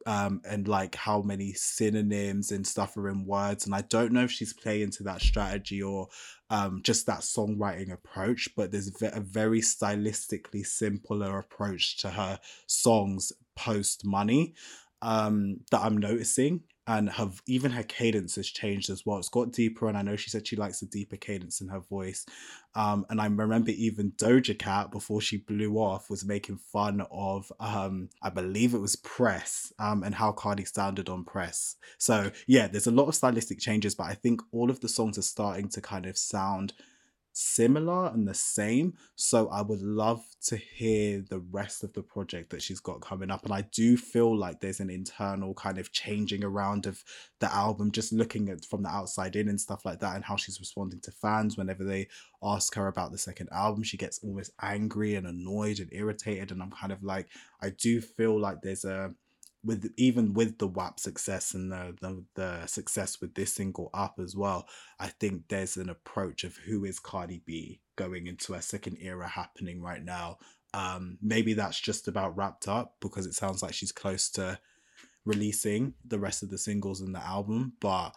um, 0.07 0.41
and 0.49 0.69
like 0.69 0.95
how 0.95 1.23
many 1.23 1.53
synonyms 1.53 2.51
and 2.51 2.67
stuff 2.67 2.97
are 2.97 3.09
in 3.09 3.25
words. 3.25 3.67
And 3.67 3.75
I 3.75 3.83
don't 3.83 4.13
know 4.13 4.25
if 4.25 4.31
she's 4.31 4.53
playing 4.53 4.91
to 4.93 5.03
that 5.05 5.23
strategy 5.23 5.83
or 5.83 6.09
um, 6.51 6.81
just 6.83 7.07
that 7.07 7.21
songwriting 7.21 7.93
approach, 7.93 8.49
but 8.57 8.71
there's 8.71 8.93
a 9.03 9.21
very 9.21 9.61
stylistically 9.61 10.67
simpler 10.67 11.39
approach 11.39 11.97
to 11.99 12.11
her 12.11 12.39
songs 12.67 13.33
post 13.57 14.05
money 14.05 14.55
um, 15.03 15.61
that 15.71 15.81
I'm 15.81 15.99
noticing 15.99 16.63
and 16.87 17.09
have 17.09 17.43
even 17.47 17.71
her 17.71 17.83
cadence 17.83 18.37
has 18.37 18.49
changed 18.49 18.91
as 18.91 19.07
well. 19.07 19.19
It's 19.19 19.29
got 19.29 19.53
deeper, 19.53 19.89
and 19.89 19.97
I 19.97 20.03
know 20.03 20.17
she 20.17 20.31
said 20.31 20.47
she 20.47 20.57
likes 20.57 20.83
a 20.83 20.87
deeper 20.87 21.17
cadence 21.17 21.61
in 21.61 21.69
her 21.69 21.81
voice. 21.81 22.27
Um, 22.75 23.07
and 23.09 23.21
I 23.21 23.27
remember 23.27 23.71
even 23.71 24.13
Doja 24.13 24.59
Cat 24.59 24.91
before 24.91 25.21
she 25.21 25.39
blew 25.39 25.77
off 25.77 26.11
was 26.11 26.25
making 26.25 26.59
fun 26.59 27.07
of, 27.11 27.51
um, 27.61 28.11
I 28.21 28.31
believe 28.31 28.75
it 28.75 28.81
was 28.81 28.97
Press, 28.97 29.73
um, 29.79 30.03
and 30.03 30.15
how 30.15 30.33
Cardi 30.33 30.65
sounded 30.65 31.09
on 31.09 31.25
Press. 31.25 31.77
So 31.99 32.31
yeah, 32.47 32.67
there's 32.67 32.87
a 32.87 32.93
lot 32.93 33.09
of 33.09 33.15
stylistic 33.15 33.61
changes, 33.61 33.95
but 33.95 34.05
I 34.05 34.15
think 34.15 34.43
all 34.53 34.71
of 34.71 34.81
the 34.81 34.89
songs 34.89 35.17
are 35.19 35.23
starting 35.23 35.69
to 35.71 35.81
kind 35.81 36.07
of 36.07 36.19
sound 36.19 36.75
similar 37.35 38.07
and 38.07 38.27
the 38.27 38.35
same. 38.35 38.95
So 39.17 39.49
I 39.49 39.61
would 39.61 39.83
love 39.83 40.25
to 40.47 40.57
hear 40.57 41.23
the 41.29 41.41
rest 41.41 41.83
of 41.83 41.93
the 41.93 42.03
project 42.03 42.51
that 42.51 42.63
she's 42.63 42.81
got 42.81 43.01
coming 43.01 43.31
up. 43.31 43.45
And 43.45 43.53
I 43.53 43.63
do 43.73 43.97
feel 43.97 44.37
like 44.37 44.61
there's 44.61 44.81
an 44.81 44.89
internal 44.89 45.53
kind 45.53 45.79
of 45.79 45.93
changing 45.93 46.45
around 46.45 46.87
of 46.87 47.03
the 47.41 47.53
album, 47.53 47.91
just 47.91 48.13
looking 48.13 48.49
at 48.49 48.65
from 48.65 48.83
the 48.83 48.89
outside 48.89 49.37
in 49.37 49.49
and 49.49 49.61
stuff 49.61 49.85
like 49.85 50.01
that, 50.01 50.15
and 50.15 50.25
how 50.25 50.37
she's 50.37 50.61
responding 50.61 51.01
to 51.01 51.11
fans 51.11 51.57
whenever 51.57 51.85
they 51.85 52.09
ask 52.43 52.75
her 52.75 52.87
about 52.87 53.11
the 53.11 53.19
second 53.19 53.49
album. 53.53 53.83
She 53.83 53.97
gets 53.97 54.21
almost 54.23 54.53
angry 54.63 55.17
and 55.17 55.27
annoyed 55.27 55.81
and 55.81 55.93
irritated. 55.93 56.53
And 56.53 56.63
I'm 56.63 56.71
kind 56.71 56.93
of 56.93 57.03
like, 57.03 57.29
I 57.61 57.71
do 57.71 58.01
feel 58.01 58.39
like 58.39 58.63
there's 58.63 58.85
a 58.85 59.13
with 59.65 59.93
even 59.97 60.35
with 60.35 60.59
the 60.59 60.67
WAP 60.67 61.01
success 61.01 61.55
and 61.55 61.73
the, 61.73 61.97
the 62.01 62.25
the 62.35 62.67
success 62.67 63.21
with 63.21 63.35
this 63.35 63.55
single 63.55 63.91
up 63.95 64.19
as 64.23 64.37
well, 64.37 64.67
I 64.99 65.09
think 65.09 65.49
there's 65.49 65.77
an 65.77 65.89
approach 65.89 66.45
of 66.45 66.57
who 66.57 66.85
is 66.85 67.01
Cardi 67.01 67.43
B 67.45 67.81
going 67.97 68.27
into 68.27 68.55
a 68.55 68.63
second 68.63 68.99
era 69.01 69.29
happening 69.29 69.81
right 69.81 70.03
now. 70.03 70.39
Um, 70.75 71.19
maybe 71.23 71.55
that's 71.55 71.81
just 71.81 72.09
about 72.09 72.37
wrapped 72.37 72.69
up 72.69 72.97
because 73.01 73.27
it 73.27 73.35
sounds 73.35 73.63
like 73.63 73.75
she's 73.75 73.93
close 73.93 74.29
to 74.31 74.59
releasing 75.25 75.95
the 76.05 76.19
rest 76.19 76.43
of 76.43 76.51
the 76.51 76.59
singles 76.59 77.01
in 77.01 77.13
the 77.13 77.25
album, 77.25 77.75
but 77.81 78.15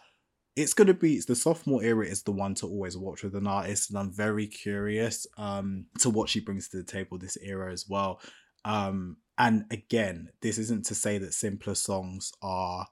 it's 0.56 0.74
gonna 0.74 0.94
be 0.94 1.14
it's 1.14 1.26
the 1.26 1.36
sophomore 1.36 1.82
era 1.82 2.04
is 2.04 2.24
the 2.24 2.32
one 2.32 2.54
to 2.56 2.66
always 2.66 2.96
watch 2.96 3.22
with 3.22 3.34
an 3.36 3.46
artist, 3.46 3.90
and 3.90 3.98
I'm 3.98 4.12
very 4.12 4.46
curious 4.46 5.26
um 5.36 5.86
to 6.00 6.10
what 6.10 6.28
she 6.28 6.40
brings 6.40 6.68
to 6.68 6.78
the 6.78 6.84
table 6.84 7.16
this 7.16 7.38
era 7.40 7.72
as 7.72 7.88
well. 7.88 8.20
Um, 8.64 9.18
and 9.38 9.64
again, 9.70 10.30
this 10.42 10.58
isn't 10.58 10.86
to 10.86 10.94
say 10.94 11.18
that 11.18 11.32
simpler 11.32 11.76
songs 11.76 12.32
are 12.42 12.86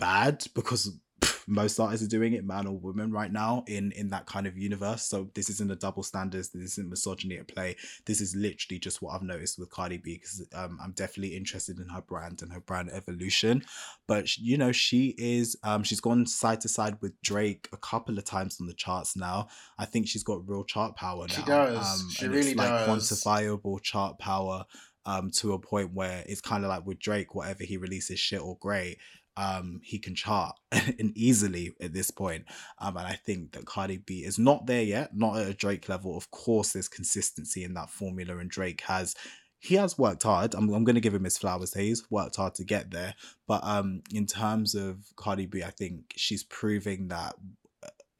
bad 0.00 0.44
because 0.54 0.92
pff, 1.20 1.46
most 1.46 1.78
artists 1.78 2.04
are 2.04 2.08
doing 2.08 2.32
it, 2.32 2.44
man 2.44 2.66
or 2.66 2.76
woman, 2.76 3.12
right 3.12 3.30
now 3.30 3.62
in 3.68 3.92
in 3.92 4.08
that 4.08 4.26
kind 4.26 4.48
of 4.48 4.58
universe. 4.58 5.04
So 5.04 5.30
this 5.34 5.48
isn't 5.48 5.70
a 5.70 5.76
double 5.76 6.02
standards. 6.02 6.48
This 6.48 6.72
isn't 6.72 6.90
misogyny 6.90 7.36
at 7.36 7.46
play. 7.46 7.76
This 8.04 8.20
is 8.20 8.34
literally 8.34 8.80
just 8.80 9.00
what 9.00 9.14
I've 9.14 9.22
noticed 9.22 9.60
with 9.60 9.70
Cardi 9.70 9.98
B 9.98 10.14
because 10.14 10.44
um, 10.54 10.78
I'm 10.82 10.92
definitely 10.92 11.36
interested 11.36 11.78
in 11.78 11.88
her 11.90 12.00
brand 12.02 12.42
and 12.42 12.52
her 12.52 12.60
brand 12.60 12.90
evolution. 12.92 13.62
But 14.08 14.36
you 14.38 14.58
know, 14.58 14.72
she 14.72 15.14
is 15.18 15.56
um, 15.62 15.84
she's 15.84 16.00
gone 16.00 16.26
side 16.26 16.62
to 16.62 16.68
side 16.68 16.96
with 17.00 17.20
Drake 17.22 17.68
a 17.72 17.76
couple 17.76 18.18
of 18.18 18.24
times 18.24 18.60
on 18.60 18.66
the 18.66 18.74
charts 18.74 19.16
now. 19.16 19.48
I 19.78 19.84
think 19.84 20.08
she's 20.08 20.24
got 20.24 20.48
real 20.48 20.64
chart 20.64 20.96
power 20.96 21.28
now. 21.28 21.34
She 21.34 21.42
does. 21.42 22.02
Um, 22.02 22.10
She 22.10 22.26
really 22.26 22.50
it's 22.50 22.56
like 22.56 22.86
quantifiable 22.86 23.80
chart 23.82 24.18
power 24.18 24.64
um, 25.06 25.30
to 25.32 25.52
a 25.52 25.58
point 25.58 25.94
where 25.94 26.24
it's 26.26 26.40
kind 26.40 26.64
of 26.64 26.70
like 26.70 26.86
with 26.86 26.98
Drake, 26.98 27.34
whatever 27.34 27.64
he 27.64 27.76
releases, 27.76 28.18
shit 28.18 28.40
or 28.40 28.56
great, 28.60 28.98
um, 29.36 29.80
he 29.82 29.98
can 29.98 30.14
chart 30.14 30.56
and 30.72 31.16
easily 31.16 31.72
at 31.80 31.92
this 31.92 32.10
point. 32.10 32.44
Um, 32.78 32.96
and 32.96 33.06
I 33.06 33.14
think 33.14 33.52
that 33.52 33.66
Cardi 33.66 33.98
B 33.98 34.24
is 34.24 34.38
not 34.38 34.66
there 34.66 34.82
yet, 34.82 35.16
not 35.16 35.38
at 35.38 35.48
a 35.48 35.54
Drake 35.54 35.88
level. 35.88 36.16
Of 36.16 36.30
course, 36.30 36.72
there's 36.72 36.88
consistency 36.88 37.64
in 37.64 37.74
that 37.74 37.90
formula, 37.90 38.38
and 38.38 38.50
Drake 38.50 38.82
has 38.82 39.14
he 39.60 39.74
has 39.74 39.98
worked 39.98 40.22
hard. 40.22 40.54
I'm, 40.54 40.72
I'm 40.72 40.84
going 40.84 40.94
to 40.94 41.02
give 41.02 41.14
him 41.14 41.24
his 41.24 41.36
flowers. 41.36 41.74
He's 41.74 42.10
worked 42.10 42.36
hard 42.36 42.54
to 42.54 42.64
get 42.64 42.90
there. 42.90 43.14
But 43.46 43.62
um, 43.62 44.02
in 44.12 44.26
terms 44.26 44.74
of 44.74 44.96
Cardi 45.16 45.44
B, 45.44 45.62
I 45.62 45.70
think 45.70 46.14
she's 46.16 46.44
proving 46.44 47.08
that 47.08 47.34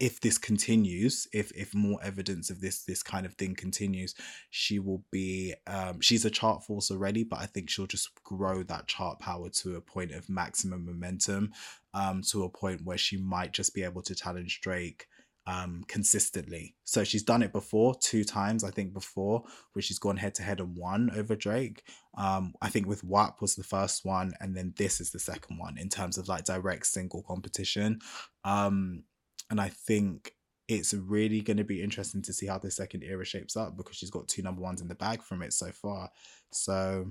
if 0.01 0.19
this 0.21 0.39
continues, 0.39 1.29
if 1.33 1.53
if 1.53 1.75
more 1.75 2.01
evidence 2.03 2.49
of 2.49 2.61
this 2.61 2.85
this 2.85 3.03
kind 3.03 3.27
of 3.27 3.35
thing 3.35 3.55
continues, 3.55 4.15
she 4.49 4.79
will 4.79 5.05
be. 5.13 5.55
Um, 5.67 6.01
she's 6.01 6.25
a 6.25 6.31
chart 6.31 6.65
force 6.65 6.91
already, 6.91 7.23
but 7.23 7.39
I 7.39 7.47
think 7.47 7.69
she'll 7.69 7.87
just 7.87 8.11
grow 8.25 8.63
that 8.65 8.89
chart 8.89 9.21
power 9.21 9.51
to 9.51 9.77
a 9.77 9.81
point 9.81 10.13
of 10.13 10.29
maximum 10.29 10.87
momentum, 10.87 11.53
um, 11.95 12.23
to 12.31 12.45
a 12.45 12.49
point 12.49 12.81
where 12.83 12.99
she 12.99 13.19
might 13.19 13.53
just 13.53 13.75
be 13.75 13.85
able 13.85 14.03
to 14.03 14.15
challenge 14.15 14.61
Drake 14.63 15.07
um, 15.47 15.85
consistently. 15.89 16.77
So 16.85 17.05
she's 17.05 17.23
done 17.23 17.43
it 17.43 17.53
before, 17.53 17.95
two 18.01 18.25
times, 18.25 18.65
I 18.65 18.71
think, 18.71 18.93
before, 18.93 19.43
where 19.73 19.83
she's 19.83 19.99
gone 19.99 20.17
head 20.17 20.35
to 20.37 20.43
head 20.43 20.61
and 20.61 20.77
won 20.77 21.11
over 21.17 21.37
Drake. 21.37 21.83
Um, 22.17 22.55
I 22.63 22.69
think 22.69 22.87
with 22.87 23.05
WAP 23.05 23.41
was 23.41 23.55
the 23.55 23.65
first 23.65 24.05
one, 24.05 24.33
and 24.41 24.57
then 24.57 24.75
this 24.77 25.01
is 25.01 25.11
the 25.11 25.19
second 25.19 25.59
one 25.59 25.77
in 25.79 25.89
terms 25.89 26.19
of 26.19 26.29
like 26.29 26.45
direct 26.45 26.87
single 26.87 27.23
competition. 27.23 28.01
Um, 28.45 29.05
and 29.51 29.61
I 29.61 29.69
think 29.69 30.35
it's 30.69 30.95
really 30.95 31.41
going 31.41 31.57
to 31.57 31.65
be 31.65 31.83
interesting 31.83 32.23
to 32.23 32.33
see 32.33 32.47
how 32.47 32.59
the 32.59 32.71
second 32.71 33.03
era 33.03 33.25
shapes 33.25 33.57
up 33.57 33.77
because 33.77 33.97
she's 33.97 34.11
got 34.11 34.29
two 34.29 34.43
number 34.43 34.63
ones 34.63 34.81
in 34.81 34.87
the 34.89 34.95
bag 34.95 35.23
from 35.23 35.43
it 35.43 35.53
so 35.53 35.73
far. 35.73 36.11
So, 36.53 37.07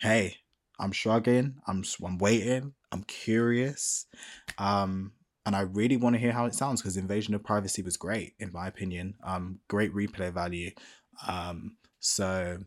hey, 0.00 0.36
I'm 0.80 0.90
shrugging. 0.90 1.54
I'm 1.66 1.84
I'm 2.04 2.18
waiting. 2.18 2.74
I'm 2.90 3.04
curious. 3.04 4.06
Um, 4.58 5.12
and 5.46 5.54
I 5.54 5.60
really 5.60 5.96
want 5.96 6.14
to 6.14 6.20
hear 6.20 6.32
how 6.32 6.46
it 6.46 6.54
sounds 6.54 6.82
because 6.82 6.96
Invasion 6.96 7.34
of 7.34 7.44
Privacy 7.44 7.82
was 7.82 7.96
great 7.96 8.34
in 8.40 8.52
my 8.52 8.66
opinion. 8.66 9.14
Um, 9.22 9.60
great 9.68 9.94
replay 9.94 10.32
value. 10.32 10.72
Um, 11.26 11.76
so 12.00 12.58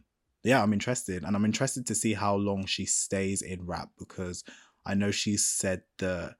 yeah, 0.44 0.62
I'm 0.62 0.74
interested, 0.74 1.24
and 1.24 1.36
I'm 1.36 1.46
interested 1.46 1.86
to 1.88 1.96
see 1.96 2.14
how 2.14 2.36
long 2.36 2.66
she 2.66 2.86
stays 2.86 3.42
in 3.42 3.66
rap 3.66 3.90
because 3.98 4.44
I 4.86 4.94
know 4.94 5.12
she 5.12 5.38
said 5.38 5.82
that 5.98 6.36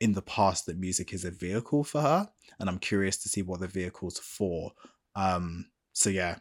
in 0.00 0.12
the 0.12 0.22
past 0.22 0.66
that 0.66 0.78
music 0.78 1.12
is 1.12 1.24
a 1.24 1.30
vehicle 1.30 1.84
for 1.84 2.00
her, 2.00 2.28
and 2.58 2.68
I'm 2.68 2.78
curious 2.78 3.16
to 3.18 3.28
see 3.28 3.42
what 3.42 3.60
the 3.60 3.66
vehicle's 3.66 4.18
for. 4.18 4.72
Um, 5.14 5.66
so 5.92 6.10
yeah, 6.10 6.36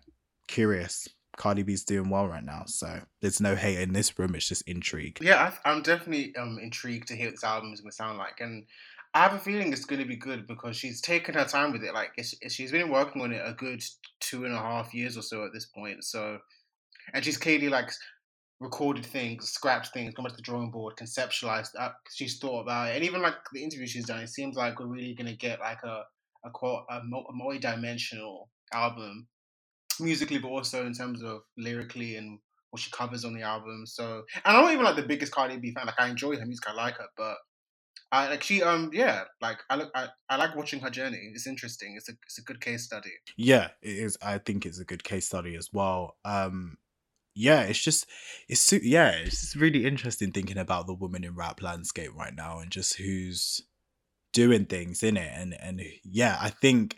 curious. 0.47 1.07
Cardi 1.37 1.63
B's 1.63 1.83
doing 1.83 2.09
well 2.09 2.27
right 2.27 2.43
now, 2.43 2.63
so 2.65 3.01
there's 3.21 3.41
no 3.41 3.55
hate 3.55 3.79
in 3.79 3.91
this 3.91 4.17
room. 4.17 4.35
It's 4.35 4.47
just 4.47 4.67
intrigue. 4.67 5.17
Yeah, 5.21 5.51
I, 5.65 5.71
am 5.71 5.81
definitely 5.81 6.35
um 6.37 6.57
intrigued 6.61 7.09
to 7.09 7.15
hear 7.15 7.27
what 7.27 7.35
this 7.35 7.43
album 7.43 7.73
is 7.73 7.81
going 7.81 7.91
to 7.91 7.95
sound 7.95 8.17
like, 8.17 8.39
and 8.39 8.65
I 9.15 9.19
have 9.19 9.33
a 9.33 9.39
feeling 9.39 9.71
it's 9.71 9.85
going 9.85 10.01
to 10.01 10.07
be 10.07 10.17
good 10.17 10.45
because 10.45 10.75
she's 10.75 10.99
taken 10.99 11.35
her 11.35 11.45
time 11.45 11.71
with 11.71 11.83
it. 11.83 11.93
Like 11.93 12.11
she's 12.49 12.71
been 12.71 12.89
working 12.89 13.21
on 13.21 13.31
it 13.31 13.41
a 13.43 13.53
good 13.53 13.81
two 14.19 14.43
and 14.43 14.53
a 14.53 14.59
half 14.59 14.93
years 14.93 15.17
or 15.17 15.21
so 15.21 15.45
at 15.45 15.53
this 15.53 15.65
point. 15.65 16.03
So, 16.03 16.39
and 17.13 17.23
she's 17.23 17.37
clearly 17.37 17.69
like 17.69 17.89
recorded 18.59 19.05
things, 19.05 19.49
scrapped 19.49 19.87
things, 19.93 20.13
gone 20.13 20.25
back 20.25 20.31
to 20.31 20.37
the 20.37 20.41
drawing 20.41 20.71
board, 20.71 20.95
conceptualized. 20.95 21.69
Uh, 21.77 21.89
she's 22.13 22.39
thought 22.39 22.61
about 22.61 22.89
it, 22.89 22.95
and 22.95 23.03
even 23.03 23.21
like 23.21 23.35
the 23.53 23.63
interview 23.63 23.87
she's 23.87 24.05
done, 24.05 24.21
it 24.21 24.29
seems 24.29 24.55
like 24.55 24.79
we're 24.79 24.87
really 24.87 25.13
going 25.13 25.27
to 25.27 25.35
get 25.35 25.59
like 25.59 25.83
a 25.83 26.03
a, 26.45 26.49
quote, 26.51 26.83
a, 26.89 26.97
a 26.97 27.33
multi-dimensional 27.33 28.49
album 28.73 29.27
musically, 29.99 30.37
but 30.37 30.49
also 30.49 30.85
in 30.85 30.93
terms 30.93 31.23
of 31.23 31.41
lyrically 31.57 32.17
and 32.17 32.39
what 32.69 32.81
she 32.81 32.91
covers 32.91 33.25
on 33.25 33.33
the 33.33 33.41
album. 33.41 33.83
So, 33.85 34.23
and 34.43 34.55
I'm 34.57 34.63
not 34.63 34.73
even 34.73 34.85
like 34.85 34.95
the 34.95 35.03
biggest 35.03 35.31
Cardi 35.31 35.57
B 35.57 35.73
fan. 35.73 35.85
Like 35.85 35.99
I 35.99 36.07
enjoy 36.07 36.35
her 36.37 36.45
music, 36.45 36.67
I 36.67 36.73
like 36.73 36.97
her, 36.97 37.07
but 37.17 37.37
I 38.11 38.29
like 38.29 38.43
she 38.43 38.61
um 38.61 38.91
yeah 38.93 39.23
like 39.41 39.57
I 39.69 39.75
look 39.77 39.89
I, 39.95 40.07
I 40.29 40.35
like 40.35 40.55
watching 40.55 40.79
her 40.81 40.89
journey. 40.89 41.31
It's 41.33 41.47
interesting. 41.47 41.95
It's 41.97 42.09
a 42.09 42.13
it's 42.25 42.37
a 42.37 42.43
good 42.43 42.61
case 42.61 42.83
study. 42.83 43.11
Yeah, 43.37 43.69
it 43.81 43.97
is. 43.97 44.17
I 44.21 44.37
think 44.37 44.65
it's 44.65 44.79
a 44.79 44.85
good 44.85 45.03
case 45.03 45.25
study 45.25 45.55
as 45.55 45.69
well. 45.73 46.17
Um, 46.23 46.77
yeah, 47.35 47.61
it's 47.63 47.83
just 47.83 48.07
it's 48.47 48.71
yeah, 48.71 49.09
it's 49.09 49.41
just 49.41 49.55
really 49.55 49.85
interesting 49.85 50.31
thinking 50.31 50.57
about 50.57 50.87
the 50.87 50.93
woman 50.93 51.23
in 51.23 51.35
rap 51.35 51.61
landscape 51.61 52.11
right 52.15 52.33
now 52.33 52.59
and 52.59 52.71
just 52.71 52.95
who's 52.95 53.61
doing 54.33 54.65
things 54.65 55.03
in 55.03 55.17
it 55.17 55.31
and 55.35 55.55
and 55.61 55.81
yeah, 56.03 56.37
I 56.41 56.49
think 56.49 56.95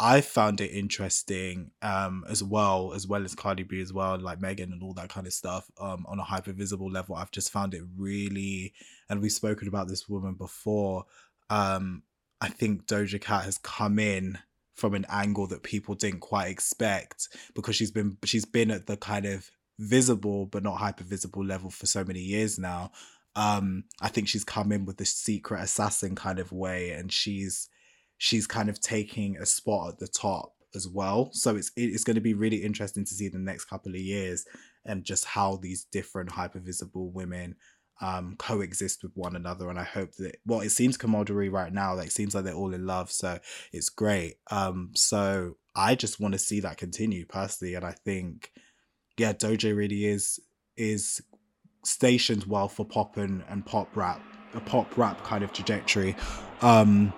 I 0.00 0.20
found 0.20 0.60
it 0.60 0.70
interesting 0.70 1.72
um, 1.82 2.24
as 2.28 2.42
well, 2.42 2.92
as 2.94 3.06
well 3.08 3.24
as 3.24 3.34
Cardi 3.34 3.64
B 3.64 3.80
as 3.80 3.92
well, 3.92 4.16
like 4.18 4.40
Megan 4.40 4.72
and 4.72 4.82
all 4.82 4.94
that 4.94 5.08
kind 5.08 5.26
of 5.26 5.32
stuff 5.32 5.68
um, 5.80 6.06
on 6.08 6.20
a 6.20 6.24
hyper 6.24 6.52
visible 6.52 6.90
level. 6.90 7.16
I've 7.16 7.32
just 7.32 7.50
found 7.50 7.74
it 7.74 7.82
really, 7.96 8.74
and 9.10 9.20
we've 9.20 9.32
spoken 9.32 9.66
about 9.66 9.88
this 9.88 10.08
woman 10.08 10.34
before. 10.34 11.04
Um, 11.50 12.04
I 12.40 12.48
think 12.48 12.86
Doja 12.86 13.20
Cat 13.20 13.44
has 13.44 13.58
come 13.58 13.98
in 13.98 14.38
from 14.76 14.94
an 14.94 15.04
angle 15.08 15.48
that 15.48 15.64
people 15.64 15.96
didn't 15.96 16.20
quite 16.20 16.46
expect 16.48 17.28
because 17.56 17.74
she's 17.74 17.90
been 17.90 18.16
she's 18.24 18.44
been 18.44 18.70
at 18.70 18.86
the 18.86 18.96
kind 18.96 19.26
of 19.26 19.50
visible 19.78 20.46
but 20.46 20.62
not 20.62 20.78
hyper 20.78 21.04
visible 21.04 21.44
level 21.44 21.70
for 21.70 21.86
so 21.86 22.04
many 22.04 22.20
years 22.20 22.58
now. 22.58 22.90
Um, 23.36 23.84
I 24.00 24.08
think 24.08 24.28
she's 24.28 24.44
come 24.44 24.72
in 24.72 24.84
with 24.84 24.96
the 24.96 25.04
secret 25.04 25.62
assassin 25.62 26.14
kind 26.14 26.38
of 26.38 26.50
way, 26.52 26.90
and 26.90 27.12
she's 27.12 27.68
she's 28.16 28.46
kind 28.46 28.68
of 28.68 28.80
taking 28.80 29.36
a 29.36 29.46
spot 29.46 29.90
at 29.90 29.98
the 29.98 30.08
top 30.08 30.54
as 30.74 30.88
well. 30.88 31.30
So 31.32 31.56
it's 31.56 31.70
it's 31.76 32.04
going 32.04 32.16
to 32.16 32.20
be 32.20 32.34
really 32.34 32.64
interesting 32.64 33.04
to 33.04 33.14
see 33.14 33.28
the 33.28 33.38
next 33.38 33.66
couple 33.66 33.92
of 33.92 34.00
years 34.00 34.44
and 34.84 35.04
just 35.04 35.24
how 35.24 35.56
these 35.56 35.84
different 35.84 36.32
hyper 36.32 36.58
visible 36.58 37.10
women 37.10 37.56
um, 38.00 38.36
coexist 38.38 39.02
with 39.02 39.12
one 39.14 39.36
another. 39.36 39.70
And 39.70 39.78
I 39.78 39.84
hope 39.84 40.14
that 40.16 40.36
well, 40.44 40.60
it 40.60 40.70
seems 40.70 40.96
camaraderie 40.96 41.48
right 41.48 41.72
now. 41.72 41.94
Like 41.94 42.10
seems 42.10 42.34
like 42.34 42.44
they're 42.44 42.54
all 42.54 42.74
in 42.74 42.86
love, 42.86 43.10
so 43.10 43.38
it's 43.72 43.88
great. 43.88 44.36
Um, 44.50 44.90
so 44.94 45.56
I 45.76 45.94
just 45.94 46.18
want 46.18 46.32
to 46.32 46.38
see 46.38 46.60
that 46.60 46.76
continue 46.76 47.24
personally, 47.24 47.74
and 47.74 47.84
I 47.84 47.92
think 47.92 48.50
yeah, 49.18 49.32
Doja 49.32 49.76
really 49.76 50.06
is 50.06 50.40
is 50.76 51.20
stationed 51.84 52.44
well 52.44 52.68
for 52.68 52.84
pop 52.84 53.16
and, 53.16 53.42
and 53.48 53.64
pop 53.64 53.96
rap, 53.96 54.20
a 54.54 54.60
pop 54.60 54.96
rap 54.96 55.22
kind 55.24 55.42
of 55.42 55.52
trajectory. 55.52 56.16
Um, 56.62 57.12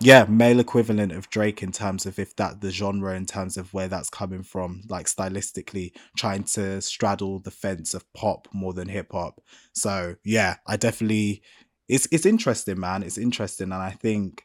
yeah 0.00 0.24
male 0.28 0.60
equivalent 0.60 1.12
of 1.12 1.30
drake 1.30 1.62
in 1.62 1.72
terms 1.72 2.06
of 2.06 2.18
if 2.18 2.34
that 2.36 2.60
the 2.60 2.70
genre 2.70 3.14
in 3.14 3.26
terms 3.26 3.56
of 3.56 3.72
where 3.72 3.88
that's 3.88 4.10
coming 4.10 4.42
from 4.42 4.82
like 4.88 5.06
stylistically 5.06 5.92
trying 6.16 6.42
to 6.42 6.80
straddle 6.80 7.38
the 7.40 7.50
fence 7.50 7.94
of 7.94 8.10
pop 8.12 8.48
more 8.52 8.72
than 8.72 8.88
hip 8.88 9.08
hop 9.12 9.40
so 9.72 10.16
yeah 10.24 10.56
i 10.66 10.76
definitely 10.76 11.42
it's 11.88 12.08
it's 12.10 12.26
interesting 12.26 12.78
man 12.78 13.02
it's 13.02 13.18
interesting 13.18 13.72
and 13.72 13.82
i 13.82 13.90
think 13.90 14.44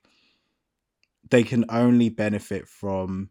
they 1.30 1.44
can 1.44 1.66
only 1.70 2.10
benefit 2.10 2.68
from 2.68 3.30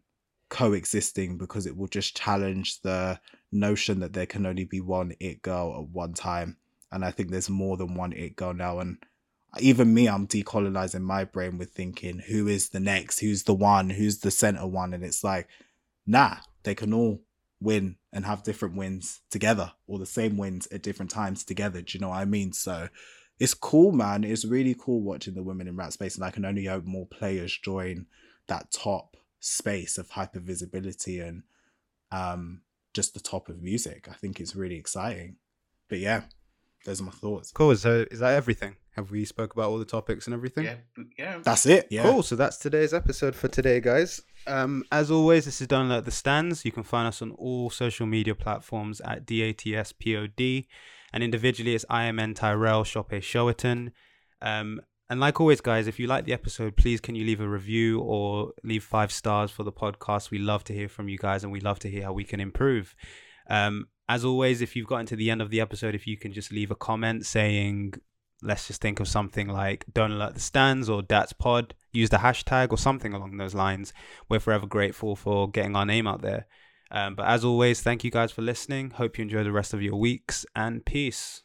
coexisting 0.49 1.37
because 1.37 1.65
it 1.65 1.77
will 1.77 1.87
just 1.87 2.17
challenge 2.17 2.81
the 2.81 3.19
notion 3.51 3.99
that 3.99 4.13
there 4.13 4.25
can 4.25 4.45
only 4.45 4.65
be 4.65 4.81
one 4.81 5.13
it 5.19 5.41
girl 5.41 5.75
at 5.77 5.89
one 5.89 6.13
time 6.13 6.57
and 6.91 7.05
i 7.05 7.11
think 7.11 7.29
there's 7.29 7.49
more 7.49 7.77
than 7.77 7.93
one 7.95 8.13
it 8.13 8.35
girl 8.35 8.53
now 8.53 8.79
and 8.79 8.97
even 9.59 9.93
me, 9.93 10.07
I'm 10.07 10.27
decolonizing 10.27 11.01
my 11.01 11.23
brain 11.23 11.57
with 11.57 11.71
thinking, 11.71 12.19
who 12.19 12.47
is 12.47 12.69
the 12.69 12.79
next? 12.79 13.19
Who's 13.19 13.43
the 13.43 13.53
one? 13.53 13.89
Who's 13.89 14.19
the 14.19 14.31
center 14.31 14.67
one? 14.67 14.93
And 14.93 15.03
it's 15.03 15.23
like, 15.23 15.47
nah, 16.05 16.37
they 16.63 16.75
can 16.75 16.93
all 16.93 17.23
win 17.59 17.97
and 18.13 18.25
have 18.25 18.43
different 18.43 18.75
wins 18.75 19.21
together 19.29 19.73
or 19.87 19.99
the 19.99 20.05
same 20.05 20.37
wins 20.37 20.67
at 20.71 20.83
different 20.83 21.11
times 21.11 21.43
together. 21.43 21.81
Do 21.81 21.97
you 21.97 22.01
know 22.01 22.09
what 22.09 22.19
I 22.19 22.25
mean? 22.25 22.53
So 22.53 22.89
it's 23.39 23.53
cool, 23.53 23.91
man. 23.91 24.23
It's 24.23 24.45
really 24.45 24.75
cool 24.79 25.01
watching 25.01 25.33
the 25.33 25.43
women 25.43 25.67
in 25.67 25.75
rap 25.75 25.93
space. 25.93 26.15
And 26.15 26.23
I 26.23 26.31
can 26.31 26.45
only 26.45 26.65
hope 26.65 26.85
more 26.85 27.07
players 27.07 27.57
join 27.57 28.05
that 28.47 28.71
top 28.71 29.17
space 29.39 29.97
of 29.97 30.09
hyper 30.11 30.39
visibility 30.39 31.19
and 31.19 31.43
um, 32.11 32.61
just 32.93 33.13
the 33.13 33.19
top 33.19 33.49
of 33.49 33.61
music. 33.61 34.07
I 34.09 34.13
think 34.13 34.39
it's 34.39 34.55
really 34.55 34.75
exciting. 34.75 35.37
But 35.87 35.99
yeah, 35.99 36.23
those 36.85 37.01
are 37.01 37.05
my 37.05 37.11
thoughts. 37.11 37.51
Cool. 37.51 37.75
So 37.75 38.05
is 38.11 38.19
that 38.19 38.33
everything? 38.33 38.75
Have 38.95 39.11
we 39.11 39.23
spoke 39.25 39.53
about 39.53 39.69
all 39.69 39.79
the 39.79 39.85
topics 39.85 40.27
and 40.27 40.33
everything? 40.33 40.65
Yeah, 40.65 40.75
yeah. 41.17 41.37
That's 41.41 41.65
it. 41.65 41.87
Yeah. 41.89 42.03
Cool. 42.03 42.23
So 42.23 42.35
that's 42.35 42.57
today's 42.57 42.93
episode 42.93 43.35
for 43.35 43.47
today, 43.47 43.79
guys. 43.79 44.21
Um, 44.45 44.83
as 44.91 45.09
always, 45.09 45.45
this 45.45 45.61
is 45.61 45.67
done 45.67 45.91
at 45.91 46.05
the 46.05 46.11
stands. 46.11 46.65
You 46.65 46.71
can 46.71 46.83
find 46.83 47.07
us 47.07 47.21
on 47.21 47.31
all 47.31 47.69
social 47.69 48.05
media 48.05 48.35
platforms 48.35 48.99
at 49.01 49.25
DATSPOD, 49.25 50.67
and 51.13 51.23
individually 51.23 51.75
it's 51.75 51.85
IMN 51.85 52.35
Tyrell 52.35 52.83
Shope 52.83 53.11
Showerton. 53.11 53.91
Um, 54.41 54.81
and 55.09 55.19
like 55.19 55.39
always, 55.39 55.61
guys, 55.61 55.87
if 55.87 55.99
you 55.99 56.07
like 56.07 56.25
the 56.25 56.33
episode, 56.33 56.75
please 56.77 56.99
can 57.01 57.15
you 57.15 57.25
leave 57.25 57.41
a 57.41 57.47
review 57.47 57.99
or 57.99 58.53
leave 58.63 58.83
five 58.83 59.11
stars 59.11 59.51
for 59.51 59.63
the 59.63 59.71
podcast? 59.71 60.31
We 60.31 60.39
love 60.39 60.63
to 60.65 60.73
hear 60.73 60.87
from 60.87 61.09
you 61.09 61.17
guys, 61.17 61.43
and 61.43 61.51
we 61.51 61.59
love 61.59 61.79
to 61.79 61.89
hear 61.89 62.03
how 62.03 62.13
we 62.13 62.23
can 62.23 62.39
improve. 62.39 62.95
Um, 63.49 63.87
as 64.07 64.23
always, 64.23 64.61
if 64.61 64.75
you've 64.75 64.87
gotten 64.87 65.05
to 65.07 65.15
the 65.15 65.29
end 65.29 65.41
of 65.41 65.49
the 65.49 65.61
episode, 65.61 65.95
if 65.95 66.07
you 66.07 66.17
can 66.17 66.33
just 66.33 66.51
leave 66.51 66.71
a 66.71 66.75
comment 66.75 67.25
saying 67.25 67.93
let's 68.41 68.67
just 68.67 68.81
think 68.81 69.01
of 69.01 69.07
something 69.07 69.49
like 69.49 69.83
don't 69.93 70.11
alert 70.13 70.33
the 70.33 70.39
stands 70.39 70.89
or 70.89 71.01
that's 71.01 71.33
pod 71.33 71.73
use 71.91 72.09
the 72.09 72.17
hashtag 72.17 72.71
or 72.71 72.77
something 72.77 73.13
along 73.13 73.35
those 73.35 73.53
lines 73.53 73.91
we're 74.29 74.39
forever 74.39 74.65
grateful 74.65 75.13
for 75.13 75.49
getting 75.51 75.75
our 75.75 75.85
name 75.85 76.07
out 76.07 76.21
there 76.21 76.47
Um, 76.91 77.15
but 77.15 77.27
as 77.27 77.43
always, 77.43 77.81
thank 77.81 78.03
you 78.03 78.09
guys 78.09 78.31
for 78.31 78.41
listening. 78.41 78.91
Hope 78.91 79.17
you 79.17 79.21
enjoy 79.21 79.43
the 79.43 79.51
rest 79.51 79.73
of 79.73 79.81
your 79.81 79.95
weeks 79.95 80.45
and 80.55 80.83
peace. 80.83 81.43